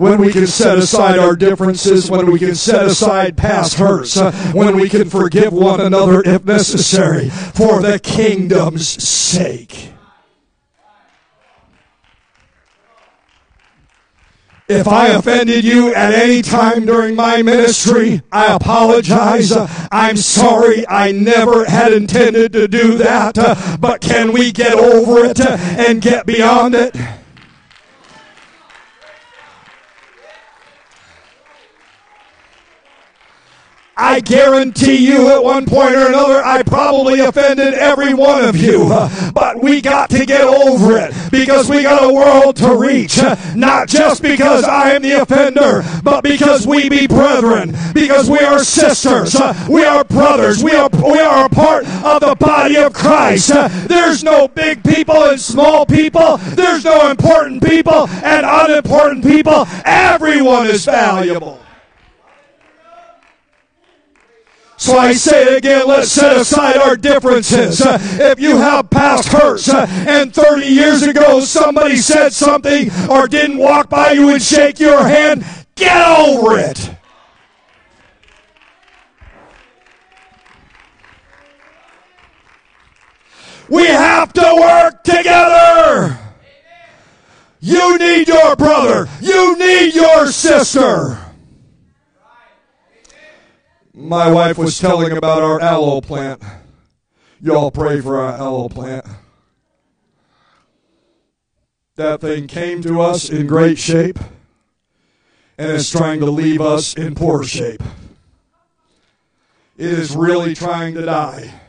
When 0.00 0.18
we 0.18 0.32
can 0.32 0.46
set 0.46 0.78
aside 0.78 1.18
our 1.18 1.36
differences, 1.36 2.10
when 2.10 2.32
we 2.32 2.38
can 2.38 2.54
set 2.54 2.86
aside 2.86 3.36
past 3.36 3.74
hurts, 3.74 4.16
uh, 4.16 4.32
when 4.54 4.80
we 4.80 4.88
can 4.88 5.10
forgive 5.10 5.52
one 5.52 5.78
another 5.78 6.22
if 6.24 6.42
necessary 6.42 7.28
for 7.28 7.82
the 7.82 7.98
kingdom's 7.98 8.88
sake. 8.88 9.92
If 14.68 14.88
I 14.88 15.08
offended 15.08 15.64
you 15.64 15.92
at 15.94 16.14
any 16.14 16.40
time 16.40 16.86
during 16.86 17.14
my 17.14 17.42
ministry, 17.42 18.22
I 18.32 18.54
apologize. 18.54 19.52
I'm 19.92 20.16
sorry. 20.16 20.88
I 20.88 21.12
never 21.12 21.66
had 21.66 21.92
intended 21.92 22.54
to 22.54 22.68
do 22.68 22.96
that. 22.98 23.36
Uh, 23.36 23.76
but 23.78 24.00
can 24.00 24.32
we 24.32 24.50
get 24.50 24.78
over 24.78 25.26
it 25.26 25.40
and 25.40 26.00
get 26.00 26.24
beyond 26.24 26.74
it? 26.74 26.96
I 34.00 34.20
guarantee 34.20 34.96
you 34.96 35.28
at 35.28 35.44
one 35.44 35.66
point 35.66 35.94
or 35.94 36.08
another, 36.08 36.42
I 36.42 36.62
probably 36.62 37.20
offended 37.20 37.74
every 37.74 38.14
one 38.14 38.42
of 38.42 38.56
you. 38.56 38.88
But 39.34 39.62
we 39.62 39.82
got 39.82 40.08
to 40.10 40.24
get 40.24 40.40
over 40.40 40.96
it 40.96 41.12
because 41.30 41.68
we 41.68 41.82
got 41.82 42.02
a 42.02 42.12
world 42.12 42.56
to 42.56 42.76
reach. 42.76 43.20
Not 43.54 43.88
just 43.88 44.22
because 44.22 44.64
I 44.64 44.92
am 44.92 45.02
the 45.02 45.20
offender, 45.20 45.82
but 46.02 46.22
because 46.22 46.66
we 46.66 46.88
be 46.88 47.06
brethren, 47.06 47.76
because 47.92 48.30
we 48.30 48.38
are 48.38 48.60
sisters, 48.60 49.36
we 49.68 49.84
are 49.84 50.02
brothers, 50.04 50.64
we 50.64 50.72
are, 50.72 50.88
we 50.92 51.20
are 51.20 51.44
a 51.44 51.50
part 51.50 51.86
of 52.02 52.20
the 52.22 52.34
body 52.40 52.76
of 52.76 52.94
Christ. 52.94 53.52
There's 53.86 54.24
no 54.24 54.48
big 54.48 54.82
people 54.82 55.24
and 55.24 55.38
small 55.38 55.84
people. 55.84 56.38
There's 56.38 56.84
no 56.86 57.10
important 57.10 57.62
people 57.62 58.08
and 58.08 58.46
unimportant 58.46 59.24
people. 59.24 59.66
Everyone 59.84 60.66
is 60.66 60.86
valuable. 60.86 61.60
So 64.80 64.96
I 64.96 65.12
say 65.12 65.42
it 65.42 65.58
again, 65.58 65.86
let's 65.86 66.10
set 66.10 66.38
aside 66.38 66.78
our 66.78 66.96
differences. 66.96 67.82
Uh, 67.82 67.98
if 68.00 68.40
you 68.40 68.56
have 68.56 68.88
past 68.88 69.28
hurts 69.28 69.68
uh, 69.68 69.86
and 70.08 70.32
30 70.32 70.64
years 70.64 71.02
ago 71.02 71.40
somebody 71.40 71.96
said 71.96 72.32
something 72.32 72.90
or 73.10 73.28
didn't 73.28 73.58
walk 73.58 73.90
by 73.90 74.12
you 74.12 74.30
and 74.30 74.40
shake 74.40 74.80
your 74.80 75.02
hand, 75.06 75.44
get 75.74 76.08
over 76.18 76.58
it. 76.58 76.94
We 83.68 83.84
have 83.84 84.32
to 84.32 84.56
work 84.58 85.04
together. 85.04 86.18
You 87.60 87.98
need 87.98 88.28
your 88.28 88.56
brother. 88.56 89.10
You 89.20 89.58
need 89.58 89.94
your 89.94 90.28
sister. 90.28 91.18
My 94.00 94.30
wife 94.30 94.56
was 94.56 94.78
telling 94.78 95.14
about 95.14 95.42
our 95.42 95.60
aloe 95.60 96.00
plant. 96.00 96.42
Y'all 97.38 97.70
pray 97.70 98.00
for 98.00 98.18
our 98.18 98.32
aloe 98.32 98.70
plant. 98.70 99.04
That 101.96 102.22
thing 102.22 102.46
came 102.46 102.80
to 102.80 103.02
us 103.02 103.28
in 103.28 103.46
great 103.46 103.78
shape 103.78 104.18
and 105.58 105.70
is 105.70 105.90
trying 105.90 106.20
to 106.20 106.30
leave 106.30 106.62
us 106.62 106.94
in 106.94 107.14
poor 107.14 107.44
shape. 107.44 107.82
It 109.76 109.90
is 109.90 110.16
really 110.16 110.54
trying 110.54 110.94
to 110.94 111.02
die. 111.02 111.60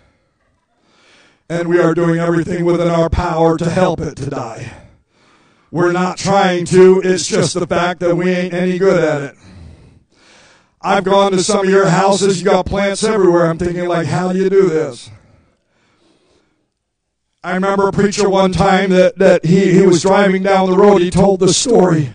And 1.50 1.68
we 1.68 1.80
are 1.80 1.94
doing 1.94 2.18
everything 2.18 2.64
within 2.64 2.88
our 2.88 3.10
power 3.10 3.58
to 3.58 3.70
help 3.70 4.00
it 4.00 4.16
to 4.16 4.30
die. 4.30 4.72
We're 5.70 5.92
not 5.92 6.18
trying 6.18 6.64
to, 6.68 7.02
it's 7.04 7.28
just 7.28 7.56
the 7.56 7.68
fact 7.68 8.00
that 8.00 8.16
we 8.16 8.30
ain't 8.30 8.54
any 8.54 8.78
good 8.78 9.04
at 9.04 9.22
it. 9.22 9.36
I've 10.84 11.04
gone 11.04 11.32
to 11.34 11.44
some 11.44 11.66
of 11.66 11.70
your 11.70 11.88
houses, 11.88 12.40
you 12.40 12.46
got 12.46 12.66
plants 12.66 13.04
everywhere. 13.04 13.46
I'm 13.46 13.60
thinking, 13.60 13.88
like, 13.88 14.08
how 14.08 14.34
do 14.34 14.40
you 14.40 14.50
do 14.50 14.68
this? 14.68 15.12
I 17.44 17.54
remember 17.54 17.88
a 17.88 17.92
preacher 17.92 18.30
one 18.30 18.52
time 18.52 18.90
that, 18.92 19.18
that 19.20 19.46
he, 19.46 19.74
he 19.74 19.86
was 19.86 20.02
driving 20.02 20.42
down 20.42 20.70
the 20.70 20.78
road, 20.78 21.02
he 21.02 21.12
told 21.12 21.40
the 21.40 21.54
story. 21.54 22.14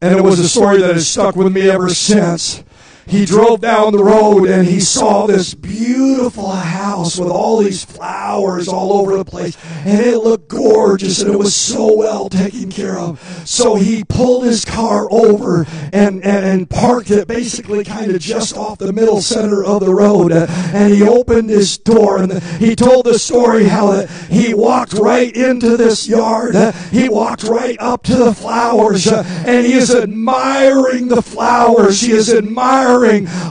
And 0.00 0.16
it 0.16 0.22
was 0.22 0.40
a 0.40 0.48
story 0.48 0.78
that 0.78 0.94
has 0.94 1.06
stuck 1.06 1.36
with 1.36 1.52
me 1.52 1.70
ever 1.70 1.90
since 1.90 2.64
he 3.06 3.24
drove 3.24 3.60
down 3.60 3.92
the 3.92 4.04
road 4.04 4.48
and 4.48 4.66
he 4.66 4.80
saw 4.80 5.26
this 5.26 5.54
beautiful 5.54 6.50
house 6.50 7.18
with 7.18 7.28
all 7.28 7.58
these 7.58 7.84
flowers 7.84 8.68
all 8.68 8.92
over 8.92 9.16
the 9.16 9.24
place. 9.24 9.56
And 9.84 10.00
it 10.00 10.18
looked 10.18 10.48
gorgeous 10.48 11.20
and 11.20 11.32
it 11.32 11.36
was 11.36 11.54
so 11.54 11.96
well 11.96 12.28
taken 12.28 12.70
care 12.70 12.98
of. 12.98 13.20
So 13.44 13.74
he 13.74 14.04
pulled 14.04 14.44
his 14.44 14.64
car 14.64 15.08
over 15.10 15.66
and, 15.92 16.22
and, 16.24 16.44
and 16.44 16.70
parked 16.70 17.10
it 17.10 17.26
basically 17.26 17.84
kind 17.84 18.12
of 18.12 18.20
just 18.20 18.56
off 18.56 18.78
the 18.78 18.92
middle 18.92 19.20
center 19.20 19.64
of 19.64 19.84
the 19.84 19.94
road. 19.94 20.32
And 20.32 20.92
he 20.92 21.02
opened 21.02 21.50
his 21.50 21.78
door 21.78 22.22
and 22.22 22.42
he 22.42 22.76
told 22.76 23.06
the 23.06 23.18
story 23.18 23.64
how 23.64 24.06
he 24.30 24.54
walked 24.54 24.94
right 24.94 25.34
into 25.34 25.76
this 25.76 26.08
yard. 26.08 26.54
He 26.90 27.08
walked 27.08 27.44
right 27.44 27.76
up 27.80 28.04
to 28.04 28.16
the 28.16 28.34
flowers 28.34 29.06
and 29.06 29.66
he 29.66 29.74
is 29.74 29.94
admiring 29.94 31.08
the 31.08 31.22
flowers. 31.22 32.00
He 32.00 32.12
is 32.12 32.32
admiring 32.32 32.91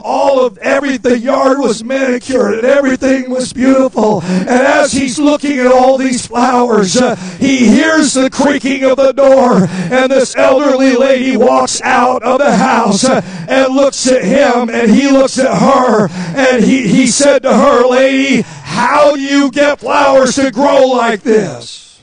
all 0.04 0.46
of 0.46 0.58
every 0.60 0.98
the 0.98 1.18
yard 1.18 1.60
was 1.60 1.84
manicured 1.84 2.56
and 2.56 2.64
everything 2.64 3.30
was 3.30 3.54
beautiful. 3.54 4.22
And 4.22 4.50
as 4.50 4.92
he's 4.92 5.20
looking 5.20 5.60
at 5.60 5.68
all 5.68 5.98
these 5.98 6.26
flowers, 6.26 6.98
uh, 6.98 7.16
he 7.16 7.68
hears 7.68 8.14
the 8.14 8.30
creaking 8.30 8.84
of 8.84 8.98
the 8.98 9.12
door, 9.12 9.68
and 9.68 10.12
this 10.12 10.36
elderly 10.36 10.96
lady 10.96 11.38
walks 11.38 11.82
out 11.82 12.24
of 12.24 12.40
the 12.40 12.56
house 12.56 13.04
uh, 13.04 13.22
and 13.48 13.76
looks 13.76 14.08
at 14.08 14.24
him, 14.24 14.70
and 14.70 14.92
he 14.92 15.12
looks 15.12 15.38
at 15.40 15.58
her, 15.58 16.10
and 16.36 16.64
he, 16.64 16.88
he 16.88 17.08
said 17.08 17.44
to 17.44 17.54
her, 17.54 17.86
Lady, 17.88 18.42
how 18.42 19.16
do 19.16 19.22
you 19.22 19.52
get 19.52 19.80
flowers 19.80 20.36
to 20.36 20.52
grow 20.52 20.88
like 20.88 21.22
this? 21.22 22.02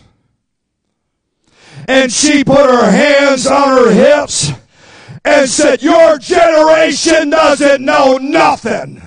And 1.87 2.13
she 2.13 2.45
put 2.45 2.67
her 2.69 2.91
hands 2.91 3.47
on 3.47 3.69
her 3.69 3.91
hips 3.91 4.53
and 5.25 5.49
said, 5.49 5.83
Your 5.83 6.19
generation 6.19 7.31
doesn't 7.31 7.85
know 7.85 8.19
nothing. 8.19 9.03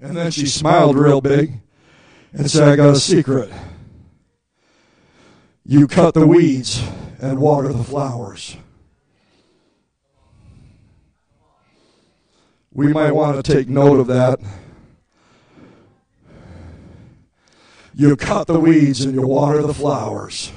And 0.00 0.16
then 0.16 0.30
she 0.30 0.46
smiled 0.46 0.96
real 0.96 1.20
big 1.20 1.54
and 2.32 2.50
said, 2.50 2.68
I 2.68 2.76
got 2.76 2.90
a 2.90 3.00
secret. 3.00 3.50
You 5.64 5.88
cut 5.88 6.14
the 6.14 6.26
weeds 6.26 6.82
and 7.20 7.38
water 7.38 7.72
the 7.72 7.84
flowers. 7.84 8.56
We 12.72 12.92
might 12.92 13.12
want 13.12 13.44
to 13.44 13.52
take 13.52 13.68
note 13.68 13.98
of 13.98 14.06
that. 14.06 14.38
You 17.92 18.14
cut 18.14 18.46
the 18.46 18.60
weeds 18.60 19.04
and 19.04 19.14
you 19.14 19.22
water 19.22 19.62
the 19.62 19.74
flowers. 19.74 20.52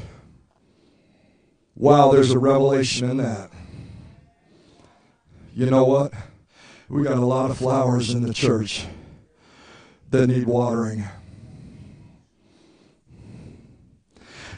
Wow, 1.81 2.11
there's 2.11 2.29
a 2.29 2.37
revelation 2.37 3.09
in 3.09 3.17
that. 3.17 3.49
You 5.55 5.65
know 5.65 5.83
what? 5.83 6.13
We 6.87 7.01
got 7.01 7.17
a 7.17 7.25
lot 7.25 7.49
of 7.49 7.57
flowers 7.57 8.13
in 8.13 8.21
the 8.21 8.35
church 8.35 8.85
that 10.11 10.27
need 10.27 10.45
watering. 10.45 11.05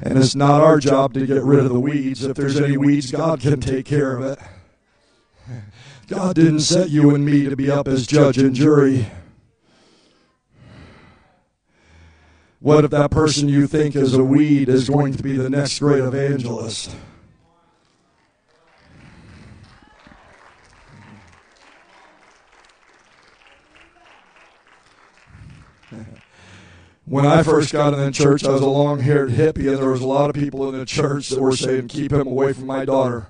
And 0.01 0.17
it's 0.17 0.35
not 0.35 0.59
our 0.59 0.81
job 0.81 1.13
to 1.13 1.25
get 1.25 1.41
rid 1.43 1.59
of 1.59 1.71
the 1.71 1.79
weeds. 1.79 2.25
If 2.25 2.35
there's 2.35 2.59
any 2.59 2.75
weeds, 2.75 3.09
God 3.09 3.39
can 3.39 3.61
take 3.61 3.85
care 3.85 4.17
of 4.17 4.25
it. 4.25 4.39
God 6.09 6.35
didn't 6.35 6.59
set 6.59 6.89
you 6.89 7.15
and 7.15 7.25
me 7.25 7.47
to 7.47 7.55
be 7.55 7.71
up 7.71 7.87
as 7.87 8.05
judge 8.05 8.37
and 8.37 8.53
jury. 8.53 9.07
What 12.59 12.83
if 12.83 12.91
that 12.91 13.11
person 13.11 13.47
you 13.47 13.65
think 13.65 13.95
is 13.95 14.13
a 14.13 14.25
weed 14.25 14.67
is 14.67 14.89
going 14.89 15.13
to 15.13 15.23
be 15.23 15.37
the 15.37 15.49
next 15.49 15.79
great 15.79 16.03
evangelist? 16.03 16.93
When 27.05 27.25
I 27.25 27.43
first 27.43 27.73
got 27.73 27.93
in 27.93 27.99
the 27.99 28.11
church, 28.11 28.45
I 28.45 28.51
was 28.51 28.61
a 28.61 28.67
long 28.67 28.99
haired 28.99 29.31
hippie, 29.31 29.67
and 29.67 29.77
there 29.77 29.89
was 29.89 30.01
a 30.01 30.07
lot 30.07 30.29
of 30.29 30.35
people 30.35 30.69
in 30.69 30.77
the 30.77 30.85
church 30.85 31.27
that 31.29 31.41
were 31.41 31.55
saying, 31.55 31.89
Keep 31.89 32.13
him 32.13 32.27
away 32.27 32.53
from 32.53 32.65
my 32.65 32.85
daughter. 32.85 33.27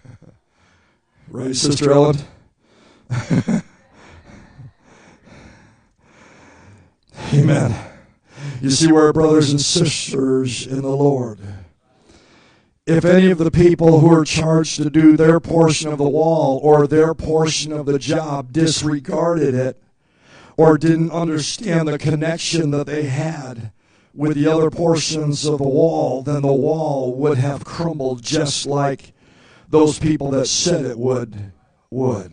right, 1.29 1.57
Sister 1.57 1.91
Ellen? 1.91 2.19
Amen. 7.33 7.75
You 8.61 8.69
see, 8.71 8.93
we're 8.93 9.13
brothers 9.15 9.51
and 9.51 9.61
sisters 9.61 10.67
in 10.67 10.83
the 10.83 10.89
Lord 10.89 11.39
if 12.91 13.05
any 13.05 13.31
of 13.31 13.39
the 13.39 13.51
people 13.51 14.01
who 14.01 14.13
are 14.13 14.25
charged 14.25 14.77
to 14.77 14.91
do 14.91 15.17
their 15.17 15.39
portion 15.39 15.93
of 15.93 15.99
the 15.99 16.09
wall 16.09 16.59
or 16.63 16.87
their 16.87 17.15
portion 17.15 17.73
of 17.73 17.87
the 17.87 17.99
job 17.99 18.53
disregarded 18.53 19.55
it, 19.55 19.81
or 20.57 20.77
didn't 20.77 21.11
understand 21.11 21.89
the 21.89 21.99
connection 21.99 22.71
that 22.71 22.87
they 22.87 23.05
had 23.05 23.73
with 24.13 24.37
the 24.37 24.47
other 24.47 24.71
portions 24.71 25.47
of 25.47 25.59
the 25.59 25.69
wall, 25.69 26.23
then 26.23 26.43
the 26.43 26.53
wall 26.53 27.15
would 27.15 27.39
have 27.39 27.65
crumbled 27.65 28.23
just 28.23 28.67
like 28.67 29.15
those 29.69 29.99
people 29.99 30.31
that 30.33 30.47
said 30.47 30.85
it 30.85 30.99
would 30.99 31.53
would. 31.91 32.33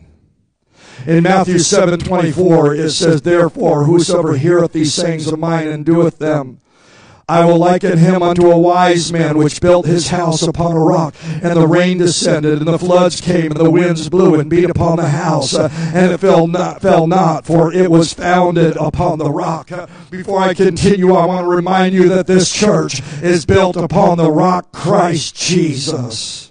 In 1.05 1.23
Matthew 1.23 1.59
7 1.59 1.99
24, 1.99 2.75
it 2.75 2.89
says, 2.89 3.21
Therefore, 3.21 3.83
whosoever 3.83 4.35
heareth 4.35 4.73
these 4.73 4.93
sayings 4.93 5.27
of 5.27 5.37
mine 5.37 5.67
and 5.67 5.85
doeth 5.85 6.17
them, 6.17 6.59
I 7.29 7.43
will 7.43 7.57
liken 7.57 7.97
him 7.97 8.23
unto 8.23 8.49
a 8.49 8.57
wise 8.57 9.11
man 9.11 9.37
which 9.37 9.59
built 9.59 9.85
his 9.85 10.07
house 10.07 10.43
upon 10.43 10.71
a 10.71 10.79
rock, 10.79 11.13
and 11.25 11.57
the 11.57 11.67
rain 11.67 11.97
descended, 11.97 12.59
and 12.59 12.67
the 12.69 12.79
floods 12.79 13.19
came, 13.19 13.51
and 13.51 13.59
the 13.59 13.69
winds 13.69 14.07
blew 14.07 14.39
and 14.39 14.49
beat 14.49 14.69
upon 14.69 14.95
the 14.95 15.09
house, 15.09 15.53
uh, 15.53 15.67
and 15.93 16.13
it 16.13 16.19
fell 16.19 16.47
not, 16.47 16.81
fell 16.81 17.05
not, 17.05 17.45
for 17.45 17.73
it 17.73 17.91
was 17.91 18.13
founded 18.13 18.77
upon 18.77 19.19
the 19.19 19.29
rock. 19.29 19.69
Before 20.09 20.39
I 20.39 20.53
continue, 20.53 21.15
I 21.15 21.25
want 21.25 21.43
to 21.43 21.49
remind 21.49 21.93
you 21.93 22.07
that 22.07 22.27
this 22.27 22.49
church 22.49 23.01
is 23.21 23.45
built 23.45 23.75
upon 23.75 24.17
the 24.17 24.31
rock 24.31 24.71
Christ 24.71 25.35
Jesus. 25.35 26.46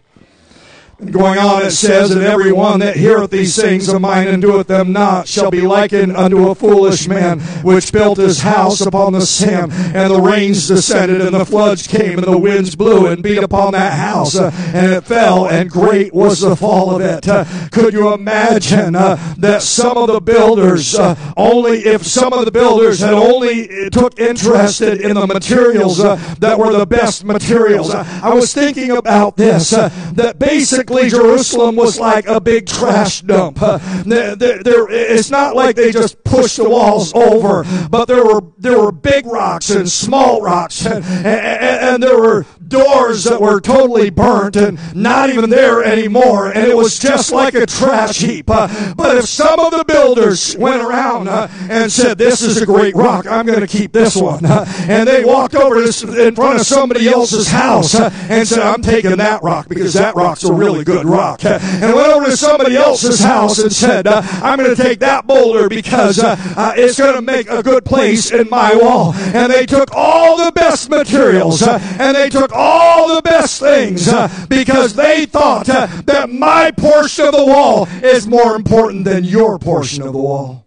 Going 1.04 1.38
on, 1.38 1.62
it 1.62 1.72
says, 1.72 2.10
And 2.10 2.22
every 2.22 2.52
one 2.52 2.80
that 2.80 2.96
heareth 2.96 3.30
these 3.30 3.54
things 3.54 3.86
of 3.86 4.00
mine 4.00 4.28
and 4.28 4.40
doeth 4.40 4.66
them 4.66 4.92
not 4.92 5.28
shall 5.28 5.50
be 5.50 5.60
likened 5.60 6.16
unto 6.16 6.48
a 6.48 6.54
foolish 6.54 7.06
man 7.06 7.40
which 7.62 7.92
built 7.92 8.16
his 8.16 8.40
house 8.40 8.80
upon 8.80 9.12
the 9.12 9.20
sand, 9.20 9.72
and 9.72 10.10
the 10.10 10.20
rains 10.20 10.66
descended, 10.66 11.20
and 11.20 11.34
the 11.34 11.44
floods 11.44 11.86
came, 11.86 12.18
and 12.18 12.26
the 12.26 12.38
winds 12.38 12.74
blew 12.76 13.08
and 13.08 13.22
beat 13.22 13.42
upon 13.42 13.72
that 13.72 13.92
house, 13.92 14.36
uh, 14.36 14.50
and 14.72 14.90
it 14.90 15.04
fell, 15.04 15.46
and 15.46 15.70
great 15.70 16.14
was 16.14 16.40
the 16.40 16.56
fall 16.56 16.96
of 16.96 17.02
it. 17.02 17.28
Uh, 17.28 17.44
could 17.70 17.92
you 17.92 18.14
imagine 18.14 18.96
uh, 18.96 19.16
that 19.36 19.60
some 19.60 19.98
of 19.98 20.06
the 20.06 20.20
builders, 20.20 20.94
uh, 20.94 21.14
only 21.36 21.80
if 21.80 22.06
some 22.06 22.32
of 22.32 22.46
the 22.46 22.50
builders 22.50 23.00
had 23.00 23.12
only 23.12 23.90
took 23.90 24.18
interested 24.18 25.02
in 25.02 25.14
the 25.14 25.26
materials 25.26 26.00
uh, 26.00 26.16
that 26.38 26.58
were 26.58 26.72
the 26.72 26.86
best 26.86 27.22
materials? 27.22 27.94
I 27.94 28.32
was 28.32 28.54
thinking 28.54 28.92
about 28.92 29.36
this, 29.36 29.74
uh, 29.74 29.90
that 30.14 30.38
basically 30.38 30.85
basically 30.86 31.10
Jerusalem 31.10 31.76
was 31.76 31.98
like 31.98 32.26
a 32.26 32.40
big 32.40 32.66
trash 32.66 33.22
dump. 33.22 33.58
Uh, 33.60 33.78
it's 34.06 35.30
not 35.30 35.54
like 35.56 35.76
they 35.76 35.92
just 35.92 36.22
pushed 36.24 36.56
the 36.56 36.68
walls 36.68 37.12
over, 37.14 37.64
but 37.90 38.06
there 38.06 38.24
were 38.24 38.42
there 38.58 38.78
were 38.78 38.92
big 38.92 39.26
rocks 39.26 39.70
and 39.70 39.90
small 39.90 40.40
rocks, 40.40 40.86
and, 40.86 41.04
and, 41.04 41.26
and 41.26 42.02
there 42.02 42.18
were 42.18 42.46
doors 42.68 43.24
that 43.24 43.40
were 43.40 43.60
totally 43.60 44.10
burnt 44.10 44.56
and 44.56 44.78
not 44.94 45.30
even 45.30 45.50
there 45.50 45.82
anymore, 45.84 46.48
and 46.48 46.66
it 46.66 46.76
was 46.76 46.98
just 46.98 47.32
like 47.32 47.54
a 47.54 47.66
trash 47.66 48.18
heap. 48.18 48.50
Uh, 48.50 48.94
but 48.94 49.16
if 49.16 49.26
some 49.26 49.58
of 49.60 49.72
the 49.72 49.84
builders 49.84 50.56
went 50.56 50.82
around 50.82 51.28
uh, 51.28 51.48
and 51.70 51.90
said, 51.90 52.18
"This 52.18 52.42
is 52.42 52.60
a 52.60 52.66
great 52.66 52.94
rock, 52.94 53.26
I'm 53.26 53.46
going 53.46 53.60
to 53.60 53.66
keep 53.66 53.92
this 53.92 54.16
one," 54.16 54.44
uh, 54.44 54.64
and 54.88 55.08
they 55.08 55.24
walked 55.24 55.54
over 55.54 55.74
to, 55.84 56.26
in 56.26 56.34
front 56.34 56.60
of 56.60 56.66
somebody 56.66 57.08
else's 57.08 57.48
house 57.48 57.94
uh, 57.94 58.10
and 58.28 58.46
said, 58.46 58.60
"I'm 58.60 58.82
taking 58.82 59.16
that 59.16 59.42
rock 59.42 59.68
because 59.68 59.94
that 59.94 60.14
rock's 60.14 60.44
a 60.44 60.52
really 60.52 60.84
good 60.84 61.06
rock," 61.06 61.44
uh, 61.44 61.58
and 61.62 61.94
went 61.94 62.12
over 62.12 62.26
to 62.26 62.36
somebody 62.36 62.76
else's 62.76 63.20
house 63.20 63.58
and 63.58 63.72
said, 63.72 64.06
uh, 64.06 64.22
"I'm 64.42 64.58
going 64.58 64.74
to 64.74 64.82
take 64.82 65.00
that 65.00 65.26
boulder 65.26 65.68
because 65.68 66.20
it's 66.22 66.98
going 66.98 67.14
to 67.14 67.22
make 67.22 67.48
a 67.48 67.62
good 67.62 67.84
place 67.84 68.30
in 68.30 68.48
my 68.50 68.74
wall," 68.74 69.14
and 69.14 69.52
they 69.52 69.66
took 69.66 69.90
all 69.92 70.36
the 70.36 70.52
best 70.52 70.90
materials 70.90 71.62
and 71.62 72.16
they 72.16 72.28
took 72.28 72.52
all 72.56 73.14
the 73.14 73.22
best 73.22 73.60
things 73.60 74.08
uh, 74.08 74.28
because 74.48 74.94
they 74.94 75.26
thought 75.26 75.68
uh, 75.68 75.86
that 76.04 76.30
my 76.30 76.70
portion 76.70 77.26
of 77.26 77.32
the 77.32 77.44
wall 77.44 77.86
is 78.02 78.26
more 78.26 78.56
important 78.56 79.04
than 79.04 79.24
your 79.24 79.58
portion 79.58 80.02
of 80.02 80.12
the 80.12 80.18
wall. 80.18 80.66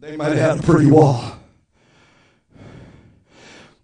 They 0.00 0.16
might 0.16 0.36
have 0.36 0.56
had 0.56 0.58
a 0.60 0.62
pretty 0.62 0.90
wall. 0.90 1.38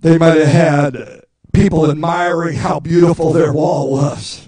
They 0.01 0.19
might 0.19 0.39
have 0.39 0.49
had 0.49 1.25
people 1.53 1.91
admiring 1.91 2.57
how 2.57 2.81
beautiful 2.81 3.33
their 3.33 3.53
wall 3.53 3.91
was. 3.91 4.47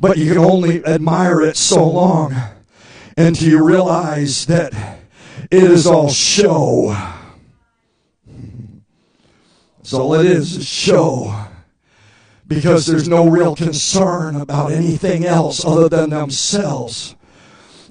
But 0.00 0.18
you 0.18 0.32
can 0.32 0.42
only 0.42 0.84
admire 0.84 1.40
it 1.40 1.56
so 1.56 1.88
long 1.88 2.34
until 3.16 3.48
you 3.48 3.64
realize 3.64 4.46
that 4.46 4.72
it 5.50 5.62
is 5.62 5.86
all 5.86 6.10
show. 6.10 6.94
All 9.94 10.14
it 10.14 10.26
is, 10.26 10.56
is 10.56 10.66
show. 10.66 11.46
Because 12.46 12.86
there's 12.86 13.08
no 13.08 13.28
real 13.28 13.56
concern 13.56 14.36
about 14.36 14.72
anything 14.72 15.24
else 15.24 15.64
other 15.64 15.88
than 15.88 16.10
themselves. 16.10 17.16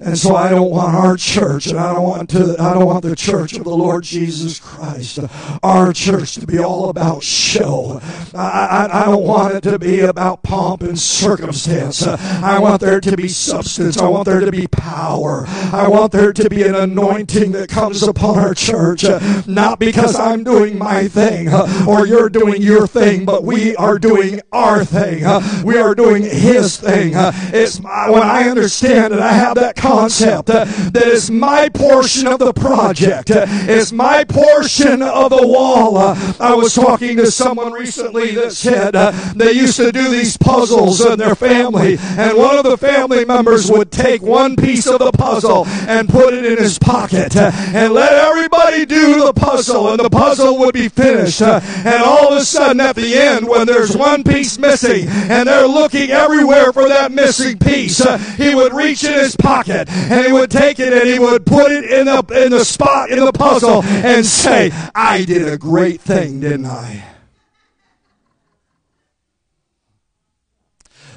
And 0.04 0.18
so 0.18 0.36
I 0.36 0.50
don't 0.50 0.70
want 0.70 0.94
our 0.94 1.16
church, 1.16 1.66
and 1.66 1.78
I 1.78 1.94
don't 1.94 2.02
want 2.02 2.30
to, 2.30 2.56
I 2.58 2.74
don't 2.74 2.84
want 2.84 3.04
the 3.04 3.16
church 3.16 3.54
of 3.54 3.64
the 3.64 3.74
Lord 3.74 4.04
Jesus 4.04 4.60
Christ, 4.60 5.18
our 5.62 5.92
church 5.94 6.34
to 6.34 6.46
be 6.46 6.58
all 6.58 6.90
about 6.90 7.22
show. 7.22 8.00
I, 8.34 8.88
I, 8.90 9.02
I 9.02 9.04
don't 9.06 9.24
want 9.24 9.54
it 9.54 9.62
to 9.62 9.78
be 9.78 10.00
about 10.00 10.42
pomp 10.42 10.82
and 10.82 10.98
circumstance. 10.98 12.06
I 12.06 12.58
want 12.58 12.82
there 12.82 13.00
to 13.00 13.16
be 13.16 13.28
substance. 13.28 13.96
I 13.96 14.08
want 14.08 14.26
there 14.26 14.40
to 14.40 14.50
be 14.50 14.66
power. 14.66 15.44
I 15.72 15.88
want 15.88 16.12
there 16.12 16.32
to 16.34 16.50
be 16.50 16.62
an 16.64 16.74
anointing 16.74 17.52
that 17.52 17.70
comes 17.70 18.02
upon 18.02 18.38
our 18.38 18.54
church, 18.54 19.04
not 19.46 19.78
because 19.78 20.16
I'm 20.16 20.44
doing 20.44 20.78
my 20.78 21.08
thing 21.08 21.48
or 21.88 22.06
you're 22.06 22.28
doing 22.28 22.60
your 22.60 22.86
thing, 22.86 23.24
but 23.24 23.44
we 23.44 23.74
are 23.76 23.98
doing 23.98 24.42
our 24.52 24.84
thing. 24.84 25.24
We 25.64 25.78
are 25.78 25.94
doing 25.94 26.22
His 26.22 26.76
thing. 26.76 27.12
It's 27.14 27.80
when 27.80 28.22
I 28.22 28.48
understand 28.50 29.14
it, 29.14 29.20
I 29.20 29.32
have 29.32 29.54
that 29.56 29.76
concept 29.94 30.46
that 30.46 31.06
is 31.06 31.30
my 31.30 31.68
portion 31.68 32.26
of 32.26 32.38
the 32.38 32.52
project, 32.52 33.30
it's 33.30 33.92
my 33.92 34.24
portion 34.24 35.02
of 35.02 35.30
the 35.30 35.46
wall. 35.46 35.98
I 36.40 36.54
was 36.54 36.74
talking 36.74 37.16
to 37.18 37.30
someone 37.30 37.72
recently 37.72 38.34
that 38.34 38.52
said 38.52 38.92
they 39.36 39.52
used 39.52 39.76
to 39.76 39.92
do 39.92 40.08
these 40.10 40.36
puzzles 40.36 41.04
in 41.04 41.18
their 41.18 41.34
family, 41.34 41.96
and 42.00 42.36
one 42.36 42.56
of 42.56 42.64
the 42.64 42.76
family 42.76 43.24
members 43.24 43.70
would 43.70 43.90
take 43.90 44.22
one 44.22 44.56
piece 44.56 44.86
of 44.86 44.98
the 44.98 45.12
puzzle 45.12 45.66
and 45.66 46.08
put 46.08 46.34
it 46.34 46.44
in 46.44 46.58
his 46.58 46.78
pocket 46.78 47.36
and 47.36 47.92
let 47.92 48.12
everybody 48.12 48.84
do 48.84 49.24
the 49.24 49.32
puzzle, 49.32 49.90
and 49.90 50.00
the 50.00 50.10
puzzle 50.10 50.58
would 50.58 50.74
be 50.74 50.88
finished. 50.88 51.40
And 51.42 52.02
all 52.02 52.32
of 52.32 52.38
a 52.38 52.44
sudden, 52.44 52.80
at 52.80 52.96
the 52.96 53.14
end, 53.16 53.48
when 53.48 53.66
there's 53.66 53.96
one 53.96 54.24
piece 54.24 54.58
missing 54.58 55.06
and 55.08 55.48
they're 55.48 55.66
looking 55.66 56.10
everywhere 56.10 56.72
for 56.72 56.88
that 56.88 57.12
missing 57.12 57.58
piece, 57.58 58.02
he 58.36 58.54
would 58.54 58.72
reach 58.72 59.04
in 59.04 59.12
his 59.12 59.36
pocket 59.36 59.73
and 59.74 60.26
he 60.26 60.32
would 60.32 60.50
take 60.50 60.78
it 60.78 60.92
and 60.92 61.08
he 61.08 61.18
would 61.18 61.44
put 61.46 61.70
it 61.70 61.84
in 61.84 62.06
the, 62.06 62.44
in 62.44 62.50
the 62.50 62.64
spot 62.64 63.10
in 63.10 63.24
the 63.24 63.32
puzzle 63.32 63.82
and 63.82 64.24
say, 64.24 64.70
I 64.94 65.24
did 65.24 65.48
a 65.48 65.58
great 65.58 66.00
thing, 66.00 66.40
didn't 66.40 66.66
I? 66.66 67.04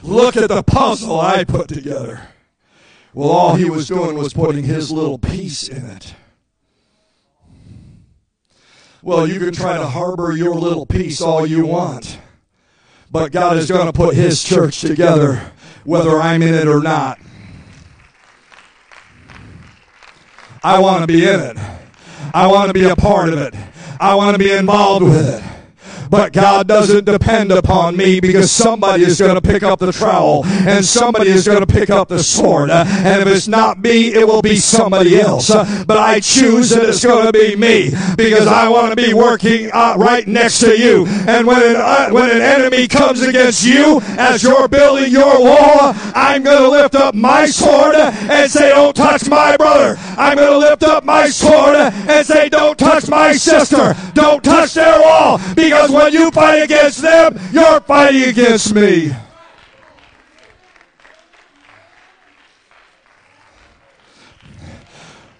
Look 0.04 0.38
at 0.38 0.50
the 0.50 0.64
puzzle 0.64 1.20
I 1.20 1.44
put 1.44 1.68
together. 1.68 2.30
Well, 3.14 3.30
all 3.30 3.56
he 3.56 3.70
was 3.70 3.88
doing 3.88 4.18
was 4.18 4.34
putting 4.34 4.64
his 4.64 4.92
little 4.92 5.18
piece 5.18 5.68
in 5.68 5.86
it. 5.86 6.14
Well, 9.02 9.28
you 9.28 9.40
can 9.40 9.54
try 9.54 9.78
to 9.78 9.88
harbor 9.88 10.36
your 10.36 10.56
little 10.56 10.86
piece 10.86 11.22
all 11.22 11.46
you 11.46 11.66
want, 11.66 12.20
but 13.12 13.32
God 13.32 13.58
is 13.58 13.70
going 13.70 13.86
to 13.86 13.94
put 13.94 14.16
his 14.16 14.44
church 14.44 14.82
together 14.82 15.52
whether 15.84 16.20
I'm 16.20 16.42
in 16.42 16.54
it 16.54 16.68
or 16.68 16.82
not. 16.82 17.18
I 20.68 20.80
want 20.80 21.00
to 21.00 21.08
be 21.08 21.26
in 21.26 21.40
it. 21.40 21.58
I 22.34 22.48
want 22.48 22.68
to 22.68 22.74
be 22.74 22.84
a 22.84 22.96
part 22.98 23.30
of 23.30 23.40
it. 23.40 23.54
I 24.02 24.16
want 24.16 24.36
to 24.36 24.38
be 24.38 24.52
involved 24.52 25.06
with 25.06 25.26
it. 25.26 25.57
But 26.10 26.34
God 26.34 26.68
doesn't 26.68 27.06
depend 27.06 27.52
upon 27.52 27.98
me 27.98 28.20
because 28.20 28.52
somebody 28.52 29.04
is 29.04 29.20
going 29.20 29.36
to 29.36 29.42
pick 29.42 29.64
up 29.64 29.80
the 29.80 29.92
trowel 29.92 30.46
and 30.46 30.84
somebody 30.84 31.30
is 31.30 31.48
going 31.48 31.60
to 31.60 31.68
pick 31.68 31.90
up 31.90 32.08
the 32.08 32.20
sword. 32.20 32.70
And 32.70 33.22
if 33.22 33.28
it's 33.28 33.48
not 33.48 33.80
me, 33.80 34.14
it 34.14 34.28
will 34.28 34.42
be 34.42 34.58
somebody 34.58 35.20
else. 35.20 35.50
But 35.50 35.98
I 35.98 36.20
choose 36.20 36.70
that 36.72 36.84
it's 36.88 37.04
going 37.04 37.26
to 37.26 37.34
be 37.34 37.56
me 37.56 37.92
because 38.16 38.48
I 38.48 38.70
want 38.70 38.92
to 38.92 38.96
be 38.96 39.14
working 39.14 39.70
right 39.70 40.28
next 40.28 40.60
to 40.60 40.78
you. 40.78 41.06
And 41.28 41.48
when 41.48 41.62
an, 41.62 41.76
uh, 41.76 42.10
when 42.10 42.30
an 42.30 42.42
enemy 42.42 42.88
comes 42.88 43.22
against 43.22 43.66
you 43.66 44.00
as 44.18 44.44
you're 44.44 44.68
building 44.68 45.12
your 45.12 45.42
wall, 45.42 45.94
I'm 46.16 46.44
going 46.44 46.62
to 46.62 46.70
lift 46.70 46.96
up 46.96 47.16
my 47.16 47.46
sword 47.46 47.96
and 47.96 48.50
say, 48.50 48.70
Don't 48.70 48.96
touch 48.96 49.30
my 49.30 49.58
brother. 49.58 49.98
I'm 50.18 50.38
going 50.38 50.52
to 50.52 50.58
lift 50.58 50.84
up 50.84 51.04
my 51.04 51.30
sword 51.30 51.76
and 51.76 52.26
say, 52.26 52.50
Don't 52.50 52.78
touch 52.78 53.08
my 53.08 53.34
sister. 53.34 53.96
Don't 54.14 54.44
touch 54.44 54.74
their 54.74 55.00
wall 55.02 55.40
because 55.56 55.92
when 55.98 56.14
you 56.14 56.32
fight 56.32 56.62
against 56.62 57.02
them, 57.02 57.40
you're 57.52 57.82
fighting 57.82 58.24
against 58.24 58.74
me. 58.74 59.12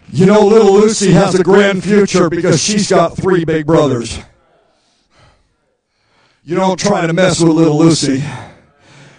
You 0.10 0.26
know, 0.26 0.42
little 0.42 0.74
Lucy 0.74 1.12
has 1.12 1.36
a 1.36 1.44
grand 1.44 1.84
future 1.84 2.30
because 2.30 2.62
she's 2.62 2.90
got 2.90 3.16
three 3.16 3.46
big 3.46 3.68
brothers. 3.68 4.20
You 6.44 6.56
don't 6.56 6.80
try 6.80 7.06
to 7.06 7.14
mess 7.14 7.40
with 7.40 7.52
little 7.52 7.78
Lucy. 7.78 8.24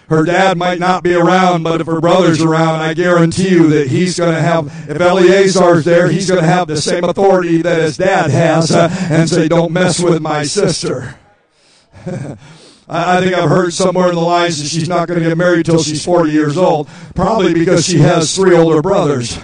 her 0.09 0.25
dad 0.25 0.57
might 0.57 0.79
not 0.79 1.03
be 1.03 1.13
around, 1.13 1.63
but 1.63 1.79
if 1.79 1.87
her 1.87 2.01
brother's 2.01 2.41
around, 2.41 2.81
I 2.81 2.95
guarantee 2.95 3.49
you 3.49 3.69
that 3.69 3.87
he's 3.87 4.17
going 4.17 4.33
to 4.33 4.41
have, 4.41 4.65
if 4.89 4.99
Eleazar's 4.99 5.85
there, 5.85 6.09
he's 6.09 6.27
going 6.27 6.41
to 6.41 6.47
have 6.47 6.67
the 6.67 6.77
same 6.77 7.03
authority 7.03 7.61
that 7.61 7.79
his 7.81 7.95
dad 7.95 8.31
has 8.31 8.71
uh, 8.71 8.89
and 9.11 9.29
say, 9.29 9.47
don't 9.47 9.71
mess 9.71 10.01
with 10.01 10.21
my 10.21 10.43
sister. 10.43 11.15
I 12.91 13.21
think 13.21 13.35
I've 13.35 13.49
heard 13.49 13.71
somewhere 13.71 14.09
in 14.09 14.15
the 14.15 14.21
lines 14.21 14.61
that 14.61 14.67
she's 14.67 14.89
not 14.89 15.07
going 15.07 15.19
to 15.21 15.29
get 15.29 15.37
married 15.37 15.67
till 15.67 15.81
she's 15.83 16.03
40 16.03 16.31
years 16.31 16.57
old, 16.57 16.89
probably 17.13 17.53
because 17.53 17.85
she 17.85 17.99
has 17.99 18.35
three 18.35 18.55
older 18.55 18.81
brothers. 18.81 19.37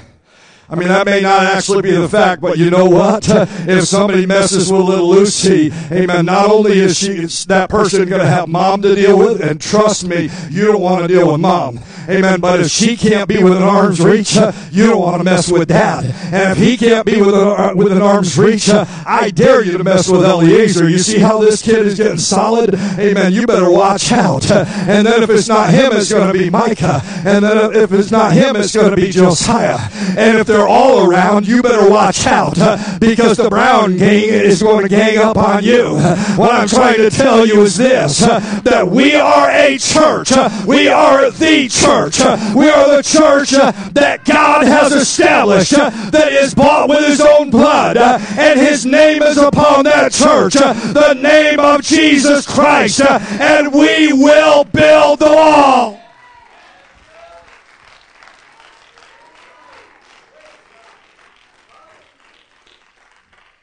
I 0.68 0.74
mean, 0.74 0.88
that 0.88 1.06
may 1.06 1.22
not 1.22 1.44
actually 1.44 1.84
be 1.84 1.92
the 1.92 2.10
fact, 2.10 2.42
but 2.42 2.58
you 2.58 2.72
know 2.72 2.86
what? 2.86 3.30
If 3.68 3.86
somebody 3.86 4.26
messes 4.26 4.72
with 4.72 4.82
little 4.82 5.10
Lucy, 5.10 5.72
amen, 5.92 6.26
not 6.26 6.50
only 6.50 6.80
is 6.80 6.98
she, 6.98 7.26
that 7.48 7.70
person 7.70 8.08
going 8.08 8.22
to 8.22 8.28
have 8.28 8.48
mom 8.48 8.82
to 8.82 8.96
deal 8.96 9.18
with, 9.18 9.42
and 9.42 9.62
trust 9.62 10.08
me, 10.08 10.30
you 10.50 10.66
don't 10.66 10.82
want 10.82 11.02
to 11.02 11.08
deal 11.08 11.32
with 11.32 11.42
mom. 11.42 11.80
Amen. 12.10 12.40
But 12.40 12.60
if 12.62 12.72
she 12.72 12.96
can't 12.96 13.28
be 13.28 13.44
within 13.44 13.64
arm's 13.64 14.00
reach, 14.00 14.36
you 14.72 14.88
don't 14.88 15.02
want 15.02 15.20
to 15.20 15.24
mess 15.24 15.52
with 15.52 15.68
dad. 15.70 16.06
And 16.06 16.52
if 16.52 16.58
he 16.58 16.78
can't 16.78 17.06
be 17.06 17.22
within, 17.22 17.48
uh, 17.48 17.74
within 17.76 18.02
arm's 18.02 18.38
reach, 18.38 18.70
I 18.70 19.32
dare 19.34 19.64
you 19.64 19.78
to 19.78 19.84
mess 19.84 20.10
with 20.10 20.24
Eliezer. 20.24 20.90
You 20.90 21.00
see 21.00 21.20
how 21.20 21.40
this 21.40 21.62
kid 21.62 21.86
is 21.86 21.98
getting 21.98 22.18
solid? 22.18 22.76
Amen. 22.76 23.34
You 23.34 23.48
better 23.48 23.70
watch 23.72 24.12
out. 24.12 24.50
And 24.52 25.06
then 25.06 25.24
if 25.24 25.30
it's 25.30 25.48
not 25.48 25.72
him, 25.72 25.92
it's 25.94 26.12
going 26.12 26.32
to 26.32 26.38
be 26.38 26.50
Micah. 26.50 27.02
And 27.26 27.44
then 27.44 27.76
if 27.76 27.92
it's 27.92 28.12
not 28.12 28.34
him, 28.34 28.56
it's 28.56 28.76
going 28.76 28.92
to 28.92 28.96
be 28.96 29.12
Josiah. 29.12 29.80
And 30.18 30.38
if 30.38 30.48
they're 30.48 30.68
all 30.68 31.10
around, 31.10 31.48
you 31.48 31.62
better 31.62 31.90
watch 31.90 32.28
out 32.28 32.56
because 33.00 33.38
the 33.38 33.50
Brown 33.50 33.98
gang 33.98 34.30
is 34.30 34.62
going 34.62 34.84
to 34.84 34.90
gang 34.90 35.18
up 35.18 35.38
on 35.38 35.64
you. 35.64 35.96
What 36.36 36.52
I'm 36.52 36.68
trying 36.68 36.98
to 36.98 37.10
tell 37.10 37.46
you 37.46 37.62
is 37.62 37.78
this 37.78 38.20
that 38.20 38.88
we 38.90 39.16
are 39.16 39.50
a 39.50 39.78
church. 39.78 40.32
We 40.66 40.88
are 40.88 41.32
the 41.32 41.68
church 41.68 41.95
church. 41.96 42.20
We 42.56 42.70
are 42.70 42.96
the 42.96 43.04
church 43.04 43.54
uh, 43.54 43.72
that 43.92 44.26
God 44.26 44.66
has 44.66 44.94
established, 44.94 45.74
uh, 45.74 45.90
that 46.12 46.32
is 46.32 46.54
bought 46.54 46.90
with 46.90 47.06
his 47.06 47.22
own 47.22 47.50
blood, 47.50 47.98
uh, 47.98 48.20
and 48.38 48.60
his 48.60 48.86
name 48.86 49.24
is 49.24 49.38
upon 49.38 49.86
that 49.86 50.12
church, 50.12 50.54
the 50.54 51.14
name 51.14 51.60
of 51.60 51.82
Jesus 51.82 52.46
Christ, 52.46 53.02
and 53.02 53.74
we 53.74 54.14
will 54.14 54.64
build 54.66 55.20
the 55.20 55.26
wall. 55.26 56.00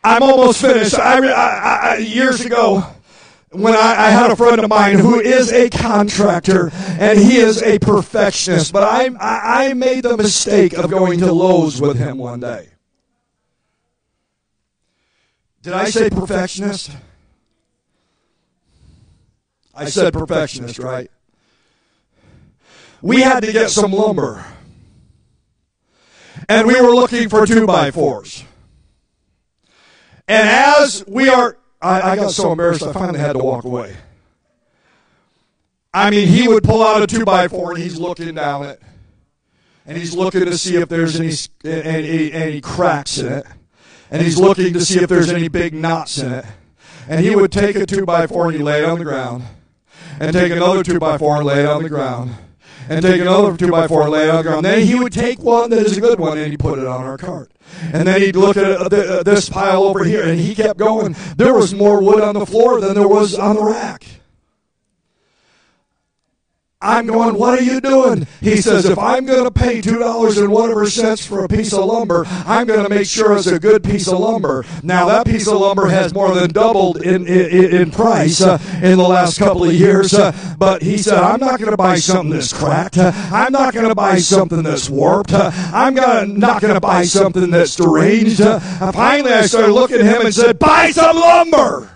I'm 0.05 0.23
almost 0.23 0.61
finished. 0.61 0.99
I, 0.99 1.25
I, 1.29 1.93
I, 1.93 1.97
years 1.99 2.45
ago, 2.45 2.85
when 3.53 3.75
I, 3.75 4.07
I, 4.07 4.11
had 4.11 4.31
a 4.31 4.37
friend 4.37 4.59
of 4.61 4.69
mine 4.69 4.99
who 4.99 5.21
is 5.21 5.53
a 5.53 5.69
contractor 5.69 6.71
and 6.73 7.19
he 7.19 7.37
is 7.37 7.63
a 7.63 7.79
perfectionist, 7.79 8.73
but 8.73 8.83
I, 8.83 9.11
I, 9.21 9.67
I 9.67 9.75
made 9.75 10.05
the 10.05 10.17
mistake 10.17 10.73
of 10.73 10.91
going 10.91 11.21
to 11.21 11.33
Lowe's 11.33 11.81
with 11.81 11.99
him 11.99 12.19
one 12.19 12.41
day. 12.41 12.69
Did 15.63 15.75
I 15.75 15.91
say 15.91 16.11
perfectionist? 16.11 16.91
I 19.75 19.87
said 19.87 20.13
perfectionist, 20.13 20.79
right? 20.79 21.11
We 23.01 23.21
had 23.21 23.41
to 23.45 23.53
get 23.53 23.71
some 23.71 23.93
lumber. 23.93 24.45
And 26.49 26.67
we 26.67 26.81
were 26.81 26.95
looking 26.95 27.29
for 27.29 27.47
two 27.47 27.67
by 27.67 27.91
fours. 27.91 28.45
And 30.29 30.49
as 30.49 31.05
we 31.07 31.29
are 31.29 31.59
I, 31.83 32.13
I 32.13 32.17
got 32.17 32.31
so 32.31 32.53
embarrassed, 32.53 32.85
I 32.85 32.93
finally 32.93 33.19
had 33.19 33.33
to 33.33 33.41
walk 33.41 33.65
away. 33.65 33.97
I 35.93 36.11
mean, 36.11 36.29
he 36.29 36.49
would 36.49 36.63
pull 36.63 36.83
out 36.83 37.03
a 37.03 37.07
two 37.07 37.25
by 37.25 37.49
four 37.49 37.73
and 37.73 37.83
he's 37.83 37.99
looking 37.99 38.35
down 38.35 38.65
it, 38.65 38.81
and 39.85 39.99
he's 39.99 40.15
looking 40.15 40.45
to 40.45 40.57
see 40.57 40.77
if 40.77 40.89
there's 40.89 41.19
any 41.19 41.33
any, 41.65 42.33
any 42.33 42.61
cracks 42.61 43.19
in 43.19 43.33
it, 43.33 43.47
and 44.11 44.23
he's 44.23 44.39
looking 44.39 44.73
to 44.73 44.81
see 44.81 45.01
if 45.01 45.09
there's 45.09 45.31
any 45.31 45.49
big 45.49 45.75
knots 45.75 46.19
in 46.19 46.33
it. 46.33 46.45
And 47.09 47.25
he 47.25 47.35
would 47.35 47.51
take 47.51 47.77
a 47.77 47.85
two 47.85 48.07
by 48.07 48.27
four 48.27 48.47
and 48.47 48.57
he 48.57 48.63
lay 48.63 48.85
it 48.85 48.85
on 48.85 48.99
the 48.99 49.05
ground, 49.05 49.43
and 50.21 50.33
take 50.33 50.53
another 50.53 50.83
two 50.83 51.01
by 51.01 51.19
four 51.19 51.37
and 51.37 51.45
lay 51.45 51.61
it 51.61 51.67
on 51.67 51.83
the 51.83 51.89
ground, 51.89 52.31
and 52.93 53.03
take 53.03 53.21
another 53.21 53.57
two 53.57 53.71
by 53.71 53.89
four 53.89 54.09
lay 54.09 54.29
it 54.29 54.31
on 54.31 54.43
ground. 54.43 54.65
Then 54.65 54.87
he 54.87 54.95
would 54.95 55.13
take 55.13 55.39
one 55.41 55.71
that 55.71 55.87
is 55.87 55.97
a 55.97 56.01
good 56.01 56.21
one 56.21 56.39
and 56.39 56.51
he 56.51 56.57
put 56.57 56.79
it 56.79 56.87
on 56.87 57.05
our 57.05 57.19
cart. 57.19 57.51
And 57.93 58.07
then 58.07 58.21
he'd 58.21 58.37
look 58.37 58.57
at 58.57 58.93
uh, 58.93 59.23
this 59.23 59.49
pile 59.49 59.85
over 59.85 60.05
here, 60.05 60.23
and 60.23 60.39
he 60.39 60.55
kept 60.55 60.79
going. 60.79 61.17
There 61.37 61.55
was 61.55 61.75
more 61.75 62.03
wood 62.03 62.21
on 62.21 62.35
the 62.35 62.47
floor 62.47 62.81
than 62.81 62.95
there 62.95 63.09
was 63.09 63.35
on 63.35 63.57
the 63.57 63.65
rack. 63.65 64.05
I'm 66.83 67.07
going, 67.07 67.37
what 67.39 67.59
are 67.59 67.63
you 67.63 67.81
doing? 67.81 68.27
He 68.41 68.57
says, 68.57 68.85
if 68.87 68.99
I'm 68.99 69.25
going 69.25 69.45
to 69.45 69.51
pay 69.51 69.81
$2 69.81 70.43
and 70.43 70.51
whatever 70.51 70.85
cents 70.87 71.25
for 71.25 71.45
a 71.45 71.49
piece 71.49 71.73
of 71.73 71.85
lumber, 71.85 72.25
I'm 72.27 72.67
going 72.67 72.83
to 72.83 72.89
make 72.89 73.07
sure 73.07 73.37
it's 73.37 73.47
a 73.47 73.61
good 73.61 73.85
piece 73.85 74.09
of 74.09 74.19
lumber. 74.19 74.65
Now, 74.83 75.07
that 75.07 75.27
piece 75.27 75.47
of 75.47 75.59
lumber 75.59 75.87
has 75.87 76.13
more 76.13 76.35
than 76.35 76.51
doubled 76.51 77.01
in, 77.03 77.27
in, 77.27 77.75
in 77.75 77.91
price 77.93 78.41
uh, 78.41 78.59
in 78.83 78.99
the 78.99 79.09
last 79.09 79.39
couple 79.39 79.65
of 79.65 79.73
years. 79.73 80.13
Uh, 80.13 80.33
but 80.59 80.83
he 80.83 80.99
said, 80.99 81.19
I'm 81.19 81.39
not 81.39 81.61
going 81.61 81.71
to 81.71 81.77
buy 81.77 81.97
something 81.97 82.31
that's 82.31 82.53
cracked. 82.53 82.99
Uh, 82.99 83.13
I'm 83.33 83.53
not 83.53 83.75
going 83.75 83.89
to 83.89 83.95
buy 83.95 84.19
something 84.19 84.63
that's 84.63 84.91
warped. 84.91 85.33
Uh, 85.33 85.53
I'm 85.73 85.95
gonna, 85.95 86.27
not 86.27 86.61
going 86.61 86.75
to 86.75 86.81
buy 86.81 87.05
something 87.05 87.51
that's 87.51 87.77
deranged. 87.77 88.41
Uh, 88.41 88.59
finally, 88.93 89.33
I 89.33 89.43
started 89.43 89.73
looking 89.73 90.01
at 90.01 90.07
him 90.07 90.27
and 90.27 90.35
said, 90.35 90.59
buy 90.59 90.91
some 90.91 91.17
lumber. 91.17 91.91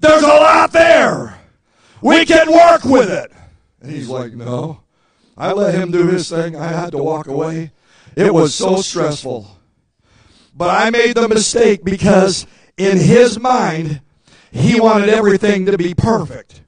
There's 0.00 0.22
a 0.22 0.26
lot 0.26 0.70
there. 0.72 1.33
We 2.04 2.26
can 2.26 2.52
work 2.52 2.84
with 2.84 3.08
it. 3.08 3.32
And 3.80 3.90
he's 3.90 4.10
like, 4.10 4.34
No. 4.34 4.82
I 5.38 5.52
let 5.52 5.74
him 5.74 5.90
do 5.90 6.06
his 6.06 6.28
thing. 6.28 6.54
I 6.54 6.68
had 6.68 6.90
to 6.92 6.98
walk 6.98 7.26
away. 7.26 7.72
It 8.14 8.32
was 8.32 8.54
so 8.54 8.76
stressful. 8.82 9.58
But 10.54 10.68
I 10.68 10.90
made 10.90 11.16
the 11.16 11.28
mistake 11.28 11.82
because 11.82 12.46
in 12.76 12.98
his 12.98 13.40
mind, 13.40 14.02
he 14.52 14.78
wanted 14.78 15.08
everything 15.08 15.64
to 15.66 15.78
be 15.78 15.94
perfect. 15.94 16.60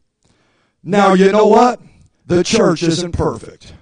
Now, 0.83 1.13
you 1.13 1.31
know 1.31 1.47
what? 1.47 1.81
The 2.25 2.43
church 2.43 2.83
isn't 2.83 3.13
perfect. 3.13 3.75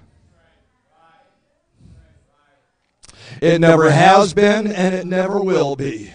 It 3.41 3.59
never 3.61 3.89
has 3.89 4.33
been, 4.33 4.67
and 4.67 4.93
it 4.93 5.07
never 5.07 5.39
will 5.39 5.77
be. 5.77 6.11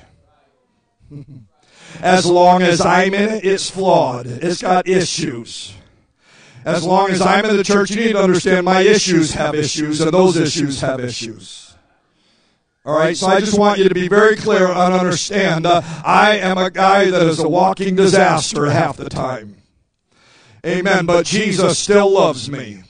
As 2.03 2.27
long 2.27 2.63
as 2.63 2.81
I'm 2.81 3.15
in 3.15 3.29
it, 3.29 3.45
it's 3.45 3.71
flawed. 3.71 4.27
It's 4.27 4.63
got 4.63 4.89
issues. 4.89 5.75
As 6.65 6.85
long 6.85 7.11
as 7.11 7.23
I'm 7.23 7.45
in 7.47 7.57
the 7.57 7.65
church, 7.65 7.91
you 7.91 7.97
need 7.97 8.13
to 8.13 8.23
understand 8.23 8.67
my 8.67 8.83
issues 8.83 9.33
have 9.33 9.55
issues, 9.55 10.01
and 10.01 10.11
those 10.13 10.37
issues 10.37 10.81
have 10.81 11.01
issues. 11.01 11.75
All 12.85 12.99
right, 12.99 13.17
so 13.17 13.27
I 13.27 13.41
just 13.41 13.59
want 13.59 13.79
you 13.79 13.89
to 13.89 13.95
be 13.95 14.09
very 14.09 14.37
clear 14.37 14.67
and 14.67 14.95
understand. 14.95 15.67
Uh, 15.67 15.83
I 16.05 16.39
am 16.39 16.57
a 16.57 16.71
guy 16.71 17.11
that 17.11 17.23
is 17.23 17.39
a 17.39 17.49
walking 17.49 17.95
disaster 17.95 18.67
half 18.71 18.97
the 18.97 19.11
time. 19.11 19.57
Amen. 20.65 21.07
But 21.07 21.27
Jesus 21.27 21.79
still 21.79 22.11
loves 22.11 22.51
me. 22.51 22.83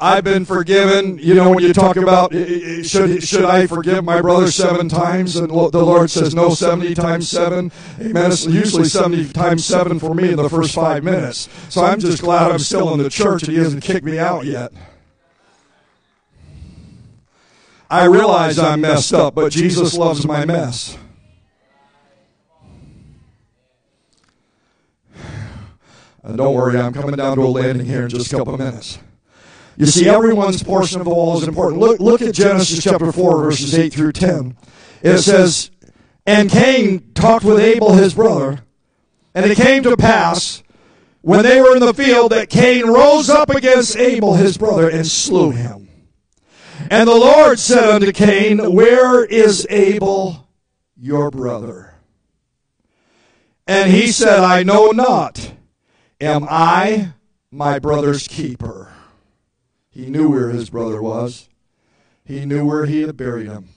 I've 0.00 0.22
been 0.22 0.44
forgiven. 0.44 1.18
You 1.18 1.34
know, 1.34 1.50
when 1.50 1.64
you 1.64 1.72
talk 1.72 1.96
about 1.96 2.32
should 2.32 3.22
should 3.22 3.44
I 3.44 3.66
forgive 3.66 4.04
my 4.04 4.20
brother 4.20 4.48
seven 4.50 4.88
times, 4.88 5.34
and 5.34 5.50
the 5.50 5.52
Lord 5.52 6.08
says 6.08 6.36
no, 6.36 6.50
seventy 6.50 6.94
times 6.94 7.28
seven. 7.28 7.72
Amen. 8.00 8.30
It's 8.30 8.46
usually 8.46 8.84
seventy 8.84 9.28
times 9.28 9.64
seven 9.64 9.98
for 9.98 10.14
me 10.14 10.30
in 10.30 10.36
the 10.36 10.48
first 10.48 10.72
five 10.72 11.02
minutes. 11.02 11.48
So 11.68 11.84
I'm 11.84 11.98
just 11.98 12.22
glad 12.22 12.52
I'm 12.52 12.60
still 12.60 12.92
in 12.94 13.02
the 13.02 13.10
church 13.10 13.42
and 13.42 13.52
He 13.52 13.58
hasn't 13.58 13.82
kicked 13.82 14.04
me 14.04 14.18
out 14.18 14.44
yet. 14.44 14.72
I 17.90 18.04
realize 18.04 18.58
I'm 18.58 18.82
messed 18.82 19.14
up, 19.14 19.34
but 19.34 19.50
Jesus 19.50 19.94
loves 19.94 20.26
my 20.26 20.44
mess. 20.44 20.96
And 26.20 26.36
don't 26.36 26.54
worry, 26.54 26.78
I'm 26.78 26.92
coming 26.92 27.14
down 27.14 27.36
to 27.36 27.42
a 27.42 27.46
landing 27.46 27.86
here 27.86 28.02
in 28.02 28.10
just 28.10 28.30
a 28.30 28.36
couple 28.36 28.52
of 28.52 28.60
minutes. 28.60 28.98
You 29.78 29.86
see, 29.86 30.08
everyone's 30.08 30.60
portion 30.60 30.98
of 31.00 31.04
the 31.04 31.14
wall 31.14 31.38
is 31.38 31.46
important. 31.46 31.80
Look, 31.80 32.00
look 32.00 32.20
at 32.20 32.34
Genesis 32.34 32.82
chapter 32.82 33.12
4, 33.12 33.42
verses 33.44 33.78
8 33.78 33.92
through 33.92 34.10
10. 34.10 34.56
It 35.02 35.18
says, 35.18 35.70
And 36.26 36.50
Cain 36.50 37.12
talked 37.14 37.44
with 37.44 37.60
Abel 37.60 37.92
his 37.92 38.12
brother, 38.12 38.58
and 39.36 39.46
it 39.46 39.56
came 39.56 39.84
to 39.84 39.96
pass, 39.96 40.64
when 41.20 41.44
they 41.44 41.60
were 41.60 41.76
in 41.76 41.80
the 41.80 41.94
field, 41.94 42.32
that 42.32 42.50
Cain 42.50 42.88
rose 42.88 43.30
up 43.30 43.50
against 43.50 43.96
Abel 43.96 44.34
his 44.34 44.58
brother 44.58 44.90
and 44.90 45.06
slew 45.06 45.52
him. 45.52 45.88
And 46.90 47.08
the 47.08 47.14
Lord 47.14 47.60
said 47.60 47.88
unto 47.88 48.10
Cain, 48.10 48.72
Where 48.72 49.24
is 49.24 49.64
Abel 49.70 50.48
your 50.96 51.30
brother? 51.30 51.94
And 53.68 53.92
he 53.92 54.08
said, 54.08 54.40
I 54.40 54.64
know 54.64 54.90
not. 54.90 55.52
Am 56.20 56.46
I 56.50 57.12
my 57.52 57.78
brother's 57.78 58.26
keeper? 58.26 58.92
He 59.98 60.10
knew 60.10 60.30
where 60.30 60.50
his 60.50 60.70
brother 60.70 61.02
was. 61.02 61.48
He 62.24 62.46
knew 62.46 62.64
where 62.64 62.86
he 62.86 63.00
had 63.00 63.16
buried 63.16 63.48
him. 63.48 63.70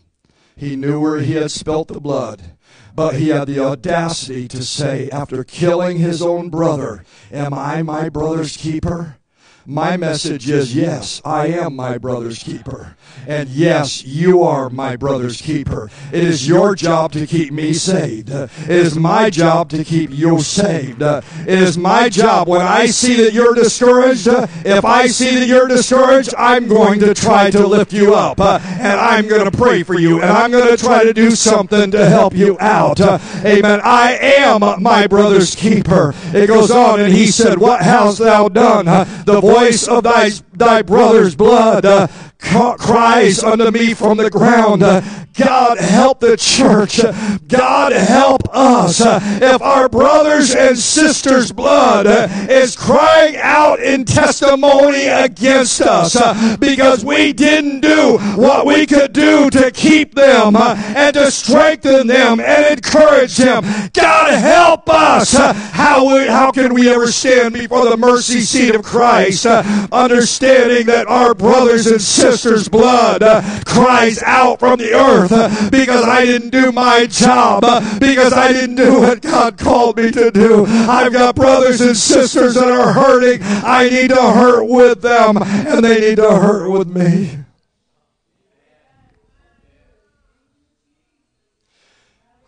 He 0.56 0.76
knew 0.76 0.99
where 0.99 1.19
he 1.19 1.34
had 1.34 1.49
spilt 1.49 1.88
the 1.88 1.99
blood. 1.99 2.52
But 2.93 3.15
he 3.15 3.30
had 3.30 3.48
the 3.48 3.60
audacity 3.60 4.48
to 4.49 4.64
say, 4.64 5.10
after 5.10 5.43
killing 5.43 5.98
his 5.98 6.22
own 6.22 6.52
brother, 6.52 7.03
Am 7.31 7.56
I 7.56 7.81
my 7.81 8.07
brother's 8.10 8.56
keeper? 8.56 9.18
My 9.65 9.95
message 9.95 10.49
is 10.49 10.75
yes, 10.75 11.21
I 11.23 11.47
am 11.47 11.75
my 11.75 11.99
brother's 11.99 12.41
keeper. 12.41 12.95
And 13.27 13.47
yes, 13.47 14.03
you 14.03 14.41
are 14.41 14.69
my 14.71 14.95
brother's 14.95 15.39
keeper. 15.39 15.91
It 16.11 16.23
is 16.23 16.47
your 16.47 16.73
job 16.75 17.11
to 17.11 17.27
keep 17.27 17.53
me 17.53 17.73
saved. 17.73 18.29
It 18.31 18.69
is 18.69 18.97
my 18.97 19.29
job 19.29 19.69
to 19.69 19.83
keep 19.83 20.09
you 20.11 20.39
saved. 20.39 21.03
It 21.03 21.23
is 21.47 21.77
my 21.77 22.09
job 22.09 22.47
when 22.47 22.61
I 22.61 22.88
see 22.88 23.15
that 23.23 23.33
you're 23.33 23.53
discouraged, 23.53 24.27
if 24.27 24.83
I 24.83 25.05
see 25.07 25.35
that 25.35 25.47
you're 25.47 25.67
discouraged, 25.67 26.33
I'm 26.38 26.67
going 26.67 26.99
to 27.01 27.13
try 27.13 27.51
to 27.51 27.67
lift 27.67 27.93
you 27.93 28.15
up. 28.15 28.39
And 28.39 28.99
I'm 28.99 29.27
going 29.27 29.49
to 29.49 29.55
pray 29.55 29.83
for 29.83 29.99
you. 29.99 30.21
And 30.21 30.31
I'm 30.31 30.49
going 30.49 30.75
to 30.75 30.83
try 30.83 31.03
to 31.03 31.13
do 31.13 31.31
something 31.31 31.91
to 31.91 32.09
help 32.09 32.33
you 32.33 32.57
out. 32.59 32.99
Amen. 32.99 33.79
I 33.83 34.17
am 34.38 34.81
my 34.81 35.05
brother's 35.05 35.53
keeper. 35.53 36.15
It 36.33 36.47
goes 36.47 36.71
on 36.71 36.99
and 36.99 37.13
he 37.13 37.27
said, 37.27 37.59
What 37.59 37.81
hast 37.81 38.17
thou 38.17 38.49
done? 38.49 38.85
The 39.25 39.39
voice 39.53 39.88
of 39.88 40.03
thy, 40.03 40.30
thy 40.53 40.82
brother's 40.82 41.36
blood 41.36 41.86
uh, 41.86 42.07
cries 42.40 43.44
unto 43.44 43.69
me 43.72 43.94
from 43.94 44.18
the 44.18 44.30
ground. 44.30 44.84
Uh, 44.84 45.02
God 45.34 45.78
help 45.78 46.19
the 46.19 46.36
church. 46.36 46.99
God 47.48 47.94
help 47.94 48.41
us. 48.53 48.99
Uh, 48.99 49.19
if 49.41 49.61
our 49.61 49.88
brothers 49.88 50.53
and 50.53 50.78
sisters' 50.78 51.52
blood 51.53 52.06
uh, 52.06 52.28
is 52.49 52.76
crying 52.76 53.38
out 53.38 53.80
in 53.80 54.03
testimony 54.03 55.06
against 55.06 55.82
us 55.82 56.15
uh, 56.18 56.57
because 56.60 57.06
we 57.06 57.32
didn't 57.32 57.80
do 57.80 58.18
what 58.36 58.65
we 58.65 58.86
could 58.86 59.14
do 59.14 59.49
to 59.52 59.72
keep 59.72 60.15
them 60.15 60.56
uh, 60.56 60.76
and 60.95 61.14
to 61.14 61.32
strengthen 61.32 62.07
them 62.07 62.40
and 62.41 62.65
encourage 62.78 63.38
them. 63.38 63.64
God 63.94 64.34
help 64.34 64.90
us. 64.90 65.34
Uh, 65.36 65.53
How, 65.53 66.06
we, 66.15 66.28
how 66.28 66.52
can 66.52 66.73
we 66.73 66.90
ever 66.90 67.07
stand 67.07 67.53
before 67.53 67.90
the 67.90 67.98
mercy 67.98 68.41
seat 68.41 68.76
of 68.76 68.84
Christ 68.84 69.40
uh, 69.45 69.88
understanding 69.91 70.85
that 70.88 71.07
our 71.07 71.34
brothers 71.34 71.88
and 71.88 72.01
sisters' 72.01 72.68
blood 72.68 73.23
uh, 73.23 73.41
cries 73.65 74.22
out 74.23 74.59
from 74.59 74.80
the 74.80 74.93
earth 74.93 75.31
uh, 75.31 75.69
because 75.69 76.03
I 76.05 76.26
didn't 76.26 76.49
do 76.49 76.72
my 76.72 77.05
job, 77.07 77.61
because 77.99 78.34
I 78.34 78.51
didn't 78.53 78.76
do 78.76 78.99
what 78.99 79.22
God 79.22 79.57
called 79.57 79.97
me 79.97 80.11
to 80.11 80.31
do. 80.31 80.65
I've 80.68 81.13
got 81.13 81.35
brothers 81.35 81.81
and 81.81 81.95
sisters 81.95 82.55
that 82.55 82.72
are 82.72 82.93
hurting. 82.93 83.39
I 83.43 83.89
need 83.89 84.09
to 84.09 84.22
hurt 84.22 84.65
with 84.65 85.01
them, 85.01 85.38
and 85.38 85.84
they 85.84 85.99
need 85.99 86.15
to 86.18 86.31
hurt 86.31 86.69
with 86.69 86.88
me. 86.88 87.38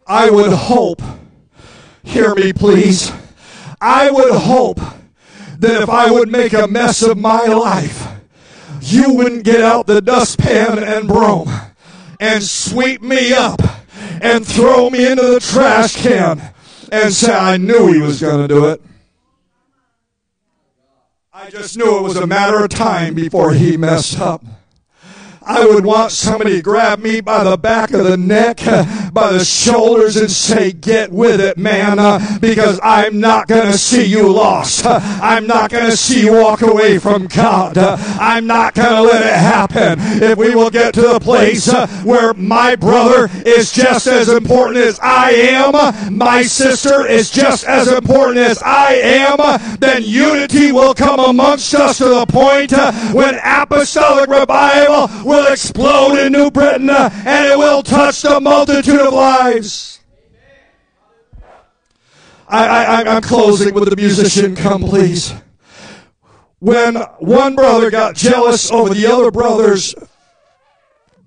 I 0.06 0.30
would 0.30 0.52
hope, 0.52 1.02
hear 2.04 2.36
me 2.36 2.52
please, 2.52 3.12
I 3.80 4.12
would 4.12 4.34
hope 4.34 4.80
that 5.60 5.82
if 5.82 5.90
I 5.90 6.12
would 6.12 6.30
make 6.30 6.54
a 6.54 6.68
mess 6.68 7.02
of 7.02 7.18
my 7.18 7.46
life, 7.46 8.08
you 8.82 9.14
wouldn't 9.14 9.44
get 9.44 9.62
out 9.62 9.88
the 9.88 10.02
dustpan 10.02 10.80
and 10.80 11.08
broom 11.08 11.50
and 12.20 12.44
sweep 12.44 13.02
me 13.02 13.34
up 13.34 13.62
and 14.22 14.46
throw 14.46 14.90
me 14.90 15.10
into 15.10 15.24
the 15.24 15.40
trash 15.40 16.02
can 16.02 16.54
and 16.92 17.14
say, 17.14 17.34
I 17.34 17.58
knew 17.58 17.92
he 17.92 18.02
was 18.02 18.22
going 18.22 18.42
to 18.42 18.48
do 18.48 18.68
it. 18.68 18.82
I 21.34 21.50
just 21.50 21.78
knew 21.78 21.98
it 21.98 22.02
was 22.04 22.16
a 22.16 22.28
matter 22.28 22.64
of 22.64 22.70
time 22.70 23.16
before 23.16 23.54
he 23.54 23.76
messed 23.76 24.20
up. 24.20 24.44
I 25.42 25.66
would 25.66 25.84
want 25.84 26.12
somebody 26.12 26.58
to 26.58 26.62
grab 26.62 27.00
me 27.00 27.20
by 27.20 27.44
the 27.44 27.58
back 27.58 27.92
of 27.92 28.06
the 28.06 28.16
neck, 28.16 28.60
by 29.14 29.34
the 29.34 29.46
shoulders, 29.46 30.18
and 30.18 30.30
say, 30.30 30.72
Get 30.72 31.12
with 31.12 31.40
it, 31.40 31.58
man, 31.58 32.00
uh, 32.00 32.20
because 32.42 32.80
I'm 32.82 33.20
not 33.20 33.48
going 33.48 33.72
to 33.72 33.78
see 33.78 34.06
you 34.06 34.32
lost. 34.32 34.86
Uh, 34.86 35.00
I'm 35.22 35.46
not 35.46 35.70
going 35.70 35.86
to 35.86 35.96
see 35.96 36.22
you 36.22 36.34
walk 36.34 36.62
away 36.62 36.98
from 36.98 37.28
God. 37.28 37.78
Uh, 37.78 37.98
I'm 38.20 38.48
not 38.48 38.74
going 38.74 38.90
to 38.90 39.02
let 39.02 39.22
it 39.22 39.38
happen. 39.38 40.00
If 40.00 40.38
we 40.38 40.56
will 40.56 40.70
get 40.70 40.94
to 40.96 41.02
the 41.02 41.20
place 41.20 41.70
uh, 41.70 41.88
where 42.04 42.34
my 42.34 42.76
brother 42.76 43.30
is 43.46 43.72
just 43.72 44.08
as 44.08 44.30
important 44.30 44.78
as 44.78 45.00
I 45.02 45.32
am, 45.32 46.18
my 46.18 46.44
sister 46.44 47.06
is 47.06 47.30
just 47.30 47.66
as 47.66 47.92
important 47.92 48.38
as 48.38 48.62
I 48.64 48.94
am, 48.94 49.80
then 49.80 50.04
unity 50.04 50.72
will 50.72 50.94
come 50.94 51.20
amongst 51.20 51.74
us 51.76 52.00
to 52.00 52.06
the 52.06 52.26
point 52.26 52.74
uh, 52.74 52.92
when 53.14 53.36
apostolic 53.44 54.30
revival 54.30 55.10
will 55.24 55.52
explode 55.52 56.18
in 56.18 56.32
New 56.34 56.50
Britain 56.50 56.90
uh, 56.90 57.10
and 57.26 57.48
it 57.48 57.58
will 57.58 57.84
touch 57.84 58.22
the 58.22 58.40
multitude 58.40 59.03
of 59.06 59.14
lives. 59.14 60.00
I, 62.48 62.68
I, 62.68 63.16
I'm 63.16 63.22
closing 63.22 63.74
with 63.74 63.90
the 63.90 63.96
musician. 63.96 64.56
Come, 64.56 64.84
please. 64.84 65.34
When 66.60 66.96
one 67.20 67.56
brother 67.56 67.90
got 67.90 68.16
jealous 68.16 68.72
over 68.72 68.94
the 68.94 69.08
other 69.08 69.32
brother's 69.32 69.96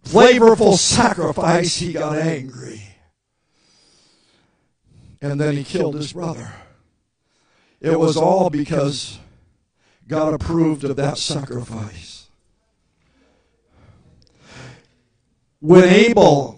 flavorful 0.04 0.74
sacrifice, 0.76 1.76
he 1.76 1.92
got 1.92 2.18
angry. 2.18 2.82
And 5.20 5.40
then 5.40 5.56
he 5.56 5.64
killed 5.64 5.96
his 5.96 6.12
brother. 6.12 6.52
It 7.80 7.98
was 7.98 8.16
all 8.16 8.50
because 8.50 9.18
God 10.06 10.32
approved 10.32 10.84
of 10.84 10.96
that 10.96 11.18
sacrifice. 11.18 12.16
when 15.66 15.84
Abel, 15.84 16.55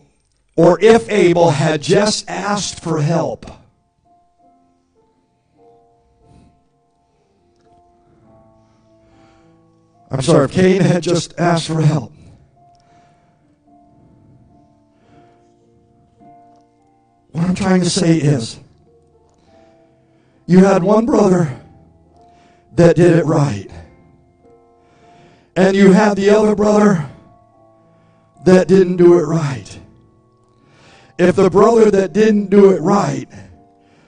or 0.59 0.76
if 0.80 1.09
Abel, 1.09 1.51
had 1.51 1.80
just 1.80 2.28
asked 2.28 2.80
for 2.80 3.01
help, 3.01 3.48
I'm 10.10 10.20
sorry, 10.20 10.47
if 10.47 10.51
Cain 10.51 10.80
had 10.80 11.05
just 11.05 11.39
asked 11.39 11.68
for 11.68 11.80
help, 11.80 12.12
what 17.30 17.44
I'm 17.44 17.55
trying 17.55 17.82
to 17.82 17.90
say 17.90 18.16
is, 18.16 18.59
you 20.47 20.64
had 20.64 20.82
one 20.82 21.06
brother 21.06 21.56
that 22.72 22.97
did 22.97 23.16
it 23.16 23.26
right, 23.26 23.70
and 25.55 25.76
you 25.76 25.93
had 25.93 26.16
the 26.16 26.30
other 26.30 26.56
brother 26.56 27.09
that 28.44 28.66
didn't 28.66 28.97
do 28.97 29.20
it 29.20 29.22
right. 29.22 29.78
If 31.19 31.35
the 31.35 31.51
brother 31.51 31.90
that 31.90 32.12
didn't 32.12 32.49
do 32.49 32.70
it 32.70 32.81
right 32.81 33.28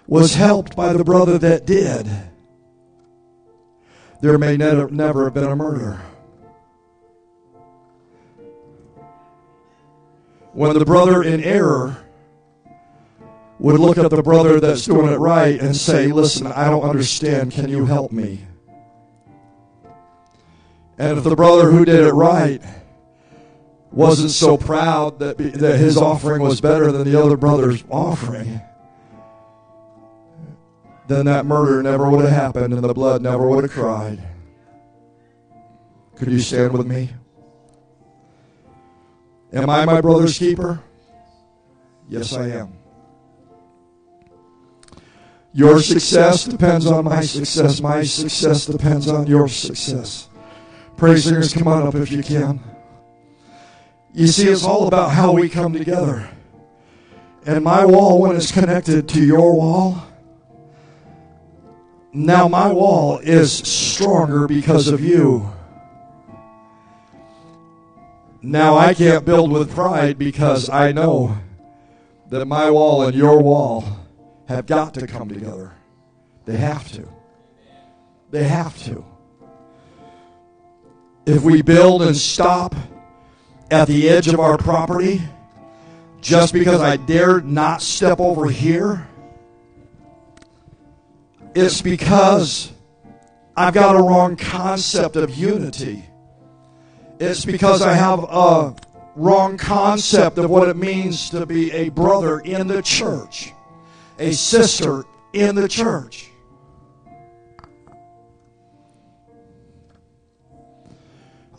was 0.07 0.35
helped 0.35 0.77
by 0.77 0.93
the 0.93 1.05
brother 1.05 1.39
that 1.39 1.66
did, 1.66 2.09
there 4.20 4.39
may 4.39 4.57
never, 4.57 4.89
never 4.91 5.24
have 5.24 5.35
been 5.35 5.45
a 5.45 5.57
murder. 5.57 6.01
When 10.53 10.78
the 10.78 10.85
brother 10.85 11.23
in 11.23 11.43
error 11.43 11.97
would 13.59 13.81
look 13.81 13.99
at 13.99 14.11
the 14.11 14.23
brother 14.23 14.61
that's 14.61 14.87
doing 14.87 15.12
it 15.12 15.16
right 15.16 15.61
and 15.61 15.77
say, 15.77 16.09
Listen, 16.09 16.47
I 16.47 16.70
don't 16.70 16.82
understand. 16.82 17.53
Can 17.53 17.69
you 17.69 17.87
help 17.87 18.12
me? 18.12 18.41
And 20.99 21.19
if 21.19 21.24
the 21.24 21.37
brother 21.37 21.70
who 21.70 21.85
did 21.85 22.01
it 22.01 22.12
right 22.12 22.62
wasn't 23.92 24.30
so 24.30 24.56
proud 24.56 25.18
that, 25.18 25.36
be, 25.36 25.48
that 25.48 25.78
his 25.78 25.96
offering 25.96 26.42
was 26.42 26.60
better 26.60 26.92
than 26.92 27.10
the 27.10 27.20
other 27.20 27.36
brother's 27.36 27.84
offering, 27.90 28.60
then 31.08 31.26
that 31.26 31.44
murder 31.44 31.82
never 31.82 32.08
would 32.08 32.24
have 32.24 32.30
happened 32.32 32.72
and 32.72 32.84
the 32.84 32.94
blood 32.94 33.22
never 33.22 33.48
would 33.48 33.64
have 33.64 33.72
cried. 33.72 34.22
Could 36.16 36.30
you 36.30 36.40
stand 36.40 36.72
with 36.72 36.86
me? 36.86 37.10
Am 39.52 39.68
I 39.68 39.84
my 39.84 40.00
brother's 40.00 40.38
keeper? 40.38 40.80
Yes, 42.08 42.32
I 42.32 42.48
am. 42.48 42.74
Your 45.52 45.80
success 45.80 46.44
depends 46.44 46.86
on 46.86 47.04
my 47.04 47.22
success. 47.22 47.80
My 47.80 48.04
success 48.04 48.66
depends 48.66 49.08
on 49.08 49.26
your 49.26 49.48
success. 49.48 50.28
Praise 50.96 51.24
singers, 51.24 51.52
come 51.52 51.66
on 51.66 51.86
up 51.86 51.94
if 51.96 52.12
you 52.12 52.22
can. 52.22 52.60
You 54.12 54.27
see, 54.27 54.49
it's 54.49 54.65
all 54.65 54.89
about 54.89 55.12
how 55.12 55.32
we 55.32 55.49
come 55.49 55.73
together. 55.73 56.28
And 57.47 57.65
my 57.65 57.85
wall, 57.85 58.20
when 58.20 58.37
it's 58.37 58.51
connected 58.51 59.09
to 59.11 59.24
your 59.24 59.55
wall, 59.57 60.05
now 62.12 62.49
my 62.49 62.73
wall 62.73 63.19
is 63.19 63.53
stronger 63.53 64.49
because 64.49 64.89
of 64.89 65.01
you. 65.01 65.51
Now 68.43 68.77
I 68.77 68.95
can't 68.95 69.24
build 69.24 69.53
with 69.53 69.73
pride 69.74 70.19
because 70.19 70.69
I 70.69 70.93
know 70.93 71.37
that 72.31 72.45
my 72.47 72.70
wall 72.70 73.03
and 73.03 73.15
your 73.15 73.41
wall 73.41 73.85
have 74.49 74.66
got 74.66 74.95
to 74.95 75.07
come 75.07 75.28
together. 75.28 75.73
They 76.47 76.57
have 76.57 76.91
to. 76.93 77.07
They 78.31 78.45
have 78.45 78.77
to. 78.85 79.05
If 81.27 81.43
we 81.43 81.62
build 81.62 82.03
and 82.03 82.16
stop 82.16 82.74
at 83.70 83.86
the 83.86 84.09
edge 84.09 84.28
of 84.28 84.40
our 84.40 84.59
property, 84.59 85.22
just 86.20 86.52
because 86.52 86.80
I 86.80 86.97
dared 86.97 87.47
not 87.47 87.82
step 87.82 88.20
over 88.20 88.48
here. 88.48 89.06
It's 91.55 91.80
because 91.82 92.72
I've 93.56 93.74
got 93.74 93.97
a 93.97 94.02
wrong 94.02 94.36
concept 94.36 95.16
of 95.16 95.34
unity. 95.34 96.05
It's 97.18 97.44
because 97.44 97.82
I 97.82 97.94
have 97.94 98.24
a 98.24 98.74
wrong 99.14 99.59
concept 99.59 100.38
of 100.38 100.48
what 100.48 100.68
it 100.68 100.76
means 100.76 101.30
to 101.30 101.44
be 101.44 101.70
a 101.72 101.90
brother 101.90 102.40
in 102.40 102.66
the 102.66 102.82
church, 102.82 103.52
a 104.18 104.32
sister 104.32 105.05
in 105.32 105.55
the 105.55 105.68
church. 105.68 106.30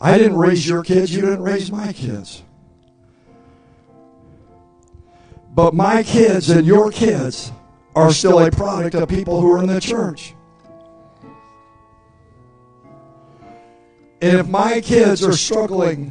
I 0.02 0.18
didn't 0.18 0.36
raise 0.36 0.66
your 0.66 0.82
kids, 0.82 1.14
you 1.14 1.20
didn't 1.20 1.44
raise 1.44 1.70
my 1.70 1.92
kids. 1.92 2.42
But 5.54 5.74
my 5.74 6.02
kids 6.02 6.50
and 6.50 6.66
your 6.66 6.90
kids 6.90 7.52
are 7.94 8.10
still 8.10 8.40
a 8.40 8.50
product 8.50 8.96
of 8.96 9.08
people 9.08 9.40
who 9.40 9.52
are 9.52 9.58
in 9.58 9.68
the 9.68 9.80
church. 9.80 10.34
And 14.20 14.38
if 14.38 14.48
my 14.48 14.80
kids 14.80 15.22
are 15.22 15.34
struggling, 15.34 16.10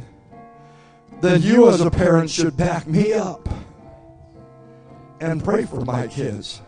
then 1.20 1.42
you 1.42 1.68
as 1.68 1.82
a 1.82 1.90
parent 1.90 2.30
should 2.30 2.56
back 2.56 2.86
me 2.86 3.12
up 3.12 3.46
and 5.20 5.44
pray 5.44 5.66
for 5.66 5.84
my 5.84 6.06
kids. 6.06 6.62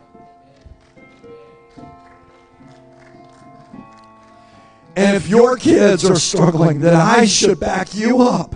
And 4.97 5.17
if 5.17 5.29
your 5.29 5.57
kids 5.57 6.09
are 6.09 6.17
struggling, 6.17 6.81
then 6.81 6.95
I 6.95 7.25
should 7.25 7.59
back 7.59 7.95
you 7.95 8.23
up. 8.23 8.55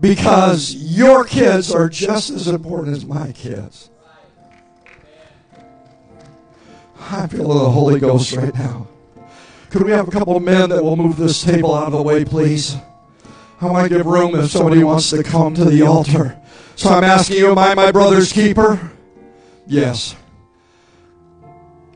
Because 0.00 0.74
your 0.74 1.24
kids 1.24 1.72
are 1.72 1.88
just 1.88 2.30
as 2.30 2.48
important 2.48 2.96
as 2.96 3.04
my 3.04 3.32
kids. 3.32 3.90
I 7.10 7.26
feel 7.26 7.48
the 7.48 7.70
Holy 7.70 8.00
Ghost 8.00 8.34
right 8.34 8.54
now. 8.54 8.88
Could 9.70 9.82
we 9.82 9.92
have 9.92 10.08
a 10.08 10.10
couple 10.10 10.36
of 10.36 10.42
men 10.42 10.70
that 10.70 10.82
will 10.82 10.96
move 10.96 11.16
this 11.16 11.42
table 11.42 11.74
out 11.74 11.86
of 11.86 11.92
the 11.92 12.02
way, 12.02 12.24
please? 12.24 12.76
I 13.60 13.66
want 13.66 13.88
to 13.88 13.94
give 13.94 14.06
room 14.06 14.34
if 14.34 14.50
somebody 14.50 14.82
wants 14.84 15.10
to 15.10 15.22
come 15.22 15.54
to 15.54 15.64
the 15.64 15.82
altar. 15.82 16.38
So 16.76 16.90
I'm 16.90 17.04
asking 17.04 17.38
you, 17.38 17.50
am 17.50 17.58
I 17.58 17.74
my 17.74 17.92
brother's 17.92 18.32
keeper? 18.32 18.90
Yes. 19.66 20.16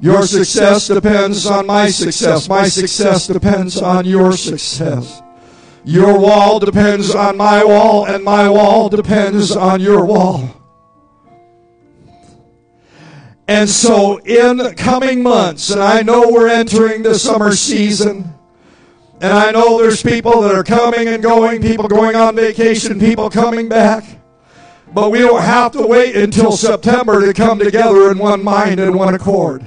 Your 0.00 0.22
success 0.22 0.86
depends 0.86 1.46
on 1.46 1.66
my 1.66 1.90
success. 1.90 2.48
My 2.48 2.68
success 2.68 3.26
depends 3.26 3.82
on 3.82 4.04
your 4.04 4.32
success. 4.32 5.22
Your 5.84 6.18
wall 6.18 6.60
depends 6.60 7.14
on 7.14 7.36
my 7.36 7.64
wall, 7.64 8.06
and 8.06 8.22
my 8.22 8.48
wall 8.48 8.88
depends 8.88 9.56
on 9.56 9.80
your 9.80 10.04
wall. 10.04 10.54
And 13.48 13.68
so, 13.68 14.18
in 14.18 14.74
coming 14.74 15.22
months, 15.22 15.70
and 15.70 15.82
I 15.82 16.02
know 16.02 16.28
we're 16.28 16.48
entering 16.48 17.02
the 17.02 17.14
summer 17.14 17.52
season, 17.52 18.34
and 19.20 19.32
I 19.32 19.50
know 19.50 19.80
there's 19.80 20.02
people 20.02 20.42
that 20.42 20.54
are 20.54 20.62
coming 20.62 21.08
and 21.08 21.22
going, 21.22 21.62
people 21.62 21.88
going 21.88 22.14
on 22.14 22.36
vacation, 22.36 23.00
people 23.00 23.30
coming 23.30 23.68
back. 23.68 24.04
But 24.92 25.10
we 25.10 25.20
don't 25.20 25.42
have 25.42 25.72
to 25.72 25.86
wait 25.86 26.14
until 26.16 26.52
September 26.52 27.24
to 27.24 27.32
come 27.32 27.58
together 27.58 28.10
in 28.10 28.18
one 28.18 28.44
mind 28.44 28.80
and 28.80 28.94
one 28.94 29.14
accord. 29.14 29.64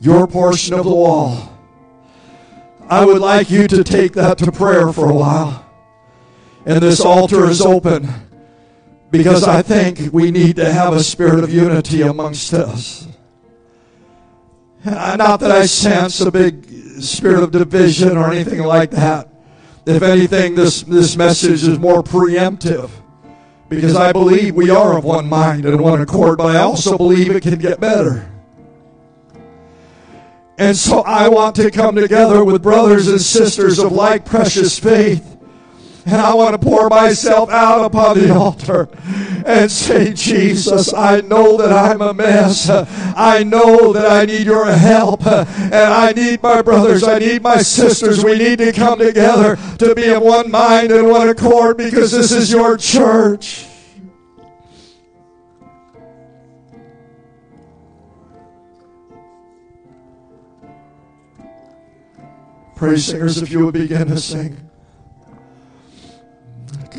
Your 0.00 0.26
portion 0.26 0.74
of 0.74 0.84
the 0.84 0.94
wall. 0.94 1.52
I 2.88 3.04
would 3.04 3.20
like 3.20 3.50
you 3.50 3.66
to 3.68 3.82
take 3.82 4.12
that 4.12 4.38
to 4.38 4.52
prayer 4.52 4.92
for 4.92 5.10
a 5.10 5.14
while. 5.14 5.64
And 6.64 6.80
this 6.80 7.00
altar 7.00 7.48
is 7.48 7.60
open 7.60 8.08
because 9.10 9.44
I 9.44 9.62
think 9.62 10.12
we 10.12 10.30
need 10.30 10.56
to 10.56 10.72
have 10.72 10.92
a 10.92 11.02
spirit 11.02 11.42
of 11.42 11.52
unity 11.52 12.02
amongst 12.02 12.52
us. 12.52 13.08
Not 14.84 15.40
that 15.40 15.50
I 15.50 15.66
sense 15.66 16.20
a 16.20 16.30
big 16.30 16.68
spirit 17.00 17.42
of 17.42 17.50
division 17.50 18.16
or 18.16 18.32
anything 18.32 18.62
like 18.62 18.90
that. 18.92 19.28
If 19.84 20.02
anything, 20.02 20.54
this, 20.54 20.82
this 20.82 21.16
message 21.16 21.62
is 21.62 21.78
more 21.78 22.02
preemptive 22.02 22.90
because 23.68 23.96
I 23.96 24.12
believe 24.12 24.54
we 24.54 24.70
are 24.70 24.96
of 24.96 25.04
one 25.04 25.28
mind 25.28 25.64
and 25.64 25.80
one 25.80 26.00
accord, 26.00 26.38
but 26.38 26.54
I 26.54 26.60
also 26.60 26.96
believe 26.96 27.34
it 27.34 27.42
can 27.42 27.58
get 27.58 27.80
better. 27.80 28.28
And 30.58 30.76
so 30.76 31.00
I 31.00 31.28
want 31.28 31.56
to 31.56 31.70
come 31.70 31.96
together 31.96 32.42
with 32.44 32.62
brothers 32.62 33.08
and 33.08 33.20
sisters 33.20 33.78
of 33.78 33.92
like 33.92 34.24
precious 34.24 34.78
faith. 34.78 35.36
And 36.06 36.14
I 36.14 36.34
want 36.34 36.52
to 36.52 36.58
pour 36.64 36.88
myself 36.88 37.50
out 37.50 37.84
upon 37.84 38.16
the 38.16 38.32
altar 38.32 38.88
and 39.44 39.70
say, 39.70 40.12
Jesus, 40.12 40.94
I 40.94 41.20
know 41.20 41.56
that 41.56 41.72
I'm 41.72 42.00
a 42.00 42.14
mess. 42.14 42.70
I 42.70 43.42
know 43.42 43.92
that 43.92 44.06
I 44.06 44.24
need 44.24 44.46
your 44.46 44.66
help. 44.66 45.26
And 45.26 45.74
I 45.74 46.12
need 46.12 46.42
my 46.42 46.62
brothers. 46.62 47.02
I 47.02 47.18
need 47.18 47.42
my 47.42 47.56
sisters. 47.56 48.24
We 48.24 48.38
need 48.38 48.58
to 48.58 48.72
come 48.72 49.00
together 49.00 49.56
to 49.78 49.94
be 49.96 50.10
of 50.10 50.22
one 50.22 50.48
mind 50.48 50.92
and 50.92 51.08
one 51.08 51.28
accord 51.28 51.76
because 51.76 52.12
this 52.12 52.30
is 52.30 52.52
your 52.52 52.76
church. 52.76 53.66
Praise 62.76 63.06
singers, 63.06 63.40
if 63.40 63.50
you 63.50 63.64
would 63.64 63.72
begin 63.72 64.06
to 64.08 64.18
sing. 64.18 64.54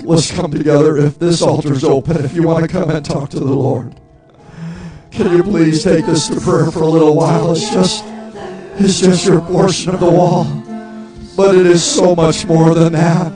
Let's 0.03 0.31
come 0.31 0.49
together. 0.49 0.97
If 0.97 1.19
this 1.19 1.43
altar's 1.43 1.83
open, 1.83 2.25
if 2.25 2.33
you 2.33 2.41
want 2.41 2.63
to 2.63 2.67
come 2.67 2.89
and 2.89 3.05
talk 3.05 3.29
to 3.29 3.39
the 3.39 3.45
Lord, 3.45 3.95
can 5.11 5.31
you 5.37 5.43
please 5.43 5.83
take 5.83 6.07
this 6.07 6.29
to 6.29 6.41
prayer 6.41 6.71
for 6.71 6.81
a 6.81 6.87
little 6.87 7.15
while? 7.15 7.51
It's 7.51 7.71
just, 7.71 8.03
it's 8.79 8.99
just 8.99 9.27
your 9.27 9.39
portion 9.39 9.93
of 9.93 9.99
the 9.99 10.09
wall, 10.09 10.45
but 11.35 11.55
it 11.55 11.67
is 11.67 11.83
so 11.83 12.15
much 12.15 12.47
more 12.47 12.73
than 12.73 12.93
that. 12.93 13.31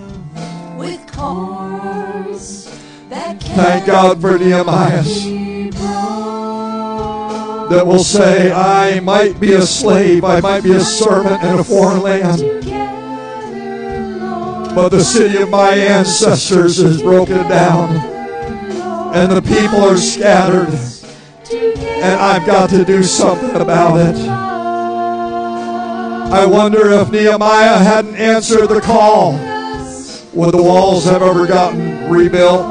with 0.80 1.06
cars 1.12 2.66
that 3.10 3.40
Thank 3.40 3.86
God 3.86 4.20
for 4.20 4.40
Nehemiah 4.40 5.04
that 7.72 7.88
will 7.88 8.04
say, 8.04 8.52
I 8.52 9.00
might 9.00 9.40
be 9.40 9.54
a 9.54 9.62
slave, 9.62 10.26
I 10.26 10.42
might 10.42 10.62
be 10.62 10.74
a 10.74 10.82
servant 10.82 11.42
in 11.42 11.58
a 11.58 11.64
foreign 11.64 12.02
land, 12.02 12.42
but 14.76 14.90
the 14.90 15.02
city 15.02 15.42
of 15.42 15.50
my 15.50 15.74
ancestors 15.74 16.80
is 16.80 17.02
broken 17.02 17.48
down, 17.48 17.96
and 19.16 19.32
the 19.32 19.42
people 19.42 19.86
are 19.86 19.96
scattered, 19.96 20.68
and 21.54 22.20
I've 22.20 22.46
got 22.46 22.70
to 22.72 22.84
do 22.84 23.04
something 23.04 23.62
about 23.62 23.98
it. 24.00 24.18
I 26.34 26.46
wonder 26.46 26.92
if 26.92 27.10
Nehemiah 27.10 27.78
hadn't 27.78 28.16
answered 28.16 28.68
the 28.68 28.82
call, 28.82 29.34
would 30.34 30.54
the 30.54 30.62
walls 30.62 31.06
have 31.06 31.22
ever 31.22 31.48
gotten 31.48 32.10
rebuilt? 32.10 32.66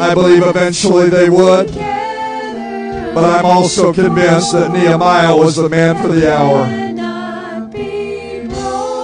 I 0.00 0.14
believe 0.14 0.42
eventually 0.42 1.10
they 1.10 1.28
would. 1.28 1.70
But 3.14 3.24
I'm 3.24 3.46
also 3.46 3.92
convinced 3.92 4.52
that 4.54 4.72
Nehemiah 4.72 5.36
was 5.36 5.54
the 5.54 5.68
man 5.68 6.02
for 6.02 6.08
the 6.08 6.34
hour. 6.34 6.64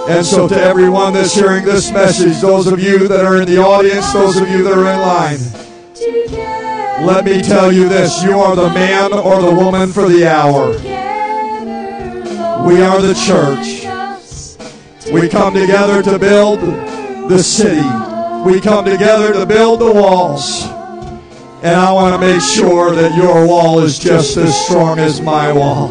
And 0.09 0.25
so, 0.25 0.49
to 0.49 0.55
everyone 0.55 1.13
that's 1.13 1.33
hearing 1.33 1.63
this 1.63 1.89
message, 1.91 2.41
those 2.41 2.67
of 2.67 2.81
you 2.81 3.07
that 3.07 3.23
are 3.23 3.41
in 3.41 3.47
the 3.47 3.59
audience, 3.59 4.11
those 4.11 4.35
of 4.35 4.49
you 4.49 4.63
that 4.63 4.73
are 4.73 4.91
in 4.91 4.99
line, 4.99 5.39
let 7.07 7.23
me 7.23 7.41
tell 7.41 7.71
you 7.71 7.87
this 7.87 8.21
you 8.21 8.37
are 8.37 8.53
the 8.53 8.67
man 8.69 9.13
or 9.13 9.41
the 9.41 9.55
woman 9.55 9.93
for 9.93 10.09
the 10.09 10.27
hour. 10.27 10.71
We 12.67 12.81
are 12.81 13.01
the 13.01 13.13
church. 13.13 13.85
We 15.13 15.29
come 15.29 15.53
together 15.53 16.03
to 16.03 16.19
build 16.19 16.59
the 17.29 17.41
city, 17.41 17.81
we 18.43 18.59
come 18.59 18.83
together 18.83 19.31
to 19.33 19.45
build 19.45 19.79
the 19.79 19.91
walls. 19.93 20.80
And 21.63 21.75
I 21.75 21.91
want 21.91 22.19
to 22.19 22.27
make 22.27 22.41
sure 22.41 22.95
that 22.95 23.15
your 23.15 23.45
wall 23.45 23.79
is 23.81 23.99
just 23.99 24.35
as 24.35 24.65
strong 24.65 24.97
as 24.97 25.21
my 25.21 25.53
wall. 25.53 25.89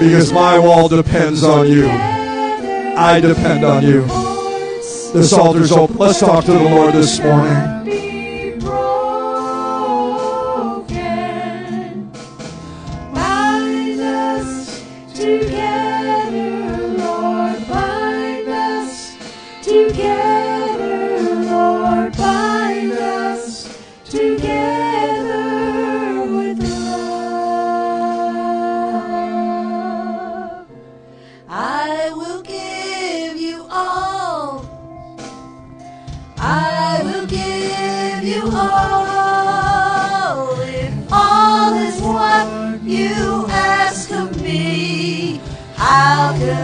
Because 0.00 0.32
my 0.32 0.58
wall 0.58 0.88
depends 0.88 1.44
on 1.44 1.68
you. 1.68 1.86
I 1.88 3.20
depend 3.20 3.62
on 3.62 3.82
you. 3.82 4.06
This 5.12 5.34
altar's 5.34 5.70
open. 5.70 5.96
Let's 5.96 6.20
talk 6.20 6.46
to 6.46 6.52
the 6.52 6.62
Lord 6.62 6.94
this 6.94 7.20
morning. 7.20 7.77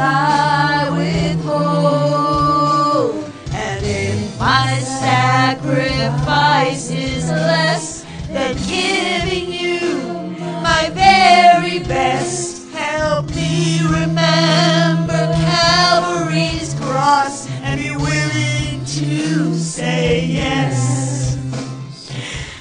I 0.07 0.91
withhold? 0.99 2.05
And 3.53 3.85
if 3.85 4.39
my 4.39 4.79
sacrifice 4.79 5.71
is 6.91 7.31
less 7.31 8.05
than 8.29 8.55
giving 8.69 9.53
you 9.53 9.81
my 10.63 10.91
very 10.93 11.79
best, 11.81 12.69
help 12.75 13.35
me 13.35 13.81
remember 13.83 15.21
Calvary's 15.49 16.75
cross 16.75 17.49
and 17.63 17.81
be 17.81 17.97
willing 17.97 18.85
to 18.85 19.55
say 19.55 20.27
yes. 20.27 21.39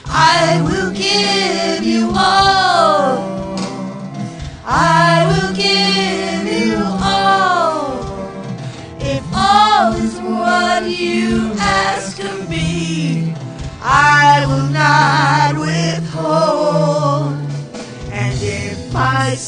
I 0.05 0.61
will 0.61 0.91
give 0.91 1.83
you 1.83 1.92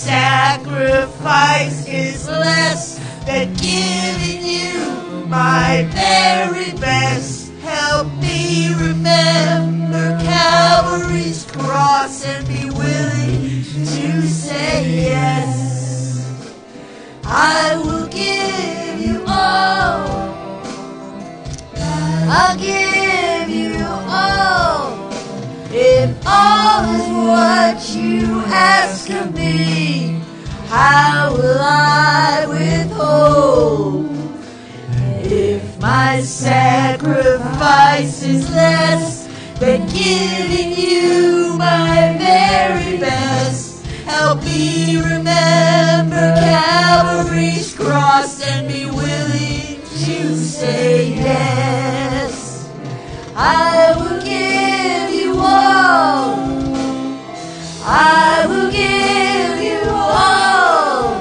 sacrifice 0.06 1.88
is 1.88 2.27
less 2.27 2.99
than 3.26 3.52
giving 3.56 4.45
you 4.45 5.26
my 5.26 5.88
very 5.90 6.72
best, 6.80 7.52
help 7.64 8.07
me 8.22 8.72
remember 8.76 10.19
Calvary's 10.22 11.44
cross 11.45 12.23
and 12.23 12.48
be 12.48 12.69
willing 12.69 13.64
to 13.64 14.27
say 14.27 15.07
yes. 15.10 16.45
I 17.23 17.76
will 17.84 18.07
give 18.07 19.02
you 19.07 19.23
all. 19.27 20.06
I'll 22.30 22.57
give 22.57 23.49
you 23.49 23.84
all. 23.84 24.74
If 25.77 26.15
all 26.26 26.85
is 26.95 27.10
what 27.27 27.93
you 27.93 28.41
ask 28.45 29.10
of 29.10 29.35
me, 29.35 30.22
how 30.68 31.34
will 31.34 31.60
I 31.60 32.45
withhold? 32.47 34.10
If 35.22 35.77
my 35.81 36.22
sacrifice 36.22 37.03
is 38.23 38.49
less 38.52 39.27
than 39.60 39.85
giving 39.89 40.77
you 40.77 41.57
my 41.57 42.15
very 42.19 42.97
best, 42.97 43.85
help 44.06 44.45
me 44.45 44.95
remember 44.95 46.35
Calvary's 46.39 47.76
cross 47.76 48.41
and 48.41 48.65
be 48.69 48.85
willing 48.85 49.81
to 50.06 50.38
say 50.38 51.15
yes. 51.15 52.24
I 53.38 53.94
will 53.98 54.22
give 54.24 55.14
you 55.14 55.34
all. 55.38 56.40
I 57.84 58.45
will 58.48 58.72
give 58.72 59.62
you 59.62 59.90
all. 59.91 61.20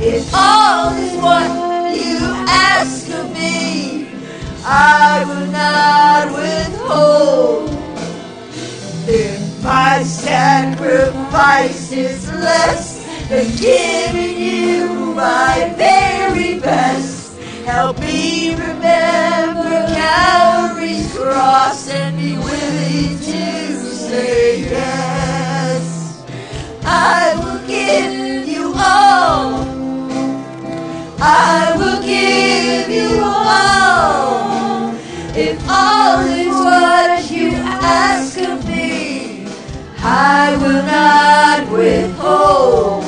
If 0.00 0.28
all 0.34 0.92
is 0.94 1.16
what 1.22 1.94
you 1.96 2.18
ask 2.48 3.08
of 3.10 3.32
me, 3.32 4.08
I 4.64 5.24
will 5.24 5.46
not 5.52 6.32
withhold. 6.36 7.70
If 9.06 9.62
my 9.62 10.02
sacrifice 10.02 11.92
is 11.92 12.28
less 12.32 13.06
than 13.28 13.46
giving 13.56 14.36
you 14.36 15.14
my 15.14 15.72
very 15.76 16.58
best, 16.58 17.19
help 17.64 17.98
me 18.00 18.52
remember 18.54 19.86
Calvary's 19.94 21.16
cross 21.16 21.88
and 21.90 22.16
be 22.16 22.36
willing 22.36 23.18
to 23.18 23.76
say 23.76 24.62
yes. 24.62 26.24
I 26.84 27.36
will 27.36 27.66
give 27.66 28.48
you 28.48 28.72
all. 28.76 29.64
I 31.20 31.74
will 31.76 32.02
give 32.02 32.88
you 32.90 33.20
all. 33.22 34.94
If 35.36 35.60
all 35.68 36.20
is 36.20 36.54
what 36.54 37.30
you 37.30 37.52
ask 37.54 38.38
of 38.38 38.66
me, 38.66 39.46
I 39.98 40.56
will 40.60 40.82
not 40.82 41.70
withhold. 41.70 43.04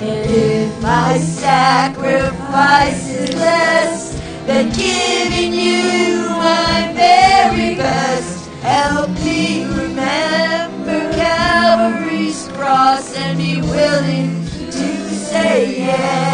And 0.00 0.49
my 0.90 1.18
sacrifice 1.18 3.08
is 3.10 3.32
less 3.36 4.20
than 4.44 4.70
giving 4.70 5.54
you 5.54 6.28
my 6.30 6.92
very 6.96 7.76
best, 7.76 8.48
help 8.62 9.08
me 9.10 9.66
remember 9.66 10.98
Calvary's 11.12 12.48
cross 12.54 13.16
and 13.16 13.38
be 13.38 13.60
willing 13.62 14.44
to 14.72 15.08
say 15.10 15.78
yes. 15.78 16.29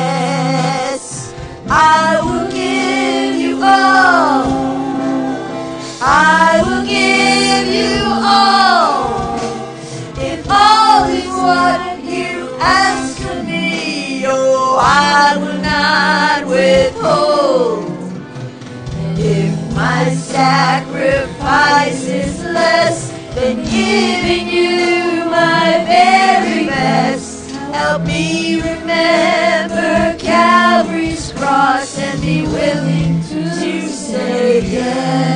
Sacrifice 20.36 22.04
is 22.08 22.44
less 22.44 23.10
than 23.34 23.56
giving 23.64 24.46
you 24.48 25.24
my 25.30 25.82
very 25.86 26.66
best, 26.66 27.50
help 27.72 28.02
me 28.02 28.60
remember 28.60 30.14
Calvary's 30.18 31.32
cross 31.32 31.98
and 31.98 32.20
be 32.20 32.42
willing 32.42 33.22
to 33.22 33.88
say 33.88 34.60
yes. 34.60 35.35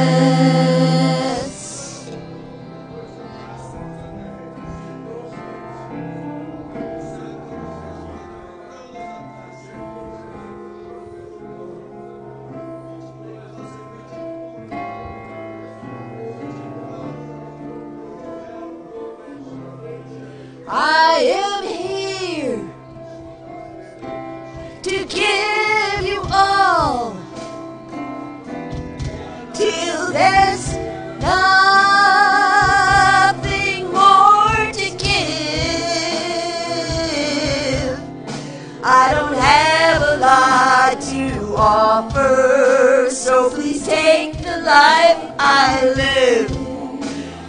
Offer, 41.60 43.08
so 43.10 43.50
please 43.50 43.84
take 43.86 44.32
the 44.38 44.56
life 44.64 45.18
I 45.38 45.92
live. 45.94 46.50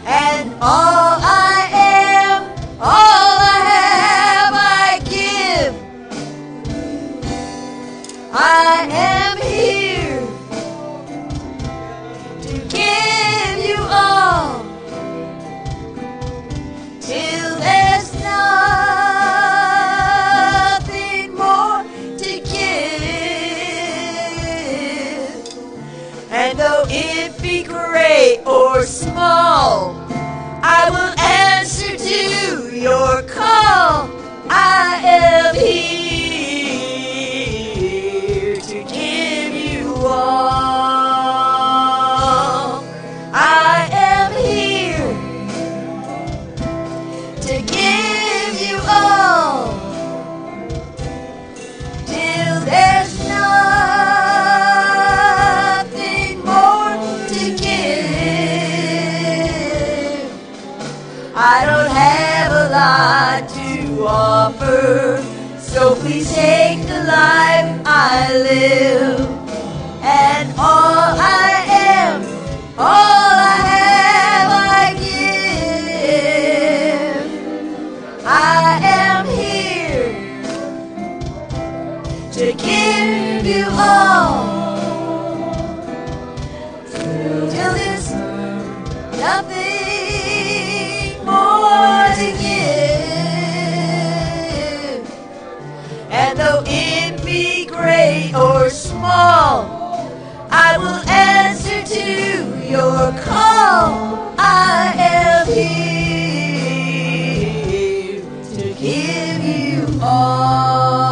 And 0.06 0.54
all 0.56 1.16
I 1.22 1.70
am, 1.72 2.44
all 2.80 3.36
I 3.56 3.60
have, 3.74 4.54
I 4.54 5.00
give. 5.16 5.74
I 8.34 8.88
am 8.92 9.38
here 9.38 10.22
to 12.42 12.54
give 12.78 13.58
you 13.70 13.80
all. 13.80 14.66
Till 17.00 17.41
or 28.52 28.84
small. 28.84 29.96
I 30.62 30.90
will 30.90 31.14
answer 31.20 31.96
to 31.96 32.76
your 32.76 33.22
call. 33.24 34.10
I 34.50 35.02
am 35.04 35.56
here. 35.56 36.01
Lot 62.82 63.48
to 63.50 63.72
offer. 64.08 65.24
So 65.60 65.82
please 66.02 66.30
take 66.34 66.80
the 66.94 67.02
life 67.18 67.70
I 67.86 68.16
live. 68.50 69.20
And 70.04 70.48
all 70.58 71.14
I 71.46 71.52
am, 71.94 72.16
all 72.78 73.36
I 73.56 73.60
have, 73.74 74.50
I 74.82 74.86
give. 75.06 76.12
I 78.26 78.68
am 79.04 79.24
here 79.42 80.14
to 82.38 82.46
give 82.66 83.44
you 83.54 83.66
all. 83.70 84.42
Till 87.54 87.74
there's 87.80 88.10
nothing 89.26 89.81
great 97.82 98.32
or 98.36 98.70
small, 98.70 99.66
I 100.52 100.78
will 100.78 101.02
answer 101.10 101.82
to 101.96 102.70
your 102.70 103.12
call. 103.24 104.36
I 104.38 104.94
am 104.98 105.48
here 105.48 105.82
to 108.56 108.74
give 108.80 109.44
you 109.44 110.00
all. 110.02 111.11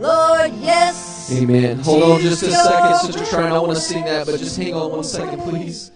Lord, 0.00 0.54
yes. 0.54 1.30
Amen. 1.30 1.78
Hold 1.80 2.02
on 2.02 2.20
just 2.20 2.42
a 2.42 2.50
second, 2.50 3.12
Sister 3.12 3.26
Trine. 3.26 3.52
I 3.52 3.58
want 3.58 3.74
to 3.74 3.80
sing 3.80 4.04
that, 4.06 4.24
but 4.24 4.38
just 4.38 4.56
hang 4.56 4.72
on 4.72 4.90
one 4.90 5.04
second, 5.04 5.42
please. 5.42 5.92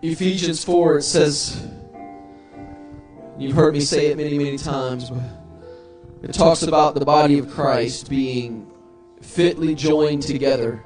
Ephesians 0.00 0.64
4, 0.64 0.98
it 0.98 1.02
says, 1.02 1.68
you've 3.36 3.54
heard 3.54 3.74
me 3.74 3.80
say 3.80 4.06
it 4.06 4.16
many, 4.16 4.38
many 4.38 4.56
times, 4.56 5.10
but 5.10 5.22
it 6.22 6.32
talks 6.32 6.62
about 6.62 6.94
the 6.94 7.04
body 7.04 7.38
of 7.38 7.50
Christ 7.50 8.08
being 8.08 8.70
fitly 9.20 9.74
joined 9.74 10.22
together 10.22 10.82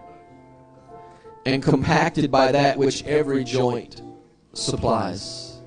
and 1.47 1.63
compacted 1.63 2.33
by 2.33 2.51
that 2.51 2.79
which 2.79 3.05
every 3.05 3.45
joint 3.45 4.03
supplies. 4.55 5.61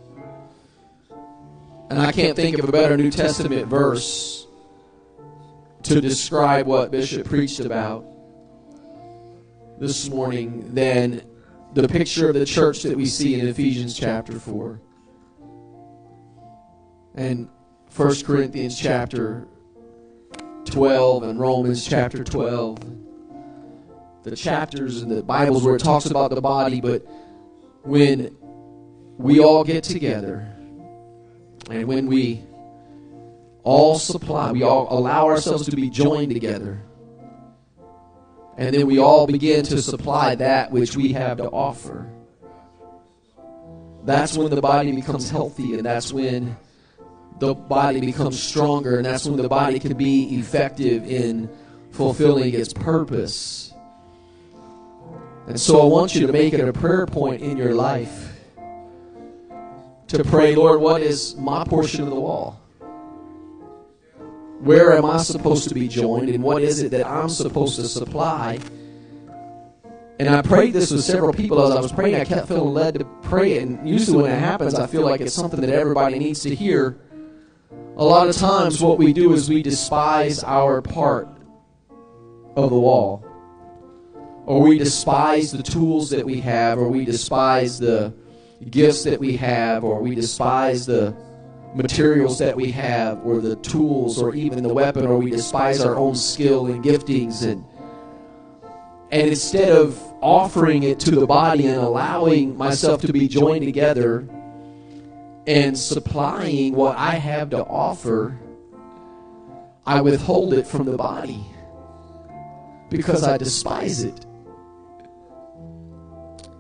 And 1.90 1.98
I 1.98 2.12
can't 2.12 2.36
think 2.36 2.60
of 2.60 2.68
a 2.68 2.72
better 2.74 2.98
New 2.98 3.12
Testament 3.12 3.68
verse 3.68 4.45
to 5.86 6.02
describe 6.02 6.66
what 6.66 6.90
Bishop 6.90 7.28
preached 7.28 7.60
about 7.60 8.04
this 9.80 10.10
morning 10.10 10.74
than 10.74 11.22
the 11.74 11.88
picture 11.88 12.28
of 12.28 12.34
the 12.34 12.46
church 12.46 12.82
that 12.82 12.98
we 12.98 13.06
see 13.06 13.40
in 13.40 13.48
Ephesians 13.48 13.94
chapter 13.94 14.40
4 14.40 14.82
and 17.14 17.48
1 17.96 18.24
Corinthians 18.24 18.80
chapter 18.80 19.46
12 20.66 21.24
and 21.24 21.40
Romans 21.40 21.86
chapter 21.86 22.24
12. 22.24 22.80
The 24.24 24.36
chapters 24.36 25.04
in 25.04 25.10
the 25.10 25.22
Bibles 25.22 25.64
where 25.64 25.76
it 25.76 25.84
talks 25.84 26.08
about 26.08 26.32
the 26.32 26.42
body, 26.42 26.82
but 26.82 27.06
when 27.84 28.36
we 29.20 29.40
all 29.40 29.64
get 29.64 29.84
together 29.84 30.52
and 31.70 31.86
when 31.86 32.08
we 32.08 32.44
all 33.66 33.98
supply, 33.98 34.52
we 34.52 34.64
all 34.64 34.88
allow 34.90 35.26
ourselves 35.26 35.66
to 35.66 35.76
be 35.76 35.90
joined 35.90 36.32
together. 36.32 36.82
And 38.58 38.74
then 38.74 38.88
we 38.88 39.00
all 39.00 39.28
begin 39.28 39.66
to 39.66 39.82
supply 39.82 40.36
that 40.36 40.72
which 40.72 40.96
we 40.96 41.12
have 41.14 41.38
to 41.40 41.50
offer. 41.50 42.08
That's 44.06 44.38
when 44.38 44.52
the 44.52 44.62
body 44.62 44.92
becomes 44.92 45.32
healthy, 45.32 45.74
and 45.74 45.86
that's 45.86 46.14
when 46.14 46.56
the 47.40 47.56
body 47.56 48.00
becomes 48.00 48.42
stronger, 48.42 48.98
and 48.98 49.06
that's 49.06 49.26
when 49.26 49.42
the 49.42 49.50
body 49.50 49.80
can 49.80 49.98
be 49.98 50.36
effective 50.36 51.04
in 51.06 51.50
fulfilling 51.90 52.54
its 52.54 52.72
purpose. 52.72 53.74
And 55.48 55.60
so 55.60 55.82
I 55.82 55.86
want 55.86 56.14
you 56.14 56.26
to 56.28 56.32
make 56.32 56.54
it 56.54 56.62
a 56.62 56.72
prayer 56.72 57.08
point 57.08 57.42
in 57.42 57.58
your 57.58 57.74
life 57.74 58.32
to 60.08 60.24
pray, 60.24 60.56
Lord, 60.56 60.82
what 60.82 61.02
is 61.02 61.36
my 61.36 61.64
portion 61.64 62.04
of 62.04 62.10
the 62.12 62.16
wall? 62.16 62.62
Where 64.60 64.94
am 64.94 65.06
I 65.06 65.18
supposed 65.18 65.68
to 65.70 65.76
be 65.76 65.88
joined, 65.88 66.30
and 66.30 66.44
what 66.44 66.62
is 66.62 66.82
it 66.82 66.92
that 66.92 67.06
I'm 67.06 67.30
supposed 67.30 67.76
to 67.76 67.88
supply? 67.88 68.60
And 70.18 70.30
I 70.30 70.42
prayed 70.42 70.74
this 70.74 70.92
with 70.92 71.04
several 71.04 71.34
people 71.34 71.62
as 71.62 71.76
I 71.76 71.82
was 71.82 71.92
praying. 71.92 72.16
I 72.16 72.24
kept 72.24 72.48
feeling 72.48 72.74
led 72.74 72.96
to 72.96 73.06
pray 73.22 73.54
it. 73.56 73.64
And 73.64 73.88
usually, 73.88 74.24
when 74.24 74.32
it 74.32 74.40
happens, 74.40 74.74
I 74.74 74.88
feel 74.88 75.02
like 75.02 75.20
it's 75.20 75.34
something 75.34 75.60
that 75.60 75.70
everybody 75.70 76.18
needs 76.18 76.40
to 76.42 76.56
hear. 76.56 76.98
A 77.98 78.04
lot 78.04 78.28
of 78.28 78.36
times, 78.36 78.82
what 78.82 78.98
we 78.98 79.12
do 79.12 79.34
is 79.34 79.50
we 79.50 79.62
despise 79.62 80.44
our 80.44 80.82
part 80.82 81.28
of 82.56 82.70
the 82.70 82.78
wall, 82.78 83.26
or 84.46 84.62
we 84.62 84.78
despise 84.78 85.52
the 85.52 85.64
tools 85.64 86.10
that 86.12 86.26
we 86.26 86.40
have, 86.40 86.78
or 86.78 86.88
we 86.88 87.04
despise 87.04 87.78
the 87.78 88.14
gifts 88.70 89.04
that 89.04 89.20
we 89.20 89.36
have, 89.36 89.84
or 89.84 90.02
we 90.02 90.16
despise 90.16 90.86
the 90.86 91.14
materials 91.76 92.40
that 92.40 92.56
we 92.56 92.72
have, 92.72 93.24
or 93.26 93.42
the 93.42 93.58
tools, 93.58 94.22
or 94.22 94.34
even 94.34 94.64
the 94.64 94.74
weapon, 94.74 95.06
or 95.06 95.18
we 95.18 95.30
despise 95.30 95.82
our 95.82 95.96
own 95.96 96.16
skill 96.16 96.68
and 96.68 96.84
giftings. 96.84 97.44
And, 97.46 97.66
and 99.12 99.28
instead 99.28 99.70
of 99.70 100.02
offering 100.22 100.84
it 100.84 101.00
to 101.02 101.12
the 101.12 101.28
body 101.28 101.68
and 101.68 101.82
allowing 101.82 102.58
myself 102.58 103.02
to 103.02 103.14
be 103.14 103.28
joined 103.28 103.66
together 103.66 104.28
and 105.46 105.78
supplying 105.78 106.74
what 106.74 106.98
I 106.98 107.16
have 107.16 107.50
to 107.52 107.64
offer, 107.64 108.40
I 109.86 110.02
withhold 110.02 110.54
it 110.54 110.66
from 110.66 110.86
the 110.86 110.98
body 110.98 111.46
because 112.90 113.24
I 113.24 113.38
despise 113.38 114.04
it. 114.04 114.26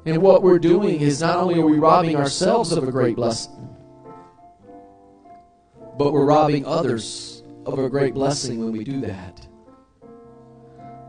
And 0.05 0.21
what 0.21 0.43
we're 0.43 0.59
doing 0.59 1.01
is 1.01 1.21
not 1.21 1.37
only 1.37 1.59
are 1.59 1.65
we 1.65 1.79
robbing 1.79 2.15
ourselves 2.15 2.71
of 2.71 2.87
a 2.87 2.91
great 2.91 3.15
blessing, 3.15 3.54
but 5.97 6.13
we're 6.13 6.25
robbing 6.25 6.65
others 6.65 7.43
of 7.65 7.79
a 7.79 7.89
great 7.89 8.13
blessing 8.13 8.59
when 8.59 8.71
we 8.71 8.83
do 8.83 9.01
that. 9.01 9.47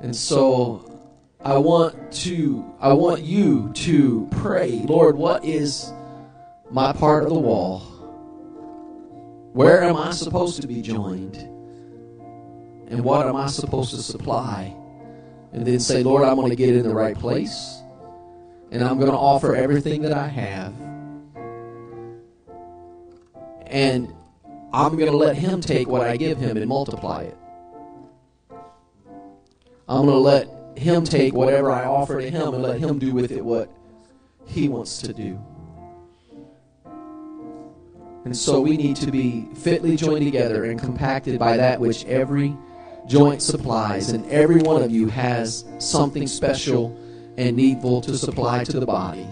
And 0.01 0.15
so 0.15 1.01
I 1.41 1.59
want 1.59 2.13
to 2.25 2.65
I 2.81 2.93
want 2.93 3.23
you 3.23 3.73
to 3.75 4.29
pray, 4.31 4.83
Lord, 4.85 5.17
what 5.17 5.45
is 5.45 5.93
my 6.71 6.93
part 6.93 7.25
of 7.25 7.31
the 7.31 7.39
wall? 7.39 7.81
Where 9.53 9.83
am 9.83 9.97
I 9.97 10.11
supposed 10.11 10.61
to 10.61 10.69
be 10.69 10.83
joined? 10.83 11.37
And 12.89 13.03
what 13.03 13.27
am 13.27 13.37
I 13.37 13.47
supposed 13.47 13.91
to 13.91 14.03
supply? 14.03 14.75
And 15.53 15.67
then 15.67 15.81
say, 15.81 16.03
Lord, 16.03 16.25
I'm 16.25 16.37
going 16.37 16.51
to 16.51 16.57
get 16.57 16.77
in 16.77 16.87
the 16.87 16.95
right 16.95 17.19
place. 17.19 17.81
And 18.71 18.85
I'm 18.85 18.99
going 18.99 19.11
to 19.11 19.17
offer 19.17 19.57
everything 19.57 20.03
that 20.03 20.13
I 20.13 20.29
have. 20.29 20.75
And 23.67 24.13
I'm 24.73 24.97
going 24.97 25.11
to 25.11 25.17
let 25.17 25.37
Him 25.37 25.61
take 25.61 25.89
what 25.89 26.03
I 26.03 26.17
give 26.17 26.39
Him 26.39 26.57
and 26.57 26.67
multiply 26.69 27.23
it. 27.23 27.39
I'm 29.89 30.07
going 30.07 30.09
to 30.09 30.17
let 30.17 30.79
Him 30.79 31.05
take 31.05 31.33
whatever 31.33 31.71
I 31.71 31.85
offer 31.85 32.21
to 32.21 32.31
Him 32.31 32.55
and 32.55 32.63
let 32.63 32.79
Him 32.81 32.99
do 32.99 33.13
with 33.13 33.31
it 33.31 33.45
what 33.45 33.71
He 34.47 34.69
wants 34.69 34.99
to 34.99 35.13
do. 35.13 35.39
And 38.25 38.37
so 38.37 38.61
we 38.61 38.77
need 38.77 38.97
to 38.97 39.13
be 39.13 39.47
fitly 39.55 39.95
joined 39.95 40.25
together 40.25 40.65
and 40.65 40.81
compacted 40.81 41.39
by 41.39 41.57
that 41.57 41.79
which 41.79 42.05
every 42.07 42.57
joint 43.07 43.41
supplies. 43.41 44.11
And 44.11 44.29
every 44.31 44.61
one 44.61 44.83
of 44.83 44.91
you 44.91 45.07
has 45.09 45.65
something 45.79 46.27
special 46.27 46.99
and 47.37 47.57
needful 47.57 48.01
to 48.01 48.19
supply 48.19 48.65
to 48.65 48.81
the 48.81 48.87
body. 48.87 49.29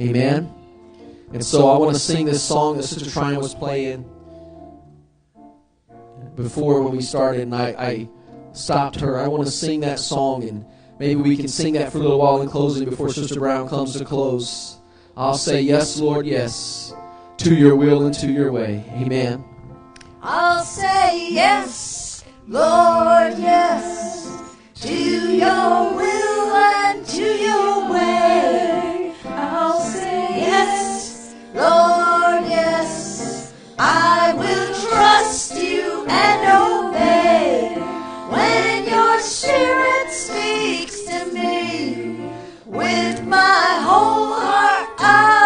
Amen. 0.00 0.61
And 1.32 1.44
so 1.44 1.70
I 1.70 1.78
want 1.78 1.94
to 1.94 1.98
sing 1.98 2.26
this 2.26 2.42
song 2.42 2.76
that 2.76 2.82
Sister 2.82 3.10
Trine 3.10 3.38
was 3.38 3.54
playing 3.54 4.04
before 6.36 6.82
when 6.82 6.94
we 6.94 7.02
started, 7.02 7.42
and 7.42 7.54
I, 7.54 7.68
I 7.78 8.08
stopped 8.52 9.00
her. 9.00 9.18
I 9.18 9.28
want 9.28 9.44
to 9.44 9.50
sing 9.50 9.80
that 9.80 9.98
song, 9.98 10.44
and 10.44 10.64
maybe 10.98 11.20
we 11.22 11.36
can 11.36 11.48
sing 11.48 11.74
that 11.74 11.90
for 11.90 11.98
a 11.98 12.00
little 12.02 12.18
while 12.18 12.42
in 12.42 12.48
closing 12.48 12.88
before 12.88 13.08
Sister 13.08 13.40
Brown 13.40 13.68
comes 13.68 13.96
to 13.96 14.04
close. 14.04 14.78
I'll 15.16 15.34
say, 15.34 15.62
Yes, 15.62 15.98
Lord, 15.98 16.26
yes, 16.26 16.92
to 17.38 17.54
your 17.54 17.76
will 17.76 18.04
and 18.04 18.14
to 18.16 18.30
your 18.30 18.52
way. 18.52 18.84
Amen. 18.92 19.44
I'll 20.22 20.62
say 20.62 21.32
yes, 21.32 22.24
Lord, 22.46 23.38
yes, 23.38 24.40
to 24.76 24.94
your 24.94 25.94
will 25.96 26.54
and 26.54 27.04
to 27.06 27.22
your 27.22 27.90
way. 27.90 28.41
Lord, 31.62 32.42
yes, 32.48 33.52
I 33.78 34.34
will 34.34 34.68
trust 34.88 35.54
you 35.54 36.04
and 36.08 36.40
obey 36.64 37.76
when 38.28 38.84
your 38.84 39.20
spirit 39.20 40.10
speaks 40.10 41.04
to 41.04 41.32
me 41.32 42.32
with 42.66 43.24
my 43.24 43.78
whole 43.86 44.34
heart. 44.34 44.88
I 44.98 45.41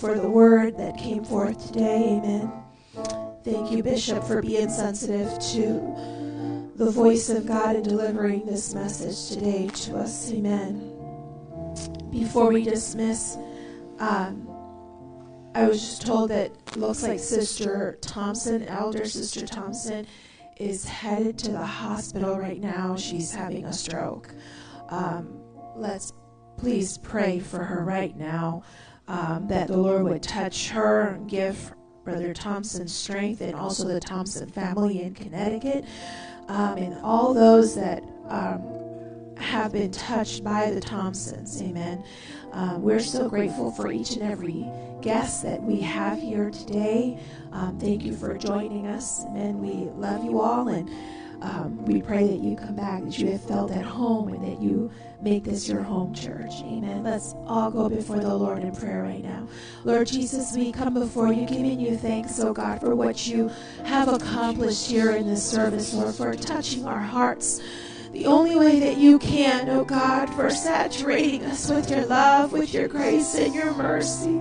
for 0.00 0.18
the 0.18 0.28
word 0.28 0.78
that 0.78 0.96
came 0.96 1.22
forth 1.22 1.66
today. 1.66 2.18
Amen. 2.18 2.50
Thank 3.44 3.70
you, 3.70 3.82
Bishop, 3.82 4.24
for 4.24 4.40
being 4.40 4.70
sensitive 4.70 5.38
to 5.52 6.72
the 6.76 6.90
voice 6.90 7.28
of 7.28 7.46
God 7.46 7.76
and 7.76 7.84
delivering 7.84 8.46
this 8.46 8.74
message 8.74 9.36
today 9.36 9.68
to 9.68 9.98
us. 9.98 10.32
Amen. 10.32 10.96
Before 12.10 12.50
we 12.50 12.64
dismiss, 12.64 13.36
um, 13.98 14.48
I 15.54 15.68
was 15.68 15.80
just 15.80 16.06
told 16.06 16.30
that 16.30 16.50
looks 16.78 17.02
like 17.02 17.18
Sister 17.18 17.98
Thompson, 18.00 18.62
Elder 18.68 19.04
Sister 19.04 19.46
Thompson, 19.46 20.06
is 20.56 20.86
headed 20.86 21.38
to 21.40 21.52
the 21.52 21.66
hospital 21.66 22.38
right 22.38 22.60
now. 22.60 22.96
She's 22.96 23.32
having 23.32 23.66
a 23.66 23.72
stroke. 23.72 24.34
Um, 24.88 25.42
let's 25.76 26.12
please 26.56 26.96
pray 26.98 27.38
for 27.38 27.62
her 27.62 27.84
right 27.84 28.16
now 28.16 28.62
um, 29.10 29.48
that 29.48 29.66
the 29.66 29.76
Lord 29.76 30.04
would 30.04 30.22
touch 30.22 30.68
her 30.70 31.08
and 31.08 31.28
give 31.28 31.74
Brother 32.04 32.32
Thompson 32.32 32.86
strength 32.86 33.40
and 33.40 33.56
also 33.56 33.88
the 33.88 33.98
Thompson 33.98 34.48
family 34.48 35.02
in 35.02 35.14
Connecticut 35.14 35.84
um, 36.46 36.78
and 36.78 36.94
all 37.02 37.34
those 37.34 37.74
that 37.74 38.04
um, 38.28 38.62
have 39.36 39.72
been 39.72 39.90
touched 39.90 40.44
by 40.44 40.70
the 40.70 40.80
Thompsons. 40.80 41.60
Amen. 41.60 42.04
Um, 42.52 42.82
we're 42.82 43.00
so 43.00 43.28
grateful 43.28 43.72
for 43.72 43.90
each 43.90 44.12
and 44.12 44.22
every 44.22 44.64
guest 45.02 45.42
that 45.42 45.60
we 45.60 45.80
have 45.80 46.20
here 46.20 46.50
today. 46.50 47.18
Um, 47.50 47.80
thank 47.80 48.04
you 48.04 48.14
for 48.14 48.38
joining 48.38 48.86
us. 48.86 49.24
Amen. 49.24 49.60
We 49.60 49.90
love 49.90 50.24
you 50.24 50.40
all 50.40 50.68
and 50.68 50.88
um, 51.42 51.84
we 51.86 52.02
pray 52.02 52.26
that 52.26 52.40
you 52.40 52.56
come 52.56 52.74
back, 52.74 53.02
that 53.04 53.18
you 53.18 53.30
have 53.32 53.42
felt 53.42 53.70
at 53.72 53.84
home, 53.84 54.28
and 54.28 54.42
that 54.44 54.60
you 54.60 54.90
make 55.22 55.44
this 55.44 55.68
your 55.68 55.82
home 55.82 56.14
church. 56.14 56.60
Amen. 56.62 57.02
Let's 57.02 57.34
all 57.46 57.70
go 57.70 57.88
before 57.88 58.18
the 58.18 58.34
Lord 58.34 58.62
in 58.62 58.74
prayer 58.74 59.02
right 59.02 59.22
now. 59.22 59.46
Lord 59.84 60.06
Jesus, 60.06 60.54
we 60.56 60.72
come 60.72 60.94
before 60.94 61.32
you, 61.32 61.46
giving 61.46 61.80
you 61.80 61.96
thanks, 61.96 62.38
oh 62.40 62.52
God, 62.52 62.80
for 62.80 62.94
what 62.94 63.26
you 63.26 63.50
have 63.84 64.08
accomplished 64.08 64.86
here 64.86 65.12
in 65.12 65.26
this 65.26 65.44
service, 65.48 65.94
Lord, 65.94 66.14
for 66.14 66.34
touching 66.34 66.86
our 66.86 67.00
hearts 67.00 67.60
the 68.12 68.26
only 68.26 68.56
way 68.56 68.80
that 68.80 68.96
you 68.96 69.18
can, 69.20 69.68
oh 69.68 69.84
God, 69.84 70.26
for 70.34 70.50
saturating 70.50 71.44
us 71.44 71.70
with 71.70 71.88
your 71.90 72.04
love, 72.06 72.52
with 72.52 72.74
your 72.74 72.88
grace, 72.88 73.36
and 73.36 73.54
your 73.54 73.72
mercy. 73.74 74.40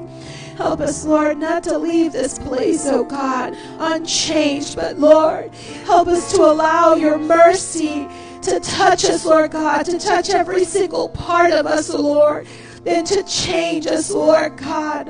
Help 0.59 0.81
us, 0.81 1.05
Lord, 1.05 1.37
not 1.37 1.63
to 1.63 1.77
leave 1.77 2.11
this 2.11 2.37
place, 2.37 2.85
oh 2.85 3.05
God, 3.05 3.55
unchanged, 3.79 4.75
but 4.75 4.99
Lord, 4.99 5.53
help 5.85 6.09
us 6.09 6.33
to 6.33 6.41
allow 6.41 6.95
your 6.95 7.17
mercy 7.17 8.05
to 8.41 8.59
touch 8.59 9.05
us, 9.05 9.23
Lord 9.23 9.51
God, 9.51 9.83
to 9.85 9.97
touch 9.97 10.29
every 10.31 10.65
single 10.65 11.07
part 11.07 11.53
of 11.53 11.65
us, 11.65 11.89
Lord, 11.89 12.45
and 12.85 13.07
to 13.07 13.23
change 13.23 13.87
us, 13.87 14.11
Lord 14.11 14.57
God. 14.57 15.07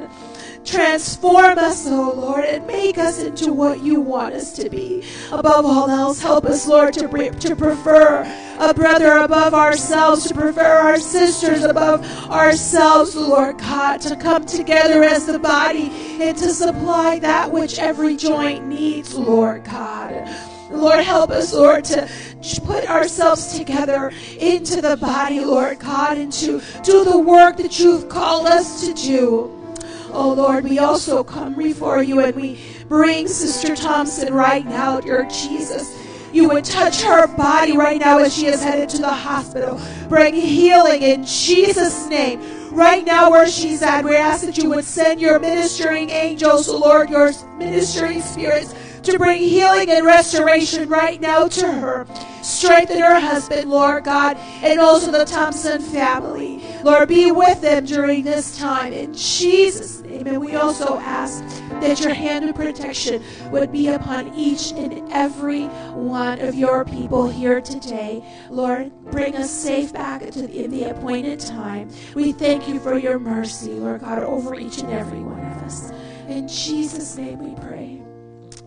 Transform 0.70 1.58
us, 1.58 1.88
oh 1.88 2.14
Lord, 2.16 2.46
and 2.46 2.68
make 2.68 3.00
us 3.00 3.20
into 3.24 3.52
what 3.52 3.82
you 3.82 4.00
want 4.02 4.36
us 4.36 4.54
to 4.54 4.70
be. 4.70 5.04
Above 5.32 5.66
all 5.66 5.90
else, 5.90 6.22
help 6.22 6.46
us, 6.46 6.68
Lord, 6.68 6.94
to, 6.94 7.08
to 7.32 7.56
prefer 7.56 8.22
a 8.60 8.72
brother 8.76 9.18
above 9.18 9.56
ourselves, 9.56 10.28
to 10.28 10.36
prefer 10.36 10.62
our 10.62 11.00
sisters 11.00 11.64
above 11.64 12.06
ourselves, 12.30 13.16
Lord 13.16 13.58
God, 13.58 14.00
to 14.02 14.16
come 14.16 14.46
together 14.46 15.04
as 15.04 15.26
the 15.26 15.40
body 15.40 15.90
and 16.22 16.38
to 16.38 16.54
supply 16.54 17.18
that 17.18 17.52
which 17.52 17.80
every 17.80 18.16
joint 18.16 18.68
needs, 18.68 19.16
Lord 19.16 19.64
God. 19.64 20.30
Lord, 20.70 21.00
help 21.00 21.32
us, 21.32 21.52
Lord, 21.52 21.84
to 21.86 22.08
put 22.64 22.88
ourselves 22.88 23.58
together 23.58 24.12
into 24.38 24.82
the 24.82 24.98
body, 24.98 25.40
Lord 25.40 25.80
God, 25.80 26.20
and 26.20 26.32
to 26.34 26.62
do 26.84 27.04
the 27.04 27.18
work 27.18 27.58
that 27.58 27.80
you've 27.80 28.08
called 28.08 28.46
us 28.46 28.86
to 28.86 28.94
do. 28.94 29.59
Oh 30.12 30.34
Lord, 30.34 30.64
we 30.64 30.80
also 30.80 31.24
come 31.24 31.56
before 31.56 32.02
you 32.02 32.20
and 32.20 32.36
we 32.36 32.60
bring 32.88 33.28
Sister 33.28 33.76
Thompson 33.76 34.34
right 34.34 34.66
now, 34.66 35.00
dear 35.00 35.28
Jesus. 35.30 35.96
You 36.34 36.50
would 36.50 36.66
touch 36.66 37.02
her 37.02 37.28
body 37.28 37.78
right 37.78 38.00
now 38.00 38.20
as 38.20 38.36
she 38.36 38.48
is 38.48 38.64
headed 38.64 38.90
to 38.90 39.00
the 39.00 39.10
hospital. 39.10 39.80
Bring 40.10 40.34
healing 40.34 41.02
in 41.02 41.26
Jesus' 41.26 42.08
name. 42.08 42.42
Right 42.72 43.04
now, 43.04 43.32
where 43.32 43.48
she's 43.48 43.82
at, 43.82 44.06
we 44.06 44.16
ask 44.16 44.46
that 44.46 44.58
you 44.58 44.70
would 44.70 44.86
send 44.86 45.20
your 45.20 45.40
ministering 45.40 46.12
angels, 46.12 46.68
Lord, 46.68 47.10
your 47.10 47.32
ministering 47.58 48.22
spirits 48.22 48.76
to 49.04 49.18
bring 49.18 49.42
healing 49.42 49.90
and 49.90 50.06
restoration 50.06 50.90
right 50.90 51.20
now 51.20 51.48
to 51.48 51.72
her. 51.72 52.08
Strengthen 52.42 53.00
her 53.00 53.20
husband, 53.20 53.70
Lord 53.70 54.04
God, 54.04 54.38
and 54.38 54.80
also 54.80 55.12
the 55.12 55.26
Thompson 55.26 55.82
family. 55.82 56.64
Lord, 56.84 57.10
be 57.10 57.32
with 57.32 57.62
them 57.62 57.86
during 57.86 58.24
this 58.24 58.58
time. 58.58 58.94
In 58.94 59.14
Jesus' 59.14 60.02
name. 60.02 60.28
And 60.28 60.42
we 60.42 60.56
also 60.56 60.98
ask 61.00 61.44
that 61.82 62.00
your 62.02 62.14
hand 62.14 62.50
of 62.50 62.56
protection 62.56 63.24
would 63.52 63.72
be 63.72 63.88
upon 63.88 64.34
each 64.36 64.72
and 64.72 65.12
every 65.12 65.66
one 65.94 66.40
of 66.40 66.56
your 66.56 66.86
people 66.86 67.28
here 67.28 67.62
today. 67.62 68.24
Lord, 68.50 68.92
bring 69.12 69.36
us 69.36 69.50
safe 69.50 69.94
back 69.94 70.22
to 70.32 70.42
the, 70.42 70.64
in 70.64 70.72
the 70.72 70.84
appointed 70.86 71.40
time. 71.40 71.90
We 72.16 72.32
thank 72.32 72.68
you 72.68 72.80
for 72.80 72.98
your 72.98 73.20
mercy, 73.20 73.72
Lord 73.72 74.02
God, 74.02 74.24
over 74.24 74.56
each 74.56 74.80
and 74.80 74.92
every 74.92 75.22
one 75.22 75.40
of 75.40 75.64
us. 75.64 75.92
In 76.28 76.48
Jesus' 76.48 77.16
name 77.18 77.40
we 77.40 77.60
pray. 77.62 78.09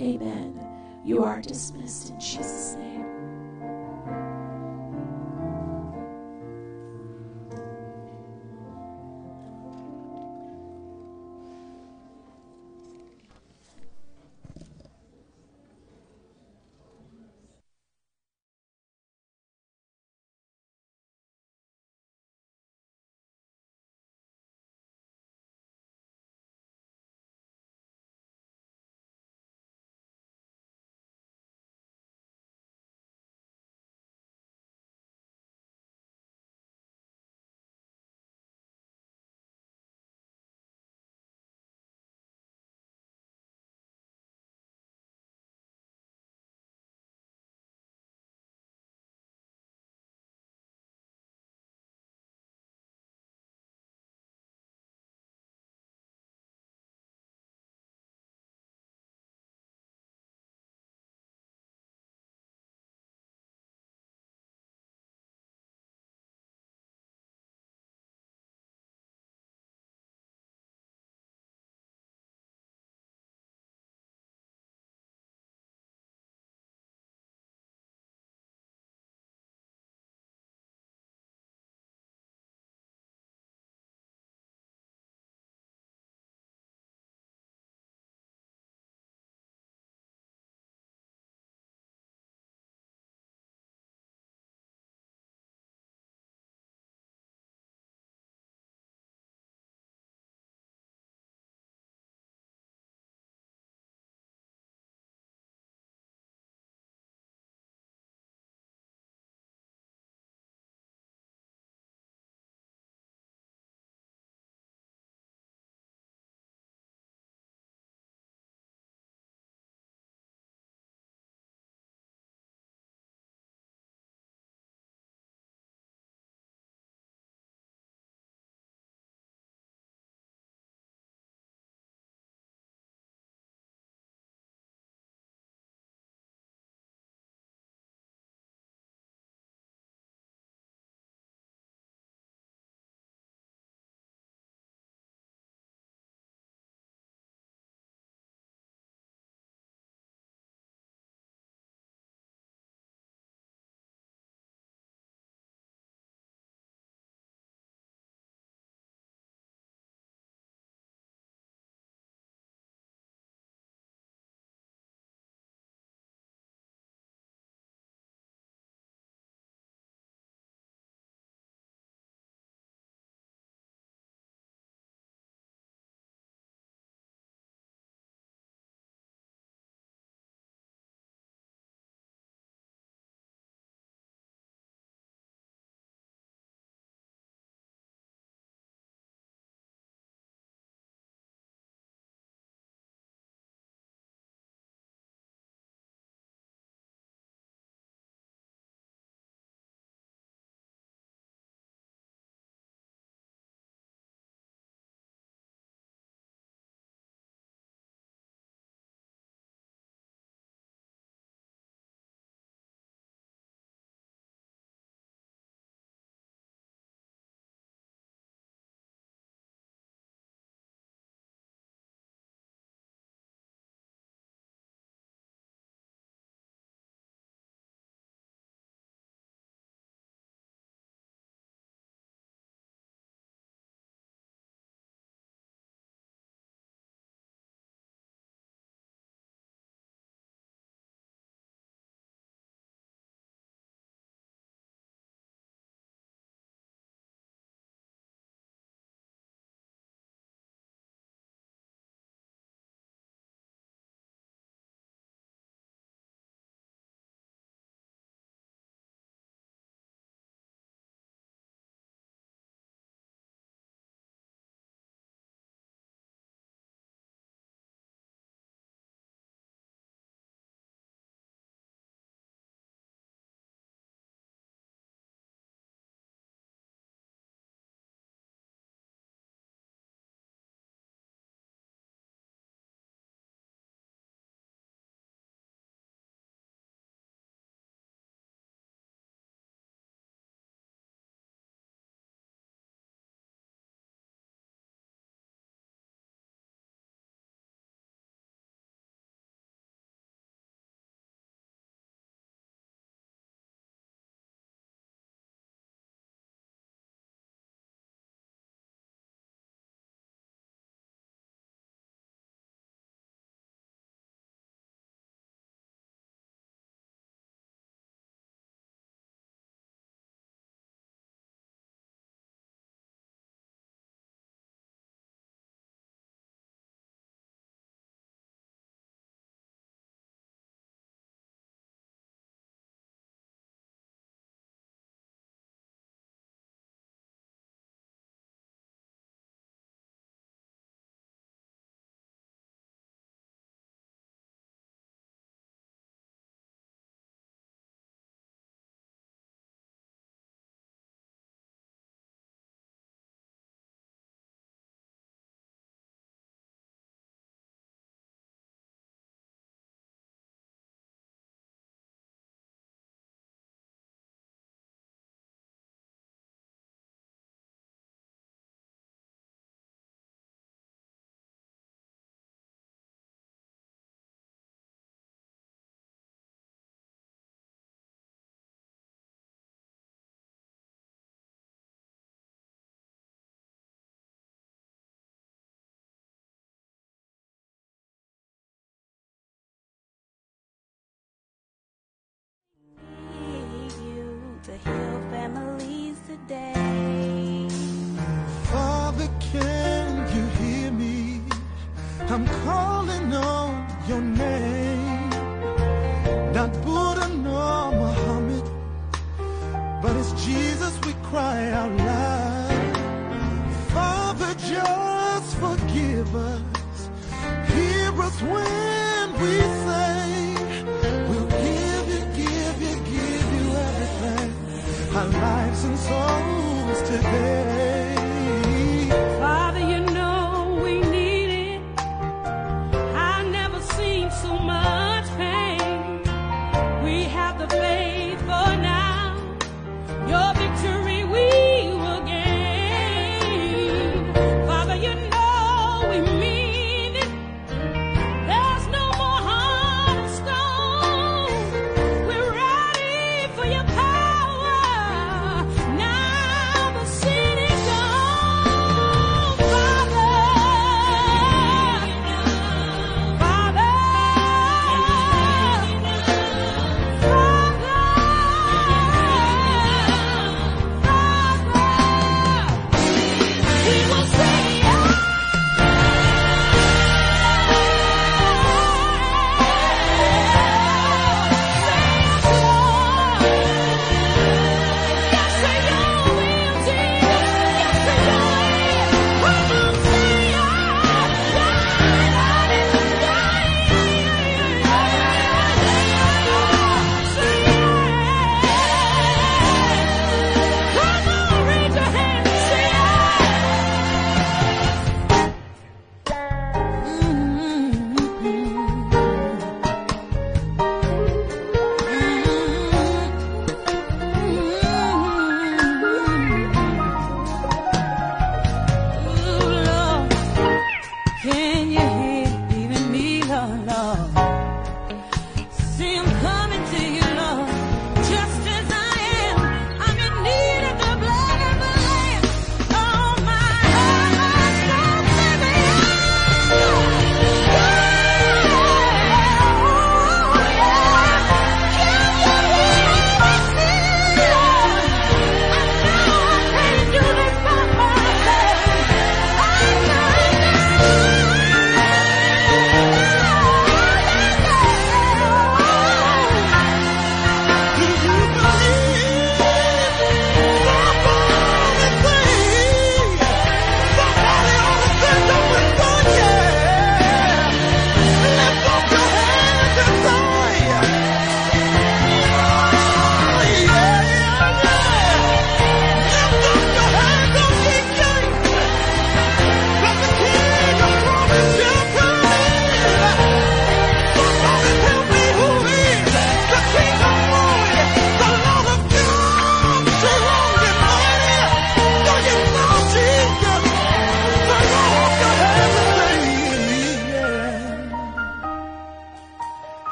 Amen. 0.00 0.60
You 1.04 1.24
are 1.24 1.40
dismissed 1.40 2.10
in 2.10 2.20
Jesus' 2.20 2.74
name. 2.74 2.85